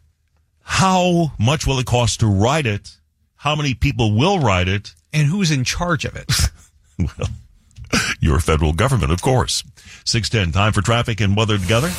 how 0.63 1.33
much 1.37 1.67
will 1.67 1.79
it 1.79 1.85
cost 1.85 2.21
to 2.21 2.27
ride 2.27 2.65
it? 2.65 2.97
How 3.35 3.55
many 3.55 3.73
people 3.73 4.17
will 4.17 4.39
ride 4.39 4.67
it? 4.67 4.95
And 5.11 5.27
who's 5.27 5.51
in 5.51 5.63
charge 5.63 6.05
of 6.05 6.15
it? 6.15 6.31
well, 6.99 7.29
your 8.19 8.39
federal 8.39 8.73
government, 8.73 9.11
of 9.11 9.21
course. 9.21 9.63
Six 10.05 10.29
ten. 10.29 10.51
Time 10.51 10.73
for 10.73 10.81
traffic 10.81 11.21
and 11.21 11.35
weather 11.35 11.57
together. 11.57 11.91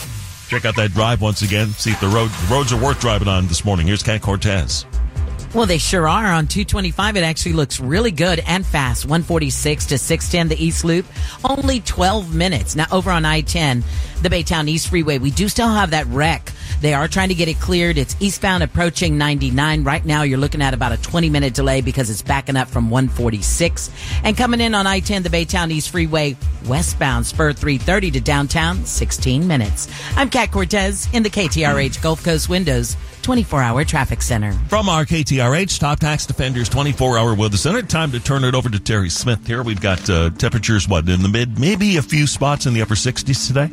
Check 0.48 0.64
out 0.64 0.76
that 0.76 0.92
drive 0.92 1.20
once 1.20 1.42
again. 1.42 1.68
See 1.68 1.90
if 1.90 2.00
the 2.00 2.08
road 2.08 2.30
the 2.30 2.52
roads 2.52 2.72
are 2.72 2.82
worth 2.82 3.00
driving 3.00 3.28
on 3.28 3.46
this 3.46 3.64
morning. 3.64 3.86
Here's 3.86 4.02
Cat 4.02 4.22
Cortez. 4.22 4.84
Well, 5.54 5.66
they 5.66 5.78
sure 5.78 6.08
are. 6.08 6.32
On 6.32 6.48
225, 6.48 7.16
it 7.16 7.22
actually 7.22 7.52
looks 7.52 7.78
really 7.78 8.10
good 8.10 8.40
and 8.44 8.66
fast. 8.66 9.04
146 9.04 9.86
to 9.86 9.98
610, 9.98 10.48
the 10.48 10.64
East 10.64 10.84
Loop. 10.84 11.06
Only 11.44 11.78
12 11.78 12.34
minutes. 12.34 12.74
Now, 12.74 12.86
over 12.90 13.12
on 13.12 13.24
I-10, 13.24 13.84
the 14.20 14.28
Baytown 14.28 14.66
East 14.66 14.88
Freeway, 14.88 15.18
we 15.18 15.30
do 15.30 15.48
still 15.48 15.68
have 15.68 15.92
that 15.92 16.08
wreck 16.08 16.50
They 16.84 16.92
are 16.92 17.08
trying 17.08 17.30
to 17.30 17.34
get 17.34 17.48
it 17.48 17.58
cleared. 17.60 17.96
It's 17.96 18.14
eastbound 18.20 18.62
approaching 18.62 19.16
99. 19.16 19.84
Right 19.84 20.04
now, 20.04 20.20
you're 20.20 20.36
looking 20.36 20.60
at 20.60 20.74
about 20.74 20.92
a 20.92 20.98
20 20.98 21.30
minute 21.30 21.54
delay 21.54 21.80
because 21.80 22.10
it's 22.10 22.20
backing 22.20 22.56
up 22.56 22.68
from 22.68 22.90
146. 22.90 23.90
And 24.22 24.36
coming 24.36 24.60
in 24.60 24.74
on 24.74 24.86
I-10, 24.86 25.22
the 25.22 25.30
Baytown 25.30 25.70
East 25.70 25.88
Freeway, 25.88 26.36
westbound 26.66 27.24
spur 27.24 27.54
330 27.54 28.10
to 28.10 28.20
downtown, 28.20 28.84
16 28.84 29.48
minutes. 29.48 29.88
I'm 30.14 30.28
Kat 30.28 30.50
Cortez 30.50 31.08
in 31.14 31.22
the 31.22 31.30
KTRH 31.30 32.02
Gulf 32.02 32.22
Coast 32.22 32.50
Windows 32.50 32.98
24 33.22 33.62
hour 33.62 33.82
traffic 33.86 34.20
center. 34.20 34.52
From 34.68 34.90
our 34.90 35.06
KTRH 35.06 35.80
Top 35.80 36.00
Tax 36.00 36.26
Defenders 36.26 36.68
24 36.68 37.16
hour 37.16 37.34
weather 37.34 37.56
center, 37.56 37.80
time 37.80 38.12
to 38.12 38.20
turn 38.20 38.44
it 38.44 38.54
over 38.54 38.68
to 38.68 38.78
Terry 38.78 39.08
Smith 39.08 39.46
here. 39.46 39.62
We've 39.62 39.80
got 39.80 40.10
uh, 40.10 40.28
temperatures, 40.36 40.86
what, 40.86 41.08
in 41.08 41.22
the 41.22 41.30
mid, 41.30 41.58
maybe 41.58 41.96
a 41.96 42.02
few 42.02 42.26
spots 42.26 42.66
in 42.66 42.74
the 42.74 42.82
upper 42.82 42.94
60s 42.94 43.46
today? 43.46 43.70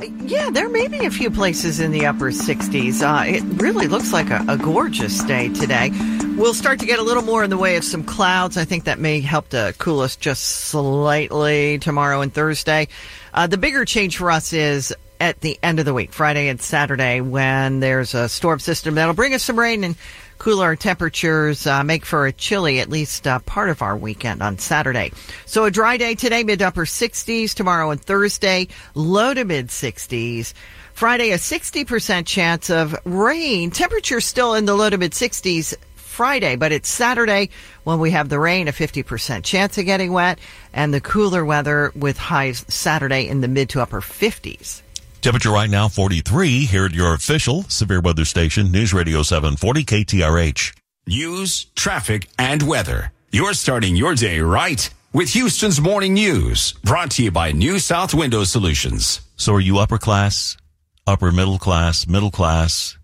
Yeah, 0.00 0.50
there 0.50 0.68
may 0.68 0.86
be 0.86 1.06
a 1.06 1.10
few 1.10 1.30
places 1.30 1.80
in 1.80 1.90
the 1.90 2.06
upper 2.06 2.30
60s. 2.30 3.02
Uh, 3.02 3.24
it 3.26 3.42
really 3.60 3.88
looks 3.88 4.12
like 4.12 4.30
a, 4.30 4.44
a, 4.48 4.56
gorgeous 4.56 5.24
day 5.24 5.48
today. 5.48 5.90
We'll 6.36 6.54
start 6.54 6.78
to 6.80 6.86
get 6.86 7.00
a 7.00 7.02
little 7.02 7.22
more 7.22 7.42
in 7.42 7.50
the 7.50 7.56
way 7.56 7.76
of 7.76 7.84
some 7.84 8.04
clouds. 8.04 8.56
I 8.56 8.64
think 8.64 8.84
that 8.84 9.00
may 9.00 9.20
help 9.20 9.48
to 9.48 9.74
cool 9.78 10.00
us 10.00 10.14
just 10.14 10.42
slightly 10.42 11.78
tomorrow 11.78 12.20
and 12.20 12.32
Thursday. 12.32 12.86
Uh, 13.34 13.48
the 13.48 13.58
bigger 13.58 13.84
change 13.84 14.18
for 14.18 14.30
us 14.30 14.52
is 14.52 14.94
at 15.20 15.40
the 15.40 15.58
end 15.62 15.80
of 15.80 15.84
the 15.84 15.94
week, 15.94 16.12
Friday 16.12 16.48
and 16.48 16.60
Saturday, 16.60 17.20
when 17.20 17.80
there's 17.80 18.14
a 18.14 18.28
storm 18.28 18.60
system 18.60 18.94
that'll 18.94 19.14
bring 19.14 19.34
us 19.34 19.42
some 19.42 19.58
rain 19.58 19.82
and 19.82 19.96
cooler 20.38 20.76
temperatures, 20.76 21.66
uh, 21.66 21.82
make 21.84 22.06
for 22.06 22.26
a 22.26 22.32
chilly, 22.32 22.80
at 22.80 22.88
least 22.88 23.26
uh, 23.26 23.38
part 23.40 23.68
of 23.68 23.82
our 23.82 23.96
weekend 23.96 24.42
on 24.42 24.58
Saturday. 24.58 25.12
So 25.46 25.64
a 25.64 25.70
dry 25.70 25.96
day 25.96 26.14
today, 26.14 26.44
mid 26.44 26.62
upper 26.62 26.84
60s, 26.84 27.54
tomorrow 27.54 27.90
and 27.90 28.00
Thursday, 28.00 28.68
low 28.94 29.34
to 29.34 29.44
mid 29.44 29.68
60s. 29.68 30.54
Friday, 30.94 31.30
a 31.30 31.36
60% 31.36 32.26
chance 32.26 32.70
of 32.70 32.96
rain. 33.04 33.70
Temperatures 33.70 34.26
still 34.26 34.54
in 34.54 34.64
the 34.64 34.74
low 34.74 34.90
to 34.90 34.98
mid 34.98 35.12
60s 35.12 35.74
Friday, 35.94 36.56
but 36.56 36.72
it's 36.72 36.88
Saturday 36.88 37.50
when 37.84 38.00
we 38.00 38.10
have 38.10 38.28
the 38.28 38.40
rain, 38.40 38.66
a 38.66 38.72
50% 38.72 39.44
chance 39.44 39.78
of 39.78 39.84
getting 39.84 40.12
wet, 40.12 40.40
and 40.72 40.92
the 40.92 41.00
cooler 41.00 41.44
weather 41.44 41.92
with 41.94 42.18
highs 42.18 42.64
Saturday 42.66 43.28
in 43.28 43.40
the 43.40 43.46
mid 43.46 43.68
to 43.68 43.80
upper 43.80 44.00
50s. 44.00 44.82
Temperature 45.20 45.50
right 45.50 45.68
now 45.68 45.88
43 45.88 46.64
here 46.66 46.86
at 46.86 46.94
your 46.94 47.12
official 47.12 47.64
severe 47.64 48.00
weather 48.00 48.24
station, 48.24 48.70
News 48.70 48.94
Radio 48.94 49.22
740 49.22 49.84
KTRH. 49.84 50.76
News, 51.08 51.64
traffic, 51.74 52.28
and 52.38 52.62
weather. 52.62 53.10
You're 53.32 53.54
starting 53.54 53.96
your 53.96 54.14
day 54.14 54.38
right 54.38 54.88
with 55.12 55.30
Houston's 55.30 55.80
Morning 55.80 56.14
News, 56.14 56.72
brought 56.84 57.10
to 57.12 57.24
you 57.24 57.32
by 57.32 57.50
New 57.50 57.80
South 57.80 58.14
Window 58.14 58.44
Solutions. 58.44 59.20
So 59.36 59.54
are 59.54 59.60
you 59.60 59.78
upper 59.78 59.98
class, 59.98 60.56
upper 61.04 61.32
middle 61.32 61.58
class, 61.58 62.06
middle 62.06 62.30
class? 62.30 62.96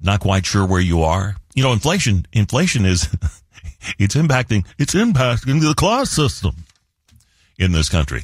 Not 0.00 0.20
quite 0.20 0.46
sure 0.46 0.64
where 0.64 0.80
you 0.80 1.02
are? 1.02 1.34
You 1.54 1.64
know, 1.64 1.72
inflation, 1.72 2.26
inflation 2.32 2.84
is, 2.84 3.08
it's 3.98 4.14
impacting, 4.14 4.66
it's 4.78 4.94
impacting 4.94 5.60
the 5.60 5.74
class 5.74 6.10
system 6.10 6.54
in 7.58 7.72
this 7.72 7.88
country. 7.88 8.22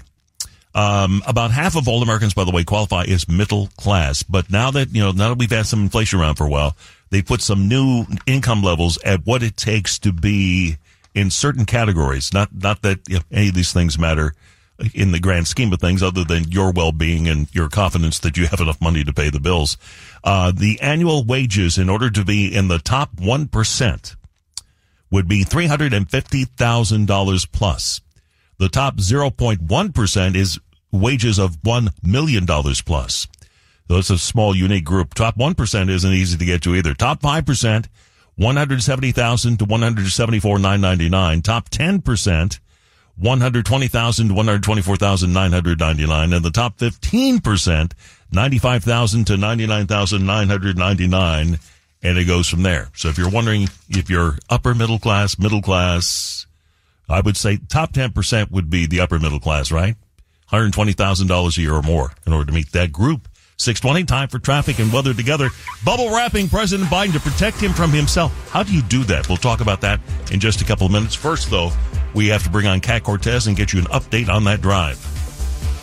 Um, 0.77 1.22
about 1.27 1.51
half 1.53 1.74
of 1.74 1.89
all 1.89 2.03
Americans, 2.03 2.35
by 2.35 2.45
the 2.45 2.51
way, 2.51 2.62
qualify 2.62 3.05
as 3.05 3.27
middle 3.27 3.68
class. 3.79 4.22
But 4.22 4.51
now 4.51 4.70
that, 4.72 4.95
you 4.95 5.03
know, 5.03 5.11
now 5.11 5.31
that 5.31 5.39
we've 5.39 5.51
had 5.51 5.64
some 5.64 5.81
inflation 5.81 6.20
around 6.20 6.35
for 6.35 6.45
a 6.45 6.51
while, 6.51 6.77
they 7.09 7.22
put 7.22 7.41
some 7.41 7.66
new 7.66 8.05
income 8.27 8.62
levels 8.62 8.99
at 9.03 9.24
what 9.24 9.43
it 9.43 9.57
takes 9.57 9.99
to 10.01 10.12
be 10.12 10.77
in 11.14 11.31
certain 11.31 11.64
categories. 11.64 12.31
Not, 12.35 12.55
not 12.55 12.83
that 12.83 13.09
you 13.09 13.14
know, 13.16 13.22
any 13.33 13.49
of 13.49 13.55
these 13.55 13.72
things 13.72 13.99
matter 13.99 14.35
in 14.93 15.12
the 15.12 15.18
grand 15.18 15.49
scheme 15.49 15.72
of 15.72 15.81
things 15.81 16.03
other 16.03 16.24
than 16.24 16.51
your 16.51 16.72
well-being 16.72 17.27
and 17.27 17.49
your 17.55 17.70
confidence 17.70 18.18
that 18.18 18.37
you 18.37 18.47
have 18.47 18.61
enough 18.61 18.79
money 18.79 19.03
to 19.03 19.14
pay 19.14 19.31
the 19.31 19.41
bills. 19.41 19.79
Uh, 20.22 20.53
the 20.55 20.79
annual 20.83 21.24
wages 21.24 21.79
in 21.79 21.89
order 21.89 22.11
to 22.11 22.22
be 22.22 22.55
in 22.55 22.68
the 22.68 22.79
top 22.79 23.16
1% 23.16 24.16
would 25.11 25.27
be 25.27 25.43
$350,000 25.43 27.53
plus. 27.53 28.03
The 28.59 28.68
top 28.68 28.97
0.1% 28.97 30.35
is 30.35 30.59
wages 30.93 31.39
of 31.39 31.57
$1 31.62 31.89
million 32.03 32.47
plus. 32.47 33.26
So 33.89 33.99
it's 33.99 34.11
a 34.11 34.18
small, 34.18 34.55
unique 34.55 34.84
group. 34.84 35.14
Top 35.14 35.39
1% 35.39 35.89
isn't 35.89 36.12
easy 36.12 36.37
to 36.37 36.45
get 36.45 36.61
to 36.62 36.74
either. 36.74 36.93
Top 36.95 37.22
5%, 37.22 37.87
170,000 38.37 39.59
to 39.59 39.64
174,999. 39.64 41.43
Top 41.43 41.70
10%, 41.70 42.59
120,000 43.16 44.28
to 44.28 44.34
124,999. 44.34 46.32
And 46.32 46.45
the 46.45 46.51
top 46.51 46.78
15%, 46.78 47.93
95,000 48.32 49.24
to 49.24 49.37
99,999. 49.37 51.59
And 52.03 52.18
it 52.18 52.24
goes 52.24 52.49
from 52.49 52.62
there. 52.62 52.89
So 52.95 53.09
if 53.09 53.18
you're 53.18 53.30
wondering 53.30 53.68
if 53.89 54.11
you're 54.11 54.39
upper 54.51 54.74
middle 54.74 54.99
class, 54.99 55.39
middle 55.39 55.62
class, 55.62 56.47
I 57.09 57.20
would 57.20 57.37
say 57.37 57.59
top 57.68 57.93
10% 57.93 58.51
would 58.51 58.68
be 58.68 58.87
the 58.87 58.99
upper 59.01 59.20
middle 59.20 59.41
class, 59.41 59.70
right? 59.70 59.95
$120,000 60.53 61.59
a 61.59 61.61
year 61.61 61.74
or 61.74 61.82
more 61.82 62.12
in 62.26 62.32
order 62.32 62.47
to 62.47 62.53
meet 62.53 62.72
that 62.72 62.92
group. 62.92 63.28
620 63.59 64.05
time 64.05 64.28
for 64.28 64.38
traffic 64.38 64.78
and 64.78 64.92
weather 64.92 65.14
together. 65.14 65.49
Bubble 65.84 66.11
wrapping 66.11 66.49
President 66.49 66.88
Biden 66.88 67.12
to 67.12 67.20
protect 67.20 67.59
him 67.59 67.72
from 67.72 67.90
himself. 67.90 68.51
How 68.51 68.62
do 68.62 68.72
you 68.74 68.82
do 68.82 69.03
that? 69.05 69.28
We'll 69.28 69.38
talk 69.38 69.61
about 69.61 69.80
that 69.80 70.01
in 70.30 70.40
just 70.40 70.61
a 70.61 70.64
couple 70.64 70.86
of 70.86 70.92
minutes. 70.92 71.14
First, 71.14 71.51
though, 71.51 71.70
we 72.14 72.28
have 72.28 72.42
to 72.44 72.51
bring 72.51 72.66
on 72.66 72.80
Kat 72.80 73.03
Cortez 73.03 73.47
and 73.47 73.57
get 73.57 73.72
you 73.72 73.80
an 73.80 73.86
update 73.86 74.28
on 74.28 74.44
that 74.44 74.61
drive. 74.61 75.15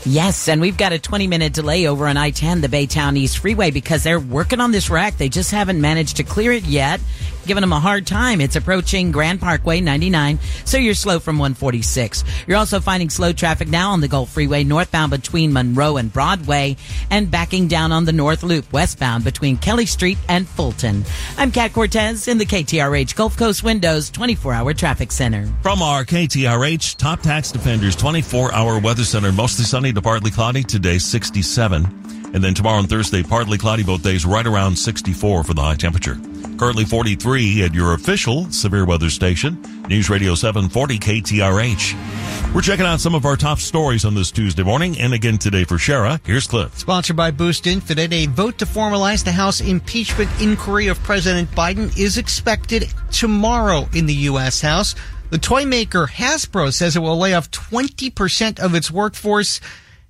Yes, 0.05 0.49
and 0.49 0.59
we've 0.59 0.75
got 0.75 0.91
a 0.91 0.99
20 0.99 1.27
minute 1.27 1.53
delay 1.53 1.87
over 1.87 2.07
on 2.07 2.17
I-10, 2.17 2.61
the 2.61 2.67
Baytown 2.67 3.15
East 3.15 3.37
Freeway, 3.37 3.71
because 3.71 4.03
they're 4.03 4.19
working 4.19 4.59
on 4.59 4.73
this 4.73 4.89
wreck. 4.89 5.17
They 5.17 5.29
just 5.29 5.51
haven't 5.51 5.79
managed 5.79 6.17
to 6.17 6.23
clear 6.23 6.51
it 6.51 6.65
yet 6.65 6.99
giving 7.45 7.61
them 7.61 7.73
a 7.73 7.79
hard 7.79 8.07
time. 8.07 8.41
It's 8.41 8.55
approaching 8.55 9.11
Grand 9.11 9.39
Parkway 9.39 9.81
99, 9.81 10.39
so 10.65 10.77
you're 10.77 10.93
slow 10.93 11.19
from 11.19 11.37
146. 11.37 12.23
You're 12.47 12.57
also 12.57 12.79
finding 12.79 13.09
slow 13.09 13.33
traffic 13.33 13.67
now 13.67 13.91
on 13.91 14.01
the 14.01 14.07
Gulf 14.07 14.31
Freeway 14.31 14.63
northbound 14.63 15.11
between 15.11 15.53
Monroe 15.53 15.97
and 15.97 16.11
Broadway 16.11 16.77
and 17.09 17.29
backing 17.29 17.67
down 17.67 17.91
on 17.91 18.05
the 18.05 18.11
North 18.11 18.43
Loop 18.43 18.71
westbound 18.71 19.23
between 19.23 19.57
Kelly 19.57 19.85
Street 19.85 20.17
and 20.29 20.47
Fulton. 20.47 21.03
I'm 21.37 21.51
Kat 21.51 21.73
Cortez 21.73 22.27
in 22.27 22.37
the 22.37 22.45
KTRH 22.45 23.15
Gulf 23.15 23.37
Coast 23.37 23.63
Windows 23.63 24.09
24 24.09 24.53
hour 24.53 24.73
traffic 24.73 25.11
center. 25.11 25.47
From 25.61 25.81
our 25.81 26.05
KTRH 26.05 26.97
Top 26.97 27.21
Tax 27.21 27.51
Defenders 27.51 27.95
24 27.95 28.53
hour 28.53 28.79
weather 28.79 29.03
center, 29.03 29.31
mostly 29.31 29.65
sunny 29.65 29.91
to 29.95 30.01
partly 30.01 30.31
cloudy 30.31 30.63
today, 30.63 30.97
67. 30.97 31.85
And 32.33 32.43
then 32.43 32.53
tomorrow 32.53 32.79
and 32.79 32.89
Thursday, 32.89 33.21
partly 33.21 33.57
cloudy 33.57 33.83
both 33.83 34.03
days, 34.03 34.25
right 34.25 34.45
around 34.45 34.75
64 34.75 35.43
for 35.43 35.53
the 35.53 35.61
high 35.61 35.75
temperature. 35.75 36.19
Currently 36.57 36.85
43 36.85 37.63
at 37.63 37.73
your 37.73 37.93
official 37.93 38.49
severe 38.51 38.85
weather 38.85 39.09
station, 39.09 39.61
News 39.87 40.09
Radio 40.09 40.33
740 40.33 40.99
KTRH. 40.99 42.53
We're 42.53 42.61
checking 42.61 42.85
out 42.85 42.99
some 42.99 43.15
of 43.15 43.25
our 43.25 43.35
top 43.35 43.59
stories 43.59 44.05
on 44.05 44.13
this 44.13 44.31
Tuesday 44.31 44.63
morning. 44.63 44.99
And 44.99 45.13
again 45.13 45.37
today 45.37 45.63
for 45.63 45.75
Shara, 45.75 46.19
here's 46.25 46.47
Cliff. 46.47 46.77
Sponsored 46.77 47.15
by 47.15 47.31
Boost 47.31 47.65
Infinite, 47.65 48.13
a 48.13 48.27
vote 48.27 48.59
to 48.59 48.65
formalize 48.65 49.23
the 49.23 49.31
House 49.31 49.59
impeachment 49.59 50.29
inquiry 50.39 50.87
of 50.87 51.01
President 51.01 51.49
Biden 51.51 51.97
is 51.97 52.17
expected 52.17 52.93
tomorrow 53.11 53.89
in 53.93 54.05
the 54.05 54.13
U.S. 54.13 54.61
House. 54.61 54.95
The 55.31 55.39
toy 55.39 55.65
maker 55.65 56.05
Hasbro 56.05 56.71
says 56.71 56.95
it 56.95 56.99
will 56.99 57.17
lay 57.17 57.33
off 57.33 57.49
20% 57.49 58.59
of 58.59 58.75
its 58.75 58.91
workforce. 58.91 59.59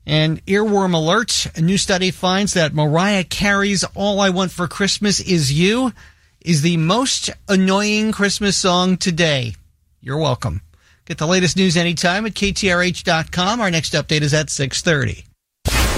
And 0.06 0.46
earworm 0.46 0.92
alerts. 0.92 1.56
A 1.58 1.62
new 1.62 1.78
study 1.78 2.12
finds 2.12 2.54
that 2.54 2.74
Mariah 2.74 3.24
Carey's 3.24 3.84
All 3.96 4.20
I 4.20 4.30
Want 4.30 4.52
for 4.52 4.68
Christmas 4.68 5.20
Is 5.20 5.54
You 5.54 5.94
is 6.42 6.62
the 6.62 6.78
most 6.78 7.30
annoying 7.48 8.12
Christmas 8.12 8.58
song 8.58 8.98
today. 8.98 9.56
You're 10.02 10.18
welcome. 10.18 10.62
Get 11.06 11.18
the 11.18 11.28
latest 11.28 11.58
news 11.58 11.78
anytime 11.78 12.26
at 12.26 12.34
ktrh.com. 12.34 13.62
Our 13.62 13.72
next 13.72 13.94
update 13.94 14.22
is 14.22 14.34
at 14.34 14.48
6:30. 14.48 15.26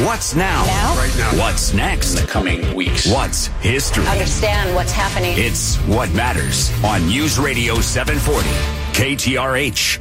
What's 0.04 0.36
now? 0.36 0.66
Now? 0.66 0.96
Right 0.98 1.16
now. 1.18 1.32
What's 1.40 1.74
next? 1.74 2.16
In 2.16 2.26
the 2.26 2.32
coming 2.32 2.76
weeks. 2.76 3.08
What's 3.08 3.48
history? 3.62 4.06
Understand 4.08 4.76
what's 4.76 4.92
happening. 4.92 5.34
It's 5.38 5.78
what 5.88 6.12
matters 6.12 6.72
on 6.84 7.08
News 7.08 7.40
Radio 7.40 7.80
740 7.80 8.50
KTRH. 8.94 10.00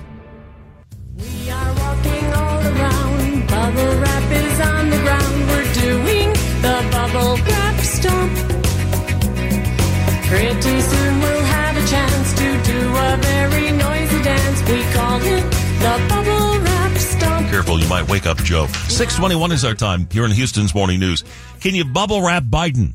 Pretty 10.35 10.81
soon 10.81 11.21
we'll 11.21 11.45
have 11.45 11.77
a 11.77 11.87
chance 11.87 12.33
to 12.33 12.63
do 12.65 12.79
a 12.97 13.17
very 13.19 13.71
noisy 13.71 14.21
dance. 14.25 14.61
We 14.69 14.83
call 14.93 15.21
it 15.23 15.43
the 15.79 16.07
bubble 16.09 16.59
wrap 16.59 16.99
stomp. 16.99 17.49
Careful, 17.51 17.79
you 17.79 17.89
might 17.89 18.09
wake 18.09 18.27
up 18.27 18.39
Joe. 18.39 18.67
621 18.67 19.53
is 19.53 19.65
our 19.65 19.75
time 19.75 20.09
here 20.11 20.25
in 20.25 20.33
Houston's 20.33 20.75
Morning 20.75 20.99
News. 20.99 21.23
Can 21.61 21.77
you 21.77 21.85
bubble 21.85 22.21
wrap 22.21 22.43
Biden? 22.43 22.95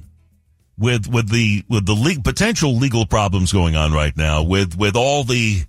With, 0.78 1.08
with 1.08 1.30
the, 1.30 1.64
with 1.70 1.86
the 1.86 1.94
le- 1.94 2.22
potential 2.22 2.76
legal 2.76 3.06
problems 3.06 3.54
going 3.54 3.78
on 3.78 3.94
right 3.94 4.16
now, 4.18 4.44
with, 4.44 4.78
with 4.78 4.98
all 4.98 5.24
the, 5.24 5.64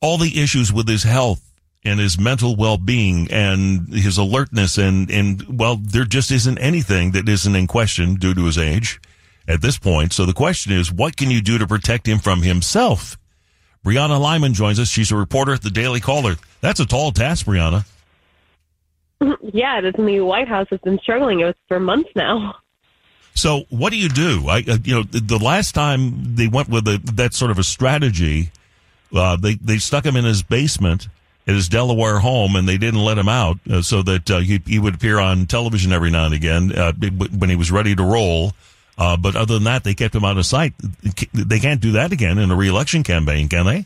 all 0.00 0.16
the 0.16 0.40
issues 0.42 0.72
with 0.72 0.88
his 0.88 1.02
health 1.02 1.42
and 1.84 2.00
his 2.00 2.18
mental 2.18 2.56
well-being 2.56 3.30
and 3.30 3.92
his 3.92 4.16
alertness 4.18 4.76
and 4.76 5.10
and 5.10 5.58
well 5.58 5.76
there 5.76 6.04
just 6.04 6.32
isn't 6.32 6.58
anything 6.58 7.12
that 7.12 7.28
isn't 7.28 7.54
in 7.54 7.66
question 7.68 8.16
due 8.16 8.34
to 8.34 8.44
his 8.46 8.58
age 8.58 9.00
at 9.48 9.60
this 9.60 9.78
point. 9.78 10.12
So 10.12 10.26
the 10.26 10.32
question 10.32 10.72
is 10.72 10.92
what 10.92 11.16
can 11.16 11.30
you 11.30 11.40
do 11.40 11.58
to 11.58 11.66
protect 11.66 12.06
him 12.06 12.18
from 12.18 12.42
himself? 12.42 13.16
Brianna 13.84 14.20
lyman 14.20 14.52
joins 14.54 14.80
us. 14.80 14.88
She's 14.88 15.12
a 15.12 15.16
reporter 15.16 15.52
at 15.52 15.62
the 15.62 15.70
daily 15.70 16.00
caller. 16.00 16.36
That's 16.60 16.80
a 16.80 16.86
tall 16.86 17.12
task 17.12 17.46
brianna. 17.46 17.86
Yeah, 19.52 19.80
the 19.80 19.92
new 20.02 20.26
White 20.26 20.46
House 20.46 20.66
has 20.70 20.80
been 20.80 20.98
struggling 20.98 21.38
with 21.38 21.56
for 21.68 21.80
months 21.80 22.10
now. 22.14 22.56
so 23.34 23.64
what 23.70 23.90
do 23.90 23.96
you 23.96 24.10
do? 24.10 24.46
I 24.48 24.58
uh, 24.58 24.76
you 24.84 24.94
know 24.94 25.02
the, 25.04 25.20
the 25.20 25.38
last 25.38 25.74
time 25.74 26.34
they 26.34 26.48
went 26.48 26.68
with 26.68 26.86
a, 26.86 27.00
that 27.14 27.32
sort 27.32 27.50
of 27.50 27.58
a 27.58 27.62
strategy 27.62 28.50
uh, 29.14 29.36
they 29.36 29.54
they 29.54 29.78
stuck 29.78 30.04
him 30.04 30.16
in 30.16 30.24
his 30.24 30.42
basement 30.42 31.08
at 31.46 31.54
his 31.54 31.68
Delaware 31.68 32.18
home, 32.18 32.56
and 32.56 32.68
they 32.68 32.76
didn't 32.76 33.04
let 33.04 33.18
him 33.18 33.28
out 33.28 33.58
uh, 33.70 33.80
so 33.80 34.02
that 34.02 34.30
uh, 34.30 34.38
he, 34.40 34.60
he 34.66 34.78
would 34.78 34.96
appear 34.96 35.20
on 35.20 35.46
television 35.46 35.92
every 35.92 36.10
now 36.10 36.24
and 36.24 36.34
again 36.34 36.72
uh, 36.72 36.92
when 36.92 37.48
he 37.48 37.56
was 37.56 37.70
ready 37.70 37.94
to 37.94 38.02
roll. 38.02 38.52
Uh, 38.98 39.16
but 39.16 39.36
other 39.36 39.54
than 39.54 39.64
that, 39.64 39.84
they 39.84 39.94
kept 39.94 40.14
him 40.14 40.24
out 40.24 40.38
of 40.38 40.46
sight. 40.46 40.72
They 41.32 41.60
can't 41.60 41.80
do 41.80 41.92
that 41.92 42.12
again 42.12 42.38
in 42.38 42.50
a 42.50 42.56
reelection 42.56 43.02
campaign, 43.02 43.48
can 43.48 43.66
they? 43.66 43.84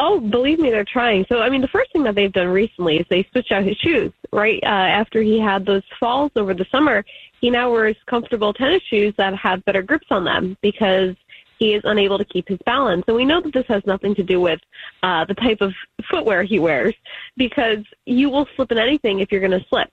Oh, 0.00 0.20
believe 0.20 0.60
me, 0.60 0.70
they're 0.70 0.84
trying. 0.84 1.26
So, 1.28 1.40
I 1.40 1.50
mean, 1.50 1.60
the 1.60 1.68
first 1.68 1.92
thing 1.92 2.04
that 2.04 2.14
they've 2.14 2.32
done 2.32 2.46
recently 2.46 2.98
is 2.98 3.06
they 3.10 3.26
switched 3.32 3.50
out 3.50 3.64
his 3.64 3.76
shoes, 3.78 4.12
right? 4.32 4.60
Uh, 4.62 4.66
after 4.66 5.20
he 5.20 5.40
had 5.40 5.66
those 5.66 5.82
falls 5.98 6.30
over 6.36 6.54
the 6.54 6.66
summer, 6.70 7.04
he 7.40 7.50
now 7.50 7.70
wears 7.72 7.96
comfortable 8.06 8.52
tennis 8.52 8.82
shoes 8.88 9.12
that 9.16 9.34
have 9.34 9.64
better 9.64 9.82
grips 9.82 10.06
on 10.10 10.24
them 10.24 10.56
because 10.62 11.16
he 11.58 11.74
is 11.74 11.82
unable 11.84 12.16
to 12.18 12.24
keep 12.24 12.48
his 12.48 12.58
balance. 12.64 13.04
And 13.08 13.16
we 13.16 13.24
know 13.24 13.40
that 13.40 13.52
this 13.52 13.66
has 13.66 13.84
nothing 13.86 14.14
to 14.14 14.22
do 14.22 14.40
with 14.40 14.60
uh, 15.02 15.24
the 15.24 15.34
type 15.34 15.60
of 15.60 15.74
footwear 16.08 16.44
he 16.44 16.58
wears 16.58 16.94
because 17.36 17.84
you 18.06 18.30
will 18.30 18.46
slip 18.54 18.70
in 18.70 18.78
anything 18.78 19.18
if 19.18 19.32
you're 19.32 19.40
going 19.40 19.58
to 19.58 19.66
slip. 19.68 19.90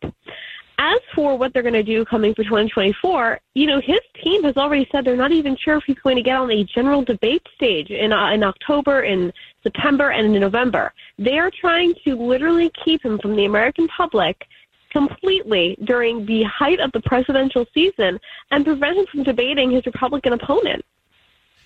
As 0.78 1.00
for 1.14 1.38
what 1.38 1.54
they're 1.54 1.64
going 1.64 1.74
to 1.74 1.84
do 1.84 2.04
coming 2.04 2.34
for 2.34 2.44
2024, 2.44 3.40
you 3.54 3.66
know, 3.66 3.80
his 3.80 4.00
team 4.22 4.44
has 4.44 4.58
already 4.58 4.88
said 4.92 5.06
they're 5.06 5.16
not 5.16 5.32
even 5.32 5.56
sure 5.56 5.78
if 5.78 5.84
he's 5.86 6.00
going 6.00 6.18
to 6.18 6.22
get 6.22 6.36
on 6.36 6.52
a 6.52 6.64
general 6.66 7.02
debate 7.02 7.48
stage 7.56 7.90
in, 7.90 8.12
uh, 8.12 8.32
in 8.32 8.44
October, 8.44 9.02
in 9.02 9.32
September, 9.64 10.10
and 10.10 10.36
in 10.36 10.42
November. 10.42 10.94
They 11.18 11.38
are 11.38 11.50
trying 11.50 11.94
to 12.06 12.16
literally 12.16 12.72
keep 12.84 13.04
him 13.04 13.20
from 13.20 13.36
the 13.36 13.46
American 13.46 13.88
public 13.88 14.46
completely 14.92 15.78
during 15.84 16.26
the 16.26 16.44
height 16.44 16.80
of 16.80 16.92
the 16.94 17.02
presidential 17.02 17.66
season 17.74 18.20
and 18.52 18.66
prevent 18.66 18.98
him 18.98 19.06
from 19.08 19.24
debating 19.24 19.72
his 19.72 19.86
Republican 19.86 20.34
opponent. 20.34 20.84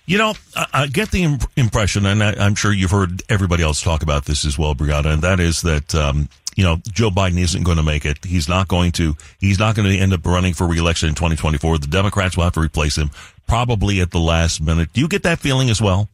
You 0.06 0.18
know, 0.18 0.34
I, 0.72 0.88
get 0.88 1.12
the 1.12 1.22
imp- 1.22 1.48
impression, 1.56 2.04
and 2.04 2.20
I, 2.20 2.44
am 2.44 2.56
sure 2.56 2.72
you've 2.72 2.90
heard 2.90 3.22
everybody 3.28 3.62
else 3.62 3.80
talk 3.80 4.02
about 4.02 4.24
this 4.24 4.44
as 4.44 4.58
well, 4.58 4.74
Brianna, 4.74 5.12
and 5.12 5.22
that 5.22 5.38
is 5.38 5.62
that 5.62 5.94
um, 5.94 6.28
you 6.60 6.66
know 6.66 6.76
Joe 6.92 7.08
Biden 7.08 7.38
isn't 7.38 7.62
going 7.62 7.78
to 7.78 7.82
make 7.82 8.04
it. 8.04 8.22
He's 8.22 8.46
not 8.46 8.68
going 8.68 8.92
to. 8.92 9.16
He's 9.38 9.58
not 9.58 9.74
going 9.74 9.90
to 9.90 9.96
end 9.96 10.12
up 10.12 10.26
running 10.26 10.52
for 10.52 10.66
reelection 10.66 11.08
in 11.08 11.14
2024. 11.14 11.78
The 11.78 11.86
Democrats 11.86 12.36
will 12.36 12.44
have 12.44 12.52
to 12.52 12.60
replace 12.60 12.98
him 12.98 13.10
probably 13.48 14.02
at 14.02 14.10
the 14.10 14.20
last 14.20 14.60
minute. 14.60 14.92
Do 14.92 15.00
you 15.00 15.08
get 15.08 15.22
that 15.22 15.38
feeling 15.38 15.70
as 15.70 15.80
well? 15.80 16.10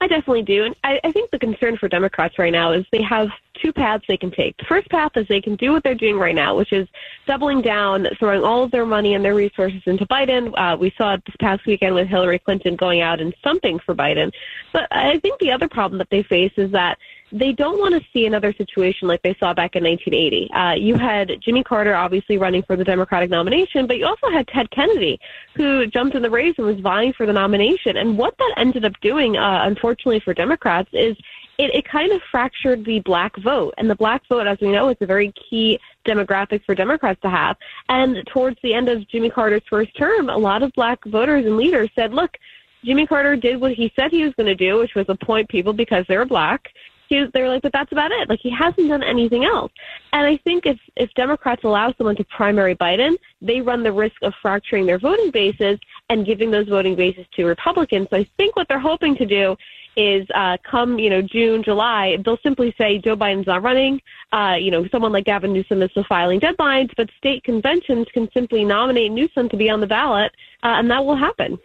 I 0.00 0.06
definitely 0.06 0.44
do. 0.44 0.64
And 0.64 0.74
I, 0.82 0.98
I 1.04 1.12
think 1.12 1.30
the 1.30 1.38
concern 1.38 1.76
for 1.76 1.88
Democrats 1.88 2.38
right 2.38 2.52
now 2.52 2.72
is 2.72 2.86
they 2.90 3.02
have 3.02 3.28
two 3.60 3.70
paths 3.70 4.04
they 4.08 4.16
can 4.16 4.30
take. 4.30 4.56
The 4.56 4.64
first 4.64 4.88
path 4.88 5.12
is 5.16 5.26
they 5.28 5.42
can 5.42 5.56
do 5.56 5.72
what 5.72 5.82
they're 5.82 5.94
doing 5.94 6.16
right 6.16 6.34
now, 6.34 6.56
which 6.56 6.72
is 6.72 6.88
doubling 7.26 7.60
down, 7.60 8.06
throwing 8.18 8.42
all 8.42 8.62
of 8.62 8.70
their 8.70 8.86
money 8.86 9.14
and 9.14 9.22
their 9.24 9.34
resources 9.34 9.82
into 9.84 10.06
Biden. 10.06 10.54
Uh, 10.56 10.76
we 10.76 10.94
saw 10.96 11.14
it 11.14 11.22
this 11.26 11.34
past 11.40 11.66
weekend 11.66 11.94
with 11.94 12.08
Hillary 12.08 12.38
Clinton 12.38 12.76
going 12.76 13.02
out 13.02 13.20
and 13.20 13.34
stumping 13.40 13.78
for 13.80 13.94
Biden. 13.94 14.32
But 14.72 14.86
I 14.90 15.18
think 15.18 15.38
the 15.38 15.52
other 15.52 15.68
problem 15.68 15.98
that 15.98 16.10
they 16.10 16.22
face 16.22 16.52
is 16.56 16.70
that 16.72 16.96
they 17.30 17.52
don't 17.52 17.78
want 17.78 17.94
to 17.94 18.08
see 18.12 18.26
another 18.26 18.52
situation 18.54 19.06
like 19.06 19.22
they 19.22 19.34
saw 19.38 19.52
back 19.52 19.76
in 19.76 19.84
1980. 19.84 20.50
Uh, 20.50 20.74
you 20.74 20.94
had 20.96 21.40
Jimmy 21.40 21.62
Carter 21.62 21.94
obviously 21.94 22.38
running 22.38 22.62
for 22.62 22.76
the 22.76 22.84
Democratic 22.84 23.28
nomination, 23.28 23.86
but 23.86 23.98
you 23.98 24.06
also 24.06 24.30
had 24.30 24.48
Ted 24.48 24.70
Kennedy, 24.70 25.20
who 25.54 25.86
jumped 25.86 26.16
in 26.16 26.22
the 26.22 26.30
race 26.30 26.54
and 26.56 26.66
was 26.66 26.80
vying 26.80 27.12
for 27.12 27.26
the 27.26 27.32
nomination. 27.32 27.96
And 27.96 28.16
what 28.16 28.36
that 28.38 28.54
ended 28.56 28.84
up 28.84 28.98
doing, 29.02 29.36
uh, 29.36 29.60
unfortunately 29.64 30.20
for 30.20 30.32
Democrats, 30.32 30.88
is 30.92 31.16
it, 31.58 31.74
it 31.74 31.86
kind 31.86 32.12
of 32.12 32.22
fractured 32.30 32.84
the 32.84 33.00
black 33.00 33.36
vote. 33.36 33.74
And 33.76 33.90
the 33.90 33.96
black 33.96 34.22
vote, 34.28 34.46
as 34.46 34.58
we 34.60 34.72
know, 34.72 34.88
is 34.88 34.96
a 35.00 35.06
very 35.06 35.32
key 35.32 35.78
demographic 36.06 36.64
for 36.64 36.74
Democrats 36.74 37.20
to 37.22 37.28
have. 37.28 37.56
And 37.90 38.26
towards 38.28 38.56
the 38.62 38.72
end 38.72 38.88
of 38.88 39.06
Jimmy 39.08 39.28
Carter's 39.28 39.62
first 39.68 39.94
term, 39.98 40.30
a 40.30 40.36
lot 40.36 40.62
of 40.62 40.72
black 40.72 41.04
voters 41.04 41.44
and 41.44 41.56
leaders 41.56 41.90
said, 41.94 42.14
look, 42.14 42.30
Jimmy 42.84 43.06
Carter 43.06 43.36
did 43.36 43.60
what 43.60 43.72
he 43.72 43.92
said 43.98 44.12
he 44.12 44.24
was 44.24 44.32
going 44.34 44.46
to 44.46 44.54
do, 44.54 44.78
which 44.78 44.94
was 44.94 45.06
appoint 45.08 45.48
people 45.48 45.72
because 45.72 46.06
they 46.08 46.16
were 46.16 46.24
black 46.24 46.68
they 47.08 47.42
were 47.42 47.48
like, 47.48 47.62
but 47.62 47.72
that's 47.72 47.92
about 47.92 48.10
it. 48.12 48.28
Like 48.28 48.40
he 48.40 48.50
hasn't 48.50 48.88
done 48.88 49.02
anything 49.02 49.44
else. 49.44 49.72
And 50.12 50.26
I 50.26 50.36
think 50.38 50.66
if 50.66 50.78
if 50.96 51.12
Democrats 51.14 51.64
allow 51.64 51.92
someone 51.94 52.16
to 52.16 52.24
primary 52.24 52.74
Biden, 52.74 53.16
they 53.40 53.60
run 53.60 53.82
the 53.82 53.92
risk 53.92 54.16
of 54.22 54.34
fracturing 54.40 54.86
their 54.86 54.98
voting 54.98 55.30
bases 55.30 55.78
and 56.10 56.26
giving 56.26 56.50
those 56.50 56.68
voting 56.68 56.94
bases 56.94 57.26
to 57.36 57.44
Republicans. 57.44 58.08
So 58.10 58.18
I 58.18 58.28
think 58.36 58.56
what 58.56 58.68
they're 58.68 58.78
hoping 58.78 59.16
to 59.16 59.26
do 59.26 59.56
is 59.96 60.26
uh, 60.34 60.56
come 60.62 60.98
you 60.98 61.10
know 61.10 61.20
June, 61.20 61.62
July, 61.62 62.16
they'll 62.24 62.38
simply 62.38 62.74
say 62.78 62.98
Joe 62.98 63.16
Biden's 63.16 63.46
not 63.46 63.62
running. 63.62 64.00
Uh, 64.32 64.56
you 64.58 64.70
know, 64.70 64.86
someone 64.88 65.12
like 65.12 65.24
Gavin 65.24 65.52
Newsom 65.52 65.82
is 65.82 65.90
still 65.90 66.04
filing 66.08 66.38
deadlines, 66.38 66.90
but 66.96 67.10
state 67.16 67.42
conventions 67.44 68.06
can 68.12 68.30
simply 68.32 68.64
nominate 68.64 69.10
Newsom 69.10 69.48
to 69.48 69.56
be 69.56 69.68
on 69.70 69.80
the 69.80 69.86
ballot, 69.86 70.32
uh, 70.62 70.78
and 70.78 70.90
that 70.90 71.04
will 71.04 71.16
happen. 71.16 71.58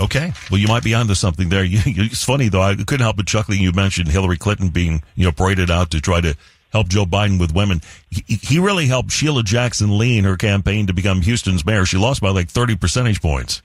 Okay. 0.00 0.32
Well, 0.50 0.60
you 0.60 0.68
might 0.68 0.84
be 0.84 0.94
onto 0.94 1.14
something 1.14 1.48
there. 1.48 1.64
It's 1.68 2.24
funny 2.24 2.48
though. 2.48 2.62
I 2.62 2.74
couldn't 2.76 3.00
help 3.00 3.16
but 3.16 3.26
chuckling. 3.26 3.60
You 3.60 3.72
mentioned 3.72 4.08
Hillary 4.08 4.38
Clinton 4.38 4.68
being, 4.68 5.02
you 5.16 5.24
know, 5.24 5.32
paraded 5.32 5.70
out 5.70 5.90
to 5.90 6.00
try 6.00 6.20
to 6.20 6.36
help 6.72 6.88
Joe 6.88 7.04
Biden 7.04 7.40
with 7.40 7.54
women. 7.54 7.80
He, 8.10 8.36
he 8.36 8.58
really 8.58 8.86
helped 8.86 9.10
Sheila 9.10 9.42
Jackson 9.42 9.98
Lee 9.98 10.18
in 10.18 10.24
her 10.24 10.36
campaign 10.36 10.86
to 10.86 10.92
become 10.92 11.22
Houston's 11.22 11.64
mayor. 11.64 11.84
She 11.84 11.96
lost 11.96 12.20
by 12.20 12.30
like 12.30 12.48
30 12.48 12.76
percentage 12.76 13.20
points. 13.20 13.62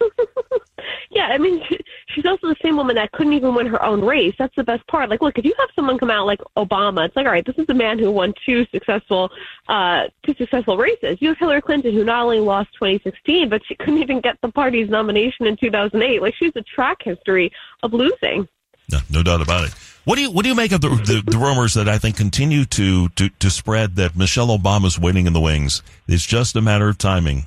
yeah, 1.20 1.34
I 1.34 1.38
mean, 1.38 1.62
she's 2.08 2.24
also 2.24 2.48
the 2.48 2.56
same 2.62 2.76
woman 2.76 2.96
that 2.96 3.12
couldn't 3.12 3.32
even 3.32 3.54
win 3.54 3.66
her 3.66 3.82
own 3.82 4.04
race. 4.04 4.34
That's 4.38 4.54
the 4.56 4.64
best 4.64 4.86
part. 4.86 5.10
Like, 5.10 5.20
look, 5.20 5.38
if 5.38 5.44
you 5.44 5.54
have 5.58 5.68
someone 5.74 5.98
come 5.98 6.10
out 6.10 6.26
like 6.26 6.40
Obama, 6.56 7.06
it's 7.06 7.16
like, 7.16 7.26
all 7.26 7.32
right, 7.32 7.44
this 7.44 7.58
is 7.58 7.68
a 7.68 7.74
man 7.74 7.98
who 7.98 8.10
won 8.10 8.32
two 8.46 8.66
successful, 8.72 9.30
uh, 9.68 10.04
two 10.24 10.34
successful 10.34 10.76
races. 10.76 11.18
You 11.20 11.28
have 11.28 11.38
Hillary 11.38 11.62
Clinton, 11.62 11.92
who 11.92 12.04
not 12.04 12.22
only 12.24 12.40
lost 12.40 12.70
2016, 12.74 13.48
but 13.48 13.62
she 13.66 13.74
couldn't 13.78 13.98
even 13.98 14.20
get 14.20 14.36
the 14.42 14.50
party's 14.50 14.88
nomination 14.88 15.46
in 15.46 15.56
2008. 15.56 16.22
Like, 16.22 16.34
she's 16.34 16.52
a 16.56 16.62
track 16.62 16.98
history 17.02 17.52
of 17.82 17.92
losing. 17.92 18.48
No, 18.90 18.98
no 19.10 19.22
doubt 19.22 19.40
about 19.40 19.64
it. 19.64 19.72
What 20.04 20.16
do 20.16 20.22
you 20.22 20.30
what 20.32 20.42
do 20.42 20.48
you 20.48 20.54
make 20.54 20.72
of 20.72 20.80
the, 20.80 20.88
the, 20.88 21.22
the 21.24 21.38
rumors 21.38 21.74
that 21.74 21.88
I 21.88 21.98
think 21.98 22.16
continue 22.16 22.64
to, 22.64 23.08
to 23.10 23.28
to 23.28 23.50
spread 23.50 23.96
that 23.96 24.16
Michelle 24.16 24.48
Obama's 24.48 24.98
waiting 24.98 25.26
in 25.26 25.32
the 25.32 25.40
wings? 25.40 25.82
It's 26.08 26.26
just 26.26 26.56
a 26.56 26.60
matter 26.60 26.88
of 26.88 26.98
timing. 26.98 27.44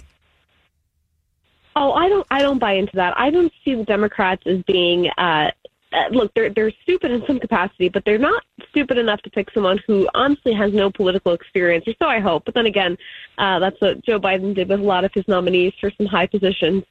Oh, 1.76 1.94
I 1.94 2.08
don't. 2.08 2.28
I 2.30 2.42
don't 2.42 2.60
buy 2.60 2.74
into 2.74 2.96
that. 2.96 3.18
I 3.18 3.30
don't 3.30 3.52
see 3.66 3.76
the 3.76 3.84
Democrats 3.84 4.44
as 4.46 4.62
being. 4.64 5.10
Uh, 5.18 5.52
uh, 5.94 6.10
look, 6.10 6.34
they're 6.34 6.50
they're 6.50 6.72
stupid 6.82 7.12
in 7.12 7.26
some 7.26 7.40
capacity, 7.40 7.90
but 7.90 8.04
they're 8.06 8.18
not 8.18 8.44
stupid 8.70 8.98
enough 8.98 9.22
to 9.22 9.30
pick 9.30 9.52
someone 9.52 9.80
who 9.86 10.08
honestly 10.14 10.54
has 10.54 10.74
no 10.74 10.92
political 10.92 11.34
experience, 11.34 11.88
or 11.88 11.94
so 12.00 12.08
I 12.08 12.20
hope. 12.20 12.46
But 12.46 12.56
then 12.56 12.66
again, 12.66 12.98
uh, 13.38 13.60
that's 13.60 13.80
what 13.80 14.04
Joe 14.04 14.20
Biden 14.20 14.56
did 14.56 14.70
with 14.70 14.80
a 14.80 14.84
lot 14.84 15.06
of 15.06 15.14
his 15.14 15.28
nominees 15.28 15.74
for 15.80 15.92
some 15.98 16.08
high 16.08 16.28
positions. 16.28 16.84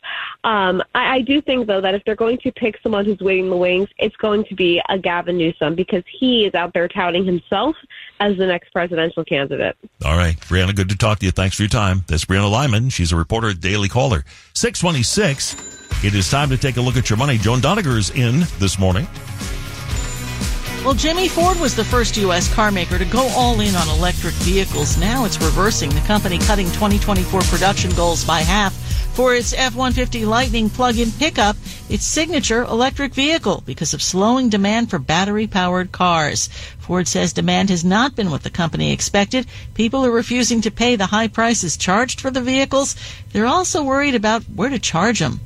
Um, 0.45 0.83
I, 0.95 1.17
I 1.17 1.21
do 1.23 1.41
think 1.43 1.67
though 1.67 1.81
that 1.81 1.95
if 1.95 2.05
they're 2.05 2.15
going 2.15 2.39
to 2.39 2.53
pick 2.53 2.79
someone 2.83 3.05
who's 3.05 3.21
waiting 3.21 3.51
the 3.51 3.57
wings, 3.57 3.89
it's 3.99 4.17
going 4.17 4.45
to 4.45 4.55
be 4.55 4.81
a 4.89 4.99
Gavin 4.99 5.37
Newsom 5.37 5.75
because 5.75 6.05
he 6.11 6.47
is 6.47 6.55
out 6.55 6.73
there 6.73 6.89
touting 6.89 7.25
himself 7.25 7.77
as 8.21 8.37
the 8.37 8.47
next 8.47 8.71
presidential 8.73 9.25
candidate. 9.25 9.77
All 10.05 10.17
right, 10.17 10.37
Brianna, 10.41 10.75
good 10.75 10.89
to 10.91 10.97
talk 10.97 11.19
to 11.21 11.27
you. 11.27 11.33
Thanks 11.33 11.57
for 11.57 11.63
your 11.63 11.69
time. 11.69 12.05
That's 12.07 12.25
Brianna 12.25 12.51
Lyman. 12.51 12.91
She's 12.91 13.13
a 13.13 13.17
reporter 13.17 13.51
at 13.51 13.61
Daily 13.61 13.89
Caller. 13.89 14.25
Six 14.55 14.81
twenty 14.81 15.03
six. 15.03 15.57
It 16.05 16.17
is 16.17 16.29
time 16.29 16.49
to 16.49 16.59
take 16.59 16.79
a 16.79 16.81
look 16.81 16.97
at 16.97 17.09
your 17.09 17.17
money. 17.17 17.39
Joan 17.39 17.61
Doniger 17.61 17.97
is 17.97 18.11
in 18.11 18.41
this 18.59 18.77
morning. 18.77 18.92
Well, 20.85 20.95
Jimmy 20.95 21.29
Ford 21.29 21.61
was 21.61 21.77
the 21.77 21.85
first 21.85 22.17
U.S. 22.17 22.53
carmaker 22.53 22.99
to 22.99 23.05
go 23.05 23.29
all 23.37 23.61
in 23.61 23.77
on 23.77 23.89
electric 23.89 24.35
vehicles. 24.35 24.99
Now 24.99 25.25
it's 25.25 25.41
reversing, 25.41 25.91
the 25.91 26.01
company 26.01 26.39
cutting 26.39 26.67
2024 26.67 27.41
production 27.43 27.93
goals 27.93 28.25
by 28.25 28.41
half 28.41 28.75
for 29.13 29.35
its 29.35 29.53
F-150 29.53 30.27
Lightning 30.27 30.71
plug-in 30.71 31.13
pickup, 31.13 31.57
its 31.91 32.05
signature 32.05 32.63
electric 32.63 33.15
vehicle, 33.15 33.63
because 33.67 33.93
of 33.93 34.03
slowing 34.03 34.49
demand 34.49 34.89
for 34.89 34.99
battery-powered 34.99 35.93
cars. 35.93 36.49
Ford 36.79 37.07
says 37.07 37.33
demand 37.33 37.69
has 37.69 37.85
not 37.85 38.17
been 38.17 38.31
what 38.31 38.43
the 38.43 38.51
company 38.51 38.91
expected. 38.91 39.47
People 39.75 40.05
are 40.05 40.11
refusing 40.11 40.63
to 40.63 40.71
pay 40.71 40.97
the 40.97 41.07
high 41.07 41.29
prices 41.29 41.77
charged 41.77 42.21
for 42.21 42.31
the 42.31 42.41
vehicles. 42.41 42.97
They're 43.33 43.47
also 43.47 43.85
worried 43.85 44.15
about 44.15 44.45
where 44.45 44.71
to 44.71 44.79
charge 44.79 45.21
them. 45.21 45.41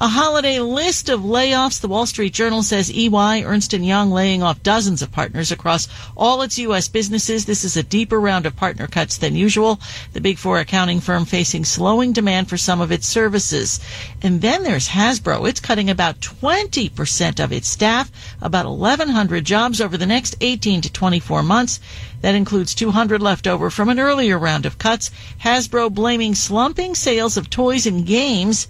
A 0.00 0.06
holiday 0.06 0.60
list 0.60 1.08
of 1.08 1.22
layoffs. 1.22 1.80
The 1.80 1.88
Wall 1.88 2.06
Street 2.06 2.32
Journal 2.32 2.62
says 2.62 2.88
EY, 2.88 3.42
Ernst 3.42 3.72
& 3.72 3.72
Young 3.72 4.12
laying 4.12 4.44
off 4.44 4.62
dozens 4.62 5.02
of 5.02 5.10
partners 5.10 5.50
across 5.50 5.88
all 6.16 6.40
its 6.42 6.56
U.S. 6.56 6.86
businesses. 6.86 7.46
This 7.46 7.64
is 7.64 7.76
a 7.76 7.82
deeper 7.82 8.20
round 8.20 8.46
of 8.46 8.54
partner 8.54 8.86
cuts 8.86 9.16
than 9.16 9.34
usual. 9.34 9.80
The 10.12 10.20
Big 10.20 10.38
Four 10.38 10.60
accounting 10.60 11.00
firm 11.00 11.24
facing 11.24 11.64
slowing 11.64 12.12
demand 12.12 12.48
for 12.48 12.56
some 12.56 12.80
of 12.80 12.92
its 12.92 13.08
services. 13.08 13.80
And 14.22 14.40
then 14.40 14.62
there's 14.62 14.90
Hasbro. 14.90 15.48
It's 15.48 15.58
cutting 15.58 15.90
about 15.90 16.20
20% 16.20 17.42
of 17.42 17.50
its 17.50 17.66
staff, 17.66 18.08
about 18.40 18.66
1,100 18.66 19.44
jobs 19.44 19.80
over 19.80 19.96
the 19.96 20.06
next 20.06 20.36
18 20.40 20.80
to 20.82 20.92
24 20.92 21.42
months. 21.42 21.80
That 22.20 22.36
includes 22.36 22.72
200 22.76 23.20
left 23.20 23.48
over 23.48 23.68
from 23.68 23.88
an 23.88 23.98
earlier 23.98 24.38
round 24.38 24.64
of 24.64 24.78
cuts. 24.78 25.10
Hasbro 25.42 25.92
blaming 25.92 26.36
slumping 26.36 26.94
sales 26.94 27.36
of 27.36 27.50
toys 27.50 27.84
and 27.84 28.06
games 28.06 28.68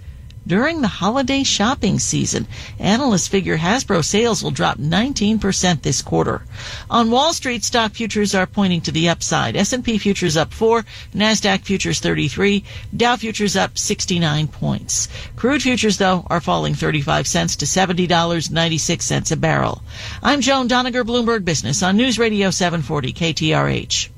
during 0.48 0.80
the 0.80 0.88
holiday 0.88 1.44
shopping 1.44 1.98
season. 1.98 2.46
Analysts 2.78 3.28
figure 3.28 3.58
Hasbro 3.58 4.04
sales 4.04 4.42
will 4.42 4.50
drop 4.50 4.78
19% 4.78 5.82
this 5.82 6.02
quarter. 6.02 6.42
On 6.90 7.10
Wall 7.10 7.32
Street, 7.32 7.62
stock 7.62 7.92
futures 7.92 8.34
are 8.34 8.46
pointing 8.46 8.80
to 8.80 8.90
the 8.90 9.08
upside. 9.08 9.54
S&P 9.54 9.98
futures 9.98 10.36
up 10.36 10.52
4, 10.52 10.84
Nasdaq 11.14 11.62
futures 11.62 12.00
33, 12.00 12.64
Dow 12.96 13.16
futures 13.16 13.54
up 13.54 13.78
69 13.78 14.48
points. 14.48 15.08
Crude 15.36 15.62
futures 15.62 15.98
though 15.98 16.26
are 16.28 16.40
falling 16.40 16.74
35 16.74 17.26
cents 17.26 17.56
to 17.56 17.66
$70.96 17.66 19.32
a 19.32 19.36
barrel. 19.36 19.82
I'm 20.22 20.40
Joan 20.40 20.68
Doniger, 20.68 21.04
Bloomberg 21.04 21.44
Business 21.44 21.82
on 21.82 21.96
News 21.96 22.18
Radio 22.18 22.50
740 22.50 23.12
KTRH. 23.12 24.17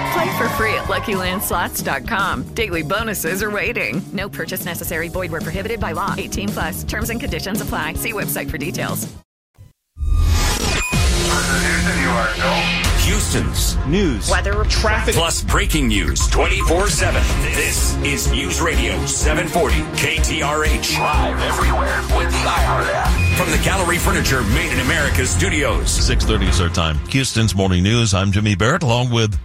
Play 0.13 0.37
for 0.37 0.49
free 0.49 0.73
at 0.73 0.85
LuckyLandSlots.com. 0.85 2.53
Daily 2.53 2.81
bonuses 2.81 3.41
are 3.43 3.51
waiting. 3.51 4.01
No 4.11 4.27
purchase 4.27 4.65
necessary. 4.65 5.07
Void 5.07 5.31
where 5.31 5.41
prohibited 5.41 5.79
by 5.79 5.93
law. 5.93 6.15
18 6.17 6.49
plus. 6.49 6.83
Terms 6.83 7.09
and 7.09 7.19
conditions 7.19 7.61
apply. 7.61 7.93
See 7.93 8.11
website 8.11 8.49
for 8.49 8.57
details. 8.57 9.07
Houston's 13.03 13.77
news, 13.87 14.29
weather, 14.29 14.63
traffic, 14.65 15.15
plus 15.15 15.43
breaking 15.43 15.87
news 15.87 16.27
24 16.27 16.89
7. 16.89 17.21
This 17.53 17.95
is 18.03 18.31
News 18.31 18.61
Radio 18.61 19.05
740 19.05 19.75
KTRH. 19.97 20.99
Live 20.99 21.39
everywhere 21.41 22.01
with 22.17 22.31
the 22.31 22.37
iHeart 22.37 22.87
app. 22.93 23.37
From 23.37 23.49
the 23.51 23.63
Gallery 23.63 23.97
Furniture 23.97 24.43
Made 24.43 24.73
in 24.73 24.79
America 24.81 25.25
studios. 25.25 25.87
6.30 25.87 26.49
is 26.49 26.61
our 26.61 26.69
time. 26.69 26.97
Houston's 27.07 27.55
Morning 27.55 27.83
News. 27.83 28.13
I'm 28.13 28.31
Jimmy 28.31 28.55
Barrett 28.55 28.83
along 28.83 29.11
with 29.11 29.37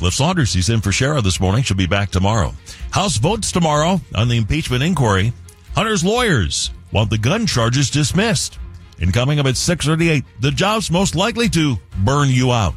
Cliff 0.00 0.14
Saunders. 0.14 0.54
He's 0.54 0.70
in 0.70 0.80
for 0.80 0.88
Shara 0.88 1.22
this 1.22 1.40
morning. 1.40 1.62
She'll 1.62 1.76
be 1.76 1.86
back 1.86 2.10
tomorrow. 2.10 2.54
House 2.90 3.18
votes 3.18 3.52
tomorrow 3.52 4.00
on 4.14 4.28
the 4.28 4.38
impeachment 4.38 4.82
inquiry. 4.82 5.34
Hunter's 5.74 6.02
lawyers 6.02 6.70
want 6.90 7.10
the 7.10 7.18
gun 7.18 7.46
charges 7.46 7.90
dismissed. 7.90 8.58
And 8.98 9.12
coming 9.12 9.38
up 9.38 9.44
at 9.44 9.56
6.38, 9.56 10.24
the 10.40 10.52
jobs 10.52 10.90
most 10.90 11.14
likely 11.14 11.50
to 11.50 11.76
burn 11.98 12.30
you 12.30 12.50
out. 12.50 12.76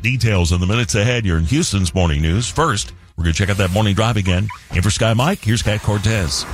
Details 0.00 0.52
in 0.52 0.60
the 0.60 0.66
minutes 0.66 0.94
ahead. 0.94 1.26
You're 1.26 1.38
in 1.38 1.44
Houston's 1.44 1.92
Morning 1.92 2.22
News. 2.22 2.48
First, 2.48 2.92
we're 3.16 3.24
going 3.24 3.34
to 3.34 3.38
check 3.38 3.50
out 3.50 3.56
that 3.56 3.72
morning 3.72 3.96
drive 3.96 4.16
again. 4.16 4.46
In 4.76 4.82
for 4.82 4.90
Sky 4.90 5.12
Mike, 5.12 5.40
here's 5.40 5.62
Kat 5.62 5.80
Cortez. 5.82 6.44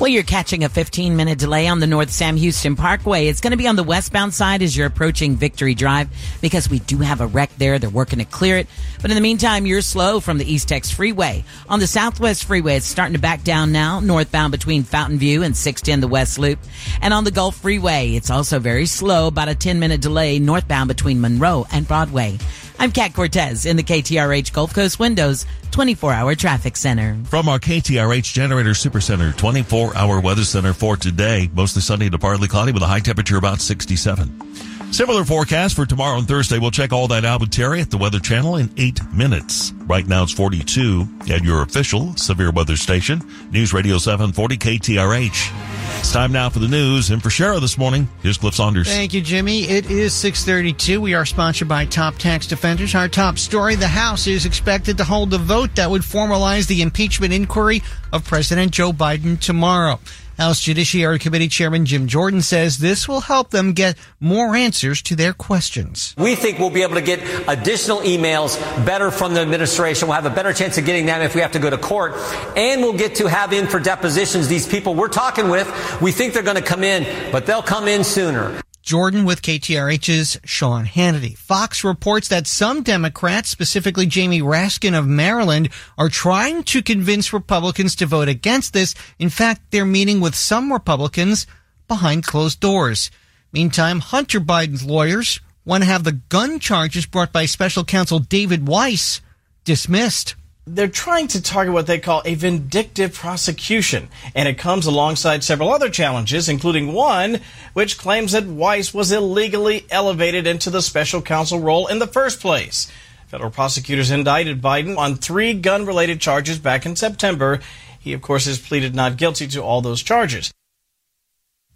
Well, 0.00 0.08
you're 0.08 0.24
catching 0.24 0.64
a 0.64 0.68
15 0.68 1.14
minute 1.14 1.38
delay 1.38 1.68
on 1.68 1.78
the 1.78 1.86
North 1.86 2.10
Sam 2.10 2.36
Houston 2.36 2.74
Parkway. 2.74 3.28
It's 3.28 3.40
going 3.40 3.52
to 3.52 3.56
be 3.56 3.68
on 3.68 3.76
the 3.76 3.84
westbound 3.84 4.34
side 4.34 4.60
as 4.60 4.76
you're 4.76 4.88
approaching 4.88 5.36
Vickery 5.36 5.76
Drive 5.76 6.08
because 6.40 6.68
we 6.68 6.80
do 6.80 6.98
have 6.98 7.20
a 7.20 7.28
wreck 7.28 7.50
there. 7.58 7.78
They're 7.78 7.88
working 7.88 8.18
to 8.18 8.24
clear 8.24 8.58
it. 8.58 8.66
But 9.00 9.12
in 9.12 9.14
the 9.14 9.20
meantime, 9.20 9.66
you're 9.66 9.82
slow 9.82 10.18
from 10.18 10.38
the 10.38 10.52
East 10.52 10.68
Tex 10.68 10.90
Freeway. 10.90 11.44
On 11.68 11.78
the 11.78 11.86
Southwest 11.86 12.44
Freeway, 12.44 12.74
it's 12.74 12.86
starting 12.86 13.14
to 13.14 13.20
back 13.20 13.44
down 13.44 13.70
now, 13.70 14.00
northbound 14.00 14.50
between 14.50 14.82
Fountain 14.82 15.18
View 15.18 15.44
and 15.44 15.56
610 15.56 16.00
the 16.00 16.08
West 16.08 16.40
Loop. 16.40 16.58
And 17.00 17.14
on 17.14 17.22
the 17.22 17.30
Gulf 17.30 17.58
Freeway, 17.58 18.14
it's 18.16 18.30
also 18.30 18.58
very 18.58 18.86
slow, 18.86 19.28
about 19.28 19.48
a 19.48 19.54
10 19.54 19.78
minute 19.78 20.00
delay 20.00 20.40
northbound 20.40 20.88
between 20.88 21.20
Monroe 21.20 21.66
and 21.70 21.86
Broadway. 21.86 22.38
I'm 22.78 22.90
Kat 22.90 23.14
Cortez 23.14 23.66
in 23.66 23.76
the 23.76 23.82
KTRH 23.82 24.52
Gulf 24.52 24.74
Coast 24.74 24.98
Windows 24.98 25.46
24 25.70 26.12
hour 26.12 26.34
traffic 26.34 26.76
center. 26.76 27.16
From 27.24 27.48
our 27.48 27.58
KTRH 27.58 28.32
Generator 28.32 28.70
Supercenter 28.70 29.34
24 29.36 29.96
hour 29.96 30.20
weather 30.20 30.44
center 30.44 30.72
for 30.72 30.96
today, 30.96 31.48
mostly 31.54 31.82
sunny 31.82 32.10
to 32.10 32.18
partly 32.18 32.48
cloudy 32.48 32.72
with 32.72 32.82
a 32.82 32.86
high 32.86 33.00
temperature 33.00 33.36
about 33.36 33.60
67. 33.60 34.53
Similar 34.94 35.24
forecast 35.24 35.74
for 35.74 35.84
tomorrow 35.84 36.18
and 36.18 36.28
Thursday. 36.28 36.60
We'll 36.60 36.70
check 36.70 36.92
all 36.92 37.08
that 37.08 37.24
out 37.24 37.40
with 37.40 37.50
Terry 37.50 37.80
at 37.80 37.90
the 37.90 37.98
Weather 37.98 38.20
Channel 38.20 38.58
in 38.58 38.72
eight 38.76 39.00
minutes. 39.12 39.72
Right 39.86 40.06
now 40.06 40.22
it's 40.22 40.32
42 40.32 41.08
at 41.32 41.42
your 41.42 41.62
official 41.62 42.14
severe 42.14 42.52
weather 42.52 42.76
station, 42.76 43.20
News 43.50 43.72
Radio 43.72 43.98
740 43.98 44.56
KTRH. 44.56 45.98
It's 45.98 46.12
time 46.12 46.30
now 46.30 46.48
for 46.48 46.60
the 46.60 46.68
news. 46.68 47.10
And 47.10 47.20
for 47.20 47.28
Shara 47.28 47.60
this 47.60 47.76
morning, 47.76 48.06
here's 48.22 48.38
Cliff 48.38 48.54
Saunders. 48.54 48.86
Thank 48.86 49.12
you, 49.12 49.20
Jimmy. 49.20 49.64
It 49.64 49.90
is 49.90 50.14
632. 50.14 51.00
We 51.00 51.14
are 51.14 51.26
sponsored 51.26 51.66
by 51.66 51.86
Top 51.86 52.14
Tax 52.14 52.46
Defenders. 52.46 52.94
Our 52.94 53.08
top 53.08 53.36
story, 53.36 53.74
the 53.74 53.88
House 53.88 54.28
is 54.28 54.46
expected 54.46 54.96
to 54.98 55.04
hold 55.04 55.34
a 55.34 55.38
vote 55.38 55.74
that 55.74 55.90
would 55.90 56.02
formalize 56.02 56.68
the 56.68 56.82
impeachment 56.82 57.32
inquiry 57.32 57.82
of 58.12 58.24
President 58.24 58.70
Joe 58.70 58.92
Biden 58.92 59.40
tomorrow. 59.40 59.98
House 60.36 60.60
Judiciary 60.60 61.18
Committee 61.18 61.48
Chairman 61.48 61.86
Jim 61.86 62.08
Jordan 62.08 62.42
says 62.42 62.78
this 62.78 63.08
will 63.08 63.20
help 63.20 63.50
them 63.50 63.72
get 63.72 63.96
more 64.20 64.56
answers 64.56 65.00
to 65.02 65.14
their 65.14 65.32
questions. 65.32 66.14
We 66.18 66.34
think 66.34 66.58
we'll 66.58 66.70
be 66.70 66.82
able 66.82 66.94
to 66.94 67.02
get 67.02 67.20
additional 67.48 67.98
emails 68.00 68.58
better 68.84 69.10
from 69.10 69.34
the 69.34 69.40
administration. 69.40 70.08
We'll 70.08 70.16
have 70.16 70.26
a 70.26 70.34
better 70.34 70.52
chance 70.52 70.76
of 70.76 70.84
getting 70.84 71.06
them 71.06 71.22
if 71.22 71.34
we 71.34 71.40
have 71.40 71.52
to 71.52 71.60
go 71.60 71.70
to 71.70 71.78
court. 71.78 72.14
And 72.56 72.82
we'll 72.82 72.98
get 72.98 73.16
to 73.16 73.28
have 73.28 73.52
in 73.52 73.66
for 73.66 73.78
depositions 73.78 74.48
these 74.48 74.66
people 74.66 74.94
we're 74.94 75.08
talking 75.08 75.48
with. 75.48 75.68
We 76.00 76.10
think 76.10 76.34
they're 76.34 76.42
going 76.42 76.56
to 76.56 76.62
come 76.62 76.82
in, 76.82 77.30
but 77.30 77.46
they'll 77.46 77.62
come 77.62 77.86
in 77.86 78.02
sooner. 78.02 78.60
Jordan 78.84 79.24
with 79.24 79.40
KTRH's 79.40 80.38
Sean 80.44 80.84
Hannity. 80.84 81.38
Fox 81.38 81.82
reports 81.84 82.28
that 82.28 82.46
some 82.46 82.82
Democrats, 82.82 83.48
specifically 83.48 84.04
Jamie 84.04 84.42
Raskin 84.42 84.96
of 84.96 85.06
Maryland, 85.06 85.70
are 85.96 86.10
trying 86.10 86.62
to 86.64 86.82
convince 86.82 87.32
Republicans 87.32 87.96
to 87.96 88.04
vote 88.04 88.28
against 88.28 88.74
this. 88.74 88.94
In 89.18 89.30
fact, 89.30 89.62
they're 89.70 89.86
meeting 89.86 90.20
with 90.20 90.34
some 90.34 90.70
Republicans 90.70 91.46
behind 91.88 92.26
closed 92.26 92.60
doors. 92.60 93.10
Meantime, 93.52 94.00
Hunter 94.00 94.38
Biden's 94.38 94.84
lawyers 94.84 95.40
want 95.64 95.82
to 95.82 95.88
have 95.88 96.04
the 96.04 96.12
gun 96.12 96.58
charges 96.58 97.06
brought 97.06 97.32
by 97.32 97.46
special 97.46 97.84
counsel 97.84 98.18
David 98.18 98.68
Weiss 98.68 99.22
dismissed 99.64 100.34
they're 100.66 100.88
trying 100.88 101.28
to 101.28 101.42
target 101.42 101.74
what 101.74 101.86
they 101.86 101.98
call 101.98 102.22
a 102.24 102.34
vindictive 102.34 103.12
prosecution, 103.12 104.08
and 104.34 104.48
it 104.48 104.56
comes 104.56 104.86
alongside 104.86 105.44
several 105.44 105.70
other 105.70 105.90
challenges, 105.90 106.48
including 106.48 106.92
one 106.92 107.40
which 107.74 107.98
claims 107.98 108.32
that 108.32 108.46
Weiss 108.46 108.94
was 108.94 109.12
illegally 109.12 109.84
elevated 109.90 110.46
into 110.46 110.70
the 110.70 110.80
special 110.80 111.20
counsel 111.20 111.60
role 111.60 111.86
in 111.86 111.98
the 111.98 112.06
first 112.06 112.40
place. 112.40 112.90
Federal 113.26 113.50
prosecutors 113.50 114.10
indicted 114.10 114.62
Biden 114.62 114.96
on 114.96 115.16
three 115.16 115.52
gun 115.54 115.84
related 115.84 116.20
charges 116.20 116.58
back 116.58 116.86
in 116.86 116.96
September. 116.96 117.60
He, 117.98 118.12
of 118.12 118.22
course, 118.22 118.46
has 118.46 118.58
pleaded 118.58 118.94
not 118.94 119.16
guilty 119.16 119.46
to 119.48 119.62
all 119.62 119.82
those 119.82 120.02
charges. 120.02 120.52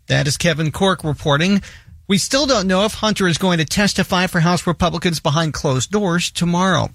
That 0.06 0.26
is 0.26 0.38
Kevin 0.38 0.72
Corke 0.72 1.04
reporting. 1.04 1.60
We 2.06 2.16
still 2.16 2.46
don't 2.46 2.66
know 2.66 2.86
if 2.86 2.94
Hunter 2.94 3.28
is 3.28 3.36
going 3.36 3.58
to 3.58 3.66
testify 3.66 4.28
for 4.28 4.40
House 4.40 4.66
Republicans 4.66 5.20
behind 5.20 5.52
closed 5.52 5.90
doors 5.90 6.30
tomorrow. 6.30 6.88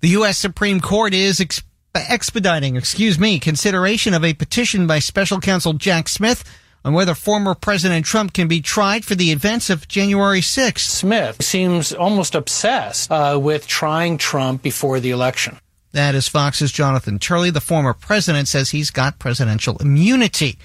The 0.00 0.08
U.S. 0.08 0.38
Supreme 0.38 0.80
Court 0.80 1.14
is 1.14 1.40
ex- 1.40 1.62
expediting, 1.94 2.76
excuse 2.76 3.18
me, 3.18 3.38
consideration 3.38 4.14
of 4.14 4.24
a 4.24 4.34
petition 4.34 4.86
by 4.86 4.98
special 4.98 5.40
counsel 5.40 5.72
Jack 5.72 6.08
Smith 6.08 6.44
on 6.84 6.92
whether 6.92 7.14
former 7.14 7.54
President 7.54 8.06
Trump 8.06 8.32
can 8.32 8.46
be 8.46 8.60
tried 8.60 9.04
for 9.04 9.14
the 9.14 9.32
events 9.32 9.70
of 9.70 9.88
January 9.88 10.40
6th. 10.40 10.78
Smith 10.78 11.42
seems 11.42 11.92
almost 11.92 12.34
obsessed 12.34 13.10
uh, 13.10 13.38
with 13.42 13.66
trying 13.66 14.18
Trump 14.18 14.62
before 14.62 15.00
the 15.00 15.10
election. 15.10 15.58
That 15.92 16.14
is 16.14 16.28
Fox's 16.28 16.70
Jonathan 16.70 17.18
Turley. 17.18 17.50
The 17.50 17.60
former 17.60 17.94
president 17.94 18.48
says 18.48 18.70
he's 18.70 18.90
got 18.90 19.18
presidential 19.18 19.78
immunity. 19.78 20.58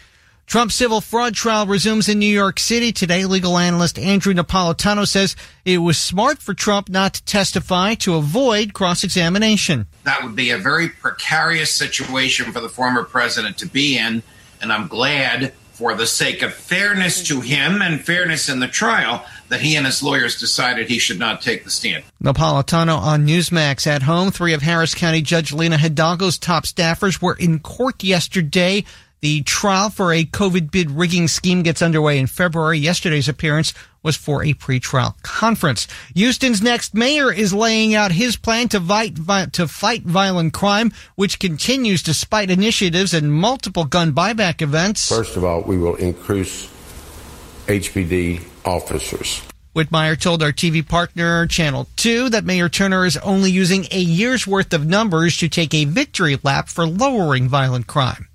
Trump's 0.51 0.75
civil 0.75 0.99
fraud 0.99 1.33
trial 1.33 1.65
resumes 1.65 2.09
in 2.09 2.19
New 2.19 2.25
York 2.25 2.59
City 2.59 2.91
today. 2.91 3.23
Legal 3.23 3.57
analyst 3.57 3.97
Andrew 3.97 4.33
Napolitano 4.33 5.07
says 5.07 5.37
it 5.63 5.77
was 5.77 5.97
smart 5.97 6.39
for 6.39 6.53
Trump 6.53 6.89
not 6.89 7.13
to 7.13 7.23
testify 7.23 7.93
to 7.93 8.15
avoid 8.15 8.73
cross 8.73 9.05
examination. 9.05 9.87
That 10.03 10.21
would 10.25 10.35
be 10.35 10.49
a 10.49 10.57
very 10.57 10.89
precarious 10.89 11.71
situation 11.71 12.51
for 12.51 12.59
the 12.59 12.67
former 12.67 13.05
president 13.05 13.59
to 13.59 13.65
be 13.65 13.97
in, 13.97 14.23
and 14.61 14.73
I'm 14.73 14.89
glad 14.89 15.53
for 15.71 15.95
the 15.95 16.05
sake 16.05 16.41
of 16.41 16.53
fairness 16.53 17.25
to 17.29 17.39
him 17.39 17.81
and 17.81 18.01
fairness 18.01 18.49
in 18.49 18.59
the 18.59 18.67
trial 18.67 19.25
that 19.47 19.61
he 19.61 19.77
and 19.77 19.85
his 19.85 20.03
lawyers 20.03 20.37
decided 20.37 20.89
he 20.89 20.99
should 20.99 21.17
not 21.17 21.41
take 21.41 21.63
the 21.63 21.69
stand. 21.69 22.03
Napolitano 22.21 22.97
on 22.97 23.25
Newsmax 23.25 23.87
at 23.87 24.01
home. 24.01 24.31
Three 24.31 24.53
of 24.53 24.61
Harris 24.61 24.95
County 24.95 25.21
Judge 25.21 25.53
Lina 25.53 25.77
Hidalgo's 25.77 26.37
top 26.37 26.65
staffers 26.65 27.21
were 27.21 27.35
in 27.35 27.59
court 27.59 28.03
yesterday. 28.03 28.83
The 29.21 29.43
trial 29.43 29.91
for 29.91 30.11
a 30.11 30.25
COVID 30.25 30.71
bid 30.71 30.89
rigging 30.89 31.27
scheme 31.27 31.61
gets 31.61 31.83
underway 31.83 32.17
in 32.17 32.25
February. 32.25 32.79
Yesterday's 32.79 33.29
appearance 33.29 33.71
was 34.01 34.15
for 34.15 34.43
a 34.43 34.55
pretrial 34.55 35.13
conference. 35.21 35.87
Houston's 36.15 36.59
next 36.63 36.95
mayor 36.95 37.31
is 37.31 37.53
laying 37.53 37.93
out 37.93 38.11
his 38.11 38.35
plan 38.35 38.67
to 38.69 38.81
fight, 38.81 39.15
to 39.53 39.67
fight 39.67 40.01
violent 40.01 40.53
crime, 40.53 40.91
which 41.13 41.37
continues 41.37 42.01
despite 42.01 42.49
initiatives 42.49 43.13
and 43.13 43.31
multiple 43.31 43.85
gun 43.85 44.11
buyback 44.11 44.59
events. 44.59 45.09
First 45.09 45.37
of 45.37 45.43
all, 45.43 45.61
we 45.61 45.77
will 45.77 45.97
increase 45.97 46.65
HPD 47.67 48.43
officers. 48.65 49.43
Whitmire 49.75 50.19
told 50.19 50.41
our 50.41 50.51
TV 50.51 50.85
partner 50.85 51.45
Channel 51.45 51.87
2 51.97 52.29
that 52.29 52.43
Mayor 52.43 52.69
Turner 52.69 53.05
is 53.05 53.17
only 53.17 53.51
using 53.51 53.85
a 53.91 53.99
year's 53.99 54.47
worth 54.47 54.73
of 54.73 54.87
numbers 54.87 55.37
to 55.37 55.47
take 55.47 55.75
a 55.75 55.85
victory 55.85 56.39
lap 56.41 56.69
for 56.69 56.87
lowering 56.87 57.47
violent 57.47 57.85
crime. 57.85 58.27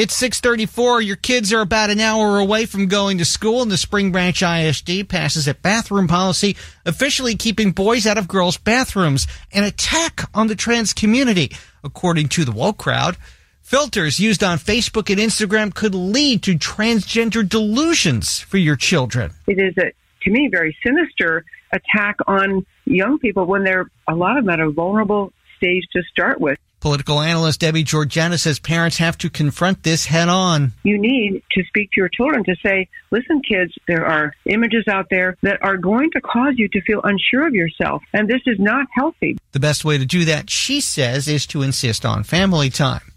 It's 0.00 0.16
634. 0.16 1.02
Your 1.02 1.16
kids 1.16 1.52
are 1.52 1.60
about 1.60 1.90
an 1.90 2.00
hour 2.00 2.38
away 2.38 2.64
from 2.64 2.86
going 2.86 3.18
to 3.18 3.26
school 3.26 3.60
and 3.60 3.70
the 3.70 3.76
Spring 3.76 4.12
Branch 4.12 4.42
ISD 4.42 5.06
passes 5.10 5.46
a 5.46 5.52
bathroom 5.52 6.08
policy 6.08 6.56
officially 6.86 7.36
keeping 7.36 7.72
boys 7.72 8.06
out 8.06 8.16
of 8.16 8.26
girls' 8.26 8.56
bathrooms. 8.56 9.26
An 9.52 9.62
attack 9.62 10.22
on 10.32 10.46
the 10.46 10.54
trans 10.54 10.94
community, 10.94 11.52
according 11.84 12.28
to 12.28 12.46
the 12.46 12.50
woke 12.50 12.78
crowd. 12.78 13.18
Filters 13.60 14.18
used 14.18 14.42
on 14.42 14.56
Facebook 14.56 15.10
and 15.10 15.20
Instagram 15.20 15.74
could 15.74 15.94
lead 15.94 16.44
to 16.44 16.54
transgender 16.54 17.46
delusions 17.46 18.40
for 18.40 18.56
your 18.56 18.76
children. 18.76 19.32
It 19.48 19.58
is 19.58 19.76
a, 19.76 19.92
to 20.22 20.30
me, 20.30 20.48
very 20.50 20.74
sinister 20.82 21.44
attack 21.74 22.16
on 22.26 22.64
young 22.86 23.18
people 23.18 23.44
when 23.44 23.64
they're 23.64 23.90
a 24.08 24.14
lot 24.14 24.38
of 24.38 24.46
them 24.46 24.54
at 24.54 24.60
a 24.60 24.70
vulnerable 24.70 25.34
stage 25.58 25.84
to 25.92 26.02
start 26.04 26.40
with. 26.40 26.58
Political 26.80 27.20
analyst 27.20 27.60
Debbie 27.60 27.84
Georgatos 27.84 28.40
says 28.40 28.58
parents 28.58 28.96
have 28.96 29.18
to 29.18 29.28
confront 29.28 29.82
this 29.82 30.06
head 30.06 30.30
on. 30.30 30.72
You 30.82 30.98
need 30.98 31.42
to 31.52 31.62
speak 31.64 31.90
to 31.90 32.00
your 32.00 32.08
children 32.08 32.42
to 32.44 32.56
say, 32.62 32.88
listen, 33.10 33.42
kids, 33.42 33.74
there 33.86 34.06
are 34.06 34.34
images 34.46 34.88
out 34.88 35.08
there 35.10 35.36
that 35.42 35.62
are 35.62 35.76
going 35.76 36.10
to 36.12 36.22
cause 36.22 36.54
you 36.56 36.68
to 36.68 36.80
feel 36.80 37.02
unsure 37.04 37.46
of 37.46 37.54
yourself, 37.54 38.02
and 38.14 38.28
this 38.28 38.40
is 38.46 38.58
not 38.58 38.86
healthy. 38.94 39.36
The 39.52 39.60
best 39.60 39.84
way 39.84 39.98
to 39.98 40.06
do 40.06 40.24
that, 40.24 40.48
she 40.48 40.80
says, 40.80 41.28
is 41.28 41.46
to 41.48 41.60
insist 41.60 42.06
on 42.06 42.24
family 42.24 42.70
time. 42.70 43.12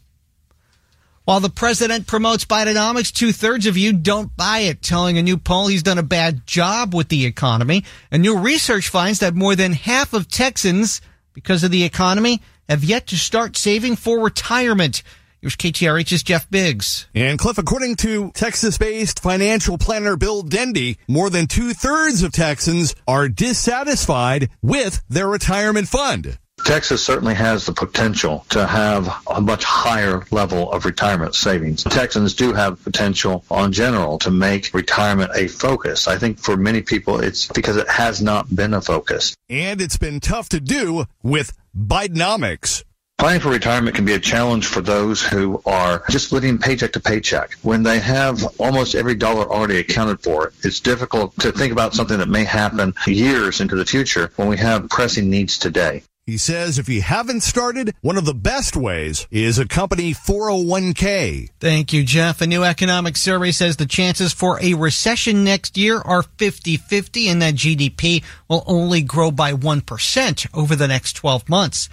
While 1.24 1.40
the 1.40 1.50
president 1.50 2.06
promotes 2.06 2.44
Bidenomics, 2.44 3.14
two 3.14 3.32
thirds 3.32 3.66
of 3.66 3.78
you 3.78 3.94
don't 3.94 4.36
buy 4.36 4.60
it, 4.60 4.82
telling 4.82 5.18
a 5.18 5.24
new 5.24 5.38
poll 5.38 5.68
he's 5.68 5.84
done 5.84 5.98
a 5.98 6.04
bad 6.04 6.46
job 6.46 6.94
with 6.94 7.08
the 7.08 7.26
economy. 7.26 7.86
A 8.12 8.18
new 8.18 8.38
research 8.38 8.90
finds 8.90 9.20
that 9.20 9.34
more 9.34 9.56
than 9.56 9.72
half 9.72 10.14
of 10.14 10.28
Texans, 10.28 11.00
because 11.32 11.64
of 11.64 11.72
the 11.72 11.86
economy, 11.86 12.42
have 12.70 12.84
yet 12.84 13.08
to 13.08 13.18
start 13.18 13.58
saving 13.58 13.96
for 13.96 14.20
retirement. 14.20 15.04
Here's 15.42 15.58
KTRH's 15.58 16.24
Jeff 16.24 16.50
Biggs. 16.50 17.08
And 17.14 17.38
Cliff, 17.38 17.58
according 17.58 17.98
to 17.98 18.32
Texas-based 18.32 19.20
financial 19.20 19.78
planner 19.78 20.16
Bill 20.16 20.42
Dendy, 20.42 20.98
more 21.08 21.30
than 21.30 21.48
two 21.48 21.74
thirds 21.74 22.24
of 22.24 22.32
Texans 22.32 22.96
are 23.06 23.28
dissatisfied 23.28 24.50
with 24.62 25.04
their 25.10 25.28
retirement 25.28 25.90
fund. 25.90 26.38
Texas 26.64 27.04
certainly 27.04 27.34
has 27.34 27.66
the 27.66 27.74
potential 27.74 28.46
to 28.50 28.66
have 28.66 29.14
a 29.28 29.42
much 29.42 29.66
higher 29.66 30.24
level 30.32 30.72
of 30.72 30.86
retirement 30.86 31.36
savings. 31.36 31.84
Texans 31.84 32.36
do 32.36 32.54
have 32.54 32.82
potential 32.84 33.44
on 33.52 33.74
general 33.74 34.18
to 34.20 34.32
make 34.32 34.74
retirement 34.74 35.32
a 35.36 35.48
focus. 35.48 36.08
I 36.08 36.18
think 36.18 36.40
for 36.40 36.56
many 36.56 36.82
people 36.82 37.20
it's 37.20 37.48
because 37.48 37.76
it 37.76 37.90
has 37.90 38.22
not 38.22 38.56
been 38.56 38.74
a 38.74 38.82
focus. 38.82 39.36
And 39.50 39.82
it's 39.82 39.98
been 39.98 40.22
tough 40.22 40.48
to 40.50 40.62
do 40.62 41.06
with 41.22 41.52
Bidenomics. 41.76 42.84
Planning 43.18 43.42
for 43.42 43.50
retirement 43.50 43.96
can 43.96 44.06
be 44.06 44.14
a 44.14 44.20
challenge 44.20 44.68
for 44.68 44.82
those 44.82 45.22
who 45.22 45.62
are 45.66 46.04
just 46.10 46.32
living 46.32 46.58
paycheck 46.58 46.94
to 46.94 47.00
paycheck. 47.00 47.54
When 47.62 47.84
they 47.84 48.00
have 48.00 48.44
almost 48.60 48.96
every 48.96 49.16
dollar 49.16 49.46
already 49.50 49.78
accounted 49.78 50.22
for, 50.22 50.54
it's 50.64 50.80
difficult 50.80 51.36
to 51.40 51.52
think 51.52 51.72
about 51.72 51.94
something 51.94 52.18
that 52.18 52.28
may 52.30 52.44
happen 52.44 52.94
years 53.08 53.62
into 53.62 53.76
the 53.76 53.86
future 53.86 54.32
when 54.36 54.50
we 54.50 54.58
have 54.58 54.90
pressing 54.90 55.30
needs 55.30 55.58
today. 55.58 56.04
He 56.26 56.38
says 56.38 56.80
if 56.80 56.88
you 56.88 57.02
haven't 57.02 57.42
started, 57.42 57.94
one 58.00 58.16
of 58.16 58.24
the 58.24 58.34
best 58.34 58.78
ways 58.78 59.28
is 59.30 59.60
a 59.60 59.68
company 59.68 60.14
401k. 60.14 61.50
Thank 61.60 61.92
you, 61.92 62.06
Jeff. 62.06 62.40
A 62.40 62.48
new 62.48 62.64
economic 62.64 63.18
survey 63.18 63.52
says 63.52 63.76
the 63.76 63.86
chances 63.86 64.32
for 64.32 64.58
a 64.62 64.74
recession 64.76 65.44
next 65.44 65.76
year 65.76 65.98
are 65.98 66.24
50-50 66.24 67.28
and 67.28 67.42
that 67.42 67.56
GDP 67.56 68.24
will 68.48 68.64
only 68.68 69.02
grow 69.02 69.32
by 69.32 69.52
1% 69.52 70.48
over 70.54 70.78
the 70.78 70.88
next 70.88 71.18
12 71.18 71.50
months. 71.50 71.90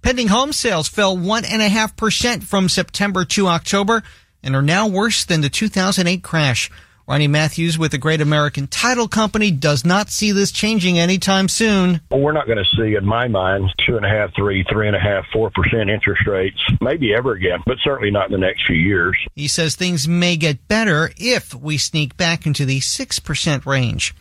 Pending 0.00 0.28
home 0.28 0.54
sales 0.54 0.88
fell 0.88 1.14
1.5% 1.14 2.42
from 2.42 2.70
September 2.70 3.26
to 3.26 3.48
October 3.48 4.02
and 4.42 4.56
are 4.56 4.62
now 4.62 4.86
worse 4.86 5.26
than 5.26 5.42
the 5.42 5.50
2008 5.50 6.22
crash. 6.22 6.70
Ronnie 7.06 7.28
Matthews 7.28 7.78
with 7.78 7.90
the 7.90 7.98
Great 7.98 8.22
American 8.22 8.66
Title 8.66 9.08
Company 9.08 9.50
does 9.50 9.84
not 9.84 10.08
see 10.08 10.32
this 10.32 10.50
changing 10.50 10.98
anytime 10.98 11.48
soon. 11.48 12.00
Well, 12.10 12.20
we're 12.20 12.32
not 12.32 12.46
going 12.46 12.64
to 12.64 12.76
see, 12.76 12.94
in 12.94 13.04
my 13.04 13.28
mind, 13.28 13.74
two 13.86 13.98
and 13.98 14.06
a 14.06 14.08
half, 14.08 14.34
three, 14.34 14.64
three 14.72 14.86
and 14.86 14.96
a 14.96 15.00
half, 15.00 15.26
four 15.30 15.50
percent 15.50 15.90
interest 15.90 16.26
rates, 16.26 16.58
maybe 16.80 17.14
ever 17.14 17.32
again, 17.32 17.58
but 17.66 17.76
certainly 17.84 18.10
not 18.10 18.26
in 18.26 18.32
the 18.32 18.38
next 18.38 18.66
few 18.66 18.76
years. 18.76 19.18
He 19.34 19.48
says 19.48 19.76
things 19.76 20.08
may 20.08 20.38
get 20.38 20.66
better 20.66 21.10
if 21.18 21.54
we 21.54 21.76
sneak 21.76 22.16
back 22.16 22.46
into 22.46 22.64
the 22.64 22.80
six 22.80 23.18
percent 23.18 23.66
range. 23.66 24.14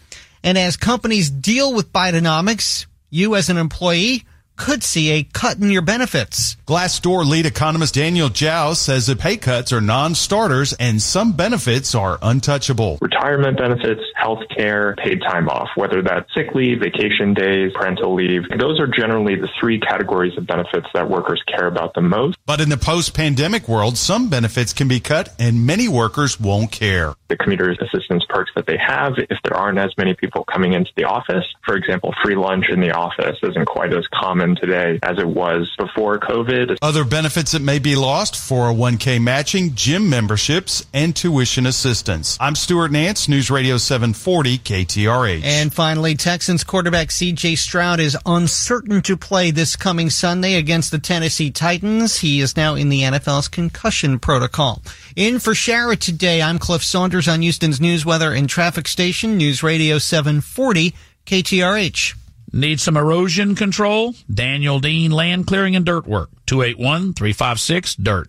And 0.43 0.57
as 0.57 0.75
companies 0.75 1.29
deal 1.29 1.73
with 1.73 1.93
Bidenomics, 1.93 2.85
you 3.09 3.35
as 3.35 3.49
an 3.49 3.55
employee 3.55 4.25
could 4.55 4.83
see 4.83 5.11
a 5.11 5.23
cut 5.23 5.57
in 5.57 5.69
your 5.69 5.81
benefits. 5.81 6.55
Glassdoor 6.67 7.25
lead 7.25 7.45
economist 7.45 7.95
Daniel 7.95 8.29
Zhao 8.29 8.75
says 8.75 9.07
the 9.07 9.15
pay 9.15 9.37
cuts 9.37 9.73
are 9.73 9.81
non-starters 9.81 10.73
and 10.73 11.01
some 11.01 11.33
benefits 11.33 11.95
are 11.95 12.19
untouchable. 12.21 12.97
Retirement 13.01 13.57
benefits, 13.57 14.01
health 14.15 14.39
care, 14.55 14.95
paid 15.03 15.21
time 15.21 15.49
off, 15.49 15.69
whether 15.75 16.01
that's 16.01 16.31
sick 16.33 16.53
leave, 16.53 16.79
vacation 16.79 17.33
days, 17.33 17.71
parental 17.73 18.13
leave. 18.13 18.43
Those 18.57 18.79
are 18.79 18.87
generally 18.87 19.35
the 19.35 19.49
three 19.59 19.79
categories 19.79 20.37
of 20.37 20.45
benefits 20.45 20.87
that 20.93 21.09
workers 21.09 21.41
care 21.47 21.67
about 21.67 21.93
the 21.93 22.01
most. 22.01 22.37
But 22.45 22.61
in 22.61 22.69
the 22.69 22.77
post-pandemic 22.77 23.67
world, 23.67 23.97
some 23.97 24.29
benefits 24.29 24.73
can 24.73 24.87
be 24.87 24.99
cut 24.99 25.33
and 25.39 25.65
many 25.65 25.87
workers 25.87 26.39
won't 26.39 26.71
care. 26.71 27.13
The 27.29 27.37
commuter 27.37 27.71
assistance 27.71 28.25
perks 28.29 28.51
that 28.55 28.67
they 28.67 28.77
have, 28.77 29.13
if 29.17 29.39
there 29.43 29.57
aren't 29.57 29.79
as 29.79 29.91
many 29.97 30.13
people 30.13 30.43
coming 30.43 30.73
into 30.73 30.91
the 30.95 31.05
office, 31.05 31.45
for 31.65 31.75
example, 31.75 32.13
free 32.23 32.35
lunch 32.35 32.65
in 32.69 32.79
the 32.79 32.91
office 32.91 33.37
isn't 33.41 33.65
quite 33.65 33.93
as 33.93 34.05
common 34.13 34.42
today 34.59 34.99
as 35.01 35.17
it 35.17 35.27
was 35.27 35.73
before 35.77 36.19
COVID. 36.19 36.77
Other 36.81 37.03
benefits 37.03 37.53
that 37.53 37.61
may 37.61 37.79
be 37.79 37.95
lost 37.95 38.35
401k 38.35 39.21
matching, 39.21 39.73
gym 39.75 40.09
memberships, 40.09 40.85
and 40.93 41.15
tuition 41.15 41.65
assistance. 41.65 42.37
I'm 42.39 42.55
Stuart 42.55 42.91
Nance, 42.91 43.27
News 43.27 43.49
Radio 43.49 43.77
740 43.77 44.57
KTRH. 44.59 45.43
And 45.43 45.73
finally, 45.73 46.15
Texans 46.15 46.63
quarterback 46.63 47.07
CJ 47.07 47.57
Stroud 47.57 47.99
is 47.99 48.17
uncertain 48.25 49.01
to 49.03 49.17
play 49.17 49.51
this 49.51 49.75
coming 49.75 50.09
Sunday 50.09 50.55
against 50.55 50.91
the 50.91 50.99
Tennessee 50.99 51.49
Titans. 51.49 52.19
He 52.19 52.41
is 52.41 52.57
now 52.57 52.75
in 52.75 52.89
the 52.89 53.01
NFL's 53.01 53.47
concussion 53.47 54.19
protocol. 54.19 54.81
In 55.15 55.39
for 55.39 55.53
Shara 55.53 55.97
today, 55.97 56.41
I'm 56.41 56.59
Cliff 56.59 56.83
Saunders 56.83 57.27
on 57.27 57.41
Houston's 57.41 57.79
News 57.79 58.05
Weather 58.05 58.33
and 58.33 58.49
Traffic 58.49 58.87
Station, 58.87 59.37
News 59.37 59.63
Radio 59.63 59.97
740 59.97 60.93
KTRH. 61.25 62.22
Need 62.55 62.79
some 62.79 62.95
erosion 62.95 63.55
control? 63.55 64.13
Daniel 64.31 64.79
Dean 64.79 65.09
Land 65.09 65.47
Clearing 65.47 65.75
and 65.75 65.83
Dirt 65.83 66.05
Work. 66.05 66.29
281-356-DIRT. 66.45 68.27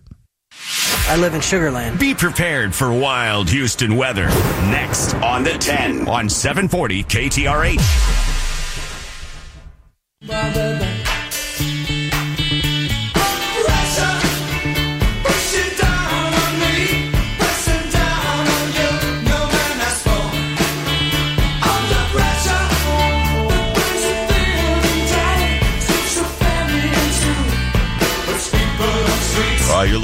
I 1.07 1.15
live 1.17 1.35
in 1.35 1.41
Sugarland. 1.41 1.99
Be 1.99 2.15
prepared 2.15 2.73
for 2.73 2.91
wild 2.91 3.47
Houston 3.49 3.95
weather. 3.95 4.25
Next 4.71 5.13
on 5.15 5.43
the 5.43 5.51
10 5.51 6.07
on 6.07 6.27
740 6.27 7.03
KTRH. 7.03 8.25
You're 10.21 10.35
a 10.35 11.14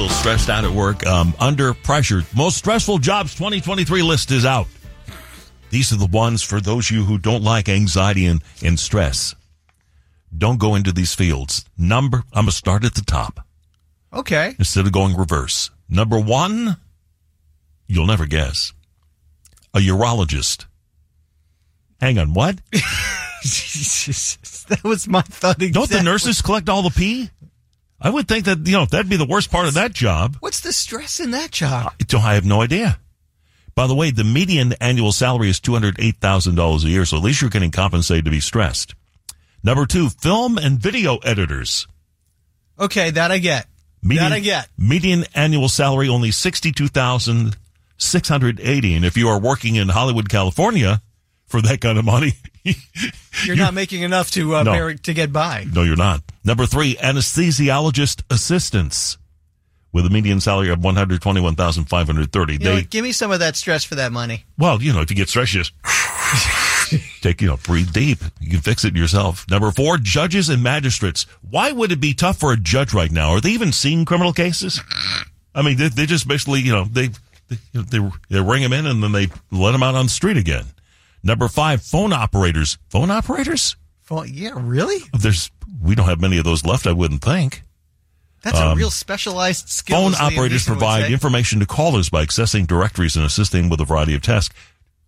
little 0.02 0.18
stressed 0.18 0.49
out 0.49 0.65
at 0.65 0.72
work, 0.72 1.06
um, 1.06 1.32
under 1.40 1.76
pressure. 1.76 2.23
Most 2.36 2.57
stressful 2.57 2.98
jobs 2.98 3.36
2023 3.36 4.02
list 4.02 4.32
is 4.32 4.45
out. 4.45 4.65
These 5.69 5.94
are 5.94 5.98
the 5.98 6.07
ones 6.07 6.41
for 6.41 6.60
those 6.60 6.90
of 6.90 6.95
you 6.95 7.03
who 7.03 7.19
don't 7.19 7.44
like 7.44 7.69
anxiety 7.69 8.26
and, 8.26 8.41
and 8.64 8.80
stress. 8.80 9.36
Don't 10.36 10.60
go 10.60 10.73
into 10.73 10.91
these 10.91 11.14
fields. 11.14 11.65
Number, 11.78 12.23
I'm 12.34 12.45
going 12.45 12.48
to 12.48 12.52
start 12.52 12.84
at 12.84 12.95
the 12.95 13.03
top 13.03 13.45
Okay. 14.11 14.56
instead 14.57 14.88
of 14.88 14.91
going 14.91 15.15
reverse. 15.15 15.69
Number 15.88 16.19
one, 16.19 16.78
You'll 17.88 18.07
never 18.07 18.26
guess. 18.26 18.72
A 19.73 19.80
urologist. 19.80 20.65
Hang 21.99 22.18
on, 22.18 22.34
what? 22.34 22.60
that 22.72 24.80
was 24.84 25.07
my 25.10 25.22
thought. 25.22 25.61
Exactly. 25.61 25.72
Don't 25.72 25.90
the 25.90 26.02
nurses 26.02 26.41
collect 26.41 26.69
all 26.69 26.82
the 26.84 26.90
pee? 26.90 27.30
I 28.02 28.10
would 28.10 28.28
think 28.28 28.45
that, 28.45 28.65
you 28.65 28.73
know, 28.73 28.86
that'd 28.86 29.10
be 29.10 29.18
the 29.18 29.26
worst 29.26 29.52
part 29.52 29.68
of 29.68 29.76
that 29.76 29.94
job. 29.94 30.38
What's 30.40 30.61
the 30.61 30.73
stress 30.73 31.19
in 31.19 31.30
that 31.32 31.52
job? 31.52 31.94
I 32.14 32.34
have 32.34 32.45
no 32.45 32.61
idea. 32.61 32.98
By 33.76 33.86
the 33.88 33.95
way, 33.95 34.11
the 34.11 34.23
median 34.23 34.73
annual 34.82 35.11
salary 35.11 35.49
is 35.49 35.60
$208,000 35.60 36.84
a 36.84 36.90
year, 36.90 37.06
so 37.06 37.18
at 37.18 37.23
least 37.23 37.41
you're 37.41 37.52
getting 37.52 37.72
compensated 37.72 38.26
to 38.26 38.32
be 38.32 38.40
stressed. 38.40 38.95
Number 39.64 39.86
two, 39.86 40.10
film 40.10 40.57
and 40.57 40.80
video 40.80 41.18
editors. 41.18 41.88
Okay, 42.80 43.11
that 43.11 43.30
I 43.32 43.38
get. 43.38 43.68
Median, 44.02 44.30
that 44.30 44.36
I 44.36 44.40
get. 44.40 44.68
Median 44.78 45.26
annual 45.36 45.69
salary 45.69 46.10
only 46.10 46.32
62680 46.32 48.95
And 48.95 49.06
if 49.06 49.15
you 49.15 49.30
are 49.30 49.40
working 49.40 49.76
in 49.76 49.90
Hollywood, 49.90 50.28
California 50.28 51.03
for 51.45 51.61
that 51.61 51.82
kind 51.82 51.99
of 51.99 52.06
money, 52.06 52.34
you're, 52.64 52.76
you're, 53.45 53.56
not 53.56 53.76
making 53.76 54.02
enough 54.02 54.32
to 54.32 54.56
uh, 54.56 54.64
no. 54.64 54.94
to 54.94 55.14
get 55.14 55.32
by. 55.32 55.68
No, 55.72 55.84
you're 55.84 55.95
not. 55.95 56.23
Number 56.43 56.65
three, 56.65 56.95
anesthesiologist 56.95 58.23
assistants 58.31 59.18
with 59.93 60.05
a 60.05 60.09
median 60.09 60.39
salary 60.39 60.69
of 60.69 60.84
one 60.84 60.95
hundred 60.95 61.22
twenty-one 61.22 61.55
thousand 61.55 61.85
five 61.85 62.07
hundred 62.07 62.31
thirty. 62.31 62.57
They 62.57 62.84
give 62.84 63.03
me 63.03 63.11
some 63.11 63.31
of 63.31 63.39
that 63.39 63.55
stress 63.55 63.84
for 63.84 63.95
that 63.95 64.11
money. 64.11 64.45
Well, 64.57 64.81
you 64.81 64.93
know, 64.93 65.01
if 65.01 65.09
you 65.09 65.15
get 65.15 65.30
stressed, 65.30 65.53
you 65.53 65.63
just 65.63 65.73
take 67.22 67.41
you 67.41 67.47
know, 67.47 67.57
breathe 67.57 67.91
deep. 67.91 68.19
You 68.39 68.51
can 68.51 68.61
fix 68.61 68.84
it 68.85 68.95
yourself. 68.95 69.45
Number 69.49 69.72
four, 69.72 69.97
judges 69.97 70.49
and 70.49 70.63
magistrates. 70.63 71.26
Why 71.49 71.72
would 71.72 71.91
it 71.91 72.01
be 72.01 72.13
tough 72.13 72.39
for 72.39 72.53
a 72.53 72.57
judge 72.57 72.93
right 72.93 73.11
now? 73.11 73.31
Are 73.31 73.41
they 73.41 73.51
even 73.51 73.72
seeing 73.72 74.05
criminal 74.05 74.34
cases? 74.34 74.81
I 75.53 75.61
mean, 75.61 75.77
they, 75.77 75.89
they 75.89 76.05
just 76.05 76.27
basically, 76.27 76.61
you 76.61 76.72
know, 76.72 76.85
they 76.85 77.09
they, 77.49 77.57
they 77.73 78.09
they 78.30 78.41
ring 78.41 78.63
them 78.63 78.73
in 78.73 78.85
and 78.88 79.03
then 79.03 79.11
they 79.11 79.27
let 79.51 79.73
them 79.73 79.84
out 79.84 79.95
on 79.95 80.05
the 80.05 80.11
street 80.11 80.38
again. 80.38 80.65
Number 81.23 81.47
five, 81.47 81.84
phone 81.84 82.13
operators. 82.13 82.77
Phone 82.89 83.11
operators? 83.11 83.76
Phone, 84.01 84.27
yeah, 84.31 84.53
really? 84.55 84.99
There's 85.18 85.51
we 85.82 85.95
don't 85.95 86.08
have 86.08 86.22
many 86.22 86.38
of 86.38 86.44
those 86.44 86.66
left. 86.66 86.88
I 86.88 86.91
wouldn't 86.91 87.22
think. 87.24 87.64
That's 88.41 88.60
um, 88.60 88.72
a 88.72 88.76
real 88.76 88.90
specialized 88.90 89.70
skill. 89.70 89.98
Phone 89.98 90.16
operators 90.20 90.66
provide 90.66 91.12
information 91.12 91.60
to 91.60 91.66
callers 91.66 92.10
by 92.10 92.26
accessing 92.26 92.66
directories 92.66 93.16
and 93.16 93.26
assisting 93.26 93.70
with 93.70 93.80
a 93.82 93.86
variety 93.86 94.16
of 94.16 94.22
tasks. 94.22 94.56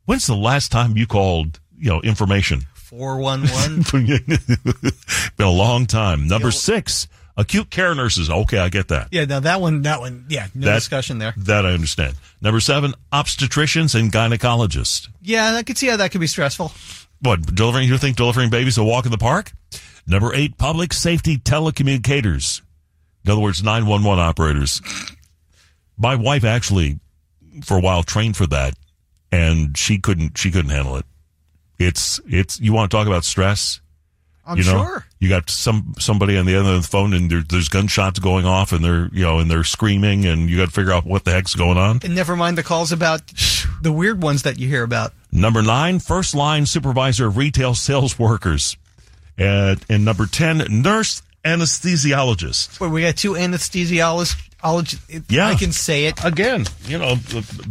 When's 0.05 0.27
the 0.27 0.35
last 0.35 0.71
time 0.71 0.97
you 0.97 1.07
called, 1.07 1.59
you 1.77 1.89
know, 1.89 2.01
information? 2.01 2.65
411. 2.75 3.83
Been 5.37 5.47
a 5.47 5.49
long 5.49 5.87
time. 5.87 6.27
Number 6.27 6.51
six, 6.51 7.07
acute 7.35 7.71
care 7.71 7.95
nurses. 7.95 8.29
Okay, 8.29 8.59
I 8.59 8.69
get 8.69 8.89
that. 8.89 9.07
Yeah, 9.11 9.25
now 9.25 9.39
that 9.39 9.61
one, 9.61 9.81
that 9.83 9.99
one, 9.99 10.25
yeah, 10.29 10.47
no 10.53 10.67
that, 10.67 10.75
discussion 10.75 11.17
there. 11.17 11.33
That 11.37 11.65
I 11.65 11.71
understand. 11.71 12.15
Number 12.41 12.59
seven, 12.59 12.93
obstetricians 13.11 13.99
and 13.99 14.11
gynecologists. 14.11 15.07
Yeah, 15.21 15.55
I 15.55 15.63
could 15.63 15.77
see 15.77 15.87
how 15.87 15.97
that 15.97 16.11
could 16.11 16.21
be 16.21 16.27
stressful. 16.27 16.71
What, 17.21 17.55
delivering, 17.55 17.87
you 17.87 17.97
think 17.97 18.17
delivering 18.17 18.49
babies 18.49 18.77
a 18.77 18.83
walk 18.83 19.05
in 19.05 19.11
the 19.11 19.17
park? 19.17 19.53
Number 20.05 20.33
eight, 20.33 20.57
public 20.57 20.93
safety 20.93 21.37
telecommunicators. 21.37 22.61
In 23.25 23.31
other 23.31 23.41
words, 23.41 23.63
911 23.63 24.19
operators. 24.21 24.81
My 25.97 26.15
wife 26.15 26.43
actually, 26.43 26.99
for 27.63 27.77
a 27.77 27.81
while, 27.81 28.03
trained 28.03 28.35
for 28.35 28.47
that, 28.47 28.75
and 29.31 29.77
she 29.77 29.99
couldn't. 29.99 30.37
She 30.37 30.51
couldn't 30.51 30.71
handle 30.71 30.97
it. 30.97 31.05
It's 31.79 32.19
it's. 32.27 32.59
You 32.59 32.73
want 32.73 32.91
to 32.91 32.97
talk 32.97 33.07
about 33.07 33.23
stress? 33.23 33.79
I'm 34.45 34.57
you 34.57 34.65
know, 34.65 34.83
sure. 34.83 35.05
You 35.19 35.29
got 35.29 35.49
some 35.49 35.93
somebody 35.99 36.37
on 36.37 36.45
the 36.45 36.55
other 36.55 36.67
end 36.67 36.77
of 36.77 36.81
the 36.81 36.87
phone, 36.87 37.13
and 37.13 37.29
there, 37.29 37.43
there's 37.47 37.69
gunshots 37.69 38.19
going 38.19 38.45
off, 38.45 38.73
and 38.73 38.83
they're 38.83 39.09
you 39.13 39.23
know, 39.23 39.39
and 39.39 39.49
they're 39.49 39.63
screaming, 39.63 40.25
and 40.25 40.49
you 40.49 40.57
got 40.57 40.65
to 40.65 40.71
figure 40.71 40.91
out 40.91 41.05
what 41.05 41.23
the 41.23 41.31
heck's 41.31 41.55
going 41.55 41.77
on. 41.77 42.01
And 42.03 42.13
never 42.13 42.35
mind 42.35 42.57
the 42.57 42.63
calls 42.63 42.91
about 42.91 43.21
the 43.81 43.93
weird 43.93 44.21
ones 44.21 44.43
that 44.43 44.59
you 44.59 44.67
hear 44.67 44.83
about. 44.83 45.13
Number 45.31 45.61
nine, 45.61 45.99
first 45.99 46.35
line 46.35 46.65
supervisor 46.65 47.27
of 47.27 47.37
retail 47.37 47.73
sales 47.73 48.19
workers. 48.19 48.75
And, 49.37 49.83
and 49.89 50.05
number 50.05 50.25
10, 50.25 50.67
nurse 50.69 51.21
anesthesiologist. 51.43 52.79
Well, 52.79 52.89
we 52.89 53.01
got 53.01 53.17
two 53.17 53.33
anesthesiologists. 53.33 54.49
Yeah, 55.29 55.49
I 55.49 55.55
can 55.55 55.73
say 55.73 56.05
it 56.05 56.23
again. 56.23 56.63
You 56.85 56.97
know, 56.97 57.15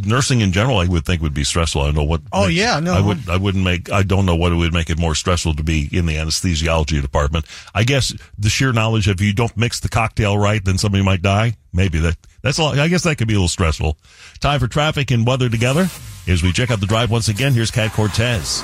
nursing 0.05 0.41
in 0.41 0.51
general, 0.51 0.77
I 0.77 0.85
would 0.85 1.05
think 1.05 1.23
would 1.23 1.33
be 1.33 1.43
stressful. 1.43 1.81
I 1.81 1.85
don't 1.85 1.95
know 1.95 2.03
what. 2.03 2.21
Oh 2.31 2.45
makes, 2.45 2.53
yeah, 2.53 2.79
no, 2.79 2.93
I 2.93 3.01
would. 3.01 3.27
I 3.27 3.37
wouldn't 3.37 3.63
make. 3.63 3.91
I 3.91 4.03
don't 4.03 4.27
know 4.27 4.35
what 4.35 4.51
it 4.51 4.55
would 4.55 4.73
make 4.73 4.91
it 4.91 4.99
more 4.99 5.15
stressful 5.15 5.55
to 5.55 5.63
be 5.63 5.89
in 5.91 6.05
the 6.05 6.17
anesthesiology 6.17 7.01
department. 7.01 7.45
I 7.73 7.83
guess 7.83 8.13
the 8.37 8.49
sheer 8.49 8.71
knowledge 8.73 9.07
of 9.07 9.21
you 9.21 9.33
don't 9.33 9.57
mix 9.57 9.79
the 9.79 9.89
cocktail 9.89 10.37
right, 10.37 10.63
then 10.63 10.77
somebody 10.77 11.03
might 11.03 11.23
die. 11.23 11.53
Maybe 11.73 11.97
that. 11.99 12.15
That's 12.43 12.59
a 12.59 12.63
lot. 12.63 12.77
I 12.77 12.89
guess 12.89 13.03
that 13.03 13.17
could 13.17 13.27
be 13.27 13.33
a 13.33 13.37
little 13.37 13.47
stressful. 13.47 13.97
Time 14.39 14.59
for 14.59 14.67
traffic 14.67 15.09
and 15.09 15.25
weather 15.25 15.49
together. 15.49 15.87
As 16.27 16.43
we 16.43 16.51
check 16.51 16.69
out 16.69 16.79
the 16.79 16.85
drive 16.85 17.09
once 17.09 17.27
again, 17.27 17.53
here's 17.53 17.71
Kat 17.71 17.91
Cortez. 17.93 18.63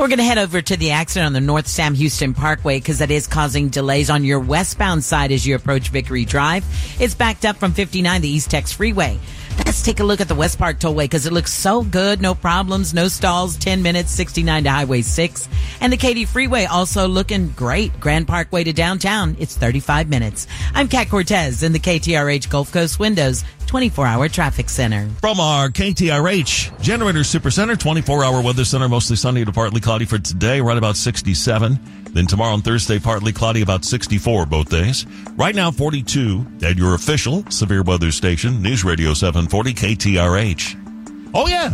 We're 0.00 0.08
going 0.08 0.16
to 0.16 0.24
head 0.24 0.38
over 0.38 0.62
to 0.62 0.78
the 0.78 0.92
accident 0.92 1.26
on 1.26 1.32
the 1.34 1.42
North 1.42 1.66
Sam 1.66 1.92
Houston 1.92 2.32
Parkway 2.32 2.78
because 2.78 3.00
that 3.00 3.10
is 3.10 3.26
causing 3.26 3.68
delays 3.68 4.08
on 4.08 4.24
your 4.24 4.40
westbound 4.40 5.04
side 5.04 5.30
as 5.30 5.46
you 5.46 5.54
approach 5.54 5.90
Vickery 5.90 6.24
Drive. 6.24 6.64
It's 6.98 7.14
backed 7.14 7.44
up 7.44 7.56
from 7.58 7.74
59, 7.74 8.22
the 8.22 8.28
East 8.28 8.50
Tex 8.50 8.72
Freeway. 8.72 9.18
Let's 9.66 9.82
take 9.82 10.00
a 10.00 10.04
look 10.04 10.20
at 10.20 10.28
the 10.28 10.34
West 10.34 10.58
Park 10.58 10.78
Tollway 10.78 11.04
because 11.04 11.26
it 11.26 11.32
looks 11.32 11.52
so 11.52 11.82
good. 11.82 12.20
No 12.20 12.34
problems, 12.34 12.92
no 12.92 13.08
stalls, 13.08 13.56
10 13.56 13.82
minutes, 13.82 14.10
69 14.10 14.64
to 14.64 14.70
Highway 14.70 15.02
6. 15.02 15.48
And 15.80 15.92
the 15.92 15.96
Katy 15.96 16.24
Freeway 16.24 16.64
also 16.64 17.06
looking 17.06 17.48
great. 17.50 17.98
Grand 18.00 18.26
Parkway 18.26 18.64
to 18.64 18.72
downtown, 18.72 19.36
it's 19.38 19.56
35 19.56 20.08
minutes. 20.08 20.46
I'm 20.74 20.88
Kat 20.88 21.08
Cortez 21.08 21.62
in 21.62 21.72
the 21.72 21.78
KTRH 21.78 22.50
Gulf 22.50 22.72
Coast 22.72 22.98
Windows 22.98 23.44
24 23.66 24.06
hour 24.06 24.28
traffic 24.28 24.68
center. 24.68 25.08
From 25.20 25.38
our 25.38 25.68
KTRH 25.68 26.80
Generator 26.80 27.22
Super 27.22 27.50
Center 27.52 27.76
24 27.76 28.24
hour 28.24 28.42
weather 28.42 28.64
center, 28.64 28.88
mostly 28.88 29.16
sunny 29.16 29.44
to 29.44 29.52
partly 29.52 29.80
cloudy 29.80 30.04
for 30.04 30.18
today, 30.18 30.60
right 30.60 30.76
about 30.76 30.96
67. 30.96 31.99
Then 32.12 32.26
tomorrow 32.26 32.54
and 32.54 32.64
Thursday, 32.64 32.98
partly 32.98 33.32
cloudy, 33.32 33.62
about 33.62 33.84
64 33.84 34.46
both 34.46 34.68
days. 34.68 35.06
Right 35.36 35.54
now, 35.54 35.70
42 35.70 36.44
at 36.62 36.76
your 36.76 36.94
official 36.94 37.44
severe 37.50 37.82
weather 37.82 38.10
station, 38.10 38.60
News 38.62 38.84
Radio 38.84 39.14
740 39.14 39.74
KTRH. 39.74 41.30
Oh, 41.34 41.46
yeah. 41.46 41.70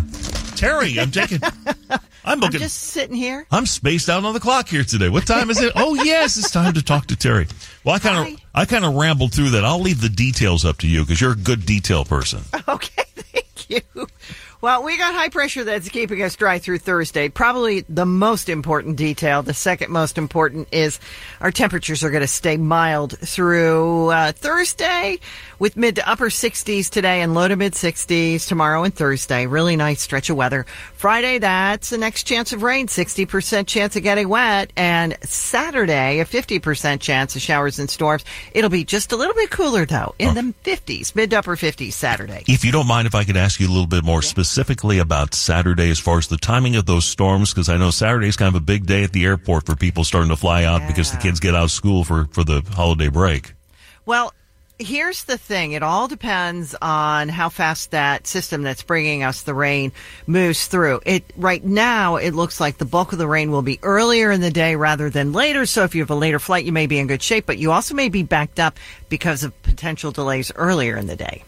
Terry, 0.57 0.99
I'm 0.99 1.11
taking. 1.11 1.41
I'm 2.25 2.41
looking. 2.41 2.57
I'm 2.57 2.63
just 2.63 2.79
sitting 2.79 3.15
here. 3.15 3.47
I'm 3.51 3.67
spaced 3.67 4.09
out 4.09 4.25
on 4.25 4.35
the 4.35 4.41
clock 4.41 4.69
here 4.69 4.83
today. 4.85 5.09
What 5.09 5.27
time 5.27 5.49
is 5.51 5.61
it? 5.61 5.73
oh 5.77 5.95
yes, 5.95 6.37
it's 6.37 6.51
time 6.51 6.75
to 6.75 6.83
talk 6.83 7.07
to 7.07 7.17
Terry. 7.17 7.47
Well, 7.85 7.95
I 7.95 7.99
kind 7.99 8.35
of 8.35 8.41
I 8.55 8.65
kind 8.65 8.85
of 8.85 8.95
rambled 8.95 9.33
through 9.33 9.51
that. 9.51 9.65
I'll 9.65 9.81
leave 9.81 10.01
the 10.01 10.09
details 10.09 10.65
up 10.65 10.79
to 10.79 10.89
you 10.89 11.03
because 11.03 11.21
you're 11.21 11.33
a 11.33 11.37
good 11.37 11.65
detail 11.67 12.05
person. 12.05 12.41
Okay, 12.69 13.05
thank 13.15 13.71
you. 13.71 14.07
Well, 14.63 14.83
we 14.83 14.97
got 14.97 15.15
high 15.15 15.29
pressure 15.29 15.65
that's 15.65 15.91
keeping 15.91 16.23
us 16.23 16.35
dry 16.35 16.59
through 16.59 16.79
Thursday. 16.79 17.29
Probably 17.29 17.83
the 17.83 18.07
most 18.07 18.49
important 18.49 18.97
detail. 18.97 19.43
The 19.43 19.53
second 19.53 19.93
most 19.93 20.17
important 20.17 20.69
is 20.73 20.99
our 21.43 21.51
temperatures 21.51 22.03
are 22.03 22.11
going 22.11 22.23
to 22.23 22.27
stay 22.27 22.57
mild 22.57 23.19
through 23.19 24.09
uh, 24.09 24.33
Thursday 24.33 25.19
with 25.59 25.77
mid 25.77 25.97
to 25.97 26.09
upper 26.09 26.29
60s 26.29 26.89
today 26.89 27.21
and 27.21 27.35
low 27.35 27.49
to 27.49 27.57
mid 27.57 27.75
60s 27.75 28.49
tomorrow 28.49 28.83
and 28.83 28.95
Thursday. 28.95 29.47
Really 29.47 29.77
nice 29.77 30.01
stretch 30.01 30.31
of 30.31 30.37
weather. 30.37 30.65
Friday, 30.95 31.39
that's 31.39 31.91
the 31.91 31.99
next 31.99 32.25
chance 32.25 32.55
of 32.55 32.63
rain, 32.63 32.87
60% 32.87 33.67
chance 33.67 33.95
of 33.95 34.03
getting 34.03 34.29
wet. 34.29 34.73
And 34.75 35.19
Saturday, 35.23 36.21
a 36.21 36.25
50% 36.25 37.01
chance 37.01 37.37
of 37.37 37.43
showers 37.43 37.79
and 37.79 37.91
storms. 37.91 38.25
It'll 38.53 38.71
be 38.71 38.85
just 38.85 39.13
a 39.13 39.17
little 39.17 39.35
bit 39.35 39.51
cooler 39.51 39.85
though, 39.85 40.15
in 40.19 40.31
oh. 40.31 40.35
the 40.35 40.55
50s, 40.65 41.15
mid 41.15 41.31
to 41.31 41.41
upper 41.41 41.57
50s 41.57 41.93
Saturday. 41.93 42.45
If 42.49 42.65
you 42.65 42.73
don't 42.73 42.87
mind, 42.87 43.07
if 43.07 43.15
I 43.15 43.25
could 43.25 43.37
ask 43.37 43.61
you 43.61 43.67
a 43.67 43.69
little 43.69 43.87
bit 43.87 44.03
more 44.03 44.23
yeah. 44.23 44.29
Specifically 44.47 44.99
about 44.99 45.35
Saturday 45.35 45.91
as 45.91 45.99
far 45.99 46.19
as 46.19 46.29
the 46.29 46.37
timing 46.37 46.77
of 46.77 46.87
those 46.87 47.05
storms, 47.05 47.53
because 47.53 47.69
I 47.69 47.77
know 47.77 47.91
Saturday 47.91 48.29
is 48.29 48.37
kind 48.37 48.55
of 48.55 48.55
a 48.55 48.65
big 48.65 48.87
day 48.87 49.03
at 49.03 49.13
the 49.13 49.25
airport 49.25 49.67
for 49.67 49.75
people 49.75 50.05
starting 50.05 50.31
to 50.31 50.37
fly 50.37 50.65
out 50.65 50.83
yeah. 50.83 50.87
because 50.87 51.11
the 51.11 51.19
kids 51.19 51.41
get 51.41 51.55
out 51.55 51.65
of 51.65 51.71
school 51.71 52.05
for, 52.05 52.27
for 52.27 52.45
the 52.45 52.63
holiday 52.73 53.09
break. 53.09 53.55
Well, 54.07 54.33
here's 54.79 55.25
the 55.25 55.37
thing 55.37 55.73
it 55.73 55.83
all 55.83 56.07
depends 56.07 56.77
on 56.81 57.29
how 57.29 57.49
fast 57.49 57.91
that 57.91 58.27
system 58.27 58.63
that's 58.63 58.83
bringing 58.83 59.23
us 59.23 59.43
the 59.43 59.55
rain 59.55 59.91
moves 60.27 60.67
through 60.67 61.01
it 61.07 61.25
right 61.35 61.65
now 61.65 62.17
it 62.17 62.35
looks 62.35 62.61
like 62.61 62.77
the 62.77 62.85
bulk 62.85 63.13
of 63.13 63.19
the 63.19 63.27
rain 63.27 63.51
will 63.51 63.63
be 63.63 63.79
earlier 63.83 64.31
in 64.31 64.43
the 64.43 64.51
day 64.51 64.77
rather 64.77 65.09
than 65.09 65.33
later 65.33 65.65
so 65.65 65.83
if 65.85 65.95
you 65.95 66.03
have 66.03 66.11
a 66.11 66.15
later 66.15 66.39
flight 66.39 66.67
you 66.67 66.73
may 66.73 66.87
be 66.87 66.99
in 66.99 67.07
good 67.07 67.23
shape 67.23 67.47
but 67.47 67.57
you 67.57 67.73
also 67.73 67.95
may 67.95 68.11
be 68.11 68.23
backed 68.23 68.61
up 68.61 68.79
because 69.09 69.45
of 69.45 69.63
potential 69.63 70.13
delays 70.13 70.53
earlier 70.57 70.95
in 70.95 71.07
the 71.07 71.17
day 71.17 71.43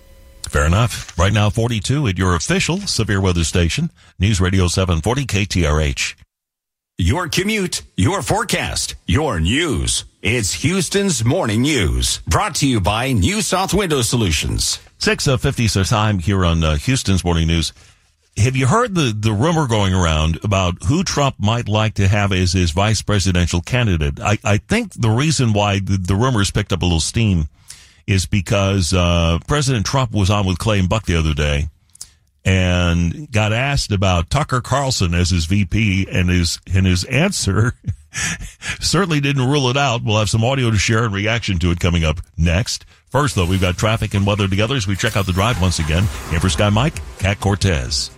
Fair 0.49 0.65
enough. 0.65 1.17
Right 1.19 1.33
now, 1.33 1.51
42 1.51 2.09
at 2.09 2.17
your 2.17 2.35
official 2.35 2.79
severe 2.81 3.21
weather 3.21 3.45
station, 3.45 3.91
News 4.19 4.41
Radio 4.41 4.67
740 4.67 5.27
KTRH. 5.27 6.15
Your 6.97 7.29
commute, 7.29 7.83
your 7.97 8.23
forecast, 8.23 8.95
your 9.07 9.41
news. 9.41 10.05
It's 10.23 10.55
Houston's 10.55 11.23
Morning 11.23 11.63
News, 11.63 12.21
brought 12.27 12.57
to 12.57 12.67
you 12.67 12.81
by 12.81 13.13
New 13.13 13.43
South 13.43 13.75
Window 13.75 14.01
Solutions. 14.01 14.81
650 14.99 15.69
so 15.69 15.85
time 15.85 16.19
here 16.19 16.45
on 16.45 16.65
uh, 16.65 16.77
Houston's 16.77 17.23
Morning 17.23 17.47
News. 17.47 17.73
Have 18.39 18.57
you 18.57 18.67
heard 18.67 18.95
the, 18.95 19.15
the 19.17 19.33
rumor 19.33 19.69
going 19.69 19.95
around 19.95 20.39
about 20.43 20.83
who 20.85 21.05
Trump 21.05 21.37
might 21.39 21.69
like 21.69 21.95
to 21.95 22.09
have 22.09 22.33
as 22.33 22.55
his 22.55 22.71
vice 22.71 23.03
presidential 23.03 23.61
candidate? 23.61 24.19
I, 24.19 24.39
I 24.43 24.57
think 24.57 24.95
the 24.95 25.11
reason 25.11 25.53
why 25.53 25.81
the, 25.81 25.99
the 25.99 26.17
rumors 26.17 26.51
picked 26.51 26.73
up 26.73 26.83
a 26.83 26.87
little 26.87 27.01
steam 27.01 27.49
is 28.09 28.25
because 28.25 28.95
uh, 28.95 29.39
President 29.47 29.85
Trump 29.85 30.13
was 30.13 30.31
on 30.31 30.47
with 30.47 30.59
Clay 30.59 30.79
and 30.79 30.89
Buck 30.89 31.05
the 31.05 31.19
other 31.19 31.35
day 31.35 31.69
and 32.43 33.31
got 33.31 33.53
asked 33.53 33.93
about 33.93 34.31
Tucker 34.31 34.63
Carlson 34.63 35.13
as 35.13 35.29
his 35.29 35.45
VP 35.45 36.09
and 36.11 36.31
his, 36.31 36.59
and 36.75 36.87
his 36.87 37.05
answer 37.05 37.75
certainly 38.81 39.21
didn't 39.21 39.47
rule 39.47 39.69
it 39.69 39.77
out. 39.77 40.03
We'll 40.03 40.19
have 40.19 40.31
some 40.31 40.43
audio 40.43 40.71
to 40.71 40.79
share 40.79 41.05
and 41.05 41.13
reaction 41.13 41.59
to 41.59 41.71
it 41.71 41.81
coming 41.81 42.03
up 42.03 42.21
next. 42.39 42.87
First, 43.11 43.35
though, 43.35 43.47
we've 43.47 43.61
got 43.61 43.77
traffic 43.77 44.15
and 44.15 44.27
weather 44.27 44.49
together 44.49 44.75
as 44.75 44.87
we 44.87 44.97
check 44.97 45.15
out 45.15 45.27
the 45.27 45.33
drive 45.33 45.61
once 45.61 45.79
again. 45.79 46.05
In 46.33 46.41
for 46.41 46.49
Sky 46.49 46.71
Mike, 46.71 46.95
Kat 47.19 47.39
Cortez. 47.41 48.11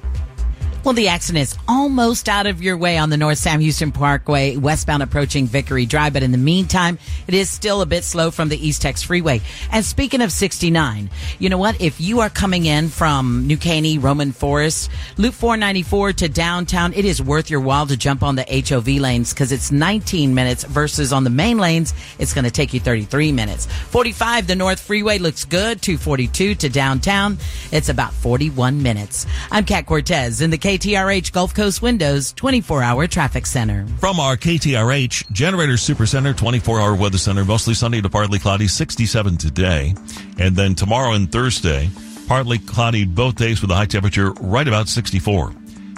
Well, 0.82 0.94
the 0.94 1.08
accident 1.08 1.42
is 1.42 1.58
almost 1.68 2.26
out 2.26 2.46
of 2.46 2.62
your 2.62 2.74
way 2.74 2.96
on 2.96 3.10
the 3.10 3.18
North 3.18 3.36
Sam 3.36 3.60
Houston 3.60 3.92
Parkway, 3.92 4.56
westbound 4.56 5.02
approaching 5.02 5.46
Vickery 5.46 5.84
Drive. 5.84 6.14
But 6.14 6.22
in 6.22 6.32
the 6.32 6.38
meantime, 6.38 6.98
it 7.26 7.34
is 7.34 7.50
still 7.50 7.82
a 7.82 7.86
bit 7.86 8.02
slow 8.02 8.30
from 8.30 8.48
the 8.48 8.56
East 8.56 8.80
Tex 8.80 9.02
Freeway. 9.02 9.42
And 9.70 9.84
speaking 9.84 10.22
of 10.22 10.32
69, 10.32 11.10
you 11.38 11.50
know 11.50 11.58
what? 11.58 11.78
If 11.82 12.00
you 12.00 12.20
are 12.20 12.30
coming 12.30 12.64
in 12.64 12.88
from 12.88 13.46
New 13.46 13.58
Caney, 13.58 13.98
Roman 13.98 14.32
Forest, 14.32 14.90
Loop 15.18 15.34
494 15.34 16.14
to 16.14 16.28
downtown, 16.30 16.94
it 16.94 17.04
is 17.04 17.20
worth 17.20 17.50
your 17.50 17.60
while 17.60 17.86
to 17.86 17.96
jump 17.98 18.22
on 18.22 18.36
the 18.36 18.64
HOV 18.66 18.88
lanes 18.88 19.34
because 19.34 19.52
it's 19.52 19.70
19 19.70 20.34
minutes 20.34 20.64
versus 20.64 21.12
on 21.12 21.24
the 21.24 21.30
main 21.30 21.58
lanes, 21.58 21.92
it's 22.18 22.32
going 22.32 22.46
to 22.46 22.50
take 22.50 22.72
you 22.72 22.80
33 22.80 23.32
minutes. 23.32 23.66
45, 23.66 24.46
the 24.46 24.56
North 24.56 24.80
Freeway 24.80 25.18
looks 25.18 25.44
good. 25.44 25.82
242 25.82 26.54
to 26.54 26.70
downtown, 26.70 27.36
it's 27.70 27.90
about 27.90 28.14
41 28.14 28.82
minutes. 28.82 29.26
I'm 29.52 29.66
Kat 29.66 29.84
Cortez 29.84 30.40
in 30.40 30.48
the 30.48 30.69
KTRH 30.70 31.32
Gulf 31.32 31.52
Coast 31.52 31.82
Windows 31.82 32.32
24 32.34 32.80
hour 32.80 33.08
traffic 33.08 33.44
center. 33.44 33.84
From 33.98 34.20
our 34.20 34.36
KTRH 34.36 35.32
Generator 35.32 35.76
Super 35.76 36.06
Center 36.06 36.32
24 36.32 36.80
hour 36.80 36.94
weather 36.94 37.18
center, 37.18 37.44
mostly 37.44 37.74
sunny 37.74 38.00
to 38.00 38.08
partly 38.08 38.38
cloudy, 38.38 38.68
67 38.68 39.36
today. 39.36 39.96
And 40.38 40.54
then 40.54 40.76
tomorrow 40.76 41.14
and 41.14 41.32
Thursday, 41.32 41.90
partly 42.28 42.58
cloudy 42.58 43.04
both 43.04 43.34
days 43.34 43.60
with 43.60 43.72
a 43.72 43.74
high 43.74 43.86
temperature 43.86 44.30
right 44.40 44.68
about 44.68 44.88
64. 44.88 45.52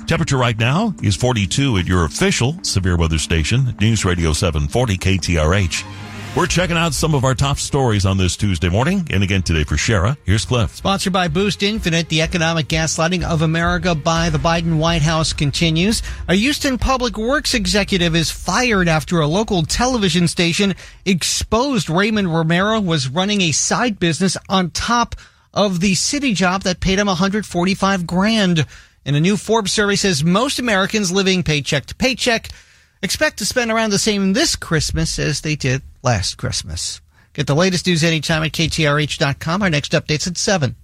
Temperature 0.07 0.39
right 0.39 0.59
now 0.59 0.95
is 1.03 1.17
42 1.17 1.77
at 1.77 1.87
your 1.87 2.07
official 2.07 2.57
severe 2.65 2.97
weather 2.97 3.19
station, 3.19 3.77
News 3.79 4.07
Radio 4.07 4.33
740 4.33 4.97
KTRH. 4.97 5.85
We're 6.35 6.47
checking 6.47 6.79
out 6.79 6.95
some 6.95 7.15
of 7.15 7.27
our 7.27 7.35
top 7.35 7.59
stories 7.59 8.07
on 8.07 8.17
this 8.17 8.39
Tuesday 8.39 8.71
morning. 8.71 9.07
And 9.11 9.23
again 9.23 9.43
today 9.43 9.65
for 9.65 9.75
Shara, 9.75 10.17
here's 10.25 10.47
Cliff. 10.47 10.75
Sponsored 10.75 11.13
by 11.13 11.29
Boost 11.29 11.63
Infinite, 11.63 12.09
the 12.09 12.23
economic 12.23 12.69
gaslighting 12.69 13.23
of 13.23 13.43
America 13.43 13.95
by 13.95 14.31
the 14.31 14.39
Biden 14.39 14.79
White 14.79 15.03
House 15.03 15.35
continues. 15.35 16.03
A 16.29 16.35
Houston 16.35 16.79
Public 16.79 17.19
Works 17.19 17.53
executive 17.53 18.17
is 18.17 18.31
fired 18.31 18.89
after 18.89 19.21
a 19.21 19.27
local 19.27 19.63
television 19.63 20.27
station 20.27 20.75
exposed 21.05 21.91
Raymond 21.91 22.33
Romero 22.33 22.81
was 22.81 23.11
running 23.11 23.43
a 23.43 23.53
side 23.53 23.99
business 23.99 24.39
on 24.49 24.71
top 24.71 25.15
of 25.53 25.81
the 25.81 25.95
city 25.95 26.33
job 26.33 26.63
that 26.63 26.81
paid 26.81 26.99
him 26.99 27.09
145 27.09 28.07
grand. 28.07 28.65
And 29.05 29.17
a 29.17 29.21
new 29.21 29.37
Forbes 29.37 29.73
survey 29.73 29.97
says 29.97 30.25
most 30.25 30.59
Americans 30.59 31.13
living 31.13 31.43
paycheck 31.43 31.85
to 31.87 31.95
paycheck 31.95 32.49
expect 33.03 33.39
to 33.39 33.47
spend 33.47 33.71
around 33.71 33.91
the 33.91 33.99
same 33.99 34.33
this 34.33 34.57
Christmas 34.57 35.19
as 35.19 35.41
they 35.41 35.57
did 35.57 35.83
last 36.03 36.37
Christmas. 36.39 37.01
Get 37.33 37.47
the 37.47 37.55
latest 37.55 37.87
news 37.87 38.05
anytime 38.05 38.43
at 38.43 38.53
KTRH.com. 38.53 39.63
Our 39.63 39.71
next 39.71 39.93
update's 39.93 40.27
at 40.27 40.37
7. 40.37 40.77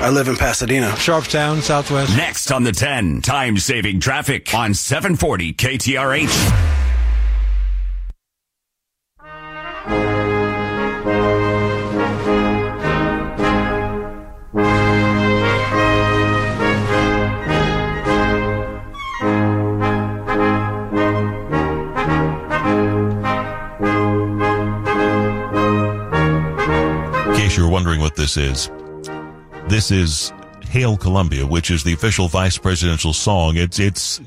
I 0.00 0.10
live 0.10 0.28
in 0.28 0.36
Pasadena. 0.36 0.90
Sharpstown, 0.92 1.60
Southwest. 1.60 2.16
Next 2.16 2.52
on 2.52 2.62
the 2.62 2.72
10, 2.72 3.20
time 3.20 3.58
saving 3.58 4.00
traffic 4.00 4.52
on 4.54 4.72
740 4.72 5.54
KTRH. 5.54 6.87
You're 27.68 27.74
wondering 27.74 28.00
what 28.00 28.16
this 28.16 28.38
is, 28.38 28.70
this 29.68 29.90
is 29.90 30.32
Hail 30.70 30.96
Columbia, 30.96 31.46
which 31.46 31.70
is 31.70 31.84
the 31.84 31.92
official 31.92 32.26
vice 32.26 32.56
presidential 32.56 33.12
song. 33.12 33.58
It's, 33.58 33.78
it's, 33.78 34.20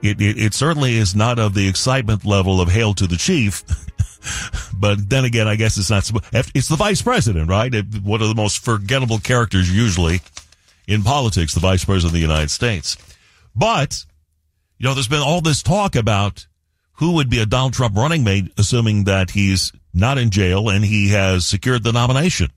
it, 0.00 0.18
it, 0.18 0.38
it 0.38 0.54
certainly 0.54 0.96
is 0.96 1.14
not 1.14 1.38
of 1.38 1.52
the 1.52 1.68
excitement 1.68 2.24
level 2.24 2.58
of 2.58 2.70
Hail 2.70 2.94
to 2.94 3.06
the 3.06 3.18
Chief. 3.18 3.62
but 4.74 5.10
then 5.10 5.26
again, 5.26 5.46
I 5.46 5.56
guess 5.56 5.76
it's 5.76 5.90
not, 5.90 6.10
it's 6.54 6.68
the 6.68 6.76
vice 6.76 7.02
president, 7.02 7.50
right? 7.50 7.70
One 8.02 8.22
of 8.22 8.28
the 8.28 8.34
most 8.34 8.64
forgettable 8.64 9.18
characters 9.18 9.70
usually 9.70 10.22
in 10.88 11.02
politics, 11.02 11.52
the 11.52 11.60
vice 11.60 11.84
president 11.84 12.12
of 12.12 12.14
the 12.14 12.20
United 12.20 12.50
States. 12.50 12.96
But, 13.54 14.06
you 14.78 14.86
know, 14.86 14.94
there's 14.94 15.06
been 15.06 15.20
all 15.20 15.42
this 15.42 15.62
talk 15.62 15.96
about 15.96 16.46
who 16.94 17.12
would 17.12 17.28
be 17.28 17.40
a 17.40 17.46
Donald 17.46 17.74
Trump 17.74 17.94
running 17.94 18.24
mate, 18.24 18.50
assuming 18.56 19.04
that 19.04 19.32
he's 19.32 19.70
not 19.92 20.16
in 20.16 20.30
jail 20.30 20.70
and 20.70 20.82
he 20.82 21.10
has 21.10 21.46
secured 21.46 21.82
the 21.82 21.92
nomination. 21.92 22.48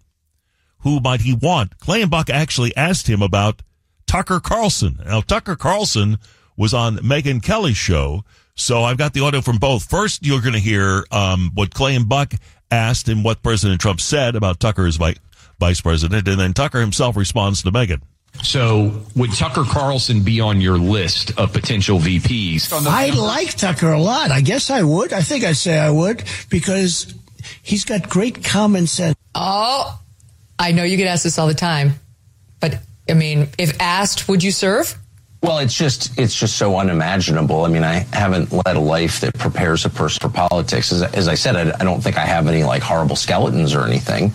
Who 0.84 1.00
might 1.00 1.22
he 1.22 1.34
want? 1.34 1.78
Clay 1.80 2.02
and 2.02 2.12
Buck 2.12 2.30
actually 2.30 2.76
asked 2.76 3.08
him 3.08 3.22
about 3.22 3.62
Tucker 4.06 4.40
Carlson. 4.40 5.00
Now, 5.06 5.22
Tucker 5.22 5.56
Carlson 5.56 6.18
was 6.56 6.74
on 6.74 6.98
Megyn 6.98 7.42
Kelly's 7.42 7.78
show, 7.78 8.24
so 8.56 8.84
I've 8.84 8.98
got 8.98 9.14
the 9.14 9.22
audio 9.22 9.42
from 9.42 9.58
both. 9.58 9.90
First, 9.90 10.26
you're 10.26 10.42
going 10.42 10.54
to 10.54 10.60
hear 10.60 11.06
um, 11.12 11.52
what 11.54 11.74
Clay 11.74 11.96
and 11.96 12.08
Buck 12.08 12.34
asked 12.70 13.08
and 13.08 13.24
what 13.24 13.42
President 13.42 13.82
Trump 13.82 14.02
said 14.02 14.36
about 14.36 14.60
Tucker 14.60 14.86
as 14.86 14.98
vi- 14.98 15.16
vice 15.60 15.82
president, 15.82 16.28
and 16.28 16.40
then 16.40 16.54
Tucker 16.54 16.80
himself 16.80 17.16
responds 17.16 17.64
to 17.64 17.72
Megyn. 17.72 18.02
So, 18.42 19.04
would 19.16 19.32
Tucker 19.32 19.64
Carlson 19.64 20.24
be 20.24 20.42
on 20.42 20.60
your 20.60 20.78
list 20.78 21.38
of 21.38 21.54
potential 21.54 22.00
VPs? 22.00 22.74
I 22.88 23.12
like 23.12 23.56
Tucker 23.56 23.92
a 23.92 24.02
lot. 24.02 24.32
I 24.32 24.42
guess 24.42 24.70
I 24.72 24.82
would. 24.82 25.14
I 25.14 25.22
think 25.22 25.44
I'd 25.44 25.56
say 25.56 25.78
I 25.78 25.92
would 25.92 26.24
because 26.50 27.14
he's 27.62 27.86
got 27.86 28.10
great 28.10 28.44
common 28.44 28.88
sense. 28.88 29.16
Oh, 29.36 30.00
I 30.60 30.72
know 30.72 30.84
you 30.84 30.98
get 30.98 31.08
asked 31.08 31.24
this 31.24 31.40
all 31.40 31.48
the 31.48 31.54
time, 31.54 31.94
but 32.60 32.80
I 33.10 33.14
mean, 33.14 33.50
if 33.58 33.80
asked, 33.82 34.28
would 34.30 34.44
you 34.44 34.52
serve? 34.52 34.98
Well, 35.42 35.60
it's 35.60 35.74
just 35.74 36.18
it's 36.18 36.34
just 36.34 36.58
so 36.58 36.78
unimaginable. 36.78 37.66
I 37.66 37.68
mean, 37.68 37.84
I 37.84 38.06
haven't 38.14 38.54
led 38.54 38.78
a 38.78 38.80
life 38.80 39.20
that 39.20 39.38
prepares 39.38 39.84
a 39.84 39.90
person 39.90 40.22
for 40.22 40.34
politics. 40.34 40.94
As, 40.94 41.02
as 41.02 41.28
I 41.28 41.36
said, 41.36 41.58
I, 41.58 41.76
I, 41.82 41.84
don't 41.84 42.02
think 42.02 42.18
I 42.18 42.26
have 42.26 42.48
any 42.48 42.64
like 42.64 42.82
horrible 42.82 43.18
skeletons 43.18 43.76
or 43.76 43.86
anything. 43.86 44.32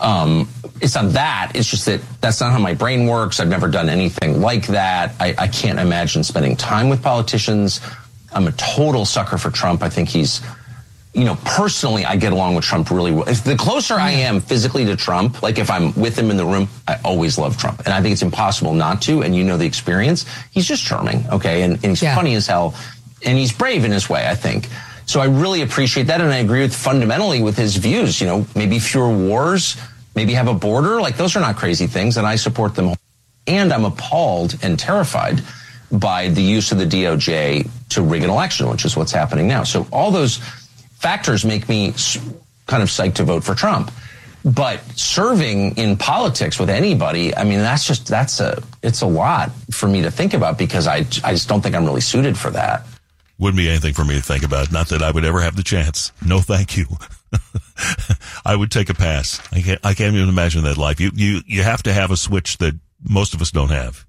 Um, 0.00 0.48
it's 0.80 0.94
not 0.94 1.12
that. 1.12 1.52
It's 1.54 1.68
just 1.68 1.84
that 1.86 2.00
that's 2.22 2.40
not 2.40 2.52
how 2.52 2.58
my 2.58 2.72
brain 2.72 3.06
works. 3.06 3.38
I've 3.38 3.48
never 3.48 3.68
done 3.68 3.90
anything 3.90 4.40
like 4.40 4.66
that. 4.68 5.14
I, 5.20 5.34
I 5.36 5.48
can't 5.48 5.78
imagine 5.78 6.24
spending 6.24 6.56
time 6.56 6.88
with 6.88 7.02
politicians. 7.02 7.82
I'm 8.32 8.46
a 8.46 8.52
total 8.52 9.04
sucker 9.04 9.36
for 9.36 9.50
Trump. 9.50 9.82
I 9.82 9.90
think 9.90 10.08
he's 10.08 10.40
you 11.16 11.24
know, 11.24 11.36
personally, 11.46 12.04
I 12.04 12.16
get 12.16 12.34
along 12.34 12.56
with 12.56 12.66
Trump 12.66 12.90
really 12.90 13.10
well. 13.10 13.26
If 13.26 13.42
the 13.42 13.56
closer 13.56 13.94
I 13.94 14.10
am 14.10 14.38
physically 14.38 14.84
to 14.84 14.96
Trump, 14.96 15.42
like 15.42 15.58
if 15.58 15.70
I'm 15.70 15.94
with 15.94 16.18
him 16.18 16.30
in 16.30 16.36
the 16.36 16.44
room, 16.44 16.68
I 16.86 16.98
always 17.06 17.38
love 17.38 17.56
Trump. 17.56 17.80
And 17.86 17.88
I 17.88 18.02
think 18.02 18.12
it's 18.12 18.20
impossible 18.20 18.74
not 18.74 19.00
to. 19.02 19.22
And 19.22 19.34
you 19.34 19.42
know 19.42 19.56
the 19.56 19.64
experience. 19.64 20.26
He's 20.50 20.68
just 20.68 20.84
charming. 20.84 21.26
Okay. 21.30 21.62
And, 21.62 21.76
and 21.76 21.84
he's 21.84 22.02
yeah. 22.02 22.14
funny 22.14 22.34
as 22.34 22.46
hell. 22.46 22.74
And 23.24 23.38
he's 23.38 23.50
brave 23.50 23.86
in 23.86 23.92
his 23.92 24.10
way, 24.10 24.28
I 24.28 24.34
think. 24.34 24.68
So 25.06 25.20
I 25.20 25.24
really 25.24 25.62
appreciate 25.62 26.08
that. 26.08 26.20
And 26.20 26.30
I 26.30 26.36
agree 26.36 26.60
with 26.60 26.76
fundamentally 26.76 27.42
with 27.42 27.56
his 27.56 27.76
views. 27.76 28.20
You 28.20 28.26
know, 28.26 28.46
maybe 28.54 28.78
fewer 28.78 29.08
wars, 29.08 29.78
maybe 30.14 30.34
have 30.34 30.48
a 30.48 30.54
border. 30.54 31.00
Like 31.00 31.16
those 31.16 31.34
are 31.34 31.40
not 31.40 31.56
crazy 31.56 31.86
things. 31.86 32.18
And 32.18 32.26
I 32.26 32.36
support 32.36 32.74
them. 32.74 32.94
And 33.46 33.72
I'm 33.72 33.86
appalled 33.86 34.58
and 34.62 34.78
terrified 34.78 35.40
by 35.90 36.28
the 36.28 36.42
use 36.42 36.72
of 36.72 36.78
the 36.78 36.84
DOJ 36.84 37.70
to 37.88 38.02
rig 38.02 38.22
an 38.22 38.28
election, 38.28 38.68
which 38.68 38.84
is 38.84 38.98
what's 38.98 39.12
happening 39.12 39.48
now. 39.48 39.62
So 39.62 39.86
all 39.90 40.10
those 40.10 40.40
factors 40.96 41.44
make 41.44 41.68
me 41.68 41.92
kind 42.66 42.82
of 42.82 42.88
psyched 42.88 43.14
to 43.14 43.24
vote 43.24 43.44
for 43.44 43.54
Trump. 43.54 43.90
But 44.44 44.80
serving 44.96 45.76
in 45.76 45.96
politics 45.96 46.58
with 46.58 46.70
anybody, 46.70 47.36
I 47.36 47.42
mean, 47.42 47.58
that's 47.58 47.84
just, 47.84 48.06
that's 48.06 48.38
a, 48.38 48.62
it's 48.80 49.00
a 49.00 49.06
lot 49.06 49.50
for 49.72 49.88
me 49.88 50.02
to 50.02 50.10
think 50.10 50.34
about 50.34 50.56
because 50.56 50.86
I, 50.86 50.98
I 51.24 51.32
just 51.32 51.48
don't 51.48 51.62
think 51.62 51.74
I'm 51.74 51.84
really 51.84 52.00
suited 52.00 52.38
for 52.38 52.50
that. 52.50 52.86
Wouldn't 53.38 53.58
be 53.58 53.68
anything 53.68 53.92
for 53.92 54.04
me 54.04 54.14
to 54.14 54.22
think 54.22 54.44
about. 54.44 54.70
Not 54.70 54.88
that 54.88 55.02
I 55.02 55.10
would 55.10 55.24
ever 55.24 55.40
have 55.40 55.56
the 55.56 55.64
chance. 55.64 56.12
No, 56.24 56.38
thank 56.38 56.76
you. 56.76 56.86
I 58.44 58.54
would 58.54 58.70
take 58.70 58.88
a 58.88 58.94
pass. 58.94 59.40
I 59.52 59.62
can't, 59.62 59.80
I 59.84 59.94
can't 59.94 60.14
even 60.14 60.28
imagine 60.28 60.62
that 60.62 60.78
life. 60.78 61.00
You, 61.00 61.10
you, 61.12 61.40
you 61.44 61.62
have 61.64 61.82
to 61.82 61.92
have 61.92 62.12
a 62.12 62.16
switch 62.16 62.58
that 62.58 62.74
most 63.06 63.34
of 63.34 63.42
us 63.42 63.50
don't 63.50 63.70
have. 63.70 64.06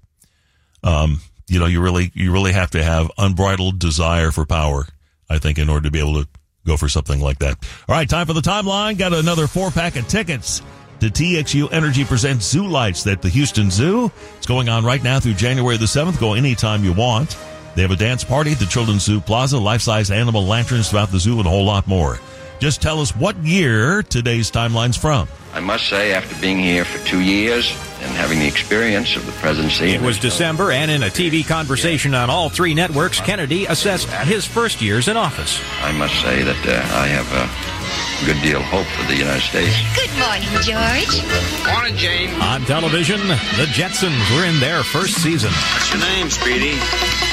Um, 0.84 1.20
you 1.48 1.58
know, 1.58 1.66
you 1.66 1.82
really, 1.82 2.12
you 2.14 2.32
really 2.32 2.52
have 2.52 2.70
to 2.70 2.82
have 2.82 3.10
unbridled 3.18 3.80
desire 3.80 4.30
for 4.30 4.46
power, 4.46 4.86
I 5.28 5.38
think, 5.38 5.58
in 5.58 5.68
order 5.68 5.84
to 5.84 5.90
be 5.90 5.98
able 5.98 6.22
to 6.22 6.28
go 6.68 6.76
for 6.76 6.88
something 6.88 7.20
like 7.20 7.38
that. 7.40 7.56
All 7.88 7.96
right, 7.96 8.08
time 8.08 8.26
for 8.26 8.34
the 8.34 8.40
timeline. 8.40 8.96
Got 8.96 9.12
another 9.12 9.46
four 9.46 9.70
pack 9.70 9.96
of 9.96 10.06
tickets 10.06 10.62
to 11.00 11.06
TXU 11.06 11.72
Energy 11.72 12.04
presents 12.04 12.46
Zoo 12.46 12.66
Lights 12.66 13.06
at 13.06 13.22
the 13.22 13.28
Houston 13.28 13.70
Zoo. 13.70 14.12
It's 14.36 14.46
going 14.46 14.68
on 14.68 14.84
right 14.84 15.02
now 15.02 15.18
through 15.18 15.34
January 15.34 15.76
the 15.76 15.86
7th. 15.86 16.20
Go 16.20 16.34
anytime 16.34 16.84
you 16.84 16.92
want. 16.92 17.36
They 17.74 17.82
have 17.82 17.90
a 17.90 17.96
dance 17.96 18.24
party 18.24 18.52
at 18.52 18.58
the 18.58 18.66
Children's 18.66 19.04
Zoo 19.04 19.20
Plaza, 19.20 19.58
life-size 19.58 20.10
animal 20.10 20.44
lanterns 20.44 20.90
throughout 20.90 21.10
the 21.10 21.18
zoo, 21.18 21.38
and 21.38 21.46
a 21.46 21.50
whole 21.50 21.64
lot 21.64 21.86
more. 21.86 22.18
Just 22.58 22.82
tell 22.82 23.00
us 23.00 23.14
what 23.14 23.36
year 23.38 24.02
today's 24.02 24.50
timeline's 24.50 24.96
from. 24.96 25.28
I 25.54 25.60
must 25.60 25.88
say, 25.88 26.12
after 26.12 26.38
being 26.40 26.58
here 26.58 26.84
for 26.84 27.04
two 27.06 27.20
years 27.20 27.70
and 28.00 28.10
having 28.16 28.38
the 28.38 28.46
experience 28.46 29.16
of 29.16 29.26
the 29.26 29.32
presidency. 29.32 29.90
It 29.90 30.00
was 30.02 30.18
December, 30.18 30.72
and 30.72 30.90
in 30.90 31.02
a 31.02 31.06
TV 31.06 31.46
conversation 31.46 32.14
on 32.14 32.30
all 32.30 32.48
three 32.48 32.74
networks, 32.74 33.20
Kennedy 33.20 33.66
assessed 33.66 34.08
his 34.26 34.44
first 34.44 34.80
years 34.82 35.08
in 35.08 35.16
office. 35.16 35.60
I 35.82 35.92
must 35.92 36.14
say 36.20 36.42
that 36.42 36.66
uh, 36.66 36.96
I 36.98 37.06
have 37.06 37.26
a 37.32 38.26
good 38.26 38.40
deal 38.42 38.58
of 38.58 38.66
hope 38.66 38.86
for 38.86 39.06
the 39.06 39.16
United 39.16 39.42
States. 39.42 39.74
Good 39.94 40.10
morning, 40.18 40.48
George. 40.62 41.72
Morning, 41.72 41.96
Jane. 41.96 42.30
On 42.42 42.60
television, 42.62 43.18
the 43.28 43.66
Jetsons 43.70 44.36
were 44.36 44.44
in 44.44 44.58
their 44.60 44.82
first 44.82 45.22
season. 45.22 45.50
What's 45.50 45.92
your 45.92 46.02
name, 46.02 46.28
Speedy? 46.30 46.78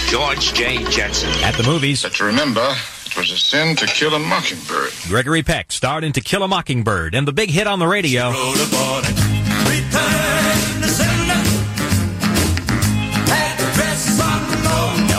George 0.08 0.54
J. 0.54 0.84
Jetson. 0.86 1.30
At 1.44 1.56
the 1.56 1.64
movies, 1.64 2.04
But 2.04 2.20
remember, 2.20 2.62
it 2.62 2.95
was 3.18 3.32
a 3.32 3.38
sin 3.38 3.76
to 3.78 3.86
kill 3.86 4.14
a 4.14 4.20
mockingbird. 4.20 4.92
Gregory 5.08 5.44
Peck 5.44 5.72
starred 5.72 6.04
in 6.04 6.12
To 6.14 6.22
Kill 6.22 6.44
a 6.44 6.48
Mockingbird, 6.48 7.16
and 7.16 7.28
the 7.28 7.32
big 7.32 7.50
hit 7.50 7.68
on 7.68 7.80
the 7.80 7.88
radio. 7.88 8.32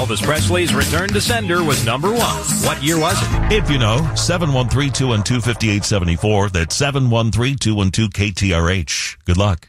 Elvis 0.06 0.22
Presley's 0.22 0.74
Return 0.74 1.08
to 1.08 1.20
Sender 1.20 1.64
was 1.64 1.84
number 1.84 2.10
one. 2.10 2.42
What 2.64 2.82
year 2.82 2.98
was 2.98 3.20
it? 3.20 3.28
If 3.52 3.70
you 3.70 3.78
know, 3.78 3.98
713-212-5874. 4.14 6.52
That's 6.52 6.80
713-212-KTRH. 6.80 9.16
Good 9.24 9.36
luck. 9.36 9.68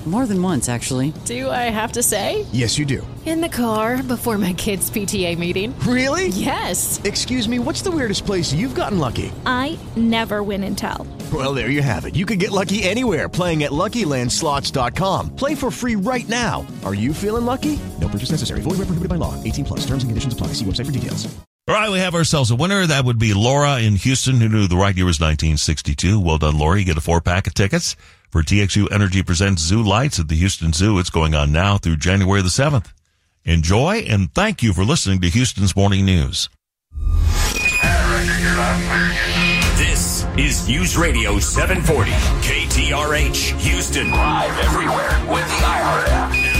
More 0.05 0.25
than 0.25 0.41
once, 0.41 0.67
actually. 0.67 1.13
Do 1.25 1.47
I 1.51 1.69
have 1.69 1.91
to 1.91 2.01
say? 2.01 2.47
Yes, 2.51 2.79
you 2.79 2.85
do. 2.85 3.05
In 3.23 3.39
the 3.39 3.49
car 3.49 4.01
before 4.01 4.39
my 4.39 4.53
kids' 4.53 4.89
PTA 4.89 5.37
meeting. 5.37 5.77
Really? 5.81 6.29
Yes. 6.29 6.99
Excuse 7.03 7.47
me, 7.47 7.59
what's 7.59 7.83
the 7.83 7.91
weirdest 7.91 8.25
place 8.25 8.51
you've 8.51 8.73
gotten 8.73 8.97
lucky? 8.97 9.31
I 9.45 9.77
never 9.95 10.41
win 10.41 10.63
and 10.63 10.75
tell. 10.75 11.05
Well, 11.31 11.53
there 11.53 11.69
you 11.69 11.83
have 11.83 12.05
it. 12.05 12.15
You 12.15 12.25
can 12.25 12.39
get 12.39 12.49
lucky 12.49 12.81
anywhere 12.81 13.29
playing 13.29 13.61
at 13.61 13.69
LuckyLandSlots.com. 13.69 15.35
Play 15.35 15.53
for 15.53 15.69
free 15.69 15.95
right 15.95 16.27
now. 16.27 16.65
Are 16.83 16.95
you 16.95 17.13
feeling 17.13 17.45
lucky? 17.45 17.77
No 17.99 18.07
purchase 18.07 18.31
necessary. 18.31 18.61
Void 18.61 18.79
where 18.79 18.87
prohibited 18.87 19.09
by 19.09 19.17
law. 19.17 19.41
18 19.43 19.65
plus. 19.65 19.81
Terms 19.81 20.01
and 20.01 20.09
conditions 20.09 20.33
apply. 20.33 20.47
See 20.47 20.65
website 20.65 20.87
for 20.87 20.91
details. 20.91 21.31
All 21.67 21.75
right, 21.75 21.91
we 21.91 21.99
have 21.99 22.15
ourselves 22.15 22.49
a 22.49 22.55
winner. 22.55 22.87
That 22.87 23.05
would 23.05 23.19
be 23.19 23.35
Laura 23.35 23.79
in 23.79 23.95
Houston, 23.97 24.41
who 24.41 24.49
knew 24.49 24.65
the 24.65 24.75
right 24.75 24.97
year 24.97 25.05
was 25.05 25.19
1962. 25.19 26.19
Well 26.19 26.39
done, 26.39 26.57
Laura. 26.57 26.79
You 26.79 26.85
get 26.85 26.97
a 26.97 27.01
four 27.01 27.21
pack 27.21 27.45
of 27.45 27.53
tickets 27.53 27.95
for 28.31 28.41
TXU 28.41 28.91
Energy 28.91 29.21
Presents 29.21 29.61
Zoo 29.61 29.83
Lights 29.83 30.19
at 30.19 30.29
the 30.29 30.35
Houston 30.35 30.71
Zoo. 30.71 30.97
It's 30.97 31.09
going 31.09 31.35
on 31.35 31.51
now 31.51 31.77
through 31.77 31.97
January 31.97 32.41
the 32.41 32.47
7th. 32.47 32.93
Enjoy 33.43 33.97
and 34.07 34.33
thank 34.33 34.63
you 34.63 34.73
for 34.73 34.85
listening 34.85 35.19
to 35.21 35.29
Houston's 35.29 35.75
Morning 35.75 36.05
News. 36.05 36.49
This 39.77 40.25
is 40.37 40.67
News 40.67 40.97
Radio 40.97 41.39
740 41.39 42.11
KTRH 42.11 43.59
Houston. 43.59 44.11
Live 44.11 44.57
everywhere 44.59 45.25
with 45.27 45.47
the. 45.59 46.50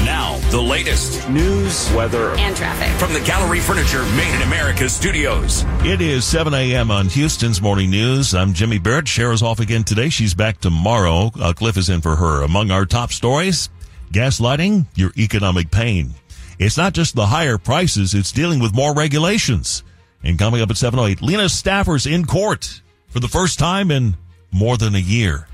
And 0.52 0.57
now 0.57 0.64
the 0.64 0.69
latest 0.69 1.30
news, 1.30 1.91
weather, 1.94 2.32
And 2.38 2.56
traffic. 2.56 2.90
from 2.99 3.14
the 3.14 3.19
Gallery 3.22 3.60
Furniture 3.60 4.03
Made 4.15 4.36
in 4.36 4.41
America 4.41 4.90
studios. 4.90 5.64
It 5.86 6.02
is 6.02 6.26
7 6.26 6.53
a.m. 6.53 6.91
on 6.91 7.07
Houston's 7.07 7.61
Morning 7.61 7.90
News. 7.90 8.34
I'm 8.36 8.53
Jimmy 8.53 8.80
Barrett. 8.80 9.06
Shara's 9.06 9.41
off 9.41 9.60
again 9.60 9.84
today. 9.84 10.10
She's 10.10 10.34
back 10.34 10.60
tomorrow. 10.60 11.32
Uh, 11.40 11.53
Cliff 11.53 11.78
is 11.78 11.90
in 11.90 12.02
for 12.02 12.15
her. 12.15 12.44
Among 12.44 12.72
our 12.72 12.86
top 12.86 13.11
stories, 13.11 13.69
gaslighting, 14.11 14.86
your 14.95 15.11
economic 15.18 15.72
pain. 15.72 16.11
It's 16.60 16.78
not 16.78 16.94
just 16.94 17.15
the 17.15 17.28
higher 17.28 17.57
prices, 17.57 18.14
it's 18.14 18.32
dealing 18.32 18.60
with 18.60 18.76
more 18.76 18.94
regulations. 18.94 19.84
And 20.23 20.38
coming 20.38 20.61
up 20.61 20.69
at 20.69 20.76
7.08, 20.76 21.22
Lena 21.22 21.49
Stafford's 21.49 22.06
in 22.06 22.26
court 22.26 22.82
for 23.07 23.19
the 23.19 23.28
first 23.28 23.57
time 23.57 23.90
in 23.90 24.15
more 24.52 24.78
than 24.78 24.95
a 24.95 24.99
year. 24.99 25.48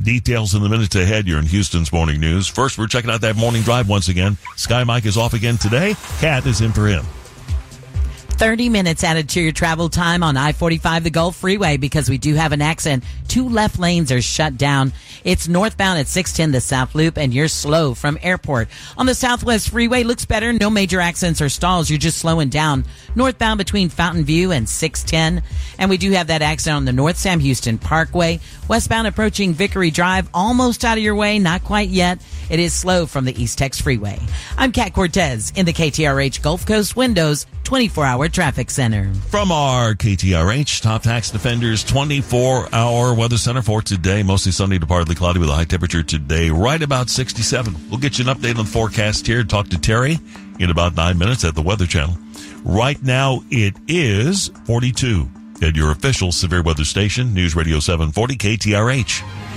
Details 0.00 0.54
in 0.54 0.62
the 0.62 0.68
minutes 0.68 0.94
ahead. 0.94 1.26
You're 1.26 1.40
in 1.40 1.46
Houston's 1.46 1.92
Morning 1.92 2.20
News. 2.20 2.46
First, 2.46 2.78
we're 2.78 2.86
checking 2.86 3.10
out 3.10 3.20
that 3.22 3.34
morning 3.34 3.62
drive 3.62 3.88
once 3.88 4.08
again. 4.08 4.36
Sky 4.54 4.84
Mike 4.84 5.06
is 5.06 5.16
off 5.16 5.34
again 5.34 5.58
today. 5.58 5.96
Kat 6.20 6.46
is 6.46 6.60
in 6.60 6.72
for 6.72 6.86
him. 6.86 7.04
30 8.38 8.68
minutes 8.68 9.02
added 9.02 9.28
to 9.30 9.40
your 9.40 9.50
travel 9.50 9.88
time 9.88 10.22
on 10.22 10.36
I-45, 10.36 11.02
the 11.02 11.10
Gulf 11.10 11.34
Freeway, 11.34 11.76
because 11.76 12.08
we 12.08 12.18
do 12.18 12.34
have 12.34 12.52
an 12.52 12.62
accident. 12.62 13.02
Two 13.26 13.48
left 13.48 13.80
lanes 13.80 14.12
are 14.12 14.22
shut 14.22 14.56
down. 14.56 14.92
It's 15.24 15.48
northbound 15.48 15.98
at 15.98 16.06
610, 16.06 16.52
the 16.52 16.60
South 16.60 16.94
Loop, 16.94 17.18
and 17.18 17.34
you're 17.34 17.48
slow 17.48 17.94
from 17.94 18.16
airport. 18.22 18.68
On 18.96 19.06
the 19.06 19.14
Southwest 19.14 19.70
Freeway, 19.70 20.04
looks 20.04 20.24
better. 20.24 20.52
No 20.52 20.70
major 20.70 21.00
accidents 21.00 21.42
or 21.42 21.48
stalls. 21.48 21.90
You're 21.90 21.98
just 21.98 22.18
slowing 22.18 22.48
down. 22.48 22.84
Northbound 23.16 23.58
between 23.58 23.88
Fountain 23.88 24.24
View 24.24 24.52
and 24.52 24.68
610. 24.68 25.42
And 25.80 25.90
we 25.90 25.96
do 25.96 26.12
have 26.12 26.28
that 26.28 26.40
accident 26.40 26.76
on 26.76 26.84
the 26.84 26.92
North 26.92 27.18
Sam 27.18 27.40
Houston 27.40 27.76
Parkway. 27.76 28.38
Westbound 28.68 29.08
approaching 29.08 29.52
Vickery 29.52 29.90
Drive, 29.90 30.28
almost 30.32 30.84
out 30.84 30.96
of 30.96 31.02
your 31.02 31.16
way, 31.16 31.40
not 31.40 31.64
quite 31.64 31.88
yet. 31.88 32.20
It 32.50 32.60
is 32.60 32.72
slow 32.72 33.06
from 33.06 33.24
the 33.24 33.42
East 33.42 33.58
Tex 33.58 33.80
Freeway. 33.80 34.20
I'm 34.56 34.70
Kat 34.70 34.94
Cortez 34.94 35.52
in 35.56 35.66
the 35.66 35.72
KTRH 35.72 36.40
Gulf 36.40 36.64
Coast 36.64 36.94
Windows 36.94 37.46
24 37.64 38.04
hour 38.06 38.27
traffic 38.28 38.70
center. 38.70 39.12
From 39.28 39.50
our 39.52 39.94
KTRH 39.94 40.82
Top 40.82 41.02
Tax 41.02 41.30
Defenders 41.30 41.84
24 41.84 42.74
hour 42.74 43.14
weather 43.14 43.36
center 43.36 43.62
for 43.62 43.82
today, 43.82 44.22
mostly 44.22 44.52
sunny 44.52 44.78
to 44.78 44.86
partly 44.86 45.14
cloudy 45.14 45.40
with 45.40 45.48
a 45.48 45.54
high 45.54 45.64
temperature 45.64 46.02
today, 46.02 46.50
right 46.50 46.82
about 46.82 47.10
67. 47.10 47.74
We'll 47.90 48.00
get 48.00 48.18
you 48.18 48.28
an 48.28 48.34
update 48.36 48.58
on 48.58 48.64
the 48.64 48.70
forecast 48.70 49.26
here. 49.26 49.44
Talk 49.44 49.68
to 49.68 49.78
Terry 49.78 50.18
in 50.58 50.70
about 50.70 50.96
nine 50.96 51.18
minutes 51.18 51.44
at 51.44 51.54
the 51.54 51.62
Weather 51.62 51.86
Channel. 51.86 52.16
Right 52.64 53.02
now 53.02 53.40
it 53.50 53.74
is 53.86 54.48
42 54.66 55.28
at 55.62 55.76
your 55.76 55.90
official 55.90 56.32
severe 56.32 56.62
weather 56.62 56.84
station, 56.84 57.34
News 57.34 57.56
Radio 57.56 57.80
740 57.80 58.36
KTRH. 58.36 59.47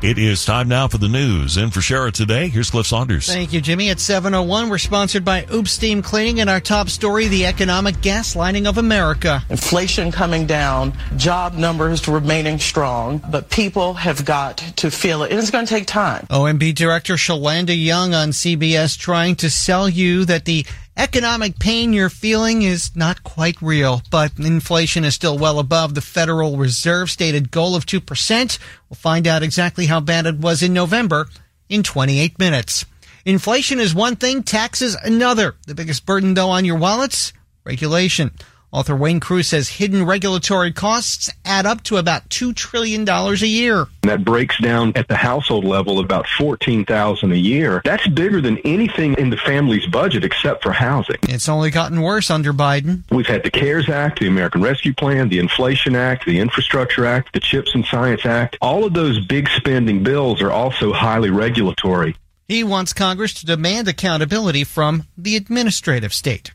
It 0.00 0.16
is 0.16 0.44
time 0.44 0.68
now 0.68 0.86
for 0.86 0.98
the 0.98 1.08
news. 1.08 1.56
And 1.56 1.74
for 1.74 1.80
Shara 1.80 2.12
today, 2.12 2.46
here's 2.46 2.70
Cliff 2.70 2.86
Saunders. 2.86 3.26
Thank 3.26 3.52
you, 3.52 3.60
Jimmy. 3.60 3.90
At 3.90 3.98
701, 3.98 4.68
we're 4.68 4.78
sponsored 4.78 5.24
by 5.24 5.44
Oop 5.52 5.66
Steam 5.66 6.02
Cleaning 6.02 6.40
and 6.40 6.48
our 6.48 6.60
top 6.60 6.88
story, 6.88 7.26
the 7.26 7.46
economic 7.46 7.96
gaslighting 7.96 8.68
of 8.68 8.78
America. 8.78 9.42
Inflation 9.50 10.12
coming 10.12 10.46
down, 10.46 10.96
job 11.16 11.54
numbers 11.54 12.06
remaining 12.06 12.60
strong, 12.60 13.20
but 13.28 13.50
people 13.50 13.94
have 13.94 14.24
got 14.24 14.58
to 14.76 14.88
feel 14.88 15.24
it. 15.24 15.32
And 15.32 15.40
it's 15.40 15.50
going 15.50 15.66
to 15.66 15.74
take 15.74 15.88
time. 15.88 16.28
OMB 16.30 16.76
Director 16.76 17.14
Shalanda 17.14 17.76
Young 17.76 18.14
on 18.14 18.28
CBS 18.28 18.96
trying 18.96 19.34
to 19.36 19.50
sell 19.50 19.88
you 19.88 20.24
that 20.26 20.44
the 20.44 20.64
economic 20.98 21.58
pain 21.60 21.92
you're 21.92 22.10
feeling 22.10 22.62
is 22.62 22.94
not 22.96 23.22
quite 23.22 23.62
real, 23.62 24.02
but 24.10 24.32
inflation 24.38 25.04
is 25.04 25.14
still 25.14 25.38
well 25.38 25.60
above 25.60 25.94
the 25.94 26.00
Federal 26.00 26.56
Reserve 26.56 27.08
stated 27.10 27.52
goal 27.52 27.76
of 27.76 27.86
2%. 27.86 28.58
We'll 28.88 28.96
find 28.96 29.26
out 29.26 29.44
exactly 29.44 29.86
how 29.86 30.00
bad 30.00 30.26
it 30.26 30.38
was 30.38 30.62
in 30.62 30.72
November 30.72 31.28
in 31.68 31.84
28 31.84 32.38
minutes. 32.38 32.84
Inflation 33.24 33.78
is 33.78 33.94
one 33.94 34.16
thing, 34.16 34.42
taxes 34.42 34.96
another. 35.02 35.54
The 35.66 35.74
biggest 35.74 36.04
burden 36.04 36.34
though 36.34 36.50
on 36.50 36.64
your 36.64 36.76
wallets? 36.76 37.32
Regulation. 37.64 38.32
Author 38.70 38.94
Wayne 38.94 39.18
Crews 39.18 39.48
says 39.48 39.70
hidden 39.70 40.04
regulatory 40.04 40.72
costs 40.72 41.30
add 41.46 41.64
up 41.64 41.82
to 41.84 41.96
about 41.96 42.28
$2 42.28 42.54
trillion 42.54 43.08
a 43.08 43.32
year. 43.46 43.86
That 44.02 44.26
breaks 44.26 44.60
down 44.60 44.92
at 44.94 45.08
the 45.08 45.16
household 45.16 45.64
level 45.64 46.00
about 46.00 46.26
14,000 46.36 47.32
a 47.32 47.34
year. 47.34 47.80
That's 47.84 48.06
bigger 48.08 48.42
than 48.42 48.58
anything 48.58 49.14
in 49.14 49.30
the 49.30 49.38
family's 49.38 49.86
budget 49.86 50.22
except 50.22 50.62
for 50.62 50.72
housing. 50.72 51.16
It's 51.22 51.48
only 51.48 51.70
gotten 51.70 52.02
worse 52.02 52.30
under 52.30 52.52
Biden. 52.52 53.04
We've 53.10 53.26
had 53.26 53.42
the 53.42 53.50
CARES 53.50 53.88
Act, 53.88 54.20
the 54.20 54.28
American 54.28 54.60
Rescue 54.60 54.92
Plan, 54.92 55.30
the 55.30 55.38
Inflation 55.38 55.96
Act, 55.96 56.26
the 56.26 56.38
Infrastructure 56.38 57.06
Act, 57.06 57.32
the 57.32 57.40
CHIPS 57.40 57.74
and 57.74 57.86
Science 57.86 58.26
Act. 58.26 58.58
All 58.60 58.84
of 58.84 58.92
those 58.92 59.24
big 59.24 59.48
spending 59.48 60.02
bills 60.02 60.42
are 60.42 60.52
also 60.52 60.92
highly 60.92 61.30
regulatory. 61.30 62.16
He 62.48 62.64
wants 62.64 62.92
Congress 62.92 63.32
to 63.34 63.46
demand 63.46 63.88
accountability 63.88 64.64
from 64.64 65.04
the 65.16 65.36
administrative 65.36 66.12
state. 66.12 66.52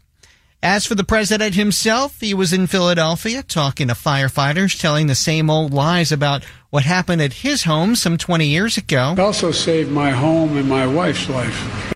As 0.64 0.86
for 0.86 0.96
the 0.96 1.04
president 1.04 1.56
himself, 1.56 2.22
he 2.22 2.34
was 2.34 2.54
in 2.54 2.68
Philadelphia 2.68 3.44
talking 3.44 3.90
to 3.90 3.94
firefighters, 3.94 4.80
telling 4.80 5.08
the 5.08 5.14
same 5.14 5.50
old 5.50 5.74
lies 5.74 6.10
about 6.10 6.46
what 6.70 6.86
happened 6.86 7.22
at 7.22 7.34
his 7.34 7.66
home 7.66 7.96
some 7.96 8.18
20 8.18 8.48
years 8.48 8.78
ago. 8.78 9.12
It 9.12 9.20
also 9.20 9.52
saved 9.52 9.92
my 9.92 10.12
home 10.12 10.56
and 10.56 10.70
my 10.70 10.88
wife's 10.88 11.28
life. 11.28 11.94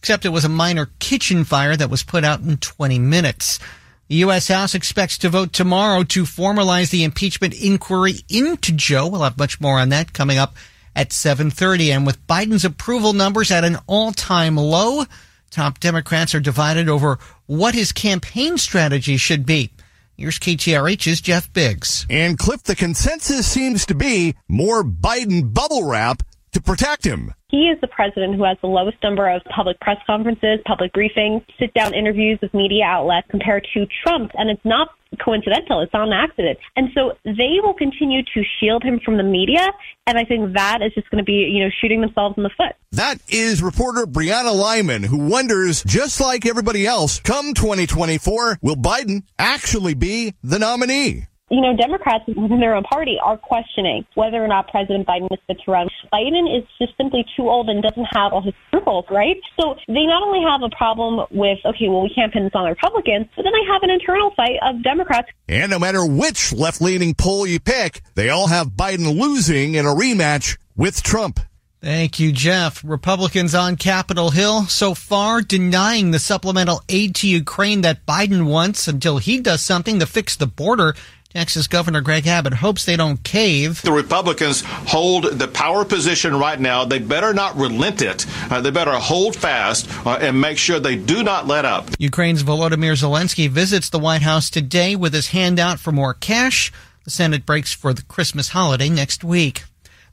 Except 0.00 0.24
it 0.24 0.30
was 0.30 0.44
a 0.44 0.48
minor 0.48 0.90
kitchen 0.98 1.44
fire 1.44 1.76
that 1.76 1.88
was 1.88 2.02
put 2.02 2.24
out 2.24 2.40
in 2.40 2.56
20 2.56 2.98
minutes. 2.98 3.60
The 4.08 4.16
U.S. 4.16 4.48
House 4.48 4.74
expects 4.74 5.16
to 5.18 5.28
vote 5.28 5.52
tomorrow 5.52 6.02
to 6.02 6.24
formalize 6.24 6.90
the 6.90 7.04
impeachment 7.04 7.54
inquiry 7.54 8.24
into 8.28 8.72
Joe. 8.72 9.06
We'll 9.06 9.22
have 9.22 9.38
much 9.38 9.60
more 9.60 9.78
on 9.78 9.90
that 9.90 10.12
coming 10.12 10.36
up 10.36 10.56
at 10.96 11.10
7:30 11.10 11.94
and 11.94 12.04
with 12.04 12.26
Biden's 12.26 12.64
approval 12.64 13.12
numbers 13.12 13.52
at 13.52 13.62
an 13.62 13.78
all-time 13.86 14.56
low, 14.56 15.04
top 15.50 15.80
Democrats 15.80 16.34
are 16.34 16.40
divided 16.40 16.88
over 16.88 17.18
what 17.46 17.74
his 17.74 17.92
campaign 17.92 18.58
strategy 18.58 19.16
should 19.16 19.44
be. 19.44 19.72
Here's 20.16 20.38
KTRH's 20.38 21.20
Jeff 21.20 21.50
Biggs. 21.52 22.06
And 22.10 22.38
Cliff, 22.38 22.62
the 22.62 22.76
consensus 22.76 23.46
seems 23.46 23.86
to 23.86 23.94
be 23.94 24.36
more 24.48 24.84
Biden 24.84 25.54
bubble 25.54 25.84
wrap 25.84 26.22
to 26.52 26.60
protect 26.60 27.04
him. 27.04 27.34
He 27.48 27.68
is 27.68 27.80
the 27.80 27.88
president 27.88 28.36
who 28.36 28.44
has 28.44 28.56
the 28.60 28.68
lowest 28.68 28.98
number 29.02 29.28
of 29.28 29.42
public 29.44 29.80
press 29.80 29.98
conferences, 30.06 30.60
public 30.66 30.92
briefings, 30.92 31.44
sit 31.58 31.74
down 31.74 31.94
interviews 31.94 32.38
with 32.40 32.54
media 32.54 32.84
outlets 32.84 33.26
compared 33.30 33.66
to 33.74 33.86
Trump. 34.04 34.30
And 34.34 34.50
it's 34.50 34.64
not 34.64 34.90
coincidental. 35.22 35.80
It's 35.80 35.92
not 35.92 36.06
an 36.06 36.12
accident. 36.12 36.58
And 36.76 36.90
so 36.94 37.12
they 37.24 37.58
will 37.62 37.74
continue 37.74 38.22
to 38.22 38.42
shield 38.60 38.84
him 38.84 39.00
from 39.04 39.16
the 39.16 39.22
media. 39.22 39.72
And 40.06 40.16
I 40.16 40.24
think 40.24 40.54
that 40.54 40.82
is 40.82 40.92
just 40.94 41.10
going 41.10 41.22
to 41.22 41.24
be, 41.24 41.50
you 41.52 41.64
know, 41.64 41.70
shooting 41.80 42.00
themselves 42.00 42.36
in 42.36 42.44
the 42.44 42.50
foot. 42.56 42.76
That 42.92 43.18
is 43.28 43.62
reporter 43.62 44.06
Brianna 44.06 44.54
Lyman, 44.54 45.02
who 45.02 45.18
wonders, 45.18 45.82
just 45.84 46.20
like 46.20 46.46
everybody 46.46 46.86
else, 46.86 47.18
come 47.20 47.54
2024, 47.54 48.58
will 48.62 48.76
Biden 48.76 49.24
actually 49.38 49.94
be 49.94 50.34
the 50.42 50.58
nominee? 50.58 51.26
You 51.50 51.60
know, 51.60 51.76
Democrats 51.76 52.24
within 52.28 52.60
their 52.60 52.74
own 52.74 52.84
party 52.84 53.18
are 53.22 53.36
questioning 53.36 54.06
whether 54.14 54.42
or 54.42 54.46
not 54.46 54.68
President 54.68 55.06
Biden 55.06 55.26
is 55.32 55.38
fit 55.46 55.58
to 55.64 55.70
run. 55.72 55.88
Biden 56.12 56.46
is 56.56 56.64
just 56.78 56.96
simply 56.96 57.24
too 57.36 57.48
old 57.48 57.68
and 57.68 57.82
doesn't 57.82 58.06
have 58.12 58.32
all 58.32 58.40
his 58.40 58.54
scruples, 58.68 59.04
right? 59.10 59.36
So 59.58 59.74
they 59.88 60.06
not 60.06 60.22
only 60.22 60.42
have 60.48 60.62
a 60.62 60.74
problem 60.74 61.26
with, 61.30 61.58
okay, 61.64 61.88
well, 61.88 62.02
we 62.02 62.12
can't 62.14 62.32
pin 62.32 62.44
this 62.44 62.52
on 62.54 62.64
the 62.64 62.70
Republicans, 62.70 63.26
but 63.34 63.42
then 63.42 63.52
they 63.52 63.72
have 63.72 63.82
an 63.82 63.90
internal 63.90 64.32
fight 64.36 64.56
of 64.62 64.82
Democrats. 64.84 65.28
And 65.48 65.70
no 65.70 65.78
matter 65.78 66.06
which 66.06 66.52
left 66.52 66.80
leaning 66.80 67.14
poll 67.14 67.46
you 67.46 67.58
pick, 67.58 68.02
they 68.14 68.30
all 68.30 68.46
have 68.46 68.68
Biden 68.68 69.18
losing 69.20 69.74
in 69.74 69.86
a 69.86 69.94
rematch 69.94 70.56
with 70.76 71.02
Trump. 71.02 71.40
Thank 71.82 72.20
you, 72.20 72.30
Jeff. 72.30 72.84
Republicans 72.84 73.54
on 73.54 73.76
Capitol 73.76 74.30
Hill 74.30 74.64
so 74.66 74.94
far 74.94 75.40
denying 75.40 76.10
the 76.10 76.18
supplemental 76.18 76.82
aid 76.90 77.14
to 77.16 77.26
Ukraine 77.26 77.80
that 77.80 78.04
Biden 78.04 78.44
wants 78.44 78.86
until 78.86 79.16
he 79.16 79.40
does 79.40 79.62
something 79.62 79.98
to 79.98 80.06
fix 80.06 80.36
the 80.36 80.46
border. 80.46 80.94
Texas 81.30 81.68
Governor 81.68 82.00
Greg 82.00 82.26
Abbott 82.26 82.54
hopes 82.54 82.84
they 82.84 82.96
don't 82.96 83.22
cave. 83.22 83.80
The 83.82 83.92
Republicans 83.92 84.64
hold 84.66 85.38
the 85.38 85.46
power 85.46 85.84
position 85.84 86.34
right 86.34 86.58
now. 86.58 86.84
They 86.84 86.98
better 86.98 87.32
not 87.32 87.56
relent 87.56 88.02
it. 88.02 88.26
Uh, 88.50 88.60
they 88.60 88.72
better 88.72 88.94
hold 88.94 89.36
fast 89.36 89.88
uh, 90.04 90.18
and 90.20 90.40
make 90.40 90.58
sure 90.58 90.80
they 90.80 90.96
do 90.96 91.22
not 91.22 91.46
let 91.46 91.64
up. 91.64 91.88
Ukraine's 92.00 92.42
Volodymyr 92.42 92.98
Zelensky 92.98 93.48
visits 93.48 93.90
the 93.90 94.00
White 94.00 94.22
House 94.22 94.50
today 94.50 94.96
with 94.96 95.14
his 95.14 95.28
handout 95.28 95.78
for 95.78 95.92
more 95.92 96.14
cash. 96.14 96.72
The 97.04 97.12
Senate 97.12 97.46
breaks 97.46 97.72
for 97.72 97.94
the 97.94 98.02
Christmas 98.02 98.48
holiday 98.48 98.88
next 98.88 99.22
week. 99.22 99.62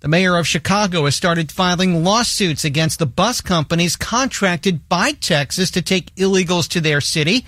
The 0.02 0.08
mayor 0.08 0.38
of 0.38 0.46
Chicago 0.46 1.06
has 1.06 1.16
started 1.16 1.52
filing 1.52 2.04
lawsuits 2.04 2.64
against 2.64 3.00
the 3.00 3.08
bus 3.08 3.42
companies 3.42 3.96
contracted 3.96 4.88
by 4.88 5.14
Texas 5.14 5.72
to 5.72 5.82
take 5.82 6.14
illegals 6.14 6.68
to 6.70 6.80
their 6.80 7.02
city. 7.02 7.44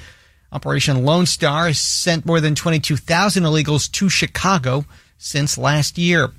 Operation 0.51 1.05
Lone 1.05 1.25
Star 1.25 1.67
has 1.67 1.77
sent 1.77 2.25
more 2.25 2.41
than 2.41 2.55
22,000 2.55 3.43
illegals 3.43 3.91
to 3.91 4.09
Chicago 4.09 4.85
since 5.17 5.57
last 5.57 5.97
year. 5.97 6.31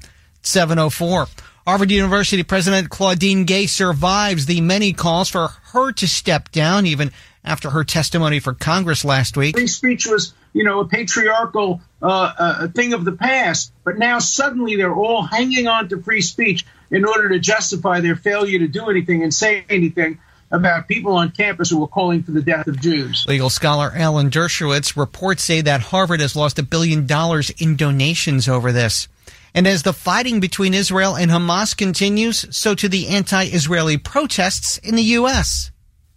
704. 0.42 1.26
Harvard 1.66 1.90
University 1.90 2.42
President 2.42 2.90
Claudine 2.90 3.44
Gay 3.44 3.66
survives 3.66 4.46
the 4.46 4.60
many 4.60 4.92
calls 4.92 5.28
for 5.28 5.48
her 5.72 5.92
to 5.92 6.08
step 6.08 6.50
down, 6.50 6.86
even 6.86 7.12
after 7.44 7.70
her 7.70 7.84
testimony 7.84 8.40
for 8.40 8.54
Congress 8.54 9.04
last 9.04 9.36
week. 9.36 9.56
Free 9.56 9.66
speech 9.66 10.06
was, 10.06 10.34
you 10.52 10.64
know, 10.64 10.80
a 10.80 10.88
patriarchal 10.88 11.80
uh, 12.02 12.32
uh, 12.38 12.68
thing 12.68 12.92
of 12.92 13.04
the 13.04 13.12
past, 13.12 13.72
but 13.84 13.98
now 13.98 14.18
suddenly 14.18 14.76
they're 14.76 14.94
all 14.94 15.22
hanging 15.22 15.68
on 15.68 15.88
to 15.90 16.02
free 16.02 16.22
speech 16.22 16.66
in 16.90 17.04
order 17.04 17.28
to 17.28 17.38
justify 17.38 18.00
their 18.00 18.16
failure 18.16 18.58
to 18.58 18.68
do 18.68 18.90
anything 18.90 19.22
and 19.22 19.32
say 19.32 19.64
anything 19.68 20.18
about 20.50 20.88
people 20.88 21.12
on 21.12 21.30
campus 21.30 21.70
who 21.70 21.78
were 21.78 21.86
calling 21.86 22.22
for 22.22 22.32
the 22.32 22.42
death 22.42 22.66
of 22.66 22.80
Jews. 22.80 23.24
Legal 23.28 23.50
scholar 23.50 23.92
Alan 23.94 24.30
Dershowitz 24.30 24.96
reports 24.96 25.42
say 25.42 25.60
that 25.60 25.80
Harvard 25.80 26.20
has 26.20 26.36
lost 26.36 26.58
a 26.58 26.62
billion 26.62 27.06
dollars 27.06 27.50
in 27.50 27.76
donations 27.76 28.48
over 28.48 28.72
this. 28.72 29.08
And 29.54 29.66
as 29.66 29.82
the 29.82 29.92
fighting 29.92 30.40
between 30.40 30.74
Israel 30.74 31.16
and 31.16 31.30
Hamas 31.30 31.76
continues, 31.76 32.46
so 32.56 32.74
to 32.74 32.88
the 32.88 33.08
anti-Israeli 33.08 33.96
protests 33.96 34.78
in 34.78 34.94
the 34.94 35.02
U.S. 35.02 35.70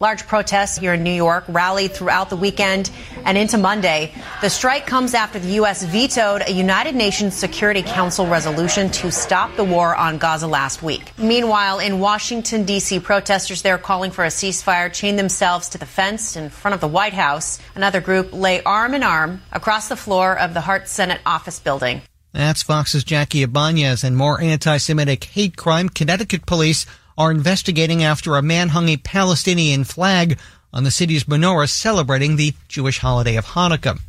Large 0.04 0.28
protests 0.28 0.78
here 0.78 0.96
in 0.96 1.02
New 1.02 1.14
York 1.14 1.46
rallied 1.48 1.94
throughout 1.94 2.30
the 2.30 2.36
weekend 2.36 2.92
and 3.24 3.38
into 3.38 3.58
Monday. 3.58 4.14
The 4.42 4.50
strike 4.50 4.86
comes 4.86 5.14
after 5.14 5.40
the 5.40 5.54
U.S. 5.62 5.82
vetoed 5.82 6.44
a 6.46 6.52
United 6.52 6.94
Nations 6.94 7.34
Security 7.36 7.82
Council 7.82 8.28
resolution 8.28 8.90
to 8.92 9.14
stop 9.14 9.56
the 9.56 9.64
war 9.64 9.96
on 9.96 10.18
Gaza 10.18 10.46
last 10.46 10.84
week. 10.84 11.18
Meanwhile, 11.18 11.80
in 11.80 12.02
Washington, 12.02 12.66
D.C., 12.66 13.00
protesters 13.00 13.62
there 13.62 13.78
calling 13.78 14.12
for 14.12 14.26
a 14.26 14.28
ceasefire 14.28 14.92
chained 14.92 15.18
themselves 15.18 15.70
to 15.70 15.78
the 15.78 15.86
fence 15.86 16.36
in 16.36 16.50
front 16.50 16.76
of 16.76 16.82
the 16.82 16.90
White 16.90 17.14
House. 17.14 17.60
Another 17.74 18.02
group 18.02 18.34
lay 18.34 18.62
arm 18.62 18.94
in 18.94 19.04
arm 19.04 19.42
across 19.54 19.88
the 19.88 19.96
floor 19.96 20.38
of 20.38 20.54
the 20.54 20.60
Hart 20.60 20.90
Senate 20.90 21.22
office 21.26 21.62
building. 21.62 22.02
That's 22.34 22.62
Fox's 22.62 23.06
Jackie 23.06 23.44
Ibanez 23.44 24.04
and 24.04 24.18
more 24.18 24.42
anti-Semitic 24.42 25.24
hate 25.24 25.56
crime. 25.56 25.88
Connecticut 25.88 26.46
police 26.46 26.86
are 27.18 27.32
investigating 27.32 28.04
after 28.04 28.36
a 28.36 28.42
man 28.42 28.70
hung 28.70 28.90
a 28.90 28.98
Palestinian 28.98 29.84
flag 29.84 30.40
on 30.72 30.84
the 30.84 30.92
city's 30.92 31.26
menorah 31.26 31.70
celebrating 31.70 32.36
the 32.36 32.54
Jewish 32.68 33.00
holiday 33.00 33.36
of 33.36 33.46
Hanukkah. 33.46 34.00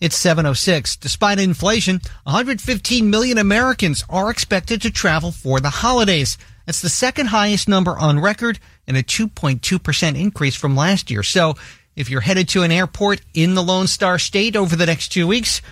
It's 0.00 0.16
706. 0.16 0.96
Despite 0.96 1.38
inflation, 1.38 2.00
115 2.24 3.08
million 3.08 3.38
Americans 3.38 4.04
are 4.10 4.30
expected 4.30 4.82
to 4.82 4.90
travel 4.90 5.32
for 5.32 5.60
the 5.60 5.70
holidays. 5.70 6.36
That's 6.66 6.82
the 6.82 6.88
second 6.88 7.28
highest 7.28 7.68
number 7.68 7.96
on 7.96 8.20
record 8.20 8.58
and 8.86 8.96
a 8.96 9.02
2.2% 9.02 10.20
increase 10.20 10.56
from 10.56 10.76
last 10.76 11.10
year. 11.10 11.22
So 11.22 11.54
if 11.96 12.10
you're 12.10 12.20
headed 12.20 12.48
to 12.50 12.62
an 12.62 12.72
airport 12.72 13.20
in 13.32 13.54
the 13.54 13.62
Lone 13.62 13.86
Star 13.86 14.18
State 14.18 14.56
over 14.56 14.76
the 14.76 14.86
next 14.86 15.08
two 15.08 15.26
weeks, 15.26 15.62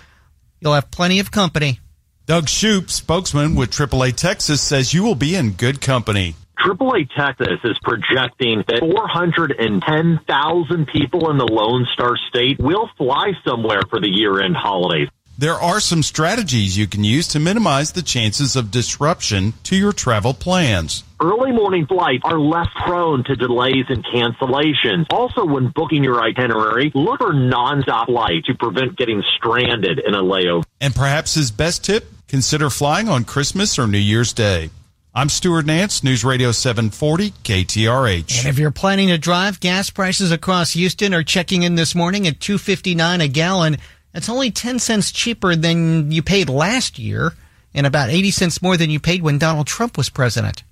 you'll 0.59 0.73
have 0.73 0.89
plenty 0.89 1.19
of 1.19 1.31
company. 1.31 1.79
Doug 2.25 2.45
Shupe, 2.45 2.89
spokesman 2.89 3.53
with 3.53 3.71
AAA 3.71 4.15
Texas, 4.15 4.61
says 4.61 4.93
you 4.93 5.03
will 5.03 5.15
be 5.15 5.35
in 5.35 5.51
good 5.51 5.81
company. 5.81 6.35
AAA 6.63 7.09
Texas 7.13 7.59
is 7.65 7.77
projecting 7.83 8.63
that 8.69 8.79
410,000 8.79 10.87
people 10.87 11.29
in 11.29 11.37
the 11.37 11.45
Lone 11.45 11.85
Star 11.93 12.15
State 12.29 12.57
will 12.57 12.89
fly 12.97 13.33
somewhere 13.45 13.81
for 13.89 13.99
the 13.99 14.07
year 14.07 14.39
end 14.39 14.55
holidays. 14.55 15.09
There 15.37 15.55
are 15.55 15.81
some 15.81 16.03
strategies 16.03 16.77
you 16.77 16.87
can 16.87 17.03
use 17.03 17.27
to 17.29 17.39
minimize 17.39 17.91
the 17.91 18.01
chances 18.01 18.55
of 18.55 18.71
disruption 18.71 19.53
to 19.63 19.75
your 19.75 19.91
travel 19.91 20.33
plans. 20.33 21.03
Early 21.19 21.51
morning 21.51 21.85
flights 21.85 22.23
are 22.23 22.39
less 22.39 22.69
prone 22.85 23.25
to 23.25 23.35
delays 23.35 23.85
and 23.89 24.05
cancellations. 24.05 25.07
Also, 25.09 25.45
when 25.45 25.67
booking 25.75 26.03
your 26.03 26.21
itinerary, 26.21 26.93
look 26.95 27.19
for 27.19 27.33
nonstop 27.33 28.05
flights 28.05 28.47
to 28.47 28.53
prevent 28.53 28.95
getting 28.95 29.21
stranded 29.35 29.99
in 29.99 30.13
a 30.13 30.21
layover. 30.21 30.63
And 30.79 30.95
perhaps 30.95 31.33
his 31.33 31.51
best 31.51 31.83
tip 31.83 32.05
consider 32.29 32.69
flying 32.69 33.09
on 33.09 33.25
Christmas 33.25 33.77
or 33.77 33.87
New 33.87 33.97
Year's 33.97 34.31
Day. 34.31 34.69
I'm 35.15 35.29
Stuart 35.29 35.67
Nance, 35.67 36.03
News 36.03 36.25
Radio 36.25 36.51
740 36.51 37.29
KTRH. 37.43 38.39
And 38.39 38.47
if 38.47 38.57
you're 38.57 38.71
planning 38.71 39.09
to 39.09 39.19
drive, 39.19 39.59
gas 39.59 39.91
prices 39.91 40.31
across 40.31 40.71
Houston 40.71 41.13
are 41.13 41.21
checking 41.21 41.61
in 41.61 41.75
this 41.75 41.93
morning 41.93 42.25
at 42.25 42.39
2.59 42.39 43.23
a 43.23 43.27
gallon. 43.27 43.77
That's 44.11 44.27
only 44.27 44.49
10 44.49 44.79
cents 44.79 45.11
cheaper 45.11 45.55
than 45.55 46.11
you 46.11 46.23
paid 46.23 46.49
last 46.49 46.97
year 46.97 47.33
and 47.75 47.85
about 47.85 48.09
80 48.09 48.31
cents 48.31 48.61
more 48.63 48.75
than 48.75 48.89
you 48.89 48.99
paid 48.99 49.21
when 49.21 49.37
Donald 49.37 49.67
Trump 49.67 49.97
was 49.97 50.09
president. 50.09 50.63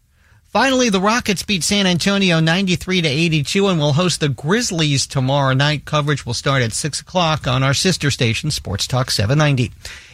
Finally, 0.45 0.89
the 0.89 0.99
Rockets 0.99 1.43
beat 1.43 1.63
San 1.63 1.85
Antonio 1.85 2.39
93 2.39 3.03
to 3.03 3.07
82 3.07 3.67
and 3.67 3.79
will 3.79 3.93
host 3.93 4.21
the 4.21 4.29
Grizzlies 4.29 5.05
tomorrow 5.05 5.53
night. 5.53 5.85
Coverage 5.85 6.25
will 6.25 6.33
start 6.33 6.63
at 6.63 6.73
6 6.73 6.99
o'clock 7.01 7.45
on 7.45 7.61
our 7.61 7.75
sister 7.75 8.09
station, 8.09 8.49
Sports 8.49 8.87
Talk 8.87 9.11
790. 9.11 9.71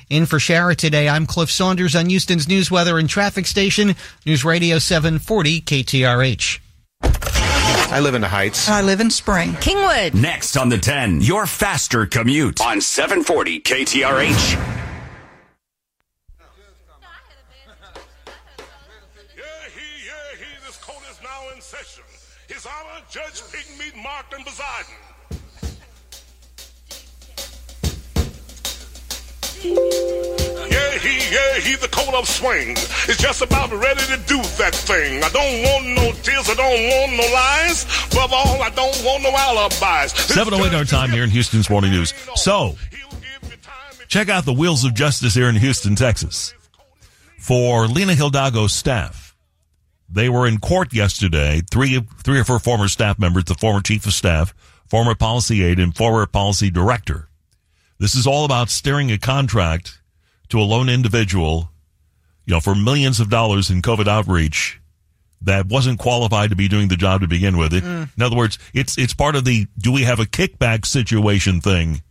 In 0.09 0.25
for 0.25 0.37
Shara 0.37 0.73
today, 0.73 1.09
I'm 1.09 1.25
Cliff 1.25 1.51
Saunders 1.51 1.93
on 1.93 2.07
Houston's 2.09 2.47
News 2.47 2.71
Weather 2.71 2.97
and 2.97 3.09
Traffic 3.09 3.45
Station, 3.45 3.93
News 4.25 4.45
Radio 4.45 4.79
740 4.79 5.61
KTRH. 5.61 6.59
I 7.89 7.99
live 7.99 8.15
in 8.15 8.21
the 8.21 8.29
Heights. 8.29 8.69
I 8.69 8.81
live 8.81 9.01
in 9.01 9.09
Spring. 9.09 9.51
Kingwood. 9.53 10.13
Next 10.13 10.55
on 10.55 10.69
the 10.69 10.77
10, 10.77 11.21
your 11.21 11.45
faster 11.45 12.05
commute 12.05 12.61
on 12.61 12.79
740 12.79 13.59
KTRH. 13.59 14.76
Yeah, 29.73 30.97
he, 30.99 31.33
yeah, 31.33 31.59
he, 31.59 31.75
the 31.75 31.89
coat 31.91 32.13
of 32.13 32.27
swing 32.27 32.71
is 33.07 33.17
just 33.17 33.41
about 33.41 33.71
ready 33.71 34.01
to 34.01 34.17
do 34.27 34.37
that 34.57 34.73
thing. 34.73 35.23
I 35.23 35.29
don't 35.29 35.63
want 35.63 35.85
no 35.95 36.11
tears, 36.21 36.49
I 36.49 36.55
don't 36.55 36.83
want 36.89 37.11
no 37.17 37.33
lies. 37.33 37.85
Above 38.11 38.33
all, 38.33 38.61
I 38.61 38.69
don't 38.69 39.03
want 39.03 39.23
no 39.23 39.29
alibis. 39.29 40.13
708 40.13 40.75
our 40.75 40.85
time 40.85 41.09
here 41.11 41.23
in 41.23 41.29
Houston's 41.29 41.69
Morning 41.69 41.91
News. 41.91 42.13
So, 42.35 42.75
check 44.07 44.29
out 44.29 44.45
the 44.45 44.53
Wheels 44.53 44.83
of 44.83 44.93
Justice 44.93 45.33
here 45.33 45.49
in 45.49 45.55
Houston, 45.55 45.95
Texas. 45.95 46.53
For 47.39 47.87
Lina 47.87 48.13
Hidalgo's 48.13 48.73
staff, 48.73 49.35
they 50.09 50.29
were 50.29 50.47
in 50.47 50.57
court 50.59 50.93
yesterday. 50.93 51.61
Three, 51.69 51.99
three 52.23 52.39
of 52.39 52.47
her 52.47 52.59
former 52.59 52.87
staff 52.87 53.19
members, 53.19 53.45
the 53.45 53.55
former 53.55 53.81
chief 53.81 54.05
of 54.05 54.13
staff, 54.13 54.53
former 54.89 55.15
policy 55.15 55.63
aide, 55.63 55.79
and 55.79 55.95
former 55.95 56.25
policy 56.25 56.69
director. 56.69 57.29
This 57.99 58.15
is 58.15 58.27
all 58.27 58.45
about 58.45 58.69
steering 58.69 59.11
a 59.11 59.17
contract 59.17 60.01
to 60.49 60.59
a 60.59 60.63
lone 60.63 60.89
individual, 60.89 61.69
you 62.45 62.53
know, 62.53 62.59
for 62.59 62.75
millions 62.75 63.19
of 63.19 63.29
dollars 63.29 63.69
in 63.69 63.81
COVID 63.81 64.07
outreach 64.07 64.79
that 65.41 65.67
wasn't 65.67 65.99
qualified 65.99 66.49
to 66.49 66.55
be 66.55 66.67
doing 66.67 66.87
the 66.87 66.95
job 66.95 67.21
to 67.21 67.27
begin 67.27 67.57
with. 67.57 67.73
It, 67.73 67.83
Mm. 67.83 68.09
In 68.17 68.23
other 68.23 68.35
words, 68.35 68.57
it's 68.73 68.97
it's 68.97 69.13
part 69.13 69.35
of 69.35 69.45
the 69.45 69.67
do 69.77 69.91
we 69.91 70.03
have 70.03 70.19
a 70.19 70.25
kickback 70.25 70.85
situation 70.85 71.61
thing 71.61 72.01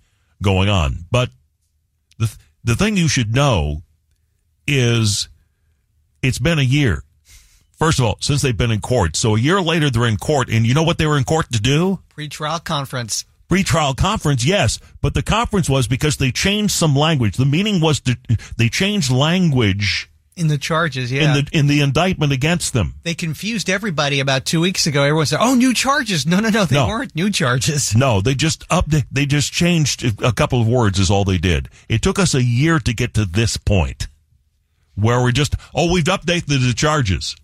going 0.42 0.68
on. 0.68 1.06
But 1.10 1.30
the 2.18 2.34
the 2.64 2.74
thing 2.76 2.96
you 2.96 3.08
should 3.08 3.34
know 3.34 3.82
is 4.66 5.28
it's 6.22 6.38
been 6.38 6.58
a 6.58 6.62
year. 6.62 7.02
First 7.78 7.98
of 7.98 8.06
all, 8.06 8.16
since 8.20 8.42
they've 8.42 8.56
been 8.56 8.70
in 8.70 8.80
court. 8.80 9.16
So 9.16 9.36
a 9.36 9.38
year 9.38 9.60
later 9.60 9.90
they're 9.90 10.06
in 10.06 10.16
court 10.16 10.48
and 10.48 10.66
you 10.66 10.74
know 10.74 10.82
what 10.82 10.98
they 10.98 11.06
were 11.06 11.18
in 11.18 11.24
court 11.24 11.52
to 11.52 11.60
do? 11.60 12.00
Pre-trial 12.08 12.60
conference. 12.60 13.26
Pre-trial 13.48 13.94
conference, 13.94 14.44
yes, 14.44 14.80
but 15.00 15.14
the 15.14 15.22
conference 15.22 15.70
was 15.70 15.86
because 15.86 16.16
they 16.16 16.32
changed 16.32 16.74
some 16.74 16.96
language. 16.96 17.36
The 17.36 17.44
meaning 17.44 17.80
was 17.80 18.00
to, 18.00 18.16
they 18.56 18.68
changed 18.68 19.10
language 19.10 20.10
In 20.34 20.48
the 20.48 20.58
charges, 20.58 21.12
yeah. 21.12 21.22
in 21.36 21.44
the 21.44 21.50
in 21.58 21.66
the 21.68 21.80
indictment 21.80 22.32
against 22.32 22.72
them. 22.72 22.94
they 23.04 23.14
confused 23.14 23.70
everybody 23.70 24.18
about 24.20 24.44
two 24.46 24.60
weeks 24.60 24.86
ago. 24.88 25.02
Everyone 25.04 25.26
said, 25.26 25.38
"Oh, 25.40 25.54
new 25.54 25.72
charges." 25.72 26.26
No, 26.26 26.40
no, 26.40 26.48
no, 26.50 26.64
they 26.64 26.74
No. 26.74 26.88
weren't 26.88 27.14
new 27.14 27.30
charges. 27.30 27.94
No, 27.94 28.20
they 28.20 28.34
just 28.34 28.68
update. 28.68 29.06
They 29.12 29.26
just 29.26 29.52
changed 29.52 30.04
a 30.22 30.32
couple 30.32 30.60
of 30.60 30.66
words. 30.66 30.98
Is 30.98 31.10
all 31.10 31.24
they 31.24 31.38
did. 31.38 31.68
It 31.88 32.02
took 32.02 32.18
us 32.18 32.34
a 32.34 32.42
year 32.42 32.80
to 32.80 32.92
get 32.92 33.14
to 33.14 33.24
this 33.24 33.56
point, 33.56 34.08
where 34.96 35.22
we're 35.22 35.30
just 35.32 35.54
oh 35.74 35.92
we've 35.92 36.04
updated 36.04 36.46
the 36.66 36.74
charges, 36.74 37.36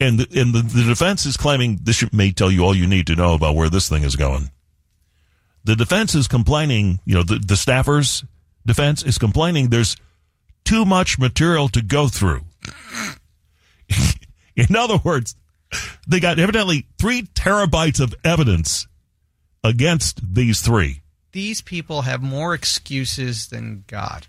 and 0.00 0.18
the, 0.20 0.40
and 0.40 0.54
the, 0.54 0.62
the 0.62 0.84
defense 0.84 1.26
is 1.26 1.36
claiming 1.36 1.78
this 1.82 2.04
may 2.12 2.32
tell 2.32 2.50
you 2.50 2.62
all 2.64 2.74
you 2.74 2.86
need 2.86 3.06
to 3.06 3.16
know 3.16 3.34
about 3.34 3.54
where 3.54 3.70
this 3.70 3.88
thing 3.88 4.02
is 4.02 4.16
going. 4.16 4.50
The 5.64 5.76
defense 5.76 6.14
is 6.14 6.28
complaining. 6.28 7.00
You 7.04 7.16
know, 7.16 7.22
the, 7.22 7.38
the 7.38 7.54
staffers 7.54 8.24
defense 8.64 9.02
is 9.02 9.18
complaining. 9.18 9.70
There's 9.70 9.96
too 10.64 10.84
much 10.84 11.18
material 11.18 11.68
to 11.70 11.82
go 11.82 12.08
through. 12.08 12.42
In 14.56 14.76
other 14.76 14.98
words, 15.02 15.36
they 16.06 16.20
got 16.20 16.38
evidently 16.38 16.86
three 16.98 17.22
terabytes 17.22 18.00
of 18.00 18.14
evidence 18.24 18.86
against 19.64 20.34
these 20.34 20.60
three. 20.60 21.02
These 21.32 21.60
people 21.60 22.02
have 22.02 22.22
more 22.22 22.54
excuses 22.54 23.48
than 23.48 23.84
God. 23.86 24.26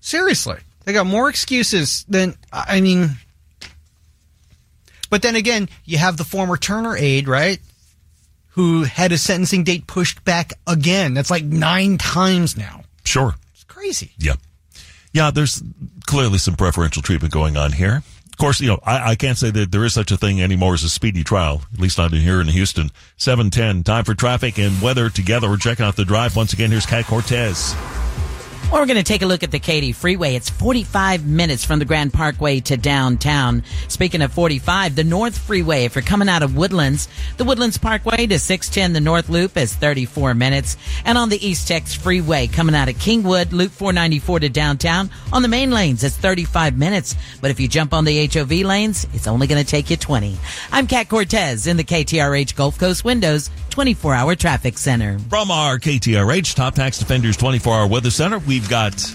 Seriously, 0.00 0.58
they 0.84 0.92
got 0.92 1.06
more 1.06 1.28
excuses 1.28 2.04
than 2.08 2.36
I 2.52 2.80
mean. 2.80 3.16
But 5.10 5.22
then 5.22 5.36
again, 5.36 5.68
you 5.84 5.98
have 5.98 6.16
the 6.16 6.24
former 6.24 6.56
Turner 6.56 6.96
aide, 6.96 7.28
right? 7.28 7.58
Who 8.50 8.84
had 8.84 9.10
his 9.10 9.22
sentencing 9.22 9.64
date 9.64 9.86
pushed 9.86 10.24
back 10.24 10.52
again. 10.66 11.14
That's 11.14 11.30
like 11.30 11.44
nine 11.44 11.98
times 11.98 12.56
now. 12.56 12.82
Sure. 13.04 13.34
It's 13.52 13.64
crazy. 13.64 14.12
Yeah. 14.18 14.34
Yeah, 15.12 15.30
there's 15.30 15.62
clearly 16.06 16.38
some 16.38 16.56
preferential 16.56 17.02
treatment 17.02 17.32
going 17.32 17.56
on 17.56 17.72
here. 17.72 18.02
Of 18.26 18.38
course, 18.38 18.60
you 18.60 18.68
know, 18.68 18.78
I, 18.84 19.12
I 19.12 19.14
can't 19.14 19.38
say 19.38 19.50
that 19.50 19.72
there 19.72 19.84
is 19.84 19.94
such 19.94 20.10
a 20.10 20.16
thing 20.18 20.42
anymore 20.42 20.74
as 20.74 20.82
a 20.84 20.90
speedy 20.90 21.24
trial, 21.24 21.62
at 21.72 21.80
least 21.80 21.96
not 21.96 22.12
in 22.12 22.20
here 22.20 22.38
in 22.38 22.48
Houston. 22.48 22.90
710, 23.16 23.82
time 23.82 24.04
for 24.04 24.14
traffic 24.14 24.58
and 24.58 24.82
weather 24.82 25.08
together. 25.08 25.48
We're 25.48 25.56
checking 25.56 25.86
out 25.86 25.96
the 25.96 26.04
drive. 26.04 26.36
Once 26.36 26.52
again, 26.52 26.70
here's 26.70 26.84
Kat 26.84 27.06
Cortez. 27.06 27.74
Well, 28.70 28.80
we're 28.80 28.86
going 28.86 28.96
to 28.96 29.04
take 29.04 29.22
a 29.22 29.26
look 29.26 29.42
at 29.42 29.52
the 29.52 29.60
Katy 29.60 29.92
Freeway. 29.92 30.34
It's 30.34 30.50
45 30.50 31.24
minutes 31.24 31.64
from 31.64 31.78
the 31.78 31.84
Grand 31.84 32.12
Parkway 32.12 32.60
to 32.60 32.76
downtown. 32.76 33.62
Speaking 33.86 34.22
of 34.22 34.32
45, 34.32 34.96
the 34.96 35.04
North 35.04 35.38
Freeway, 35.38 35.84
if 35.84 35.94
you're 35.94 36.02
coming 36.02 36.28
out 36.28 36.42
of 36.42 36.56
Woodlands, 36.56 37.08
the 37.36 37.44
Woodlands 37.44 37.78
Parkway 37.78 38.26
to 38.26 38.38
610, 38.38 38.92
the 38.92 39.00
North 39.00 39.28
Loop 39.28 39.56
is 39.56 39.72
34 39.74 40.34
minutes. 40.34 40.76
And 41.04 41.16
on 41.16 41.28
the 41.28 41.46
East 41.46 41.68
Tex 41.68 41.94
Freeway, 41.94 42.48
coming 42.48 42.74
out 42.74 42.88
of 42.88 42.96
Kingwood, 42.96 43.52
Loop 43.52 43.70
494 43.70 44.40
to 44.40 44.48
downtown, 44.48 45.10
on 45.32 45.42
the 45.42 45.48
main 45.48 45.70
lanes, 45.70 46.02
it's 46.02 46.16
35 46.16 46.76
minutes. 46.76 47.14
But 47.40 47.52
if 47.52 47.60
you 47.60 47.68
jump 47.68 47.94
on 47.94 48.04
the 48.04 48.26
HOV 48.26 48.50
lanes, 48.50 49.06
it's 49.12 49.28
only 49.28 49.46
going 49.46 49.62
to 49.62 49.70
take 49.70 49.90
you 49.90 49.96
20. 49.96 50.36
I'm 50.72 50.86
Kat 50.88 51.08
Cortez 51.08 51.68
in 51.68 51.76
the 51.76 51.84
KTRH 51.84 52.56
Gulf 52.56 52.78
Coast 52.78 53.04
Windows 53.04 53.48
24 53.76 54.14
hour 54.14 54.34
traffic 54.34 54.78
center. 54.78 55.18
From 55.28 55.50
our 55.50 55.78
KTRH 55.78 56.54
Top 56.54 56.74
Tax 56.74 56.98
Defenders 56.98 57.36
24 57.36 57.74
hour 57.74 57.86
weather 57.86 58.10
center, 58.10 58.38
we've 58.46 58.68
got 58.68 59.14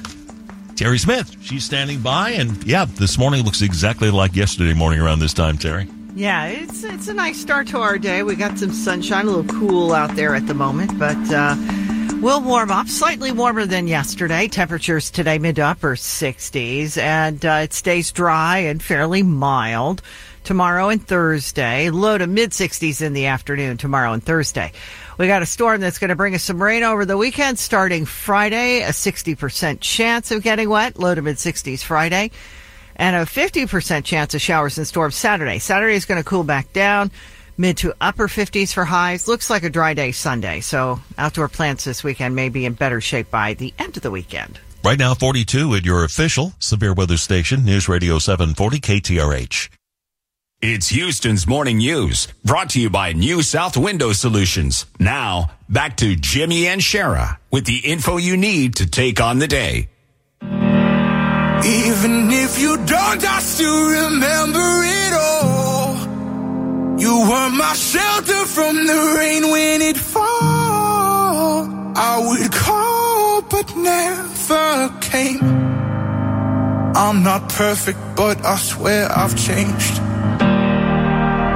Terry 0.76 0.98
Smith. 0.98 1.36
She's 1.42 1.64
standing 1.64 2.02
by, 2.02 2.32
and 2.32 2.64
yeah, 2.64 2.86
this 2.86 3.18
morning 3.18 3.44
looks 3.44 3.62
exactly 3.62 4.12
like 4.12 4.36
yesterday 4.36 4.74
morning 4.74 5.00
around 5.00 5.20
this 5.20 5.34
time, 5.34 5.58
Terry. 5.58 5.88
Yeah, 6.16 6.48
it's 6.48 6.84
it's 6.84 7.08
a 7.08 7.14
nice 7.14 7.40
start 7.40 7.68
to 7.68 7.80
our 7.80 7.98
day. 7.98 8.24
We 8.24 8.36
got 8.36 8.58
some 8.58 8.72
sunshine, 8.72 9.28
a 9.28 9.32
little 9.32 9.60
cool 9.60 9.94
out 9.94 10.16
there 10.16 10.36
at 10.36 10.48
the 10.48 10.54
moment, 10.54 11.00
but 11.00 11.18
uh, 11.32 11.56
we'll 12.22 12.42
warm 12.42 12.70
up. 12.72 12.88
Slightly 12.88 13.32
warmer 13.32 13.66
than 13.66 13.88
yesterday. 13.88 14.48
Temperatures 14.48 15.10
today 15.10 15.40
mid 15.40 15.56
to 15.56 15.62
upper 15.62 15.96
60s, 15.96 16.98
and 16.98 17.46
uh, 17.46 17.62
it 17.64 17.74
stays 17.74 18.12
dry 18.12 18.58
and 18.58 18.84
fairly 18.84 19.24
mild 19.24 20.02
tomorrow 20.44 20.90
and 20.90 21.06
Thursday. 21.06 21.90
Low 21.90 22.18
to 22.18 22.28
mid 22.28 22.52
60s 22.52 23.02
in 23.02 23.14
the 23.14 23.28
afternoon 23.28 23.78
tomorrow 23.78 24.12
and 24.12 24.24
Thursday. 24.24 24.74
We 25.22 25.28
got 25.28 25.44
a 25.44 25.46
storm 25.46 25.82
that's 25.82 26.00
going 26.00 26.10
to 26.10 26.16
bring 26.16 26.34
us 26.34 26.42
some 26.42 26.60
rain 26.60 26.82
over 26.82 27.06
the 27.06 27.16
weekend 27.16 27.60
starting 27.60 28.06
Friday, 28.06 28.82
a 28.82 28.88
60% 28.88 29.80
chance 29.80 30.32
of 30.32 30.42
getting 30.42 30.68
wet, 30.68 30.98
low 30.98 31.14
to 31.14 31.22
mid 31.22 31.36
60s 31.36 31.84
Friday 31.84 32.32
and 32.96 33.16
a 33.16 33.20
50% 33.20 34.04
chance 34.04 34.34
of 34.34 34.42
showers 34.42 34.80
and 34.80 34.88
storms 34.88 35.14
Saturday. 35.14 35.60
Saturday 35.60 35.94
is 35.94 36.06
going 36.06 36.20
to 36.20 36.28
cool 36.28 36.44
back 36.44 36.74
down, 36.74 37.12
mid 37.56 37.78
to 37.78 37.94
upper 38.02 38.28
50s 38.28 38.74
for 38.74 38.84
highs. 38.84 39.28
Looks 39.28 39.52
like 39.52 39.62
a 39.62 39.70
dry 39.70 39.94
day 39.94 40.12
Sunday, 40.12 40.60
so 40.60 41.00
outdoor 41.20 41.50
plants 41.50 41.84
this 41.84 42.04
weekend 42.04 42.36
may 42.36 42.50
be 42.50 42.66
in 42.66 42.74
better 42.74 43.00
shape 43.00 43.30
by 43.30 43.54
the 43.54 43.76
end 43.78 43.98
of 43.98 44.02
the 44.02 44.10
weekend. 44.10 44.60
Right 44.84 44.98
now, 44.98 45.14
42 45.14 45.76
at 45.76 45.86
your 45.86 46.04
official 46.04 46.54
severe 46.58 46.96
weather 46.96 47.18
station, 47.18 47.64
News 47.64 47.88
Radio 47.88 48.18
740 48.18 48.80
KTRH. 48.80 49.81
It's 50.64 50.90
Houston's 50.90 51.48
morning 51.48 51.78
news, 51.78 52.28
brought 52.46 52.70
to 52.72 52.80
you 52.80 52.92
by 52.92 53.14
New 53.14 53.42
South 53.42 53.76
Window 53.76 54.14
Solutions. 54.14 54.86
Now, 55.00 55.50
back 55.68 55.98
to 55.98 56.16
Jimmy 56.16 56.68
and 56.68 56.80
Shara 56.80 57.38
with 57.50 57.66
the 57.66 57.78
info 57.78 58.18
you 58.18 58.38
need 58.38 58.76
to 58.76 58.86
take 58.86 59.20
on 59.20 59.40
the 59.40 59.48
day. 59.48 59.90
Even 60.44 62.30
if 62.30 62.60
you 62.60 62.78
don't, 62.78 63.26
I 63.26 63.40
still 63.40 63.90
remember 63.90 64.84
it 64.84 65.14
all. 65.14 65.96
You 67.00 67.22
were 67.22 67.50
my 67.50 67.74
shelter 67.74 68.46
from 68.46 68.86
the 68.86 69.16
rain 69.18 69.50
when 69.50 69.82
it 69.82 69.98
fall. 69.98 71.66
I 71.98 72.24
would 72.28 72.52
call, 72.52 73.42
but 73.50 73.76
never 73.76 74.90
came. 75.02 75.42
I'm 76.96 77.24
not 77.24 77.50
perfect, 77.50 77.98
but 78.16 78.46
I 78.46 78.58
swear 78.58 79.12
I've 79.12 79.36
changed. 79.36 80.00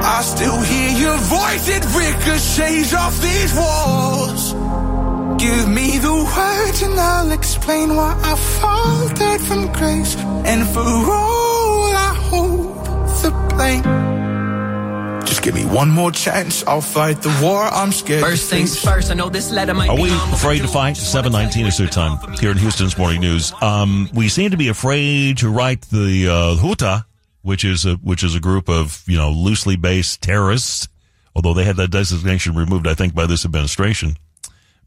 I 0.07 0.21
still 0.21 0.61
hear 0.61 0.89
your 0.99 1.17
voice, 1.17 1.67
it 1.67 1.83
ricochets 1.97 2.93
off 2.93 3.19
these 3.21 3.53
walls. 3.55 4.53
Give 5.41 5.67
me 5.67 5.97
the 5.97 6.13
words 6.13 6.81
and 6.83 6.99
I'll 6.99 7.31
explain 7.31 7.95
why 7.95 8.15
I 8.23 8.35
faltered 8.61 9.41
from 9.41 9.71
grace. 9.73 10.15
And 10.45 10.67
for 10.69 10.79
all 10.81 11.91
I 11.91 12.13
hold 12.29 12.85
the 13.23 13.31
blame. 13.49 13.83
Just 15.25 15.41
give 15.41 15.55
me 15.55 15.65
one 15.65 15.89
more 15.89 16.11
chance, 16.11 16.63
I'll 16.67 16.81
fight 16.81 17.23
the 17.23 17.35
war 17.41 17.63
I'm 17.63 17.91
scared 17.91 18.23
First 18.23 18.49
to 18.49 18.55
things 18.55 18.75
face. 18.75 18.85
first, 18.85 19.11
I 19.11 19.15
know 19.15 19.29
this 19.29 19.51
letter 19.51 19.73
might 19.73 19.87
be. 19.87 19.97
Are 19.97 19.99
we 20.01 20.11
long 20.11 20.31
afraid 20.31 20.59
to 20.61 20.67
fight? 20.67 20.97
719 20.97 21.65
is 21.65 21.77
their 21.79 21.87
time 21.87 22.19
here 22.39 22.51
in 22.51 22.57
Houston's 22.59 22.95
morning 22.97 23.21
news. 23.21 23.51
Um, 23.59 24.07
we 24.13 24.29
seem 24.29 24.51
to 24.51 24.57
be 24.57 24.67
afraid 24.67 25.39
to 25.39 25.49
write 25.49 25.81
the, 25.89 26.27
uh, 26.29 26.55
Houthi, 26.61 27.03
which 27.45 27.63
is 27.63 27.85
a, 27.85 27.93
which 27.97 28.23
is 28.23 28.33
a 28.33 28.39
group 28.39 28.67
of, 28.67 29.03
you 29.05 29.15
know, 29.15 29.29
loosely 29.29 29.75
based 29.75 30.19
terrorists, 30.19 30.87
although 31.35 31.53
they 31.53 31.63
had 31.63 31.75
that 31.75 31.91
designation 31.91 32.55
removed, 32.55 32.87
I 32.87 32.95
think, 32.95 33.13
by 33.13 33.27
this 33.27 33.45
administration. 33.45 34.17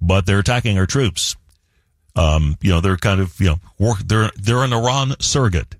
But 0.02 0.26
they're 0.26 0.40
attacking 0.40 0.76
our 0.76 0.86
troops. 0.86 1.36
Um, 2.16 2.56
you 2.60 2.70
know, 2.70 2.80
they're 2.80 2.96
kind 2.96 3.20
of, 3.20 3.40
you 3.40 3.46
know, 3.46 3.60
work, 3.78 3.98
they're, 4.04 4.32
they're 4.34 4.64
an 4.64 4.72
Iran 4.72 5.14
surrogate 5.20 5.76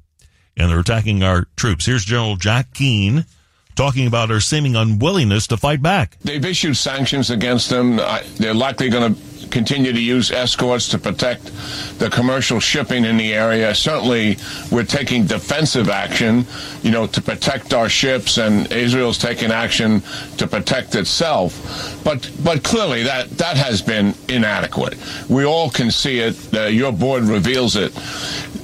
and 0.57 0.71
they're 0.71 0.79
attacking 0.79 1.25
our 1.25 1.49
troops. 1.57 1.85
Here's 1.85 2.05
General 2.05 2.37
Jack 2.37 2.75
Keane 2.75 3.27
talking 3.75 4.07
about 4.07 4.31
our 4.31 4.39
seeming 4.39 4.77
unwillingness 4.77 5.49
to 5.49 5.57
fight 5.57 5.83
back. 5.83 6.17
They've 6.21 6.45
issued 6.45 6.77
sanctions 6.77 7.31
against 7.31 7.71
them. 7.71 7.97
They're 8.37 8.55
likely 8.55 8.89
going 8.89 9.17
to 9.17 9.38
continue 9.51 9.93
to 9.93 10.01
use 10.01 10.31
escorts 10.31 10.89
to 10.89 10.99
protect 10.99 11.51
the 11.99 12.09
commercial 12.11 12.61
shipping 12.61 13.05
in 13.05 13.17
the 13.17 13.35
area. 13.35 13.75
Certainly, 13.75 14.37
we're 14.71 14.85
taking 14.85 15.27
defensive 15.27 15.89
action, 15.89 16.47
you 16.83 16.91
know, 16.91 17.07
to 17.07 17.21
protect 17.21 17.75
our 17.75 17.89
ships, 17.89 18.39
and 18.39 18.71
Israel's 18.73 19.19
taking 19.19 19.51
action 19.51 20.03
to 20.37 20.47
protect 20.47 20.95
itself. 20.95 22.01
But 22.05 22.31
but 22.43 22.63
clearly, 22.63 23.03
that 23.05 23.31
that 23.39 23.57
has 23.57 23.83
been 23.83 24.15
inadequate. 24.29 24.97
We 25.29 25.45
all 25.45 25.71
can 25.71 25.91
see 25.91 26.21
it. 26.21 26.37
Uh, 26.55 26.67
your 26.67 26.93
board 26.93 27.25
reveals 27.25 27.77
it. 27.77 27.93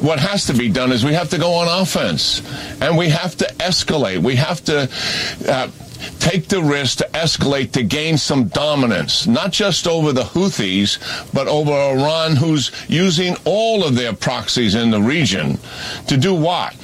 What 0.01 0.19
has 0.19 0.47
to 0.47 0.53
be 0.53 0.69
done 0.69 0.93
is 0.93 1.05
we 1.05 1.15
have 1.15 1.31
to 1.31 1.39
go 1.39 1.53
on 1.55 1.83
offense, 1.83 2.43
and 2.81 2.97
we 2.97 3.09
have 3.09 3.37
to 3.37 3.47
escalate. 3.59 4.19
We 4.19 4.37
have 4.37 4.63
to. 4.65 4.89
Uh, 5.49 5.69
take 6.19 6.49
the 6.49 6.63
risk 6.63 6.99
to 6.99 7.09
escalate 7.15 7.73
to 7.73 7.83
gain 7.83 8.19
some 8.19 8.49
dominance, 8.49 9.27
not 9.27 9.53
just 9.53 9.87
over 9.87 10.13
the 10.13 10.25
Houthis, 10.25 10.99
but 11.33 11.49
over 11.49 11.73
Iran, 11.73 12.37
who's 12.37 12.71
using 12.89 13.37
all 13.45 13.85
of 13.85 13.95
their 13.95 14.13
proxies 14.13 14.75
in 14.75 14.91
the 14.91 15.01
region 15.01 15.59
to 16.09 16.17
do 16.17 16.35
what? 16.35 16.75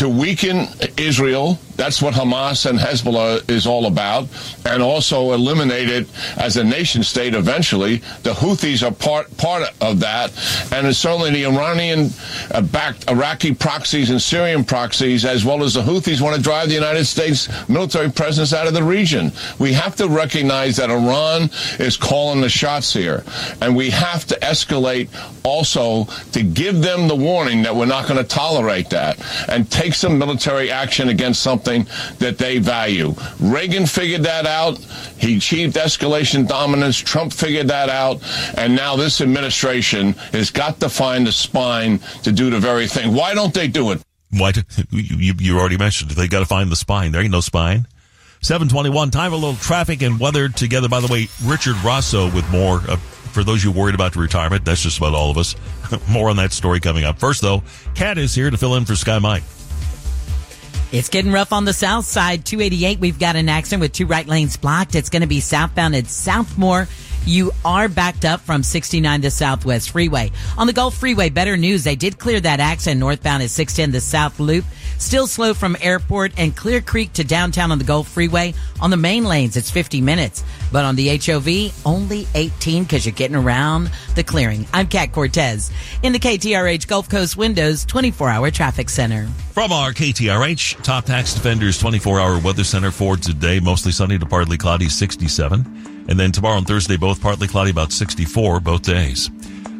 to 0.00 0.08
weaken 0.08 0.66
Israel. 0.96 1.58
That's 1.80 2.02
what 2.02 2.12
Hamas 2.12 2.68
and 2.68 2.78
Hezbollah 2.78 3.48
is 3.48 3.66
all 3.66 3.86
about, 3.86 4.28
and 4.66 4.82
also 4.82 5.32
eliminate 5.32 5.88
it 5.88 6.06
as 6.36 6.58
a 6.58 6.62
nation 6.62 7.02
state 7.02 7.32
eventually. 7.32 8.02
The 8.22 8.34
Houthis 8.34 8.86
are 8.86 8.92
part 8.92 9.34
part 9.38 9.62
of 9.80 9.98
that, 10.00 10.30
and 10.74 10.94
certainly 10.94 11.30
the 11.30 11.46
Iranian-backed 11.46 13.08
uh, 13.08 13.12
Iraqi 13.12 13.54
proxies 13.54 14.10
and 14.10 14.20
Syrian 14.20 14.62
proxies, 14.62 15.24
as 15.24 15.46
well 15.46 15.64
as 15.64 15.72
the 15.72 15.80
Houthis, 15.80 16.20
want 16.20 16.36
to 16.36 16.42
drive 16.42 16.68
the 16.68 16.74
United 16.74 17.06
States 17.06 17.48
military 17.66 18.12
presence 18.12 18.52
out 18.52 18.66
of 18.66 18.74
the 18.74 18.82
region. 18.82 19.32
We 19.58 19.72
have 19.72 19.96
to 19.96 20.06
recognize 20.06 20.76
that 20.76 20.90
Iran 20.90 21.48
is 21.78 21.96
calling 21.96 22.42
the 22.42 22.50
shots 22.50 22.92
here, 22.92 23.24
and 23.62 23.74
we 23.74 23.88
have 23.88 24.26
to 24.26 24.34
escalate 24.40 25.08
also 25.44 26.04
to 26.32 26.42
give 26.42 26.82
them 26.82 27.08
the 27.08 27.16
warning 27.16 27.62
that 27.62 27.74
we're 27.74 27.86
not 27.86 28.06
going 28.06 28.18
to 28.22 28.28
tolerate 28.28 28.90
that 28.90 29.16
and 29.48 29.70
take 29.70 29.94
some 29.94 30.18
military 30.18 30.70
action 30.70 31.08
against 31.08 31.40
something 31.40 31.69
that 32.18 32.36
they 32.38 32.58
value. 32.58 33.14
Reagan 33.40 33.86
figured 33.86 34.22
that 34.22 34.46
out. 34.46 34.78
He 35.18 35.36
achieved 35.36 35.76
escalation 35.76 36.46
dominance. 36.46 36.98
Trump 36.98 37.32
figured 37.32 37.68
that 37.68 37.88
out. 37.88 38.20
And 38.56 38.74
now 38.76 38.96
this 38.96 39.20
administration 39.20 40.12
has 40.32 40.50
got 40.50 40.80
to 40.80 40.88
find 40.88 41.26
the 41.26 41.32
spine 41.32 41.98
to 42.22 42.32
do 42.32 42.50
the 42.50 42.60
very 42.60 42.86
thing. 42.86 43.14
Why 43.14 43.34
don't 43.34 43.54
they 43.54 43.68
do 43.68 43.92
it? 43.92 44.02
Why? 44.30 44.52
You, 44.90 45.34
you 45.38 45.58
already 45.58 45.76
mentioned 45.76 46.10
they 46.12 46.28
got 46.28 46.40
to 46.40 46.46
find 46.46 46.70
the 46.70 46.76
spine. 46.76 47.12
There 47.12 47.22
ain't 47.22 47.32
no 47.32 47.40
spine. 47.40 47.86
721. 48.42 49.10
Time 49.10 49.30
for 49.30 49.34
a 49.34 49.38
little 49.38 49.56
traffic 49.56 50.02
and 50.02 50.18
weather 50.18 50.48
together. 50.48 50.88
By 50.88 51.00
the 51.00 51.12
way, 51.12 51.28
Richard 51.44 51.76
Rosso 51.84 52.30
with 52.30 52.48
more. 52.50 52.80
Uh, 52.88 52.96
for 52.96 53.44
those 53.44 53.62
you 53.62 53.70
worried 53.70 53.94
about 53.94 54.16
retirement, 54.16 54.64
that's 54.64 54.82
just 54.82 54.98
about 54.98 55.14
all 55.14 55.30
of 55.30 55.38
us. 55.38 55.54
more 56.08 56.30
on 56.30 56.36
that 56.36 56.52
story 56.52 56.80
coming 56.80 57.04
up. 57.04 57.18
First, 57.18 57.42
though, 57.42 57.62
Kat 57.94 58.18
is 58.18 58.34
here 58.34 58.50
to 58.50 58.56
fill 58.56 58.74
in 58.74 58.84
for 58.84 58.96
Sky 58.96 59.18
Mike. 59.18 59.42
It's 60.92 61.08
getting 61.08 61.30
rough 61.30 61.52
on 61.52 61.64
the 61.64 61.72
south 61.72 62.04
side. 62.04 62.44
288, 62.44 62.98
we've 62.98 63.18
got 63.18 63.36
an 63.36 63.48
accident 63.48 63.80
with 63.80 63.92
two 63.92 64.06
right 64.06 64.26
lanes 64.26 64.56
blocked. 64.56 64.96
It's 64.96 65.08
going 65.08 65.22
to 65.22 65.28
be 65.28 65.38
southbound 65.38 65.94
at 65.94 66.04
Southmore. 66.04 66.88
You 67.24 67.52
are 67.64 67.88
backed 67.88 68.24
up 68.24 68.40
from 68.40 68.64
69 68.64 69.22
to 69.22 69.30
Southwest 69.30 69.90
Freeway. 69.90 70.32
On 70.58 70.66
the 70.66 70.72
Gulf 70.72 70.96
Freeway, 70.96 71.28
better 71.30 71.56
news. 71.56 71.84
They 71.84 71.94
did 71.94 72.18
clear 72.18 72.40
that 72.40 72.58
accident 72.58 72.98
northbound 72.98 73.42
at 73.42 73.50
610 73.50 73.92
the 73.92 74.00
South 74.00 74.40
Loop. 74.40 74.64
Still 75.00 75.26
slow 75.26 75.54
from 75.54 75.78
Airport 75.80 76.34
and 76.36 76.54
Clear 76.54 76.82
Creek 76.82 77.14
to 77.14 77.24
downtown 77.24 77.72
on 77.72 77.78
the 77.78 77.84
Gulf 77.84 78.06
Freeway. 78.06 78.52
On 78.82 78.90
the 78.90 78.98
main 78.98 79.24
lanes, 79.24 79.56
it's 79.56 79.70
50 79.70 80.02
minutes. 80.02 80.44
But 80.70 80.84
on 80.84 80.94
the 80.94 81.16
HOV, 81.16 81.86
only 81.86 82.28
18 82.34 82.84
because 82.84 83.06
you're 83.06 83.14
getting 83.14 83.34
around 83.34 83.90
the 84.14 84.22
clearing. 84.22 84.66
I'm 84.74 84.86
Kat 84.86 85.10
Cortez 85.10 85.72
in 86.02 86.12
the 86.12 86.18
KTRH 86.18 86.86
Gulf 86.86 87.08
Coast 87.08 87.38
Windows 87.38 87.86
24 87.86 88.28
hour 88.28 88.50
traffic 88.50 88.90
center. 88.90 89.26
From 89.52 89.72
our 89.72 89.92
KTRH 89.92 90.82
Top 90.82 91.06
Tax 91.06 91.32
Defenders 91.32 91.78
24 91.78 92.20
hour 92.20 92.38
weather 92.38 92.62
center 92.62 92.90
for 92.90 93.16
today, 93.16 93.58
mostly 93.58 93.92
sunny 93.92 94.18
to 94.18 94.26
partly 94.26 94.58
cloudy 94.58 94.90
67. 94.90 96.04
And 96.10 96.20
then 96.20 96.30
tomorrow 96.30 96.58
and 96.58 96.66
Thursday, 96.66 96.98
both 96.98 97.22
partly 97.22 97.48
cloudy 97.48 97.70
about 97.70 97.90
64 97.90 98.60
both 98.60 98.82
days. 98.82 99.30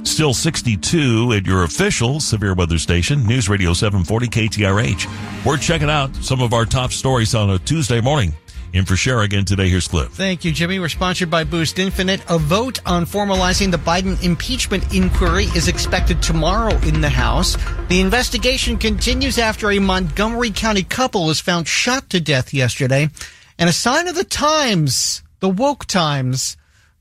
Still 0.04 0.34
62 0.34 1.32
at 1.32 1.46
your 1.46 1.64
official 1.64 2.20
severe 2.20 2.54
weather 2.54 2.78
station, 2.78 3.24
News 3.26 3.48
Radio 3.48 3.72
740 3.72 4.28
KTRH. 4.28 5.44
We're 5.44 5.56
checking 5.58 5.90
out 5.90 6.14
some 6.16 6.40
of 6.40 6.52
our 6.52 6.64
top 6.64 6.92
stories 6.92 7.34
on 7.34 7.50
a 7.50 7.58
Tuesday 7.58 8.00
morning. 8.00 8.34
In 8.72 8.84
for 8.84 8.94
Shara 8.94 9.24
again 9.24 9.44
today, 9.44 9.68
here's 9.68 9.88
Cliff. 9.88 10.10
Thank 10.12 10.44
you, 10.44 10.52
Jimmy. 10.52 10.78
We're 10.78 10.88
sponsored 10.88 11.28
by 11.28 11.42
Boost 11.44 11.78
Infinite. 11.78 12.22
A 12.28 12.38
vote 12.38 12.80
on 12.86 13.04
formalizing 13.04 13.70
the 13.70 13.78
Biden 13.78 14.22
impeachment 14.22 14.94
inquiry 14.94 15.46
is 15.56 15.66
expected 15.66 16.22
tomorrow 16.22 16.76
in 16.82 17.00
the 17.00 17.08
House. 17.08 17.56
The 17.88 18.00
investigation 18.00 18.78
continues 18.78 19.38
after 19.38 19.70
a 19.70 19.80
Montgomery 19.80 20.50
County 20.50 20.84
couple 20.84 21.26
was 21.26 21.40
found 21.40 21.66
shot 21.66 22.10
to 22.10 22.20
death 22.20 22.54
yesterday. 22.54 23.10
And 23.58 23.68
a 23.68 23.72
sign 23.72 24.06
of 24.06 24.14
the 24.14 24.24
times, 24.24 25.24
the 25.40 25.50
woke 25.50 25.86
times, 25.86 26.56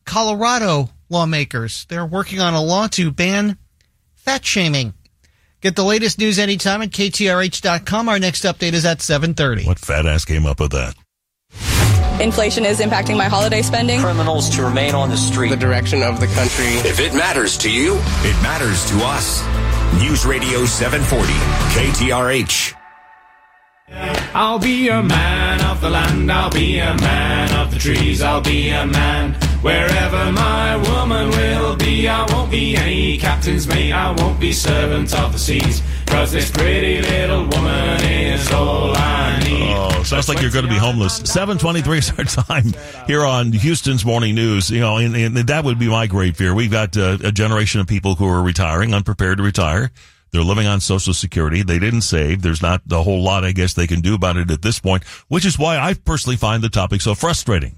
Colorado 0.05 0.89
lawmakers. 1.09 1.85
They're 1.89 2.05
working 2.05 2.39
on 2.39 2.53
a 2.53 2.61
law 2.61 2.87
to 2.87 3.11
ban 3.11 3.57
fat 4.15 4.45
shaming. 4.45 4.93
Get 5.61 5.75
the 5.75 5.83
latest 5.83 6.19
news 6.19 6.39
anytime 6.39 6.81
at 6.81 6.91
ktrh.com. 6.91 8.09
Our 8.09 8.19
next 8.19 8.43
update 8.43 8.73
is 8.73 8.85
at 8.85 8.99
7:30. 8.99 9.65
What 9.65 9.79
fat 9.79 10.05
ass 10.05 10.23
came 10.25 10.45
up 10.45 10.59
with 10.59 10.71
that? 10.71 10.95
Inflation 12.21 12.65
is 12.65 12.79
impacting 12.79 13.17
my 13.17 13.25
holiday 13.25 13.61
spending. 13.61 13.99
Criminals 14.01 14.49
to 14.51 14.63
remain 14.63 14.93
on 14.93 15.09
the 15.09 15.17
street. 15.17 15.49
The 15.49 15.55
direction 15.55 16.03
of 16.03 16.19
the 16.19 16.27
country. 16.27 16.65
If 16.87 16.99
it 16.99 17.13
matters 17.13 17.57
to 17.59 17.71
you, 17.71 17.95
it 17.95 18.41
matters 18.43 18.85
to 18.89 18.95
us. 19.05 19.41
News 20.01 20.25
Radio 20.25 20.65
740 20.65 21.33
KTRH. 21.73 22.75
I'll 24.35 24.59
be 24.59 24.89
a 24.89 25.01
man 25.01 25.61
of 25.65 25.81
the 25.81 25.89
land, 25.89 26.31
I'll 26.31 26.51
be 26.51 26.77
a 26.77 26.95
man 26.95 27.51
of 27.55 27.73
the 27.73 27.79
trees, 27.79 28.21
I'll 28.21 28.41
be 28.41 28.69
a 28.69 28.85
man 28.85 29.35
Wherever 29.61 30.31
my 30.31 30.77
woman 30.77 31.31
will 31.31 31.75
be, 31.75 32.07
I 32.07 32.25
won't 32.31 32.49
be 32.49 32.77
any 32.77 33.17
captain's 33.17 33.67
mate, 33.67 33.91
I 33.91 34.11
won't 34.11 34.39
be 34.39 34.53
servant 34.53 35.13
of 35.13 35.33
the 35.33 35.37
seas. 35.37 35.81
Cause 36.05 36.31
this 36.31 36.49
pretty 36.49 37.01
little 37.01 37.45
woman 37.45 38.01
is 38.05 38.49
all 38.53 38.95
I 38.95 39.37
need. 39.43 39.73
Oh, 39.75 40.03
sounds 40.03 40.29
like 40.29 40.41
you're 40.41 40.49
going 40.49 40.63
to 40.63 40.71
be 40.71 40.77
homeless. 40.77 41.17
723 41.17 41.97
is 41.97 42.11
our 42.17 42.23
time 42.45 42.73
here 43.05 43.25
on 43.25 43.51
Houston's 43.51 44.05
Morning 44.05 44.33
News. 44.33 44.71
You 44.71 44.79
know, 44.79 44.95
and, 44.95 45.13
and 45.13 45.35
that 45.35 45.65
would 45.65 45.77
be 45.77 45.89
my 45.89 46.07
great 46.07 46.37
fear. 46.37 46.55
We've 46.55 46.71
got 46.71 46.95
uh, 46.95 47.17
a 47.21 47.31
generation 47.33 47.81
of 47.81 47.87
people 47.87 48.15
who 48.15 48.29
are 48.29 48.41
retiring, 48.41 48.93
unprepared 48.93 49.39
to 49.39 49.43
retire. 49.43 49.91
They're 50.31 50.41
living 50.41 50.67
on 50.67 50.79
Social 50.79 51.13
Security. 51.13 51.63
They 51.63 51.79
didn't 51.79 52.01
save. 52.01 52.43
There's 52.43 52.61
not 52.61 52.81
a 52.89 53.03
whole 53.03 53.21
lot, 53.21 53.43
I 53.43 53.51
guess, 53.51 53.73
they 53.73 53.87
can 53.87 53.99
do 53.99 54.15
about 54.15 54.37
it 54.37 54.51
at 54.51 54.61
this 54.61 54.79
point, 54.79 55.03
which 55.27 55.45
is 55.45 55.59
why 55.59 55.77
I 55.77 55.95
personally 55.95 56.37
find 56.37 56.63
the 56.63 56.69
topic 56.69 57.01
so 57.01 57.13
frustrating 57.13 57.75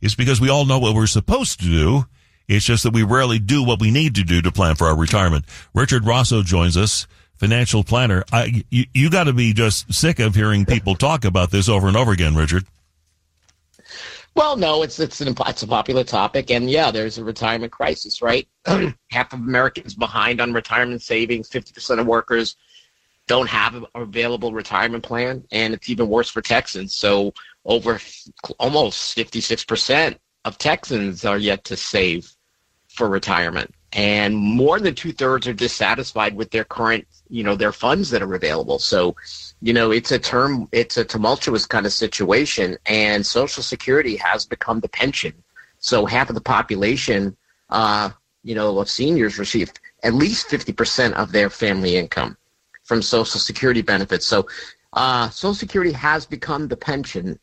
is 0.00 0.14
because 0.14 0.40
we 0.40 0.48
all 0.48 0.64
know 0.64 0.78
what 0.78 0.94
we're 0.94 1.06
supposed 1.06 1.60
to 1.60 1.66
do. 1.66 2.04
It's 2.48 2.64
just 2.64 2.82
that 2.82 2.92
we 2.92 3.02
rarely 3.02 3.38
do 3.38 3.62
what 3.62 3.80
we 3.80 3.90
need 3.90 4.14
to 4.16 4.24
do 4.24 4.42
to 4.42 4.52
plan 4.52 4.74
for 4.74 4.86
our 4.86 4.96
retirement. 4.96 5.44
Richard 5.74 6.04
Rosso 6.04 6.42
joins 6.42 6.76
us, 6.76 7.06
financial 7.36 7.84
planner. 7.84 8.24
I, 8.32 8.64
you, 8.70 8.84
you 8.92 9.10
got 9.10 9.24
to 9.24 9.32
be 9.32 9.52
just 9.52 9.92
sick 9.92 10.18
of 10.18 10.34
hearing 10.34 10.66
people 10.66 10.94
talk 10.94 11.24
about 11.24 11.50
this 11.50 11.68
over 11.68 11.88
and 11.88 11.96
over 11.96 12.12
again, 12.12 12.34
Richard. 12.34 12.64
Well, 14.34 14.56
no, 14.56 14.82
it's 14.82 14.98
it's 14.98 15.20
an 15.20 15.34
it's 15.46 15.62
a 15.62 15.66
popular 15.66 16.04
topic, 16.04 16.50
and 16.50 16.70
yeah, 16.70 16.90
there's 16.90 17.18
a 17.18 17.24
retirement 17.24 17.70
crisis, 17.70 18.22
right? 18.22 18.48
Half 19.10 19.34
of 19.34 19.40
Americans 19.40 19.94
behind 19.94 20.40
on 20.40 20.54
retirement 20.54 21.02
savings. 21.02 21.48
Fifty 21.48 21.72
percent 21.72 22.00
of 22.00 22.06
workers 22.06 22.56
don't 23.26 23.48
have 23.48 23.74
an 23.74 23.86
available 23.94 24.52
retirement 24.52 25.04
plan, 25.04 25.44
and 25.52 25.74
it's 25.74 25.90
even 25.90 26.08
worse 26.08 26.30
for 26.30 26.40
Texans. 26.40 26.94
So 26.94 27.34
over 27.64 28.00
almost 28.58 29.16
56% 29.16 30.16
of 30.44 30.58
Texans 30.58 31.24
are 31.24 31.38
yet 31.38 31.64
to 31.64 31.76
save 31.76 32.30
for 32.88 33.08
retirement. 33.08 33.72
And 33.94 34.34
more 34.36 34.80
than 34.80 34.94
two 34.94 35.12
thirds 35.12 35.46
are 35.46 35.52
dissatisfied 35.52 36.34
with 36.34 36.50
their 36.50 36.64
current, 36.64 37.06
you 37.28 37.44
know, 37.44 37.54
their 37.56 37.72
funds 37.72 38.08
that 38.10 38.22
are 38.22 38.34
available. 38.34 38.78
So, 38.78 39.14
you 39.60 39.72
know, 39.74 39.90
it's 39.90 40.12
a 40.12 40.18
term, 40.18 40.66
it's 40.72 40.96
a 40.96 41.04
tumultuous 41.04 41.66
kind 41.66 41.84
of 41.84 41.92
situation. 41.92 42.78
And 42.86 43.24
Social 43.24 43.62
Security 43.62 44.16
has 44.16 44.46
become 44.46 44.80
the 44.80 44.88
pension. 44.88 45.34
So 45.78 46.06
half 46.06 46.30
of 46.30 46.34
the 46.34 46.40
population, 46.40 47.36
uh, 47.68 48.10
you 48.42 48.54
know, 48.54 48.78
of 48.78 48.88
seniors 48.88 49.38
receive 49.38 49.72
at 50.02 50.14
least 50.14 50.48
50% 50.48 51.12
of 51.12 51.30
their 51.32 51.50
family 51.50 51.96
income 51.96 52.36
from 52.84 53.02
Social 53.02 53.40
Security 53.40 53.82
benefits. 53.82 54.26
So 54.26 54.46
uh, 54.94 55.28
Social 55.30 55.54
Security 55.54 55.92
has 55.92 56.24
become 56.24 56.66
the 56.66 56.76
pension 56.76 57.38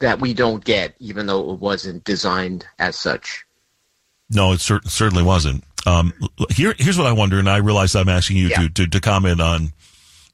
that 0.00 0.20
we 0.20 0.34
don't 0.34 0.64
get, 0.64 0.94
even 0.98 1.26
though 1.26 1.52
it 1.52 1.60
wasn't 1.60 2.04
designed 2.04 2.66
as 2.78 2.96
such. 2.96 3.44
No, 4.30 4.52
it 4.52 4.60
cer- 4.60 4.82
certainly 4.84 5.22
wasn't. 5.22 5.64
Um, 5.86 6.12
here, 6.50 6.74
here's 6.78 6.98
what 6.98 7.06
I 7.06 7.12
wonder, 7.12 7.38
and 7.38 7.48
I 7.48 7.58
realize 7.58 7.94
I'm 7.94 8.08
asking 8.08 8.36
you 8.36 8.48
yeah. 8.48 8.62
to, 8.62 8.68
to, 8.68 8.86
to 8.88 9.00
comment 9.00 9.40
on, 9.40 9.72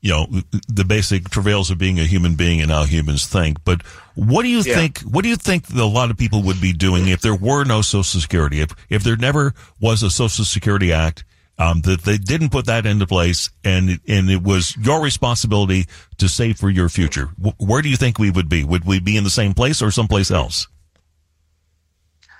you 0.01 0.11
know, 0.11 0.27
the 0.69 0.85
basic 0.85 1.31
travails 1.31 1.71
of 1.71 1.79
being 1.79 1.99
a 1.99 2.05
human 2.05 2.35
being 2.35 2.61
and 2.61 2.71
how 2.71 2.85
humans 2.85 3.27
think. 3.27 3.65
But 3.65 3.83
what 4.15 4.43
do 4.43 4.49
you 4.49 4.61
yeah. 4.61 4.75
think? 4.75 5.01
What 5.01 5.23
do 5.23 5.29
you 5.29 5.37
think 5.37 5.65
a 5.75 5.85
lot 5.85 6.11
of 6.11 6.17
people 6.17 6.43
would 6.43 6.61
be 6.61 6.73
doing 6.73 7.09
if 7.09 7.21
there 7.21 7.35
were 7.35 7.65
no 7.65 7.83
Social 7.83 8.21
Security? 8.21 8.61
If 8.61 8.71
if 8.89 9.03
there 9.03 9.17
never 9.17 9.55
was 9.81 10.03
a 10.03 10.11
Social 10.11 10.45
Security 10.45 10.93
Act 10.93 11.25
um, 11.59 11.81
that 11.83 12.03
they 12.03 12.19
didn't 12.19 12.51
put 12.51 12.67
that 12.67 12.87
into 12.87 13.07
place, 13.07 13.51
and 13.65 14.01
and 14.07 14.31
it 14.31 14.43
was 14.43 14.77
your 14.77 15.03
responsibility 15.03 15.87
to 16.19 16.29
save 16.29 16.59
for 16.59 16.71
your 16.71 16.89
future. 16.89 17.27
where 17.59 17.83
do 17.83 17.89
you 17.89 17.97
think 17.97 18.19
we 18.19 18.31
would 18.31 18.49
be? 18.49 18.65
Would 18.65 18.85
we 18.85 19.01
be 19.01 19.17
in 19.17 19.25
the 19.25 19.31
same 19.31 19.55
place 19.55 19.81
or 19.83 19.91
someplace 19.91 20.31
else? 20.31 20.67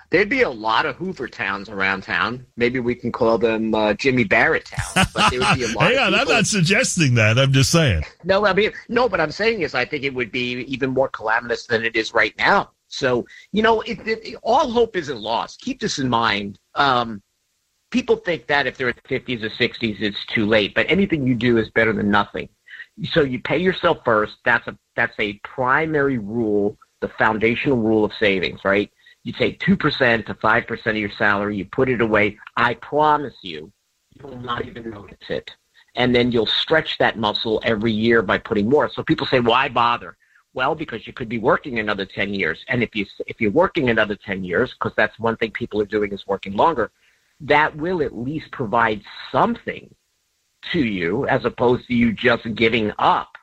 There'd 0.09 0.29
be 0.29 0.41
a 0.41 0.49
lot 0.49 0.85
of 0.85 0.95
Hoover 0.95 1.27
towns 1.27 1.67
around 1.67 2.03
town. 2.03 2.45
Maybe 2.55 2.79
we 2.79 2.95
can 2.95 3.11
call 3.11 3.37
them 3.37 3.75
uh, 3.75 3.93
Jimmy 3.93 4.23
Barrett 4.23 4.65
towns. 4.65 5.09
But 5.13 5.31
there 5.31 5.39
would 5.41 5.57
be 5.57 5.65
a 5.65 5.67
lot. 5.75 5.91
Hang 5.91 5.97
on, 5.97 6.15
I'm 6.15 6.27
not 6.27 6.45
suggesting 6.45 7.15
that. 7.15 7.37
I'm 7.37 7.51
just 7.51 7.71
saying. 7.71 8.03
No, 8.23 8.45
I 8.45 8.53
mean, 8.53 8.71
no. 8.87 9.09
But 9.09 9.19
I'm 9.19 9.31
saying 9.31 9.61
is, 9.63 9.75
I 9.75 9.83
think 9.83 10.03
it 10.03 10.13
would 10.13 10.31
be 10.31 10.61
even 10.61 10.91
more 10.91 11.09
calamitous 11.09 11.67
than 11.67 11.83
it 11.83 11.95
is 11.97 12.13
right 12.13 12.33
now. 12.37 12.71
So 12.87 13.25
you 13.51 13.61
know, 13.61 13.81
it, 13.81 13.99
it, 14.07 14.35
all 14.43 14.71
hope 14.71 14.95
isn't 14.95 15.19
lost. 15.19 15.59
Keep 15.59 15.81
this 15.81 15.99
in 15.99 16.07
mind. 16.07 16.57
Um, 16.75 17.21
people 17.91 18.17
think 18.17 18.47
that 18.47 18.67
if 18.67 18.77
they're 18.77 18.89
in 18.89 18.95
the 19.07 19.19
50s 19.19 19.43
or 19.43 19.49
60s, 19.49 20.01
it's 20.01 20.25
too 20.27 20.45
late. 20.45 20.73
But 20.73 20.89
anything 20.89 21.25
you 21.25 21.35
do 21.35 21.57
is 21.57 21.69
better 21.69 21.93
than 21.93 22.09
nothing. 22.09 22.49
So 23.11 23.21
you 23.21 23.39
pay 23.39 23.57
yourself 23.57 23.99
first. 24.03 24.37
That's 24.43 24.67
a 24.67 24.77
that's 24.95 25.13
a 25.19 25.33
primary 25.43 26.17
rule, 26.17 26.77
the 27.01 27.09
foundational 27.09 27.77
rule 27.77 28.03
of 28.03 28.11
savings, 28.19 28.61
right? 28.65 28.91
You 29.23 29.33
take 29.33 29.59
two 29.59 29.77
percent 29.77 30.25
to 30.27 30.33
five 30.35 30.65
percent 30.65 30.97
of 30.97 31.01
your 31.01 31.11
salary, 31.11 31.57
you 31.57 31.65
put 31.65 31.89
it 31.89 32.01
away. 32.01 32.37
I 32.55 32.73
promise 32.75 33.35
you, 33.41 33.71
you 34.15 34.27
will 34.27 34.39
not 34.39 34.65
even 34.65 34.89
notice 34.89 35.29
it. 35.29 35.51
And 35.95 36.13
then 36.13 36.31
you'll 36.31 36.45
stretch 36.45 36.97
that 36.99 37.17
muscle 37.17 37.59
every 37.63 37.91
year 37.91 38.21
by 38.21 38.37
putting 38.37 38.69
more. 38.69 38.89
So 38.89 39.03
people 39.03 39.25
say, 39.25 39.39
why 39.39 39.67
bother? 39.67 40.15
Well, 40.53 40.75
because 40.75 41.05
you 41.05 41.13
could 41.13 41.27
be 41.27 41.39
working 41.39 41.79
another 41.79 42.05
10 42.05 42.33
years. 42.33 42.63
And 42.67 42.83
if 42.83 42.95
you, 42.95 43.05
if 43.25 43.41
you're 43.41 43.51
working 43.51 43.89
another 43.89 44.15
10 44.15 44.43
years, 44.43 44.73
because 44.73 44.93
that's 44.95 45.17
one 45.19 45.37
thing 45.37 45.51
people 45.51 45.81
are 45.81 45.85
doing 45.85 46.11
is 46.13 46.25
working 46.27 46.53
longer, 46.55 46.91
that 47.41 47.75
will 47.75 48.01
at 48.01 48.17
least 48.17 48.51
provide 48.51 49.01
something 49.31 49.93
to 50.71 50.79
you 50.79 51.27
as 51.27 51.45
opposed 51.45 51.87
to 51.87 51.93
you 51.93 52.11
just 52.11 52.53
giving 52.55 52.91
up, 52.99 53.37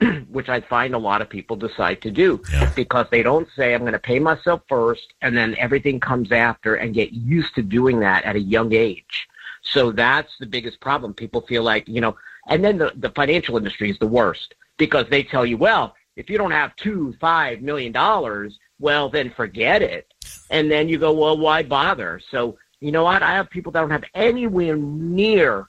which 0.28 0.48
I 0.48 0.60
find 0.60 0.94
a 0.94 0.98
lot 0.98 1.22
of 1.22 1.28
people 1.30 1.56
decide 1.56 2.02
to 2.02 2.10
do 2.10 2.40
Yeah. 2.52 2.70
because 2.76 3.06
they 3.10 3.22
don't 3.22 3.48
say, 3.56 3.74
I'm 3.74 3.80
going 3.80 3.92
to 3.92 3.98
pay 3.98 4.18
myself 4.18 4.62
first 4.68 5.14
and 5.22 5.36
then 5.36 5.56
everything 5.58 6.00
comes 6.00 6.32
after 6.32 6.76
and 6.76 6.94
get 6.94 7.12
used 7.12 7.54
to 7.56 7.62
doing 7.62 8.00
that 8.00 8.24
at 8.24 8.36
a 8.36 8.40
young 8.40 8.72
age. 8.74 9.28
So 9.62 9.92
that's 9.92 10.32
the 10.38 10.46
biggest 10.46 10.80
problem. 10.80 11.12
People 11.14 11.42
feel 11.42 11.62
like, 11.62 11.86
you 11.88 12.00
know, 12.00 12.16
and 12.48 12.64
then 12.64 12.78
the, 12.78 12.92
the 12.96 13.10
financial 13.10 13.56
industry 13.56 13.90
is 13.90 13.98
the 13.98 14.06
worst 14.06 14.54
because 14.78 15.06
they 15.10 15.22
tell 15.22 15.44
you, 15.44 15.56
well, 15.58 15.94
if 16.16 16.28
you 16.30 16.38
don't 16.38 16.50
have 16.50 16.74
two, 16.76 17.14
five 17.20 17.60
million 17.62 17.92
dollars, 17.92 18.58
well, 18.78 19.08
then 19.10 19.30
forget 19.30 19.82
it. 19.82 20.12
And 20.50 20.70
then 20.70 20.88
you 20.88 20.98
go, 20.98 21.12
well, 21.12 21.36
why 21.38 21.62
bother? 21.62 22.20
So, 22.30 22.56
you 22.80 22.92
know 22.92 23.04
what? 23.04 23.22
I 23.22 23.32
have 23.32 23.50
people 23.50 23.72
that 23.72 23.80
don't 23.80 23.90
have 23.90 24.04
anywhere 24.14 24.76
near 24.76 25.68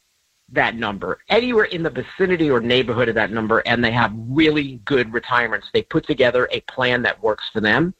that 0.53 0.75
number, 0.75 1.19
anywhere 1.29 1.65
in 1.65 1.83
the 1.83 1.89
vicinity 1.89 2.49
or 2.49 2.59
neighborhood 2.59 3.09
of 3.09 3.15
that 3.15 3.31
number, 3.31 3.59
and 3.59 3.83
they 3.83 3.91
have 3.91 4.11
really 4.15 4.81
good 4.85 5.13
retirements. 5.13 5.67
They 5.73 5.81
put 5.83 6.05
together 6.05 6.47
a 6.51 6.61
plan 6.61 7.01
that 7.03 7.21
works 7.21 7.49
for 7.53 7.61
them. 7.61 7.93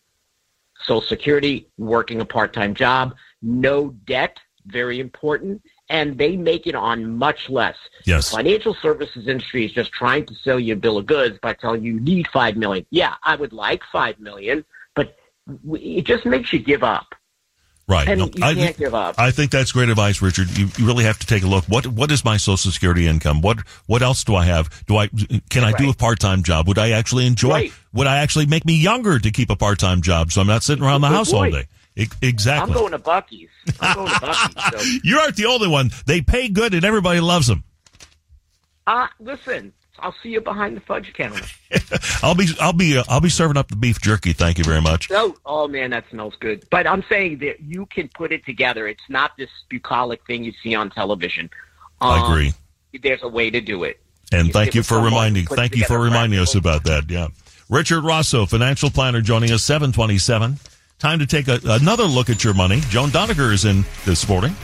Social 0.83 1.01
Security, 1.01 1.67
working 1.77 2.21
a 2.21 2.25
part-time 2.25 2.73
job, 2.73 3.15
no 3.41 3.89
debt, 4.05 4.39
very 4.65 4.99
important, 4.99 5.61
and 5.89 6.17
they 6.17 6.35
make 6.35 6.67
it 6.67 6.75
on 6.75 7.17
much 7.17 7.49
less. 7.49 7.77
Yes. 8.05 8.31
Financial 8.31 8.73
services 8.73 9.27
industry 9.27 9.65
is 9.65 9.71
just 9.71 9.91
trying 9.91 10.25
to 10.25 10.35
sell 10.35 10.59
you 10.59 10.73
a 10.73 10.77
bill 10.77 10.97
of 10.97 11.05
goods 11.05 11.37
by 11.41 11.53
telling 11.53 11.83
you 11.83 11.93
you 11.93 11.99
need 11.99 12.27
five 12.27 12.57
million. 12.57 12.85
Yeah, 12.89 13.15
I 13.23 13.35
would 13.35 13.53
like 13.53 13.83
five 13.91 14.19
million, 14.19 14.65
but 14.95 15.17
it 15.71 16.03
just 16.03 16.25
makes 16.25 16.51
you 16.51 16.59
give 16.59 16.83
up. 16.83 17.13
Right. 17.91 18.07
And 18.07 18.19
No, 18.19 18.25
you 18.33 18.41
I, 18.41 18.53
can't 18.53 18.77
give 18.77 18.95
up. 18.95 19.15
I 19.17 19.31
think 19.31 19.51
that's 19.51 19.73
great 19.73 19.89
advice, 19.89 20.21
Richard. 20.21 20.57
You, 20.57 20.69
you 20.77 20.87
really 20.87 21.03
have 21.03 21.19
to 21.19 21.27
take 21.27 21.43
a 21.43 21.47
look. 21.47 21.65
What 21.65 21.85
what 21.87 22.09
is 22.09 22.23
my 22.23 22.37
Social 22.37 22.71
Security 22.71 23.05
income? 23.05 23.41
What 23.41 23.59
what 23.85 24.01
else 24.01 24.23
do 24.23 24.33
I 24.33 24.45
have? 24.45 24.69
Do 24.85 24.95
I 24.95 25.09
can 25.49 25.65
I 25.65 25.73
do 25.73 25.89
a 25.89 25.93
part 25.93 26.19
time 26.21 26.41
job? 26.41 26.69
Would 26.69 26.79
I 26.79 26.91
actually 26.91 27.27
enjoy? 27.27 27.49
Right. 27.49 27.73
Would 27.91 28.07
I 28.07 28.19
actually 28.19 28.45
make 28.45 28.63
me 28.63 28.75
younger 28.77 29.19
to 29.19 29.29
keep 29.29 29.49
a 29.49 29.57
part 29.57 29.77
time 29.77 30.01
job 30.01 30.31
so 30.31 30.39
I'm 30.39 30.47
not 30.47 30.63
sitting 30.63 30.85
around 30.85 31.01
the 31.01 31.09
Good 31.09 31.15
house 31.15 31.33
all 31.33 31.51
day? 31.51 31.67
Exactly. 31.97 32.73
I'm 32.73 32.79
going 32.79 32.93
to 32.93 32.99
Buc-ee's. 32.99 33.49
I'm 33.81 33.95
going 33.97 34.07
to 34.07 34.13
Buc-ee's. 34.21 34.83
So. 34.83 34.99
you 35.03 35.19
aren't 35.19 35.35
the 35.35 35.47
only 35.47 35.67
one. 35.67 35.91
They 36.05 36.21
pay 36.21 36.47
good 36.47 36.73
and 36.73 36.85
everybody 36.85 37.19
loves 37.19 37.47
them. 37.47 37.65
Uh, 38.87 39.07
listen, 39.19 39.73
I'll 39.99 40.15
see 40.23 40.29
you 40.29 40.41
behind 40.41 40.75
the 40.75 40.81
fudge 40.81 41.13
counter. 41.13 41.43
I'll 42.23 42.35
be 42.35 42.47
I'll 42.59 42.73
be 42.73 42.97
uh, 42.97 43.03
I'll 43.09 43.21
be 43.21 43.29
serving 43.29 43.57
up 43.57 43.67
the 43.67 43.75
beef 43.75 43.99
jerky. 44.01 44.33
Thank 44.33 44.57
you 44.57 44.63
very 44.63 44.81
much. 44.81 45.09
Oh, 45.11 45.35
oh 45.45 45.67
man, 45.67 45.91
that 45.91 46.05
smells 46.09 46.33
good. 46.39 46.65
But 46.71 46.87
I'm 46.87 47.03
saying 47.09 47.39
that 47.39 47.59
you 47.61 47.85
can 47.87 48.07
put 48.09 48.31
it 48.31 48.45
together. 48.45 48.87
It's 48.87 49.03
not 49.09 49.31
this 49.37 49.49
bucolic 49.69 50.25
thing 50.25 50.43
you 50.43 50.53
see 50.63 50.73
on 50.75 50.89
television. 50.89 51.49
I 51.99 52.19
Um, 52.19 52.31
agree. 52.31 52.53
There's 53.01 53.21
a 53.23 53.27
way 53.29 53.49
to 53.49 53.61
do 53.61 53.83
it. 53.83 53.99
And 54.31 54.47
You 54.47 54.53
thank 54.53 54.75
you 54.75 54.83
for 54.83 54.99
reminding. 54.99 55.45
Thank 55.45 55.75
you 55.75 55.83
for 55.85 55.99
reminding 55.99 56.39
us 56.39 56.55
about 56.55 56.83
that. 56.85 57.09
Yeah, 57.09 57.27
Richard 57.69 58.01
Rosso, 58.03 58.45
financial 58.45 58.89
planner, 58.89 59.21
joining 59.21 59.51
us 59.51 59.63
seven 59.63 59.91
twenty 59.91 60.17
seven. 60.17 60.57
Time 60.99 61.19
to 61.19 61.25
take 61.25 61.47
a, 61.47 61.59
another 61.65 62.03
look 62.03 62.29
at 62.29 62.43
your 62.43 62.53
money. 62.53 62.79
Joan 62.89 63.09
Doniger 63.09 63.51
is 63.51 63.65
in 63.65 63.83
this 64.05 64.27
morning. 64.29 64.55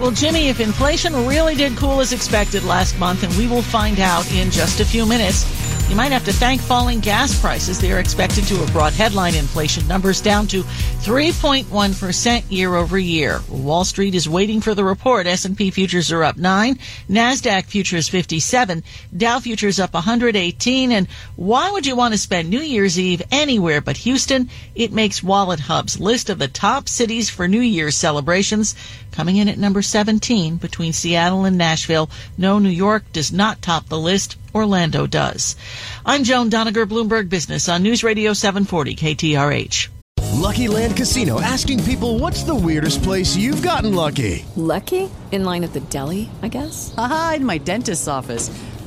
Well, 0.00 0.12
Jimmy, 0.12 0.48
if 0.48 0.60
inflation 0.60 1.12
really 1.26 1.56
did 1.56 1.76
cool 1.76 2.00
as 2.00 2.12
expected 2.12 2.62
last 2.62 2.96
month, 3.00 3.24
and 3.24 3.36
we 3.36 3.48
will 3.48 3.62
find 3.62 3.98
out 3.98 4.30
in 4.32 4.48
just 4.48 4.78
a 4.78 4.84
few 4.84 5.04
minutes, 5.04 5.42
you 5.88 5.96
might 5.96 6.12
have 6.12 6.24
to 6.26 6.32
thank 6.32 6.60
falling 6.60 7.00
gas 7.00 7.40
prices. 7.40 7.80
They 7.80 7.92
are 7.92 7.98
expected 7.98 8.44
to 8.44 8.56
have 8.56 8.72
brought 8.72 8.92
headline 8.92 9.34
inflation 9.34 9.88
numbers 9.88 10.20
down 10.20 10.46
to 10.48 10.62
3.1% 10.62 12.44
year 12.50 12.74
over 12.74 12.98
year. 12.98 13.40
Wall 13.48 13.84
Street 13.84 14.14
is 14.14 14.28
waiting 14.28 14.60
for 14.60 14.74
the 14.74 14.84
report. 14.84 15.26
S&P 15.26 15.70
futures 15.70 16.12
are 16.12 16.24
up 16.24 16.36
9, 16.36 16.78
Nasdaq 17.08 17.64
futures 17.64 18.06
57, 18.08 18.82
Dow 19.16 19.40
futures 19.40 19.80
up 19.80 19.94
118, 19.94 20.92
and 20.92 21.08
why 21.36 21.70
would 21.70 21.86
you 21.86 21.96
want 21.96 22.12
to 22.12 22.18
spend 22.18 22.50
New 22.50 22.60
Year's 22.60 22.98
Eve 22.98 23.22
anywhere 23.30 23.80
but 23.80 23.96
Houston? 23.98 24.50
It 24.74 24.92
makes 24.92 25.20
WalletHub's 25.20 25.98
list 25.98 26.28
of 26.28 26.38
the 26.38 26.48
top 26.48 26.88
cities 26.88 27.30
for 27.30 27.48
New 27.48 27.60
Year's 27.60 27.96
celebrations 27.96 28.74
coming 29.10 29.36
in 29.36 29.48
at 29.48 29.58
number 29.58 29.82
17 29.82 30.56
between 30.58 30.92
Seattle 30.92 31.44
and 31.44 31.56
Nashville. 31.56 32.10
No, 32.36 32.58
New 32.58 32.68
York 32.68 33.10
does 33.12 33.32
not 33.32 33.62
top 33.62 33.88
the 33.88 33.98
list. 33.98 34.36
Orlando 34.58 35.06
does. 35.06 35.54
I'm 36.04 36.24
Joan 36.24 36.50
Doniger, 36.50 36.84
Bloomberg 36.84 37.28
Business 37.28 37.68
on 37.68 37.82
News 37.84 38.02
Radio 38.02 38.32
740 38.32 38.96
KTRH. 38.96 39.88
LuckyLand 40.38 40.96
Casino 40.96 41.40
asking 41.40 41.82
people 41.84 42.18
what's 42.18 42.42
the 42.42 42.54
weirdest 42.54 43.02
place 43.02 43.36
you've 43.36 43.62
gotten 43.62 43.94
lucky? 43.94 44.44
Lucky? 44.56 45.08
In 45.30 45.44
line 45.44 45.62
at 45.62 45.72
the 45.72 45.80
deli, 45.80 46.28
I 46.42 46.48
guess? 46.48 46.94
Aha, 46.96 47.34
in 47.36 47.44
my 47.44 47.58
dentist's 47.58 48.08
office. 48.08 48.50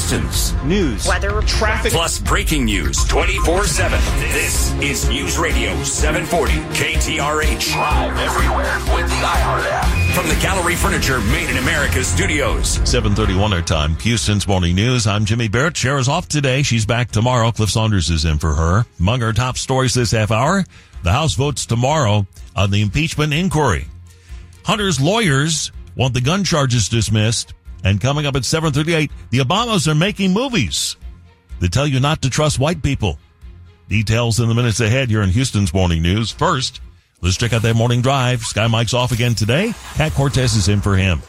Houston's 0.00 0.54
news, 0.64 1.06
weather, 1.06 1.42
traffic, 1.42 1.92
plus 1.92 2.18
breaking 2.20 2.64
news 2.64 3.04
24 3.04 3.66
7. 3.66 4.00
This 4.32 4.72
is 4.80 5.06
News 5.10 5.36
Radio 5.36 5.74
740 5.84 6.52
KTRH. 6.74 7.76
Live 7.76 8.16
everywhere 8.16 8.78
with 8.96 9.10
the 9.10 9.16
iHeart 9.16 9.70
app. 9.70 10.14
From 10.16 10.26
the 10.26 10.40
Gallery 10.40 10.74
Furniture 10.74 11.20
Made 11.20 11.50
in 11.50 11.58
America 11.58 12.02
studios. 12.02 12.76
731 12.88 13.52
our 13.52 13.60
time. 13.60 13.94
Houston's 13.96 14.48
Morning 14.48 14.74
News. 14.74 15.06
I'm 15.06 15.26
Jimmy 15.26 15.48
Barrett. 15.48 15.74
Shara 15.74 16.00
is 16.00 16.08
off 16.08 16.26
today. 16.28 16.62
She's 16.62 16.86
back 16.86 17.10
tomorrow. 17.10 17.52
Cliff 17.52 17.68
Saunders 17.68 18.08
is 18.08 18.24
in 18.24 18.38
for 18.38 18.54
her. 18.54 18.86
Among 18.98 19.22
our 19.22 19.34
top 19.34 19.58
stories 19.58 19.92
this 19.92 20.12
half 20.12 20.30
hour, 20.30 20.64
the 21.02 21.12
House 21.12 21.34
votes 21.34 21.66
tomorrow 21.66 22.26
on 22.56 22.70
the 22.70 22.80
impeachment 22.80 23.34
inquiry. 23.34 23.86
Hunter's 24.64 24.98
lawyers 24.98 25.72
want 25.94 26.14
the 26.14 26.22
gun 26.22 26.42
charges 26.42 26.88
dismissed. 26.88 27.52
And 27.84 28.00
coming 28.00 28.26
up 28.26 28.36
at 28.36 28.44
738, 28.44 29.10
the 29.30 29.38
Obamas 29.38 29.88
are 29.88 29.94
making 29.94 30.32
movies 30.32 30.96
that 31.60 31.72
tell 31.72 31.86
you 31.86 32.00
not 32.00 32.22
to 32.22 32.30
trust 32.30 32.58
white 32.58 32.82
people. 32.82 33.18
Details 33.88 34.38
in 34.38 34.48
the 34.48 34.54
minutes 34.54 34.80
ahead 34.80 35.10
here 35.10 35.22
in 35.22 35.30
Houston's 35.30 35.74
Morning 35.74 36.02
News. 36.02 36.30
First, 36.30 36.80
let's 37.20 37.36
check 37.36 37.52
out 37.52 37.62
that 37.62 37.74
morning 37.74 38.02
drive. 38.02 38.42
Sky 38.42 38.66
Mike's 38.66 38.94
off 38.94 39.12
again 39.12 39.34
today. 39.34 39.74
Kat 39.94 40.12
Cortez 40.12 40.54
is 40.54 40.68
in 40.68 40.80
for 40.80 40.96
him. 40.96 41.22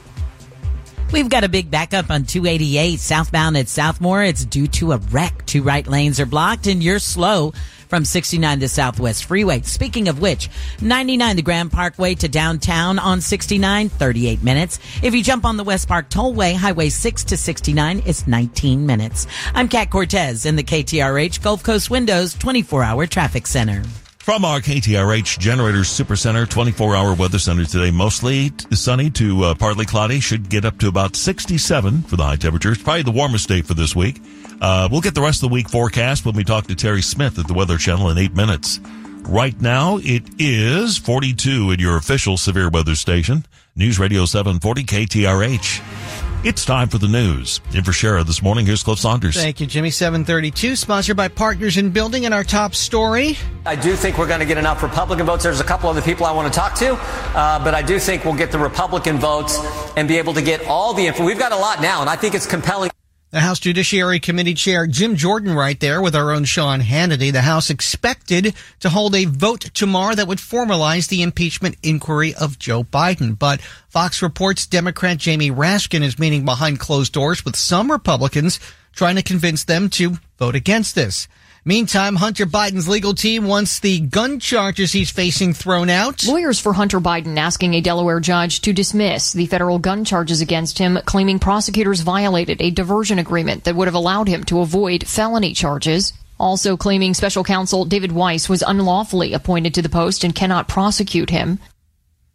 We've 1.11 1.27
got 1.27 1.43
a 1.43 1.49
big 1.49 1.69
backup 1.69 2.09
on 2.09 2.23
288 2.23 2.97
southbound 2.97 3.57
at 3.57 3.65
Southmore. 3.65 4.27
It's 4.27 4.45
due 4.45 4.67
to 4.67 4.93
a 4.93 4.97
wreck. 4.97 5.45
Two 5.45 5.61
right 5.61 5.85
lanes 5.85 6.21
are 6.21 6.25
blocked 6.25 6.67
and 6.67 6.81
you're 6.81 6.99
slow 6.99 7.51
from 7.89 8.05
69 8.05 8.61
to 8.61 8.69
Southwest 8.69 9.25
Freeway. 9.25 9.61
Speaking 9.63 10.07
of 10.07 10.21
which, 10.21 10.49
99 10.81 11.35
the 11.35 11.41
Grand 11.41 11.69
Parkway 11.69 12.15
to 12.15 12.29
downtown 12.29 12.97
on 12.97 13.19
69, 13.19 13.89
38 13.89 14.41
minutes. 14.41 14.79
If 15.03 15.13
you 15.13 15.21
jump 15.21 15.43
on 15.43 15.57
the 15.57 15.65
Westpark 15.65 16.07
Tollway, 16.07 16.55
Highway 16.55 16.87
6 16.87 17.25
to 17.25 17.35
69, 17.35 18.03
it's 18.05 18.25
19 18.25 18.85
minutes. 18.85 19.27
I'm 19.53 19.67
Kat 19.67 19.89
Cortez 19.89 20.45
in 20.45 20.55
the 20.55 20.63
KTRH 20.63 21.41
Gulf 21.41 21.61
Coast 21.61 21.89
Windows 21.89 22.33
24 22.35 22.83
hour 22.83 23.05
traffic 23.05 23.47
center. 23.47 23.83
From 24.31 24.45
our 24.45 24.61
KTRH 24.61 25.39
Generators 25.39 25.89
Supercenter 25.89 26.47
24 26.47 26.95
hour 26.95 27.13
weather 27.13 27.37
center 27.37 27.65
today, 27.65 27.91
mostly 27.91 28.49
sunny 28.71 29.09
to 29.09 29.43
uh, 29.43 29.55
partly 29.55 29.85
cloudy. 29.85 30.21
Should 30.21 30.47
get 30.47 30.63
up 30.63 30.77
to 30.79 30.87
about 30.87 31.17
67 31.17 32.03
for 32.03 32.15
the 32.15 32.23
high 32.23 32.37
temperatures. 32.37 32.81
Probably 32.81 33.03
the 33.03 33.11
warmest 33.11 33.49
day 33.49 33.61
for 33.61 33.73
this 33.73 33.93
week. 33.93 34.21
Uh, 34.61 34.87
we'll 34.89 35.01
get 35.01 35.15
the 35.15 35.21
rest 35.21 35.43
of 35.43 35.49
the 35.49 35.53
week 35.53 35.67
forecast 35.67 36.25
when 36.25 36.33
we 36.33 36.45
talk 36.45 36.67
to 36.67 36.75
Terry 36.75 37.01
Smith 37.01 37.39
at 37.39 37.47
the 37.49 37.53
Weather 37.53 37.77
Channel 37.77 38.09
in 38.09 38.17
eight 38.17 38.33
minutes. 38.33 38.79
Right 39.23 39.59
now, 39.59 39.97
it 39.97 40.23
is 40.39 40.97
42 40.97 41.73
at 41.73 41.81
your 41.81 41.97
official 41.97 42.37
severe 42.37 42.69
weather 42.69 42.95
station, 42.95 43.45
News 43.75 43.99
Radio 43.99 44.23
740 44.23 44.85
KTRH. 44.85 46.10
It's 46.43 46.65
time 46.65 46.89
for 46.89 46.97
the 46.97 47.07
news. 47.07 47.61
In 47.71 47.83
for 47.83 47.91
Shara 47.91 48.25
this 48.25 48.41
morning, 48.41 48.65
here's 48.65 48.81
Cliff 48.81 48.97
Saunders. 48.97 49.35
Thank 49.35 49.59
you, 49.59 49.67
Jimmy. 49.67 49.91
732, 49.91 50.75
sponsored 50.75 51.15
by 51.15 51.27
Partners 51.27 51.77
in 51.77 51.91
Building 51.91 52.25
and 52.25 52.33
our 52.33 52.43
top 52.43 52.73
story. 52.73 53.37
I 53.63 53.75
do 53.75 53.95
think 53.95 54.17
we're 54.17 54.27
going 54.27 54.39
to 54.39 54.47
get 54.47 54.57
enough 54.57 54.81
Republican 54.81 55.27
votes. 55.27 55.43
There's 55.43 55.59
a 55.59 55.63
couple 55.63 55.87
other 55.87 56.01
people 56.01 56.25
I 56.25 56.31
want 56.31 56.51
to 56.51 56.59
talk 56.59 56.73
to, 56.79 56.95
uh, 56.95 57.63
but 57.63 57.75
I 57.75 57.83
do 57.83 57.99
think 57.99 58.25
we'll 58.25 58.33
get 58.33 58.51
the 58.51 58.57
Republican 58.57 59.19
votes 59.19 59.59
and 59.95 60.07
be 60.07 60.17
able 60.17 60.33
to 60.33 60.41
get 60.41 60.65
all 60.65 60.95
the 60.95 61.05
info. 61.05 61.23
We've 61.23 61.37
got 61.37 61.51
a 61.51 61.57
lot 61.57 61.79
now, 61.79 62.01
and 62.01 62.09
I 62.09 62.15
think 62.15 62.33
it's 62.33 62.47
compelling. 62.47 62.89
The 63.31 63.39
House 63.39 63.59
Judiciary 63.59 64.19
Committee 64.19 64.53
Chair 64.55 64.87
Jim 64.87 65.15
Jordan 65.15 65.53
right 65.53 65.79
there 65.79 66.01
with 66.01 66.17
our 66.17 66.31
own 66.31 66.43
Sean 66.43 66.81
Hannity. 66.81 67.31
The 67.31 67.43
House 67.43 67.69
expected 67.69 68.53
to 68.81 68.89
hold 68.89 69.15
a 69.15 69.23
vote 69.23 69.69
tomorrow 69.73 70.13
that 70.15 70.27
would 70.27 70.39
formalize 70.39 71.07
the 71.07 71.21
impeachment 71.21 71.77
inquiry 71.81 72.35
of 72.35 72.59
Joe 72.59 72.83
Biden. 72.83 73.39
But 73.39 73.61
Fox 73.87 74.21
reports 74.21 74.67
Democrat 74.67 75.17
Jamie 75.17 75.49
Raskin 75.49 76.01
is 76.01 76.19
meeting 76.19 76.43
behind 76.43 76.81
closed 76.81 77.13
doors 77.13 77.45
with 77.45 77.55
some 77.55 77.89
Republicans 77.89 78.59
trying 78.91 79.15
to 79.15 79.23
convince 79.23 79.63
them 79.63 79.89
to 79.91 80.17
vote 80.37 80.55
against 80.55 80.93
this. 80.95 81.29
Meantime, 81.63 82.15
Hunter 82.15 82.47
Biden's 82.47 82.87
legal 82.87 83.13
team 83.13 83.45
wants 83.45 83.79
the 83.81 83.99
gun 83.99 84.39
charges 84.39 84.91
he's 84.91 85.11
facing 85.11 85.53
thrown 85.53 85.91
out. 85.91 86.25
Lawyers 86.25 86.59
for 86.59 86.73
Hunter 86.73 86.99
Biden 86.99 87.37
asking 87.37 87.75
a 87.75 87.81
Delaware 87.81 88.19
judge 88.19 88.61
to 88.61 88.73
dismiss 88.73 89.31
the 89.31 89.45
federal 89.45 89.77
gun 89.77 90.03
charges 90.03 90.41
against 90.41 90.79
him, 90.79 90.97
claiming 91.05 91.37
prosecutors 91.37 92.01
violated 92.01 92.59
a 92.63 92.71
diversion 92.71 93.19
agreement 93.19 93.65
that 93.65 93.75
would 93.75 93.87
have 93.87 93.93
allowed 93.93 94.27
him 94.27 94.43
to 94.45 94.61
avoid 94.61 95.05
felony 95.05 95.53
charges. 95.53 96.13
Also 96.39 96.75
claiming 96.75 97.13
special 97.13 97.43
counsel 97.43 97.85
David 97.85 98.11
Weiss 98.11 98.49
was 98.49 98.63
unlawfully 98.63 99.33
appointed 99.33 99.75
to 99.75 99.83
the 99.83 99.87
post 99.87 100.23
and 100.23 100.33
cannot 100.33 100.67
prosecute 100.67 101.29
him. 101.29 101.59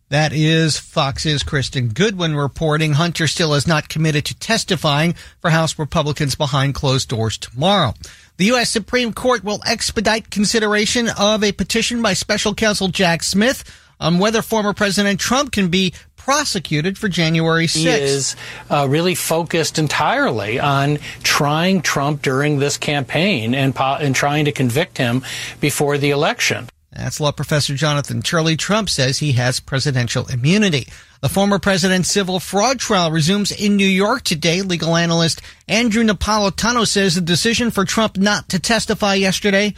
That 0.08 0.32
is 0.32 0.78
Fox's 0.78 1.42
Kristen 1.42 1.88
Goodwin 1.88 2.36
reporting. 2.36 2.92
Hunter 2.92 3.26
still 3.26 3.54
is 3.54 3.66
not 3.66 3.88
committed 3.88 4.24
to 4.26 4.38
testifying 4.38 5.14
for 5.40 5.50
House 5.50 5.80
Republicans 5.80 6.36
behind 6.36 6.76
closed 6.76 7.08
doors 7.08 7.36
tomorrow. 7.36 7.92
The 8.36 8.44
U.S. 8.46 8.70
Supreme 8.70 9.12
Court 9.12 9.42
will 9.42 9.60
expedite 9.66 10.30
consideration 10.30 11.08
of 11.18 11.42
a 11.42 11.50
petition 11.50 12.02
by 12.02 12.12
special 12.12 12.54
counsel 12.54 12.86
Jack 12.86 13.24
Smith 13.24 13.64
on 13.98 14.20
whether 14.20 14.42
former 14.42 14.72
President 14.72 15.18
Trump 15.18 15.50
can 15.50 15.70
be 15.70 15.92
prosecuted 16.16 16.98
for 16.98 17.08
January 17.08 17.66
6th. 17.66 17.76
He 17.76 17.88
is 17.88 18.36
uh, 18.70 18.86
really 18.88 19.16
focused 19.16 19.76
entirely 19.76 20.60
on 20.60 20.98
trying 21.24 21.82
Trump 21.82 22.22
during 22.22 22.60
this 22.60 22.76
campaign 22.76 23.54
and, 23.54 23.74
po- 23.74 23.96
and 24.00 24.14
trying 24.14 24.44
to 24.44 24.52
convict 24.52 24.98
him 24.98 25.24
before 25.60 25.98
the 25.98 26.10
election. 26.10 26.68
That's 26.96 27.20
law 27.20 27.32
professor 27.32 27.74
Jonathan 27.74 28.22
Turley. 28.22 28.56
Trump 28.56 28.88
says 28.88 29.18
he 29.18 29.32
has 29.32 29.60
presidential 29.60 30.26
immunity. 30.26 30.88
The 31.20 31.28
former 31.28 31.58
president's 31.58 32.10
civil 32.10 32.40
fraud 32.40 32.78
trial 32.78 33.10
resumes 33.10 33.52
in 33.52 33.76
New 33.76 33.86
York 33.86 34.22
today. 34.22 34.62
Legal 34.62 34.96
analyst 34.96 35.42
Andrew 35.68 36.04
Napolitano 36.04 36.86
says 36.86 37.14
the 37.14 37.20
decision 37.20 37.70
for 37.70 37.84
Trump 37.84 38.16
not 38.16 38.48
to 38.50 38.58
testify 38.58 39.14
yesterday 39.14 39.74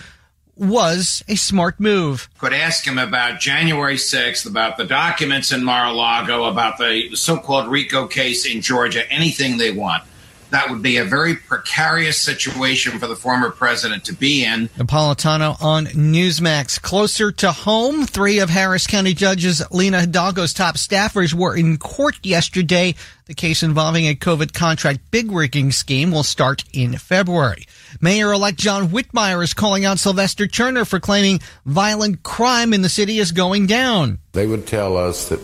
was 0.56 1.22
a 1.28 1.36
smart 1.36 1.78
move. 1.78 2.28
Could 2.38 2.52
ask 2.52 2.84
him 2.84 2.98
about 2.98 3.40
January 3.40 3.94
6th, 3.94 4.46
about 4.46 4.76
the 4.76 4.84
documents 4.84 5.52
in 5.52 5.62
Mar-a-Lago, 5.62 6.44
about 6.44 6.78
the 6.78 7.14
so-called 7.14 7.68
RICO 7.68 8.08
case 8.08 8.44
in 8.44 8.60
Georgia, 8.60 9.10
anything 9.10 9.56
they 9.56 9.70
want. 9.70 10.02
That 10.50 10.70
would 10.70 10.82
be 10.82 10.96
a 10.96 11.04
very 11.04 11.36
precarious 11.36 12.16
situation 12.16 12.98
for 12.98 13.06
the 13.06 13.16
former 13.16 13.50
president 13.50 14.04
to 14.06 14.14
be 14.14 14.44
in. 14.44 14.68
Napolitano 14.70 15.62
on 15.62 15.86
Newsmax. 15.86 16.80
Closer 16.80 17.30
to 17.32 17.52
home, 17.52 18.06
three 18.06 18.38
of 18.38 18.48
Harris 18.48 18.86
County 18.86 19.12
judges 19.12 19.62
Lina 19.70 20.00
Hidalgo's 20.00 20.54
top 20.54 20.76
staffers 20.76 21.34
were 21.34 21.54
in 21.54 21.76
court 21.76 22.24
yesterday. 22.24 22.94
The 23.26 23.34
case 23.34 23.62
involving 23.62 24.06
a 24.06 24.14
COVID 24.14 24.54
contract 24.54 25.00
bid 25.10 25.30
rigging 25.30 25.70
scheme 25.70 26.10
will 26.10 26.22
start 26.22 26.64
in 26.72 26.96
February. 26.96 27.66
Mayor-elect 28.00 28.58
John 28.58 28.88
Whitmire 28.88 29.44
is 29.44 29.52
calling 29.52 29.84
out 29.84 29.98
Sylvester 29.98 30.46
Turner 30.46 30.86
for 30.86 30.98
claiming 30.98 31.40
violent 31.66 32.22
crime 32.22 32.72
in 32.72 32.80
the 32.80 32.88
city 32.88 33.18
is 33.18 33.32
going 33.32 33.66
down. 33.66 34.18
They 34.32 34.46
would 34.46 34.66
tell 34.66 34.96
us 34.96 35.28
that 35.28 35.40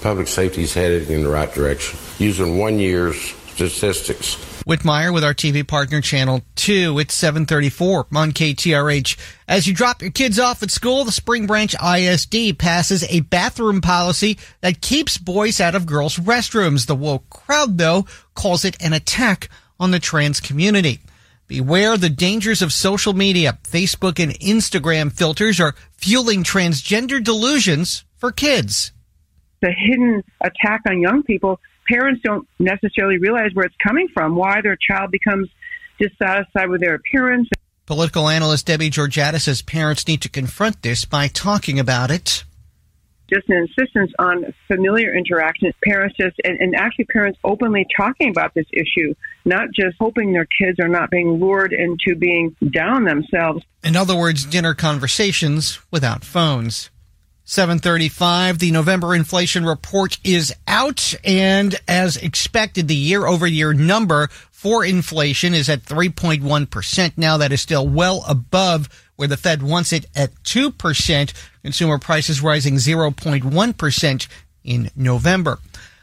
public 0.00 0.28
safety 0.28 0.62
is 0.62 0.74
headed 0.74 1.10
in 1.10 1.24
the 1.24 1.28
right 1.28 1.52
direction 1.52 1.98
using 2.18 2.56
one 2.56 2.78
year's 2.78 3.34
statistics. 3.66 4.36
Whitmire 4.64 5.12
with 5.12 5.24
our 5.24 5.34
TV 5.34 5.66
partner 5.66 6.00
Channel 6.00 6.42
2. 6.56 6.98
It's 6.98 7.14
734 7.14 8.06
on 8.14 8.32
KTRH. 8.32 9.18
As 9.48 9.66
you 9.66 9.74
drop 9.74 10.02
your 10.02 10.10
kids 10.10 10.38
off 10.38 10.62
at 10.62 10.70
school, 10.70 11.04
the 11.04 11.12
Spring 11.12 11.46
Branch 11.46 11.74
ISD 11.82 12.58
passes 12.58 13.04
a 13.04 13.20
bathroom 13.20 13.80
policy 13.80 14.38
that 14.60 14.80
keeps 14.80 15.18
boys 15.18 15.60
out 15.60 15.74
of 15.74 15.86
girls' 15.86 16.18
restrooms. 16.18 16.86
The 16.86 16.94
woke 16.94 17.28
crowd, 17.30 17.78
though, 17.78 18.06
calls 18.34 18.64
it 18.64 18.80
an 18.80 18.92
attack 18.92 19.48
on 19.80 19.90
the 19.90 19.98
trans 19.98 20.38
community. 20.38 21.00
Beware 21.48 21.96
the 21.96 22.10
dangers 22.10 22.60
of 22.60 22.72
social 22.72 23.14
media. 23.14 23.58
Facebook 23.64 24.22
and 24.22 24.32
Instagram 24.38 25.10
filters 25.10 25.58
are 25.58 25.74
fueling 25.96 26.44
transgender 26.44 27.24
delusions 27.24 28.04
for 28.16 28.30
kids. 28.30 28.92
The 29.62 29.72
hidden 29.72 30.22
attack 30.42 30.82
on 30.86 31.00
young 31.00 31.22
people 31.22 31.58
parents 31.88 32.20
don't 32.22 32.46
necessarily 32.58 33.18
realize 33.18 33.54
where 33.54 33.66
it's 33.66 33.76
coming 33.82 34.08
from, 34.12 34.36
why 34.36 34.60
their 34.60 34.76
child 34.76 35.10
becomes 35.10 35.48
dissatisfied 35.98 36.68
with 36.68 36.80
their 36.80 36.94
appearance. 36.94 37.48
Political 37.86 38.28
analyst 38.28 38.66
Debbie 38.66 38.90
Georgatos 38.90 39.42
says 39.42 39.62
parents 39.62 40.06
need 40.06 40.20
to 40.22 40.28
confront 40.28 40.82
this 40.82 41.04
by 41.04 41.28
talking 41.28 41.78
about 41.78 42.10
it. 42.10 42.44
Just 43.32 43.48
an 43.50 43.56
insistence 43.56 44.10
on 44.18 44.54
familiar 44.66 45.14
interaction. 45.14 45.70
Parents 45.84 46.16
just, 46.18 46.36
and, 46.44 46.58
and 46.60 46.74
actually 46.74 47.04
parents 47.06 47.38
openly 47.44 47.86
talking 47.94 48.30
about 48.30 48.54
this 48.54 48.64
issue, 48.72 49.14
not 49.44 49.68
just 49.74 49.96
hoping 50.00 50.32
their 50.32 50.46
kids 50.46 50.78
are 50.80 50.88
not 50.88 51.10
being 51.10 51.38
lured 51.38 51.74
into 51.74 52.18
being 52.18 52.56
down 52.70 53.04
themselves. 53.04 53.64
In 53.84 53.96
other 53.96 54.16
words, 54.16 54.46
dinner 54.46 54.72
conversations 54.74 55.78
without 55.90 56.24
phones. 56.24 56.90
735. 57.48 58.58
The 58.58 58.70
November 58.70 59.14
inflation 59.14 59.64
report 59.64 60.18
is 60.22 60.54
out. 60.66 61.14
And 61.24 61.80
as 61.88 62.18
expected, 62.18 62.88
the 62.88 62.94
year 62.94 63.24
over 63.24 63.46
year 63.46 63.72
number 63.72 64.28
for 64.50 64.84
inflation 64.84 65.54
is 65.54 65.70
at 65.70 65.82
3.1%. 65.82 67.12
Now 67.16 67.38
that 67.38 67.50
is 67.50 67.62
still 67.62 67.88
well 67.88 68.22
above 68.28 68.90
where 69.16 69.28
the 69.28 69.38
Fed 69.38 69.62
wants 69.62 69.94
it 69.94 70.04
at 70.14 70.34
2%. 70.44 71.32
Consumer 71.62 71.98
prices 71.98 72.42
rising 72.42 72.74
0.1% 72.74 74.28
in 74.64 74.90
November. 74.94 75.58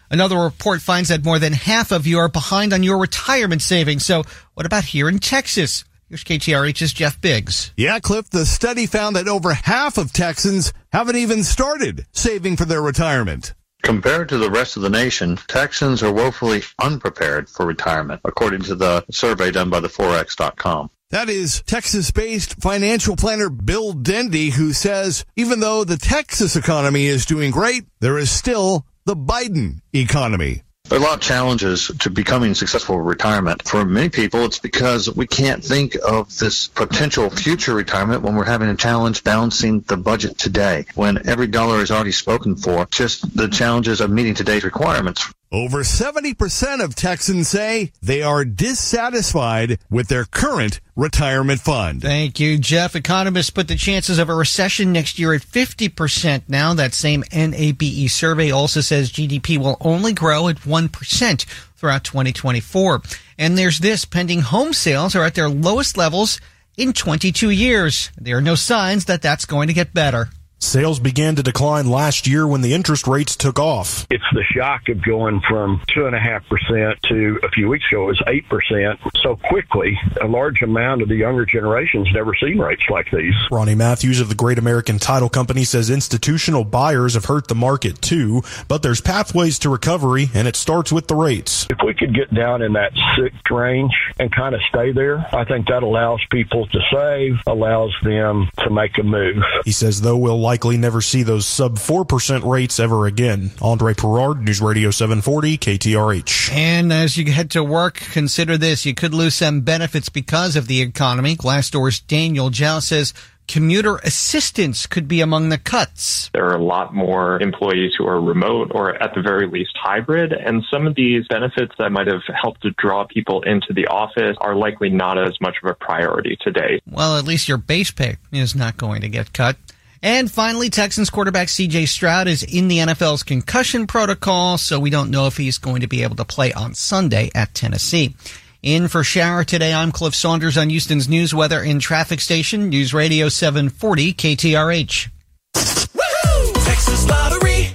Another 0.09 0.39
report 0.39 0.81
finds 0.81 1.09
that 1.09 1.23
more 1.23 1.37
than 1.37 1.53
half 1.53 1.91
of 1.91 2.07
you 2.07 2.17
are 2.17 2.27
behind 2.27 2.73
on 2.73 2.81
your 2.81 2.97
retirement 2.97 3.61
savings. 3.61 4.03
So 4.03 4.23
what 4.55 4.65
about 4.65 4.85
here 4.85 5.07
in 5.07 5.19
Texas? 5.19 5.85
Here's 6.07 6.23
KTRH's 6.23 6.93
Jeff 6.93 7.19
Biggs. 7.19 7.73
Yeah, 7.75 7.97
Cliff, 7.99 8.29
the 8.29 8.45
study 8.45 8.85
found 8.85 9.15
that 9.15 9.27
over 9.27 9.55
half 9.55 9.97
of 9.97 10.13
Texans 10.13 10.71
haven't 10.91 11.15
even 11.15 11.43
started 11.43 12.05
saving 12.11 12.57
for 12.57 12.65
their 12.65 12.81
retirement. 12.81 13.55
Compared 13.81 14.29
to 14.29 14.37
the 14.37 14.51
rest 14.51 14.77
of 14.77 14.83
the 14.83 14.89
nation, 14.89 15.37
Texans 15.47 16.03
are 16.03 16.13
woefully 16.13 16.61
unprepared 16.79 17.49
for 17.49 17.65
retirement, 17.65 18.21
according 18.23 18.61
to 18.63 18.75
the 18.75 19.03
survey 19.09 19.49
done 19.49 19.71
by 19.71 19.79
the 19.79 19.87
Forex.com. 19.87 20.91
That 21.09 21.27
is 21.27 21.63
Texas 21.65 22.11
based 22.11 22.61
financial 22.61 23.15
planner 23.15 23.49
Bill 23.49 23.93
Dendy, 23.93 24.51
who 24.51 24.73
says 24.73 25.25
even 25.35 25.59
though 25.59 25.83
the 25.83 25.97
Texas 25.97 26.55
economy 26.55 27.07
is 27.07 27.25
doing 27.25 27.49
great, 27.49 27.85
there 27.99 28.19
is 28.19 28.29
still 28.29 28.85
the 29.05 29.15
Biden 29.15 29.79
economy. 29.93 30.61
There 30.87 30.99
are 30.99 31.01
a 31.01 31.03
lot 31.03 31.15
of 31.15 31.21
challenges 31.21 31.89
to 32.01 32.11
becoming 32.11 32.53
successful 32.53 33.01
retirement. 33.01 33.67
For 33.67 33.83
many 33.83 34.09
people, 34.09 34.45
it's 34.45 34.59
because 34.59 35.13
we 35.13 35.25
can't 35.25 35.63
think 35.63 35.97
of 36.07 36.37
this 36.37 36.67
potential 36.67 37.31
future 37.31 37.73
retirement 37.73 38.21
when 38.21 38.35
we're 38.35 38.45
having 38.45 38.69
a 38.69 38.75
challenge 38.75 39.23
balancing 39.23 39.79
the 39.81 39.97
budget 39.97 40.37
today. 40.37 40.85
When 40.93 41.27
every 41.27 41.47
dollar 41.47 41.81
is 41.81 41.89
already 41.89 42.11
spoken 42.11 42.55
for, 42.55 42.85
just 42.91 43.35
the 43.35 43.47
challenges 43.47 43.99
of 43.99 44.11
meeting 44.11 44.35
today's 44.35 44.63
requirements. 44.63 45.33
Over 45.51 45.79
70% 45.79 46.83
of 46.83 46.95
Texans 46.95 47.47
say 47.47 47.91
they 48.01 48.21
are 48.21 48.43
dissatisfied 48.43 49.79
with 49.89 50.07
their 50.07 50.25
current 50.25 50.81
retirement 50.95 51.61
fund. 51.61 52.01
Thank 52.01 52.39
you, 52.39 52.57
Jeff. 52.57 52.95
Economists 52.95 53.51
put 53.51 53.67
the 53.67 53.75
chances 53.75 54.17
of 54.17 54.29
a 54.29 54.35
recession 54.35 54.91
next 54.91 55.19
year 55.19 55.33
at 55.33 55.41
50% 55.41 56.43
now. 56.47 56.73
That 56.73 56.93
same 56.93 57.23
NABE 57.31 58.09
survey 58.09 58.51
also 58.51 58.81
says 58.81 59.11
GDP 59.11 59.57
will 59.57 59.77
only 59.81 60.13
grow 60.13 60.47
at 60.47 60.57
1% 60.57 61.45
throughout 61.75 62.03
2024. 62.03 63.01
And 63.37 63.57
there's 63.57 63.79
this 63.79 64.05
pending 64.05 64.41
home 64.41 64.73
sales 64.73 65.15
are 65.15 65.23
at 65.23 65.35
their 65.35 65.49
lowest 65.49 65.95
levels 65.95 66.41
in 66.75 66.91
22 66.91 67.49
years. 67.49 68.11
There 68.17 68.37
are 68.37 68.41
no 68.41 68.55
signs 68.55 69.05
that 69.05 69.21
that's 69.21 69.45
going 69.45 69.67
to 69.67 69.73
get 69.73 69.93
better. 69.93 70.29
Sales 70.65 70.99
began 70.99 71.35
to 71.35 71.43
decline 71.43 71.87
last 71.87 72.25
year 72.25 72.47
when 72.47 72.61
the 72.61 72.73
interest 72.73 73.05
rates 73.07 73.35
took 73.35 73.59
off. 73.59 74.07
It's 74.09 74.23
the 74.33 74.43
shock 74.43 74.89
of 74.89 75.01
going 75.03 75.39
from 75.47 75.79
2.5% 75.95 76.99
to 77.01 77.39
a 77.43 77.49
few 77.49 77.69
weeks 77.69 77.85
ago, 77.91 78.05
it 78.05 78.07
was 78.07 78.21
8% 78.27 78.97
so 79.21 79.35
quickly. 79.35 79.97
A 80.21 80.27
large 80.27 80.63
amount 80.63 81.03
of 81.03 81.07
the 81.07 81.15
younger 81.15 81.45
generations 81.45 82.09
never 82.13 82.33
seen 82.33 82.57
rates 82.57 82.81
like 82.89 83.11
these. 83.11 83.35
Ronnie 83.51 83.75
Matthews 83.75 84.19
of 84.19 84.27
the 84.27 84.35
Great 84.35 84.57
American 84.57 84.97
Title 84.97 85.29
Company 85.29 85.65
says 85.65 85.91
institutional 85.91 86.63
buyers 86.63 87.13
have 87.13 87.25
hurt 87.25 87.47
the 87.47 87.55
market 87.55 88.01
too, 88.01 88.41
but 88.67 88.81
there's 88.81 89.01
pathways 89.01 89.59
to 89.59 89.69
recovery 89.69 90.31
and 90.33 90.47
it 90.47 90.55
starts 90.55 90.91
with 90.91 91.07
the 91.07 91.15
rates. 91.15 91.67
If 91.69 91.77
we 91.85 91.93
could 91.93 92.15
get 92.15 92.33
down 92.33 92.63
in 92.63 92.73
that 92.73 92.91
six 93.15 93.35
range 93.51 93.93
and 94.19 94.31
kind 94.31 94.55
of 94.55 94.61
stay 94.69 94.91
there, 94.91 95.27
I 95.31 95.45
think 95.45 95.67
that 95.67 95.83
allows 95.83 96.21
people 96.31 96.65
to 96.67 96.79
save, 96.91 97.39
allows 97.45 97.93
them 98.03 98.49
to 98.63 98.71
make 98.71 98.97
a 98.97 99.03
move. 99.03 99.43
He 99.63 99.71
says, 99.71 100.01
though, 100.01 100.17
we'll 100.17 100.39
likely 100.39 100.54
never 100.63 101.01
see 101.01 101.23
those 101.23 101.45
sub 101.45 101.77
4% 101.77 102.49
rates 102.49 102.79
ever 102.79 103.05
again. 103.05 103.51
Andre 103.61 103.93
Perard, 103.93 104.41
News 104.41 104.61
Radio 104.61 104.91
740, 104.91 105.57
KTRH. 105.57 106.51
And 106.51 106.91
as 106.91 107.17
you 107.17 107.31
head 107.31 107.51
to 107.51 107.63
work, 107.63 107.95
consider 107.95 108.57
this. 108.57 108.85
You 108.85 108.95
could 108.95 109.13
lose 109.13 109.35
some 109.35 109.61
benefits 109.61 110.09
because 110.09 110.55
of 110.55 110.67
the 110.67 110.81
economy. 110.81 111.35
Glassdoor's 111.35 111.99
Daniel 111.99 112.49
Zhao 112.49 112.81
says 112.81 113.13
commuter 113.47 113.97
assistance 113.97 114.85
could 114.85 115.07
be 115.07 115.21
among 115.21 115.49
the 115.49 115.57
cuts. 115.57 116.29
There 116.33 116.45
are 116.45 116.55
a 116.55 116.63
lot 116.63 116.93
more 116.93 117.41
employees 117.41 117.93
who 117.97 118.07
are 118.07 118.19
remote 118.19 118.71
or 118.73 119.01
at 119.01 119.13
the 119.13 119.21
very 119.21 119.47
least 119.47 119.71
hybrid, 119.75 120.33
and 120.33 120.63
some 120.71 120.87
of 120.87 120.95
these 120.95 121.27
benefits 121.27 121.73
that 121.77 121.91
might 121.91 122.07
have 122.07 122.21
helped 122.41 122.61
to 122.63 122.71
draw 122.77 123.05
people 123.05 123.41
into 123.43 123.73
the 123.73 123.87
office 123.87 124.35
are 124.41 124.55
likely 124.55 124.89
not 124.89 125.17
as 125.17 125.39
much 125.41 125.57
of 125.63 125.69
a 125.69 125.73
priority 125.73 126.37
today. 126.41 126.81
Well, 126.89 127.17
at 127.17 127.25
least 127.25 127.47
your 127.47 127.57
base 127.57 127.91
pay 127.91 128.17
is 128.31 128.55
not 128.55 128.77
going 128.77 129.01
to 129.01 129.09
get 129.09 129.33
cut. 129.33 129.57
And 130.05 130.29
finally, 130.29 130.69
Texans 130.69 131.09
quarterback 131.09 131.47
CJ 131.47 131.87
Stroud 131.87 132.27
is 132.27 132.43
in 132.43 132.67
the 132.67 132.77
NFL's 132.77 133.23
concussion 133.23 133.87
protocol, 133.87 134.59
so 134.59 134.79
we 134.79 134.91
don't 134.91 135.09
know 135.09 135.25
if 135.25 135.35
he's 135.35 135.57
going 135.57 135.81
to 135.81 135.87
be 135.87 136.03
able 136.03 136.15
to 136.17 136.23
play 136.23 136.53
on 136.53 136.75
Sunday 136.75 137.31
at 137.33 137.55
Tennessee. 137.55 138.15
In 138.61 138.87
for 138.87 139.01
Shara 139.01 139.43
today, 139.43 139.73
I'm 139.73 139.91
Cliff 139.91 140.13
Saunders 140.13 140.59
on 140.59 140.69
Houston's 140.69 141.09
News 141.09 141.33
Weather 141.33 141.59
and 141.59 141.81
Traffic 141.81 142.19
Station, 142.19 142.69
News 142.69 142.93
Radio 142.93 143.29
740 143.29 144.13
KTRH. 144.13 145.09
Texas 145.55 147.09
Lottery. 147.09 147.69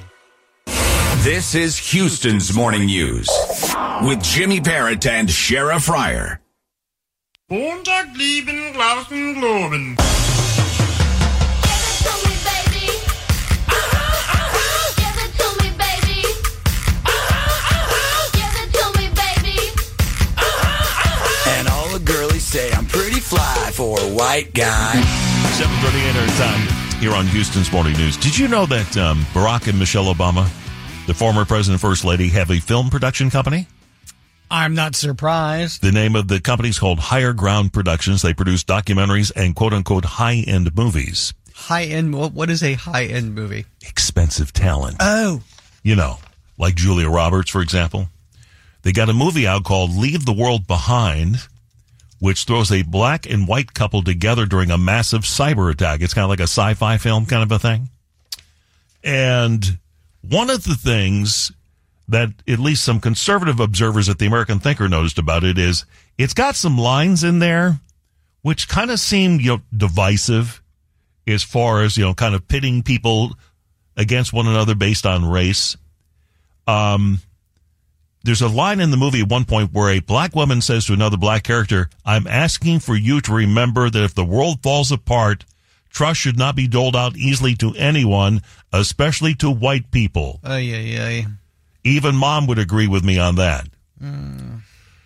This 1.25 1.57
is 1.57 1.77
Houston's 1.79 2.55
Morning 2.55 2.87
News 2.87 3.29
with 4.03 4.23
Jimmy 4.23 4.61
Barrett 4.61 5.05
and 5.05 5.29
Shara 5.29 5.85
Fryer. 5.85 6.41
Montag 7.49 8.17
lieben 8.17 8.73
Glauben 8.73 9.35
Globen. 9.35 10.20
Fly 23.31 23.71
for 23.73 23.97
a 24.01 24.13
white 24.13 24.53
guy. 24.55 24.93
738 25.55 26.17
our 26.17 26.27
time 26.37 27.01
here 27.01 27.13
on 27.15 27.29
Houston's 27.29 27.71
Morning 27.71 27.93
News. 27.97 28.17
Did 28.17 28.37
you 28.37 28.49
know 28.49 28.67
that 28.67 28.97
um, 28.97 29.21
Barack 29.33 29.69
and 29.69 29.79
Michelle 29.79 30.13
Obama, 30.13 30.45
the 31.07 31.15
former 31.15 31.45
president 31.45 31.81
and 31.81 31.91
first 31.91 32.05
lady, 32.05 32.29
have 32.31 32.51
a 32.51 32.59
film 32.59 32.91
production 32.91 33.31
company? 33.31 33.69
I'm 34.51 34.75
not 34.75 34.97
surprised. 34.97 35.81
The 35.81 35.93
name 35.93 36.17
of 36.17 36.27
the 36.27 36.41
company 36.41 36.71
is 36.71 36.81
called 36.81 36.99
Higher 36.99 37.33
Ground 37.33 37.73
Productions. 37.73 38.21
They 38.21 38.35
produce 38.35 38.65
documentaries 38.65 39.31
and 39.37 39.55
quote 39.55 39.75
unquote 39.75 40.05
high 40.05 40.43
end 40.45 40.75
movies. 40.75 41.33
High 41.55 41.85
end, 41.85 42.13
what, 42.13 42.33
what 42.33 42.51
is 42.51 42.65
a 42.65 42.75
high 42.75 43.05
end 43.05 43.37
movie? 43.37 43.65
Expensive 43.83 44.53
talent. 44.53 44.97
Oh. 44.99 45.41
You 45.85 45.95
know, 45.95 46.19
like 46.59 46.75
Julia 46.75 47.09
Roberts, 47.09 47.51
for 47.51 47.63
example. 47.63 48.09
They 48.83 48.91
got 48.91 49.09
a 49.09 49.13
movie 49.13 49.47
out 49.47 49.63
called 49.63 49.95
Leave 49.95 50.25
the 50.25 50.33
World 50.33 50.67
Behind, 50.67 51.37
which 52.21 52.45
throws 52.45 52.71
a 52.71 52.83
black 52.83 53.29
and 53.29 53.49
white 53.49 53.75
couple 53.75 54.03
together 54.03 54.47
during 54.47 54.71
a 54.71 54.79
massive 54.79 55.23
cyber 55.23 55.73
attack. 55.73 56.01
It's 56.01 56.15
kind 56.15 56.25
of 56.25 56.31
like 56.31 56.41
a 56.41 56.45
sci 56.45 56.75
fi 56.75 56.97
film 56.99 57.27
kind 57.27 57.43
of 57.43 57.51
a 57.51 57.59
thing. 57.59 57.89
And 59.03 59.79
one 60.23 60.51
of 60.51 60.65
the 60.65 60.77
things 60.77 61.51
that 62.09 62.31
at 62.47 62.59
least 62.59 62.85
some 62.85 63.01
conservative 63.01 63.59
observers 63.59 64.09
at 64.09 64.19
the 64.19 64.27
American 64.27 64.59
Thinker 64.59 64.89
noticed 64.89 65.19
about 65.19 65.45
it 65.45 65.59
is 65.59 65.85
it's 66.19 66.35
got 66.35 66.57
some 66.57 66.77
lines 66.77 67.25
in 67.25 67.39
there 67.39 67.81
which 68.43 68.69
kind 68.69 68.91
of 68.91 68.99
seem, 68.99 69.41
you 69.41 69.57
know, 69.57 69.61
divisive 69.77 70.63
as 71.27 71.43
far 71.43 71.83
as, 71.83 71.97
you 71.97 72.05
know, 72.05 72.15
kind 72.15 72.35
of 72.35 72.49
pitting 72.49 72.83
people 72.83 73.37
against 73.97 74.33
one 74.33 74.47
another 74.47 74.75
based 74.75 75.07
on 75.07 75.29
race. 75.29 75.77
Um, 76.67 77.21
there's 78.23 78.43
a 78.43 78.49
line 78.49 78.81
in 78.81 78.91
the 78.91 78.97
movie 78.97 79.23
at 79.23 79.29
one 79.29 79.45
point 79.45 79.73
where 79.73 79.91
a 79.91 80.01
black 80.01 80.35
woman 80.35 80.61
says 80.61 80.87
to 80.87 80.93
another 80.93 81.17
black 81.17 81.43
character, 81.43 81.89
I'm 82.05 82.27
asking 82.27 82.81
for 82.81 82.95
you 82.95 83.21
to 83.23 83.33
remember 83.33 83.89
that 83.89 84.05
if 84.05 84.15
the 84.15 84.25
world 84.25 84.63
falls 84.63 84.93
apart, 84.93 85.45
trust 85.89 86.21
should 86.21 86.39
not 86.39 86.57
be 86.57 86.69
doled 86.69 86.97
out 86.97 87.17
easily 87.17 87.55
to 87.57 87.75
anyone, 87.77 88.43
especially 88.73 89.35
to 89.37 89.51
white 89.51 89.91
people. 89.91 90.41
Ay, 90.45 90.73
ay, 90.75 90.99
ay. 91.01 91.27
Even 91.83 92.15
mom 92.15 92.47
would 92.47 92.59
agree 92.59 92.87
with 92.89 93.05
me 93.05 93.19
on 93.19 93.37
that. 93.37 93.67
Mm. 94.03 94.61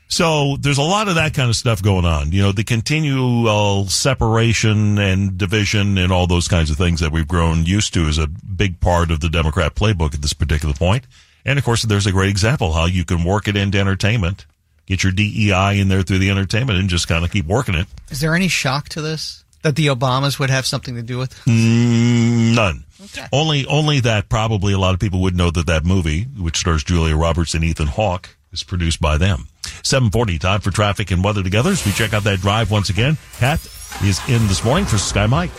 So 0.08 0.56
there's 0.60 0.78
a 0.78 0.82
lot 0.82 1.08
of 1.08 1.16
that 1.16 1.34
kind 1.34 1.48
of 1.48 1.56
stuff 1.56 1.82
going 1.82 2.04
on. 2.04 2.30
You 2.30 2.42
know, 2.42 2.52
the 2.52 2.62
continual 2.62 3.86
separation 3.86 4.98
and 4.98 5.36
division 5.38 5.98
and 5.98 6.12
all 6.12 6.26
those 6.26 6.46
kinds 6.46 6.70
of 6.70 6.76
things 6.76 7.00
that 7.00 7.10
we've 7.10 7.26
grown 7.26 7.64
used 7.64 7.94
to 7.94 8.06
is 8.06 8.18
a 8.18 8.26
big 8.26 8.80
part 8.80 9.10
of 9.10 9.20
the 9.20 9.28
Democrat 9.28 9.74
playbook 9.74 10.14
at 10.14 10.22
this 10.22 10.32
particular 10.32 10.74
point. 10.74 11.06
And 11.44 11.58
of 11.58 11.64
course, 11.64 11.82
there's 11.82 12.06
a 12.06 12.12
great 12.12 12.30
example 12.30 12.72
how 12.72 12.86
you 12.86 13.04
can 13.04 13.24
work 13.24 13.48
it 13.48 13.56
into 13.56 13.78
entertainment, 13.78 14.46
get 14.86 15.02
your 15.02 15.12
DEI 15.12 15.78
in 15.78 15.88
there 15.88 16.02
through 16.02 16.18
the 16.18 16.30
entertainment 16.30 16.78
and 16.78 16.88
just 16.88 17.08
kind 17.08 17.24
of 17.24 17.30
keep 17.30 17.46
working 17.46 17.74
it. 17.74 17.86
Is 18.10 18.20
there 18.20 18.34
any 18.34 18.48
shock 18.48 18.88
to 18.90 19.02
this? 19.02 19.44
That 19.62 19.76
the 19.76 19.86
Obamas 19.86 20.38
would 20.38 20.50
have 20.50 20.66
something 20.66 20.94
to 20.94 21.02
do 21.02 21.16
with? 21.16 21.34
Mm, 21.46 22.54
none. 22.54 22.84
Only, 23.32 23.66
only 23.66 24.00
that 24.00 24.28
probably 24.28 24.74
a 24.74 24.78
lot 24.78 24.92
of 24.92 25.00
people 25.00 25.22
would 25.22 25.34
know 25.34 25.50
that 25.50 25.66
that 25.66 25.84
movie, 25.86 26.24
which 26.24 26.58
stars 26.58 26.84
Julia 26.84 27.16
Roberts 27.16 27.54
and 27.54 27.64
Ethan 27.64 27.86
Hawke, 27.86 28.36
is 28.52 28.62
produced 28.62 29.00
by 29.00 29.16
them. 29.16 29.48
740, 29.82 30.38
time 30.38 30.60
for 30.60 30.70
traffic 30.70 31.10
and 31.10 31.24
weather 31.24 31.42
together 31.42 31.70
as 31.70 31.84
we 31.84 31.92
check 31.92 32.12
out 32.12 32.24
that 32.24 32.40
drive 32.40 32.70
once 32.70 32.90
again. 32.90 33.16
Pat 33.38 33.64
is 34.02 34.20
in 34.28 34.46
this 34.48 34.64
morning 34.64 34.84
for 34.84 34.98
Sky 34.98 35.26
Mike. 35.26 35.50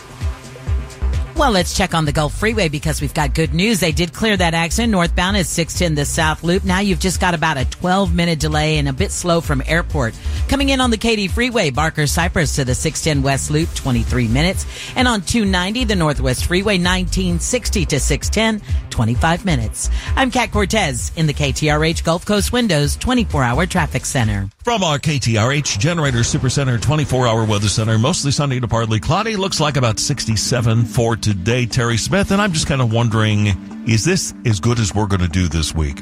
Well, 1.36 1.50
let's 1.50 1.76
check 1.76 1.92
on 1.92 2.06
the 2.06 2.12
Gulf 2.12 2.32
Freeway 2.32 2.70
because 2.70 3.02
we've 3.02 3.12
got 3.12 3.34
good 3.34 3.52
news. 3.52 3.78
They 3.78 3.92
did 3.92 4.14
clear 4.14 4.38
that 4.38 4.54
accident 4.54 4.90
northbound 4.90 5.36
at 5.36 5.44
610 5.44 5.94
the 5.94 6.06
South 6.06 6.42
Loop. 6.42 6.64
Now 6.64 6.78
you've 6.78 6.98
just 6.98 7.20
got 7.20 7.34
about 7.34 7.58
a 7.58 7.66
12 7.66 8.14
minute 8.14 8.40
delay 8.40 8.78
and 8.78 8.88
a 8.88 8.92
bit 8.94 9.12
slow 9.12 9.42
from 9.42 9.62
airport. 9.66 10.14
Coming 10.48 10.70
in 10.70 10.80
on 10.80 10.90
the 10.90 10.96
Katy 10.96 11.28
Freeway, 11.28 11.68
Barker 11.68 12.06
Cypress 12.06 12.54
to 12.56 12.64
the 12.64 12.74
610 12.74 13.22
West 13.22 13.50
Loop, 13.50 13.68
23 13.74 14.28
minutes. 14.28 14.64
And 14.96 15.06
on 15.06 15.20
290, 15.20 15.84
the 15.84 15.94
Northwest 15.94 16.46
Freeway, 16.46 16.78
1960 16.78 17.84
to 17.84 18.00
610, 18.00 18.88
25 18.88 19.44
minutes. 19.44 19.90
I'm 20.16 20.30
Kat 20.30 20.50
Cortez 20.50 21.12
in 21.16 21.26
the 21.26 21.34
KTRH 21.34 22.02
Gulf 22.02 22.24
Coast 22.24 22.50
Windows 22.50 22.96
24 22.96 23.42
hour 23.42 23.66
traffic 23.66 24.06
center. 24.06 24.48
From 24.64 24.82
our 24.82 24.98
KTRH 24.98 25.78
Generator 25.78 26.20
Supercenter 26.20 26.80
24 26.80 27.28
hour 27.28 27.44
weather 27.44 27.68
center, 27.68 27.98
mostly 27.98 28.30
sunny 28.30 28.58
to 28.58 28.66
partly 28.66 29.00
cloudy. 29.00 29.36
Looks 29.36 29.60
like 29.60 29.76
about 29.76 29.98
67 29.98 30.86
for 30.86 31.14
today, 31.26 31.66
Terry 31.66 31.96
Smith. 31.96 32.30
And 32.30 32.40
I'm 32.40 32.52
just 32.52 32.68
kind 32.68 32.80
of 32.80 32.92
wondering, 32.92 33.48
is 33.88 34.04
this 34.04 34.32
as 34.44 34.60
good 34.60 34.78
as 34.78 34.94
we're 34.94 35.08
going 35.08 35.22
to 35.22 35.28
do 35.28 35.48
this 35.48 35.74
week? 35.74 35.98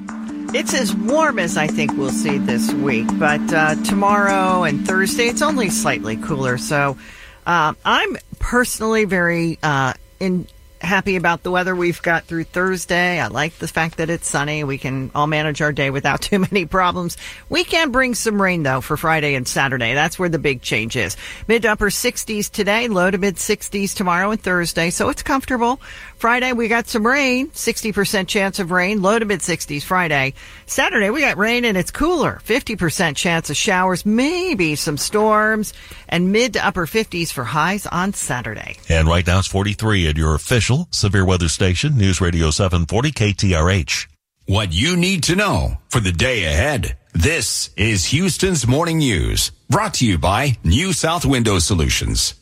It's 0.53 0.75
as 0.75 0.95
warm 0.95 1.39
as 1.39 1.57
I 1.57 1.67
think 1.67 1.93
we'll 1.97 2.11
see 2.11 2.37
this 2.37 2.71
week, 2.75 3.07
but 3.19 3.41
uh, 3.51 3.75
tomorrow 3.85 4.65
and 4.65 4.87
Thursday 4.87 5.25
it's 5.29 5.41
only 5.41 5.71
slightly 5.71 6.19
cooler. 6.19 6.59
So 6.59 6.99
uh, 7.47 7.73
I'm 7.87 8.19
personally 8.39 9.07
very 9.07 9.59
uh, 9.63 9.95
in 10.21 10.47
happy 10.85 11.17
about 11.17 11.43
the 11.43 11.51
weather 11.51 11.75
we've 11.75 12.01
got 12.03 12.25
through 12.25 12.45
Thursday. 12.45 13.19
I 13.19 13.29
like 13.29 13.59
the 13.59 13.69
fact 13.69 13.97
that 13.97 14.11
it's 14.11 14.29
sunny. 14.29 14.65
We 14.65 14.79
can 14.79 15.11
all 15.15 15.27
manage 15.27 15.61
our 15.63 15.73
day 15.73 15.91
without 15.91 16.21
too 16.23 16.39
many 16.39 16.67
problems. 16.67 17.17
We 17.49 17.65
can 17.65 17.91
bring 17.91 18.15
some 18.15 18.41
rain 18.41 18.63
though 18.63 18.81
for 18.81 18.97
Friday 18.97 19.35
and 19.35 19.47
Saturday. 19.49 19.95
That's 19.95 20.19
where 20.19 20.29
the 20.29 20.39
big 20.39 20.63
change 20.63 20.97
is. 20.97 21.17
Mid 21.49 21.63
to 21.63 21.73
upper 21.73 21.91
60s 21.91 22.51
today, 22.51 22.89
low 22.89 23.11
to 23.11 23.19
mid 23.19 23.37
60s 23.37 23.95
tomorrow 23.95 24.31
and 24.31 24.41
Thursday. 24.41 24.91
So 24.91 25.09
it's 25.09 25.23
comfortable. 25.23 25.81
Friday 26.17 26.53
we 26.53 26.69
got 26.69 26.89
some 26.89 27.07
rain, 27.07 27.49
60% 27.51 28.29
chance 28.29 28.59
of 28.59 28.71
rain, 28.71 29.03
low 29.03 29.19
to 29.19 29.25
mid 29.25 29.41
60s 29.41 29.83
Friday. 29.83 30.35
Saturday 30.67 31.11
we 31.11 31.21
got 31.21 31.37
rain 31.37 31.65
and 31.65 31.77
it's 31.77 31.91
cooler, 31.91 32.41
50% 32.45 33.17
chance 33.17 33.51
of 33.51 33.57
showers, 33.57 34.07
maybe 34.07 34.75
some 34.75 34.97
storms, 34.97 35.75
and 36.09 36.33
mid 36.33 36.55
to 36.55 36.67
upper 36.67 36.87
50s 36.87 37.33
for 37.33 37.45
highs 37.45 37.87
on 37.87 38.13
Saturday. 38.15 38.77
And 38.89 39.09
right 39.09 39.27
now 39.27 39.39
it's 39.39 39.49
43 39.49 40.09
at 40.09 40.17
your 40.17 40.35
official 40.35 40.89
severe 40.91 41.25
weather 41.25 41.49
station, 41.49 41.97
News 41.97 42.21
Radio 42.21 42.51
740 42.51 43.13
KTRH. 43.13 44.07
What 44.47 44.73
you 44.73 44.97
need 44.97 45.23
to 45.25 45.37
know 45.37 45.79
for 45.89 46.01
the 46.01 46.13
day 46.13 46.45
ahead. 46.45 46.99
This 47.15 47.71
is 47.77 48.07
Houston's 48.07 48.67
Morning 48.67 48.99
News, 48.99 49.53
brought 49.71 49.95
to 49.95 50.07
you 50.07 50.19
by 50.19 50.59
New 50.65 50.93
South 50.93 51.25
Window 51.25 51.59
Solutions. 51.61 52.35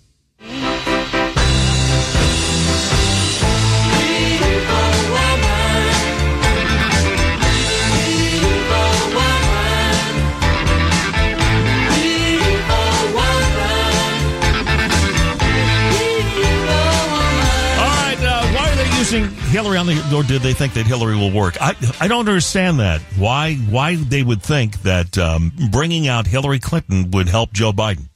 Hillary 19.63 19.79
on 19.79 19.87
the, 19.87 20.17
or 20.17 20.25
did 20.25 20.43
they 20.43 20.55
think 20.55 20.75
that 20.75 20.87
Hillary 20.87 21.15
will 21.15 21.31
work? 21.31 21.57
I, 21.61 21.77
I 22.01 22.09
don't 22.09 22.29
understand 22.29 22.81
that. 22.81 23.01
Why, 23.17 23.55
why 23.55 23.95
they 23.95 24.25
would 24.25 24.43
think 24.43 24.83
that 24.83 25.17
um, 25.17 25.53
bringing 25.71 26.09
out 26.09 26.27
Hillary 26.27 26.59
Clinton 26.59 27.13
would 27.13 27.29
help 27.29 27.53
Joe 27.53 27.71
Biden 27.71 28.09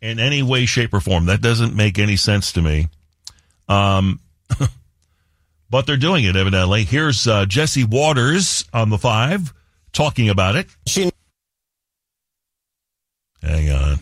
in 0.00 0.20
any 0.20 0.44
way, 0.44 0.64
shape, 0.64 0.94
or 0.94 1.00
form. 1.00 1.26
That 1.26 1.40
doesn't 1.40 1.74
make 1.74 1.98
any 1.98 2.14
sense 2.14 2.52
to 2.52 2.62
me. 2.62 2.86
Um, 3.68 4.20
but 5.70 5.88
they're 5.88 5.96
doing 5.96 6.22
it 6.22 6.36
evidently. 6.36 6.84
Here's 6.84 7.26
uh, 7.26 7.46
Jesse 7.46 7.82
Watters 7.82 8.64
on 8.72 8.90
the 8.90 8.98
five 8.98 9.52
talking 9.92 10.28
about 10.28 10.54
it. 10.54 10.68
She- 10.86 11.10
Hang 13.42 13.70
on. 13.72 13.98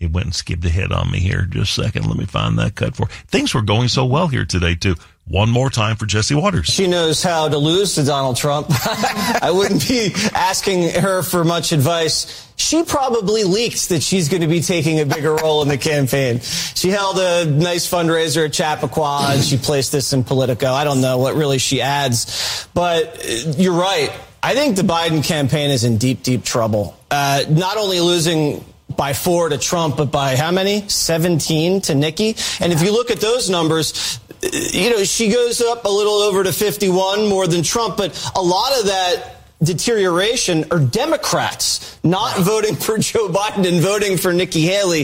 It 0.00 0.12
went 0.12 0.26
and 0.26 0.34
skipped 0.34 0.64
ahead 0.64 0.90
on 0.92 1.10
me 1.10 1.20
here. 1.20 1.42
Just 1.42 1.78
a 1.78 1.84
second. 1.84 2.06
Let 2.06 2.18
me 2.18 2.24
find 2.26 2.58
that 2.58 2.74
cut 2.74 2.96
for. 2.96 3.06
Things 3.28 3.54
were 3.54 3.62
going 3.62 3.86
so 3.86 4.04
well 4.06 4.26
here 4.26 4.44
today, 4.44 4.74
too. 4.74 4.96
One 5.28 5.50
more 5.50 5.68
time 5.68 5.96
for 5.96 6.06
Jesse 6.06 6.34
Watters. 6.34 6.66
She 6.68 6.86
knows 6.86 7.22
how 7.22 7.48
to 7.48 7.58
lose 7.58 7.96
to 7.96 8.04
Donald 8.04 8.38
Trump. 8.38 8.68
I 8.70 9.50
wouldn't 9.52 9.86
be 9.86 10.14
asking 10.34 10.88
her 10.88 11.22
for 11.22 11.44
much 11.44 11.72
advice. 11.72 12.50
She 12.56 12.82
probably 12.82 13.44
leaked 13.44 13.90
that 13.90 14.02
she's 14.02 14.30
going 14.30 14.40
to 14.40 14.48
be 14.48 14.60
taking 14.60 15.00
a 15.00 15.04
bigger 15.04 15.34
role 15.34 15.60
in 15.60 15.68
the 15.68 15.76
campaign. 15.76 16.40
She 16.40 16.88
held 16.88 17.18
a 17.18 17.44
nice 17.44 17.88
fundraiser 17.88 18.46
at 18.46 18.54
Chappaqua 18.54 19.32
and 19.32 19.44
she 19.44 19.58
placed 19.58 19.92
this 19.92 20.14
in 20.14 20.24
Politico. 20.24 20.72
I 20.72 20.84
don't 20.84 21.02
know 21.02 21.18
what 21.18 21.34
really 21.34 21.58
she 21.58 21.82
adds, 21.82 22.66
but 22.72 23.18
uh, 23.18 23.52
you're 23.58 23.78
right. 23.78 24.10
I 24.42 24.54
think 24.54 24.76
the 24.76 24.82
Biden 24.82 25.22
campaign 25.22 25.70
is 25.70 25.84
in 25.84 25.98
deep, 25.98 26.22
deep 26.22 26.42
trouble. 26.42 26.96
Uh, 27.10 27.44
not 27.50 27.76
only 27.76 28.00
losing 28.00 28.64
by 28.98 29.12
four 29.12 29.48
to 29.48 29.56
Trump, 29.56 29.96
but 29.96 30.10
by 30.10 30.36
how 30.36 30.50
many? 30.50 30.86
17 30.88 31.82
to 31.82 31.94
Nikki. 31.94 32.34
And 32.60 32.72
if 32.72 32.82
you 32.82 32.92
look 32.92 33.12
at 33.12 33.20
those 33.20 33.48
numbers, 33.48 34.18
you 34.42 34.90
know, 34.90 35.04
she 35.04 35.30
goes 35.30 35.62
up 35.62 35.84
a 35.84 35.88
little 35.88 36.14
over 36.14 36.42
to 36.42 36.52
51 36.52 37.28
more 37.28 37.46
than 37.46 37.62
Trump, 37.62 37.96
but 37.96 38.30
a 38.34 38.42
lot 38.42 38.78
of 38.78 38.86
that 38.86 39.36
deterioration 39.62 40.64
are 40.72 40.80
Democrats 40.80 41.98
not 42.02 42.38
voting 42.38 42.74
for 42.74 42.98
Joe 42.98 43.28
Biden 43.28 43.66
and 43.66 43.80
voting 43.80 44.16
for 44.16 44.32
Nikki 44.32 44.62
Haley. 44.62 45.02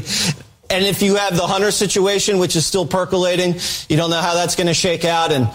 And 0.71 0.85
if 0.85 1.01
you 1.01 1.15
have 1.15 1.37
the 1.37 1.47
Hunter 1.47 1.71
situation, 1.71 2.39
which 2.39 2.57
is 2.57 2.67
still 2.67 2.87
percolating, 2.87 3.55
you 3.89 3.97
don't 3.97 4.11
know 4.11 4.21
how 4.21 4.35
that's 4.35 4.57
going 4.57 4.67
to 4.67 4.75
shake 4.75 5.05
out. 5.05 5.31
And 5.31 5.49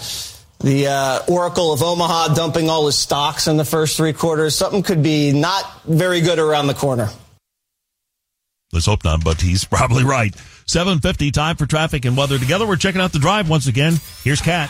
the 0.60 0.88
uh, 0.88 1.20
Oracle 1.28 1.74
of 1.74 1.84
Omaha 1.84 2.36
dumping 2.36 2.70
all 2.70 2.86
his 2.86 2.98
stocks 2.98 3.48
in 3.48 3.58
the 3.58 3.66
first 3.66 3.98
three 3.98 4.14
quarters, 4.14 4.56
something 4.56 4.84
could 4.84 5.04
be 5.04 5.34
not 5.34 5.84
very 5.84 6.22
good 6.22 6.40
around 6.40 6.68
the 6.68 6.74
corner. 6.74 7.10
Let's 8.72 8.86
hope 8.86 9.04
not, 9.04 9.24
but 9.24 9.42
he's 9.42 9.64
probably 9.66 10.04
right. 10.04 10.36
750 10.66 11.32
time 11.32 11.56
for 11.56 11.66
traffic 11.66 12.06
and 12.06 12.16
weather 12.16 12.38
together. 12.38 12.68
We're 12.68 12.76
checking 12.76 13.02
out 13.02 13.12
the 13.12 13.20
drive 13.20 13.50
once 13.50 13.68
again. 13.68 13.94
Here's 14.24 14.42
Kat. 14.42 14.70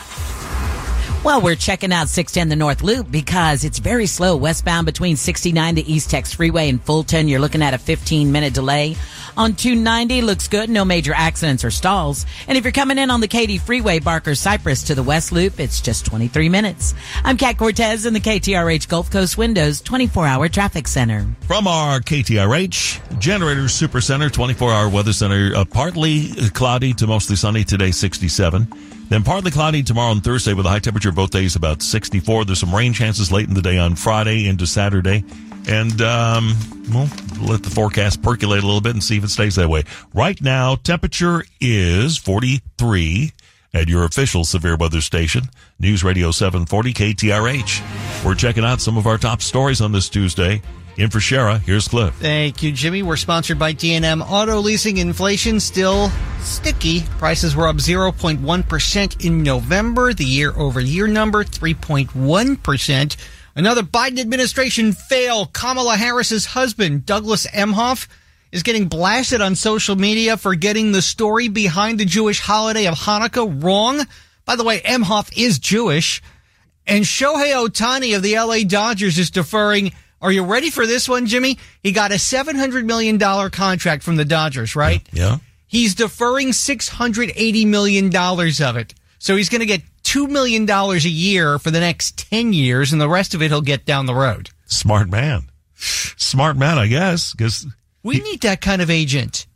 Well, 1.22 1.42
we're 1.42 1.54
checking 1.54 1.92
out 1.92 2.08
610 2.08 2.48
the 2.48 2.56
North 2.56 2.82
Loop 2.82 3.10
because 3.10 3.62
it's 3.64 3.78
very 3.78 4.06
slow 4.06 4.36
westbound 4.36 4.86
between 4.86 5.16
69 5.16 5.74
to 5.74 5.86
East 5.86 6.08
Tex 6.08 6.32
Freeway 6.32 6.70
and 6.70 6.82
Fulton. 6.82 7.28
You're 7.28 7.40
looking 7.40 7.60
at 7.60 7.74
a 7.74 7.78
15 7.78 8.32
minute 8.32 8.54
delay. 8.54 8.96
On 9.36 9.54
290 9.54 10.22
looks 10.22 10.48
good. 10.48 10.70
No 10.70 10.82
major 10.82 11.12
accidents 11.14 11.62
or 11.62 11.70
stalls. 11.70 12.24
And 12.48 12.56
if 12.56 12.64
you're 12.64 12.72
coming 12.72 12.96
in 12.96 13.10
on 13.10 13.20
the 13.20 13.28
Katy 13.28 13.58
Freeway, 13.58 13.98
Barker 13.98 14.34
Cypress 14.34 14.84
to 14.84 14.94
the 14.94 15.02
West 15.02 15.30
Loop, 15.30 15.60
it's 15.60 15.82
just 15.82 16.06
23 16.06 16.48
minutes. 16.48 16.94
I'm 17.22 17.36
Kat 17.36 17.58
Cortez 17.58 18.06
in 18.06 18.14
the 18.14 18.20
KTRH 18.20 18.88
Gulf 18.88 19.10
Coast 19.10 19.36
Windows 19.36 19.82
24 19.82 20.26
hour 20.26 20.48
traffic 20.48 20.88
center. 20.88 21.26
From 21.42 21.66
our 21.66 22.00
KTRH 22.00 23.18
Generator 23.20 23.68
Super 23.68 24.00
Center 24.00 24.30
24 24.30 24.72
hour 24.72 24.88
weather 24.88 25.12
center, 25.12 25.54
uh, 25.54 25.66
partly 25.66 26.30
cloudy 26.54 26.94
to 26.94 27.06
mostly 27.06 27.36
sunny 27.36 27.62
today, 27.62 27.90
67. 27.90 28.99
Then 29.10 29.24
partly 29.24 29.50
cloudy 29.50 29.82
tomorrow 29.82 30.12
and 30.12 30.22
Thursday 30.22 30.54
with 30.54 30.66
a 30.66 30.68
high 30.68 30.78
temperature 30.78 31.10
both 31.10 31.30
days 31.30 31.56
about 31.56 31.82
64. 31.82 32.44
There's 32.44 32.60
some 32.60 32.72
rain 32.72 32.92
chances 32.92 33.32
late 33.32 33.48
in 33.48 33.54
the 33.54 33.60
day 33.60 33.76
on 33.76 33.96
Friday 33.96 34.46
into 34.46 34.68
Saturday. 34.68 35.24
And, 35.68 36.00
um, 36.00 36.54
well, 36.92 37.10
let 37.40 37.64
the 37.64 37.70
forecast 37.70 38.22
percolate 38.22 38.62
a 38.62 38.66
little 38.66 38.80
bit 38.80 38.92
and 38.92 39.02
see 39.02 39.16
if 39.16 39.24
it 39.24 39.30
stays 39.30 39.56
that 39.56 39.68
way. 39.68 39.82
Right 40.14 40.40
now, 40.40 40.76
temperature 40.76 41.44
is 41.60 42.18
43 42.18 43.32
at 43.74 43.88
your 43.88 44.04
official 44.04 44.44
severe 44.44 44.76
weather 44.76 45.00
station, 45.00 45.42
News 45.80 46.04
Radio 46.04 46.30
740 46.30 46.92
KTRH. 46.92 48.24
We're 48.24 48.36
checking 48.36 48.64
out 48.64 48.80
some 48.80 48.96
of 48.96 49.08
our 49.08 49.18
top 49.18 49.42
stories 49.42 49.80
on 49.80 49.90
this 49.90 50.08
Tuesday. 50.08 50.62
In 50.96 51.08
for 51.08 51.18
Shara, 51.18 51.60
here's 51.60 51.88
Cliff. 51.88 52.14
Thank 52.16 52.62
you, 52.62 52.72
Jimmy. 52.72 53.02
We're 53.02 53.16
sponsored 53.16 53.58
by 53.58 53.72
DNM 53.72 54.22
Auto 54.28 54.58
Leasing. 54.58 54.98
Inflation 54.98 55.60
still 55.60 56.10
sticky. 56.40 57.02
Prices 57.18 57.56
were 57.56 57.68
up 57.68 57.76
0.1% 57.76 59.24
in 59.24 59.42
November. 59.42 60.12
The 60.12 60.24
year 60.24 60.52
over 60.56 60.80
year 60.80 61.06
number, 61.06 61.44
3.1%. 61.44 63.16
Another 63.54 63.82
Biden 63.82 64.18
administration 64.18 64.92
fail. 64.92 65.46
Kamala 65.46 65.96
Harris's 65.96 66.46
husband, 66.46 67.06
Douglas 67.06 67.46
Emhoff, 67.46 68.08
is 68.52 68.62
getting 68.62 68.88
blasted 68.88 69.40
on 69.40 69.54
social 69.54 69.96
media 69.96 70.36
for 70.36 70.54
getting 70.54 70.92
the 70.92 71.02
story 71.02 71.48
behind 71.48 71.98
the 71.98 72.04
Jewish 72.04 72.40
holiday 72.40 72.86
of 72.86 72.94
Hanukkah 72.98 73.62
wrong. 73.62 74.02
By 74.44 74.56
the 74.56 74.64
way, 74.64 74.80
Emhoff 74.80 75.30
is 75.36 75.58
Jewish. 75.58 76.20
And 76.86 77.04
Shohei 77.04 77.54
Ohtani 77.54 78.16
of 78.16 78.22
the 78.22 78.34
LA 78.36 78.64
Dodgers 78.66 79.18
is 79.18 79.30
deferring. 79.30 79.92
Are 80.22 80.30
you 80.30 80.44
ready 80.44 80.70
for 80.70 80.86
this 80.86 81.08
one, 81.08 81.26
Jimmy? 81.26 81.58
He 81.82 81.92
got 81.92 82.12
a 82.12 82.16
$700 82.16 82.84
million 82.84 83.18
contract 83.50 84.02
from 84.02 84.16
the 84.16 84.24
Dodgers, 84.24 84.76
right? 84.76 85.06
Yeah. 85.12 85.38
He's 85.66 85.94
deferring 85.94 86.48
$680 86.48 87.66
million 87.66 88.14
of 88.14 88.76
it. 88.76 88.94
So 89.18 89.36
he's 89.36 89.48
going 89.48 89.60
to 89.60 89.66
get 89.66 89.82
$2 90.02 90.28
million 90.28 90.68
a 90.68 90.96
year 90.96 91.58
for 91.58 91.70
the 91.70 91.80
next 91.80 92.28
10 92.30 92.52
years, 92.52 92.92
and 92.92 93.00
the 93.00 93.08
rest 93.08 93.34
of 93.34 93.42
it 93.42 93.48
he'll 93.48 93.60
get 93.60 93.84
down 93.84 94.06
the 94.06 94.14
road. 94.14 94.50
Smart 94.66 95.08
man. 95.08 95.50
Smart 95.76 96.56
man, 96.56 96.78
I 96.78 96.86
guess, 96.86 97.32
because 97.32 97.66
we 98.02 98.16
he, 98.16 98.22
need 98.22 98.40
that 98.42 98.60
kind 98.60 98.82
of 98.82 98.90
agent. 98.90 99.46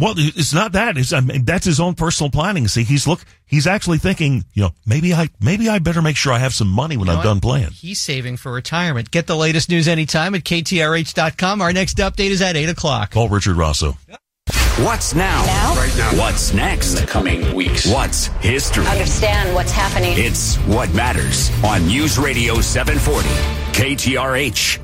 Well, 0.00 0.14
it's 0.16 0.54
not 0.54 0.72
that. 0.72 0.96
It's 0.96 1.12
I 1.12 1.20
mean, 1.20 1.44
that's 1.44 1.66
his 1.66 1.78
own 1.78 1.94
personal 1.94 2.30
planning. 2.30 2.66
See, 2.68 2.84
he's 2.84 3.06
look. 3.06 3.24
He's 3.44 3.66
actually 3.66 3.98
thinking. 3.98 4.44
You 4.54 4.64
know, 4.64 4.70
maybe 4.86 5.12
I 5.12 5.28
maybe 5.40 5.68
I 5.68 5.78
better 5.78 6.00
make 6.00 6.16
sure 6.16 6.32
I 6.32 6.38
have 6.38 6.54
some 6.54 6.68
money 6.68 6.96
when 6.96 7.08
you 7.08 7.14
I'm 7.14 7.22
done 7.22 7.40
playing. 7.40 7.70
He's 7.70 8.00
saving 8.00 8.38
for 8.38 8.50
retirement. 8.50 9.10
Get 9.10 9.26
the 9.26 9.36
latest 9.36 9.68
news 9.68 9.88
anytime 9.88 10.34
at 10.34 10.44
ktrh.com. 10.44 11.60
Our 11.60 11.72
next 11.72 11.98
update 11.98 12.30
is 12.30 12.40
at 12.40 12.56
eight 12.56 12.68
o'clock. 12.70 13.10
Call 13.10 13.28
Richard 13.28 13.56
Rosso. 13.56 13.96
What's 14.78 15.14
now? 15.14 15.44
Now? 15.44 15.74
Right 15.74 15.94
now. 15.98 16.18
What's 16.18 16.54
next? 16.54 16.94
In 16.94 17.04
the 17.04 17.10
coming 17.10 17.54
weeks. 17.54 17.86
What's 17.86 18.26
history? 18.40 18.86
Understand 18.86 19.54
what's 19.54 19.72
happening. 19.72 20.14
It's 20.16 20.56
what 20.58 20.92
matters 20.94 21.50
on 21.62 21.86
News 21.86 22.18
Radio 22.18 22.60
740 22.62 23.28
KTRH. 23.78 24.78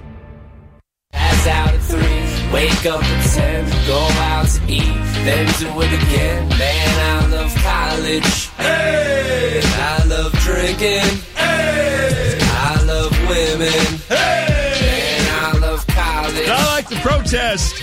Pass 1.12 1.46
out 1.46 1.68
at 1.72 1.80
three, 1.80 2.25
wake 2.52 2.86
up 2.86 3.02
at 3.02 3.34
ten, 3.34 3.64
go 3.86 3.98
out 4.22 4.48
to 4.48 4.62
eat, 4.72 4.82
then 5.24 5.46
do 5.58 5.68
it 5.80 5.92
again. 6.02 6.48
Man, 6.50 7.22
I 7.22 7.26
love 7.28 7.54
college. 7.62 8.48
Hey! 8.56 9.60
I 9.64 10.04
love 10.06 10.32
drinking. 10.32 11.22
Hey! 11.34 12.38
I 12.40 12.82
love 12.84 13.12
women. 13.28 13.98
Hey! 14.08 14.78
Man, 14.80 15.54
I 15.54 15.58
love 15.58 15.86
college. 15.86 16.48
I 16.48 16.66
like 16.74 16.88
the 16.88 16.96
protest. 16.96 17.76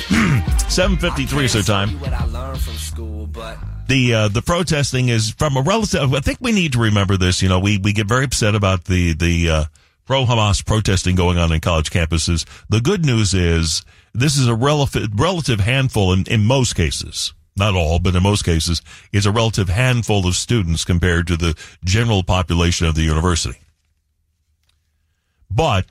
753 0.71 1.45
is 1.45 1.53
their 1.53 1.63
time. 1.63 1.99
The 3.87 4.13
uh, 4.13 4.27
the 4.29 4.41
protesting 4.41 5.09
is 5.09 5.31
from 5.31 5.57
a 5.57 5.61
relative. 5.61 6.13
I 6.13 6.19
think 6.19 6.39
we 6.41 6.51
need 6.51 6.73
to 6.73 6.79
remember 6.79 7.17
this. 7.17 7.41
You 7.41 7.49
know, 7.49 7.59
we, 7.59 7.77
we 7.77 7.93
get 7.93 8.07
very 8.07 8.25
upset 8.25 8.55
about 8.55 8.85
the 8.85 9.13
the 9.13 9.49
uh, 9.49 9.65
pro 10.05 10.25
Hamas 10.25 10.65
protesting 10.65 11.15
going 11.15 11.37
on 11.37 11.51
in 11.51 11.59
college 11.59 11.91
campuses. 11.91 12.45
The 12.69 12.81
good 12.81 13.05
news 13.05 13.33
is 13.33 13.83
this 14.13 14.37
is 14.37 14.47
a 14.47 14.55
relative 14.55 15.09
relative 15.19 15.59
handful 15.59 16.13
in, 16.13 16.23
in 16.27 16.45
most 16.45 16.75
cases. 16.75 17.33
Not 17.55 17.75
all, 17.75 17.99
but 17.99 18.15
in 18.15 18.23
most 18.23 18.43
cases, 18.43 18.81
it's 19.11 19.27
a 19.27 19.31
relative 19.31 19.69
handful 19.69 20.25
of 20.25 20.35
students 20.35 20.83
compared 20.83 21.27
to 21.27 21.37
the 21.37 21.55
general 21.85 22.23
population 22.23 22.87
of 22.87 22.95
the 22.95 23.03
university. 23.03 23.59
But 25.51 25.85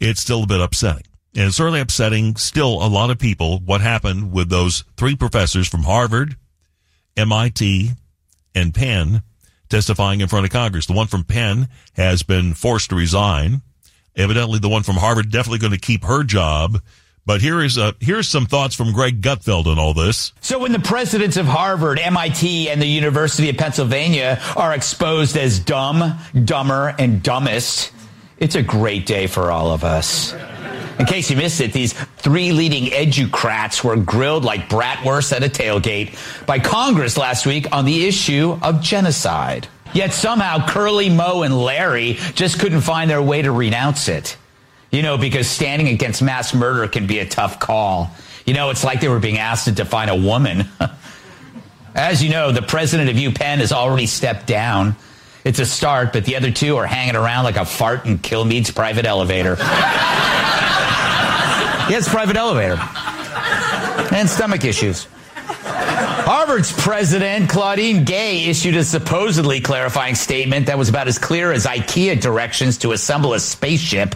it's 0.00 0.20
still 0.20 0.42
a 0.42 0.48
bit 0.48 0.60
upsetting. 0.60 1.04
And 1.36 1.46
it's 1.46 1.56
certainly 1.56 1.80
upsetting 1.80 2.34
still 2.34 2.84
a 2.84 2.88
lot 2.88 3.10
of 3.10 3.20
people 3.20 3.60
what 3.60 3.80
happened 3.80 4.32
with 4.32 4.48
those 4.48 4.82
three 4.96 5.14
professors 5.14 5.68
from 5.68 5.84
Harvard, 5.84 6.34
MIT, 7.16 7.92
and 8.54 8.74
Penn 8.74 9.22
testifying 9.68 10.20
in 10.20 10.26
front 10.26 10.44
of 10.44 10.50
Congress. 10.50 10.86
The 10.86 10.92
one 10.92 11.06
from 11.06 11.22
Penn 11.22 11.68
has 11.92 12.24
been 12.24 12.54
forced 12.54 12.90
to 12.90 12.96
resign. 12.96 13.62
Evidently, 14.16 14.58
the 14.58 14.68
one 14.68 14.82
from 14.82 14.96
Harvard 14.96 15.30
definitely 15.30 15.60
going 15.60 15.72
to 15.72 15.78
keep 15.78 16.02
her 16.04 16.24
job. 16.24 16.82
But 17.30 17.42
here 17.42 17.62
is 17.62 17.78
a, 17.78 17.94
here's 18.00 18.26
some 18.26 18.46
thoughts 18.46 18.74
from 18.74 18.90
Greg 18.90 19.20
Gutfeld 19.20 19.66
on 19.66 19.78
all 19.78 19.94
this. 19.94 20.32
So 20.40 20.58
when 20.58 20.72
the 20.72 20.80
presidents 20.80 21.36
of 21.36 21.46
Harvard, 21.46 22.00
MIT, 22.00 22.68
and 22.68 22.82
the 22.82 22.88
University 22.88 23.48
of 23.48 23.56
Pennsylvania 23.56 24.42
are 24.56 24.74
exposed 24.74 25.36
as 25.36 25.60
dumb, 25.60 26.18
dumber, 26.44 26.92
and 26.98 27.22
dumbest, 27.22 27.92
it's 28.38 28.56
a 28.56 28.64
great 28.64 29.06
day 29.06 29.28
for 29.28 29.52
all 29.52 29.70
of 29.70 29.84
us. 29.84 30.34
In 30.98 31.06
case 31.06 31.30
you 31.30 31.36
missed 31.36 31.60
it, 31.60 31.72
these 31.72 31.92
three 31.92 32.50
leading 32.50 32.90
educrats 32.90 33.84
were 33.84 33.94
grilled 33.94 34.44
like 34.44 34.68
bratwursts 34.68 35.32
at 35.32 35.44
a 35.44 35.48
tailgate 35.48 36.46
by 36.46 36.58
Congress 36.58 37.16
last 37.16 37.46
week 37.46 37.68
on 37.70 37.84
the 37.84 38.08
issue 38.08 38.58
of 38.60 38.82
genocide. 38.82 39.68
Yet 39.94 40.12
somehow 40.12 40.66
Curly, 40.66 41.10
Moe, 41.10 41.42
and 41.42 41.56
Larry 41.56 42.14
just 42.34 42.58
couldn't 42.58 42.80
find 42.80 43.08
their 43.08 43.22
way 43.22 43.40
to 43.42 43.52
renounce 43.52 44.08
it. 44.08 44.36
You 44.90 45.02
know, 45.02 45.18
because 45.18 45.48
standing 45.48 45.88
against 45.88 46.20
mass 46.20 46.52
murder 46.52 46.88
can 46.88 47.06
be 47.06 47.20
a 47.20 47.26
tough 47.26 47.60
call. 47.60 48.10
You 48.44 48.54
know, 48.54 48.70
it's 48.70 48.82
like 48.82 49.00
they 49.00 49.08
were 49.08 49.20
being 49.20 49.38
asked 49.38 49.66
to 49.66 49.72
define 49.72 50.08
a 50.08 50.16
woman. 50.16 50.64
As 51.94 52.22
you 52.22 52.30
know, 52.30 52.52
the 52.52 52.62
president 52.62 53.10
of 53.10 53.16
UPenn 53.16 53.58
has 53.58 53.72
already 53.72 54.06
stepped 54.06 54.46
down. 54.46 54.96
It's 55.44 55.58
a 55.58 55.66
start, 55.66 56.12
but 56.12 56.24
the 56.24 56.36
other 56.36 56.50
two 56.50 56.76
are 56.76 56.86
hanging 56.86 57.16
around 57.16 57.44
like 57.44 57.56
a 57.56 57.64
fart 57.64 58.04
in 58.06 58.18
Kilmeade's 58.18 58.70
private 58.70 59.06
elevator. 59.06 59.56
yes, 61.88 62.08
private 62.08 62.36
elevator. 62.36 62.78
And 64.14 64.28
stomach 64.28 64.64
issues. 64.64 65.06
Harvard's 65.46 66.72
president, 66.72 67.48
Claudine 67.48 68.04
Gay, 68.04 68.44
issued 68.44 68.76
a 68.76 68.84
supposedly 68.84 69.60
clarifying 69.60 70.14
statement 70.14 70.66
that 70.66 70.78
was 70.78 70.88
about 70.88 71.08
as 71.08 71.18
clear 71.18 71.50
as 71.52 71.66
IKEA 71.66 72.20
directions 72.20 72.78
to 72.78 72.92
assemble 72.92 73.34
a 73.34 73.40
spaceship. 73.40 74.14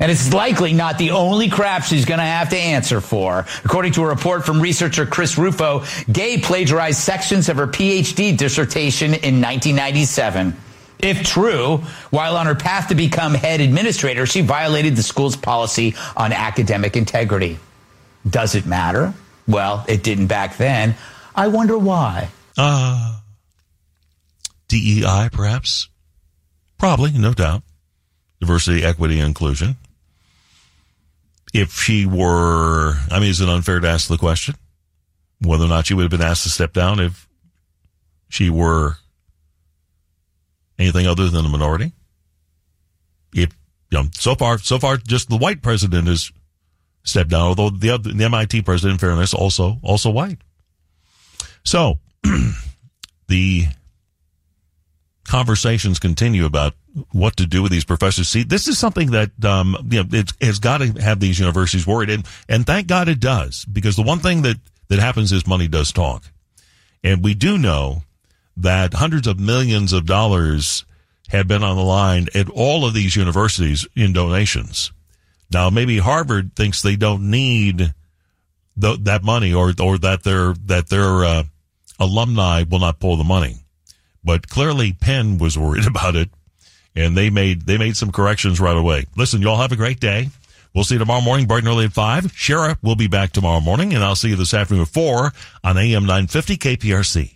And 0.00 0.10
it's 0.10 0.32
likely 0.32 0.72
not 0.72 0.98
the 0.98 1.12
only 1.12 1.48
crap 1.48 1.84
she's 1.84 2.04
going 2.04 2.18
to 2.18 2.24
have 2.24 2.50
to 2.50 2.56
answer 2.56 3.00
for. 3.00 3.46
According 3.64 3.92
to 3.92 4.02
a 4.02 4.06
report 4.06 4.44
from 4.44 4.60
researcher 4.60 5.06
Chris 5.06 5.38
Rufo, 5.38 5.84
Gay 6.10 6.38
plagiarized 6.38 6.98
sections 6.98 7.48
of 7.48 7.56
her 7.56 7.66
PhD 7.66 8.36
dissertation 8.36 9.08
in 9.08 9.40
1997. 9.40 10.56
If 10.98 11.22
true, 11.24 11.78
while 12.10 12.36
on 12.36 12.46
her 12.46 12.54
path 12.54 12.88
to 12.88 12.94
become 12.94 13.34
head 13.34 13.60
administrator, 13.60 14.24
she 14.26 14.40
violated 14.40 14.96
the 14.96 15.02
school's 15.02 15.36
policy 15.36 15.94
on 16.16 16.32
academic 16.32 16.96
integrity. 16.96 17.58
Does 18.28 18.54
it 18.54 18.66
matter? 18.66 19.12
Well, 19.46 19.84
it 19.88 20.02
didn't 20.02 20.26
back 20.28 20.56
then. 20.56 20.94
I 21.34 21.48
wonder 21.48 21.78
why. 21.78 22.30
Uh, 22.56 23.20
DEI, 24.68 25.28
perhaps? 25.30 25.88
Probably, 26.78 27.12
no 27.12 27.34
doubt. 27.34 27.62
Diversity, 28.40 28.84
equity, 28.84 29.20
inclusion. 29.20 29.76
If 31.54 31.72
she 31.72 32.04
were, 32.06 32.94
I 33.10 33.18
mean, 33.18 33.30
is 33.30 33.40
it 33.40 33.48
unfair 33.48 33.80
to 33.80 33.88
ask 33.88 34.08
the 34.08 34.18
question? 34.18 34.56
Whether 35.40 35.64
or 35.64 35.68
not 35.68 35.86
she 35.86 35.94
would 35.94 36.02
have 36.02 36.10
been 36.10 36.22
asked 36.22 36.42
to 36.42 36.50
step 36.50 36.72
down 36.72 37.00
if 37.00 37.28
she 38.28 38.50
were 38.50 38.96
anything 40.78 41.06
other 41.06 41.28
than 41.28 41.46
a 41.46 41.48
minority? 41.48 41.92
If, 43.34 43.56
you 43.90 43.98
know, 43.98 44.08
so 44.12 44.34
far, 44.34 44.58
so 44.58 44.78
far, 44.78 44.96
just 44.96 45.28
the 45.28 45.36
white 45.36 45.62
president 45.62 46.08
has 46.08 46.30
stepped 47.04 47.30
down, 47.30 47.42
although 47.42 47.70
the, 47.70 47.96
the 47.98 48.24
MIT 48.24 48.62
president, 48.62 48.94
in 48.94 48.98
fairness, 48.98 49.32
also, 49.32 49.78
also 49.82 50.10
white. 50.10 50.38
So 51.64 51.98
the 53.28 53.66
conversations 55.26 55.98
continue 55.98 56.44
about 56.44 56.74
what 57.12 57.36
to 57.36 57.46
do 57.46 57.62
with 57.62 57.72
these 57.72 57.84
professors. 57.84 58.28
See, 58.28 58.42
this 58.42 58.68
is 58.68 58.78
something 58.78 59.10
that 59.10 59.44
um, 59.44 59.76
you 59.90 60.02
know 60.02 60.08
it 60.12 60.32
has 60.40 60.58
got 60.58 60.78
to 60.78 60.92
have 61.00 61.20
these 61.20 61.38
universities 61.38 61.86
worried, 61.86 62.10
and 62.10 62.26
and 62.48 62.66
thank 62.66 62.86
God 62.86 63.08
it 63.08 63.20
does, 63.20 63.64
because 63.64 63.96
the 63.96 64.02
one 64.02 64.20
thing 64.20 64.42
that 64.42 64.56
that 64.88 64.98
happens 64.98 65.32
is 65.32 65.46
money 65.46 65.68
does 65.68 65.92
talk, 65.92 66.24
and 67.02 67.22
we 67.22 67.34
do 67.34 67.58
know 67.58 68.02
that 68.56 68.94
hundreds 68.94 69.26
of 69.26 69.38
millions 69.38 69.92
of 69.92 70.06
dollars 70.06 70.84
have 71.28 71.48
been 71.48 71.62
on 71.62 71.76
the 71.76 71.82
line 71.82 72.28
at 72.34 72.48
all 72.48 72.86
of 72.86 72.94
these 72.94 73.16
universities 73.16 73.86
in 73.94 74.12
donations. 74.12 74.92
Now, 75.52 75.70
maybe 75.70 75.98
Harvard 75.98 76.54
thinks 76.54 76.82
they 76.82 76.96
don't 76.96 77.30
need 77.30 77.94
th- 78.80 79.00
that 79.00 79.22
money, 79.22 79.52
or 79.52 79.72
or 79.80 79.98
that 79.98 80.22
their 80.22 80.54
that 80.66 80.88
their 80.88 81.24
uh, 81.24 81.44
alumni 81.98 82.64
will 82.68 82.80
not 82.80 83.00
pull 83.00 83.16
the 83.16 83.24
money. 83.24 83.56
But 84.26 84.48
clearly, 84.48 84.92
Penn 84.92 85.38
was 85.38 85.56
worried 85.56 85.86
about 85.92 86.16
it, 86.16 86.28
and 86.94 87.16
they 87.16 87.30
made 87.30 87.62
they 87.62 87.78
made 87.78 87.96
some 87.96 88.12
corrections 88.12 88.60
right 88.60 88.76
away. 88.76 89.06
Listen, 89.16 89.40
y'all 89.40 89.56
have 89.56 89.72
a 89.72 89.76
great 89.76 90.00
day. 90.00 90.28
We'll 90.74 90.84
see 90.84 90.96
you 90.96 90.98
tomorrow 90.98 91.22
morning, 91.22 91.46
bright 91.46 91.60
and 91.60 91.68
early 91.68 91.86
at 91.86 91.92
five. 91.92 92.24
Shara 92.32 92.76
will 92.82 92.96
be 92.96 93.06
back 93.06 93.32
tomorrow 93.32 93.60
morning, 93.60 93.94
and 93.94 94.04
I'll 94.04 94.16
see 94.16 94.28
you 94.28 94.36
this 94.36 94.52
afternoon 94.52 94.82
at 94.82 94.88
four 94.88 95.32
on 95.64 95.78
AM 95.78 96.04
nine 96.04 96.26
fifty 96.26 96.58
KPRC. 96.58 97.35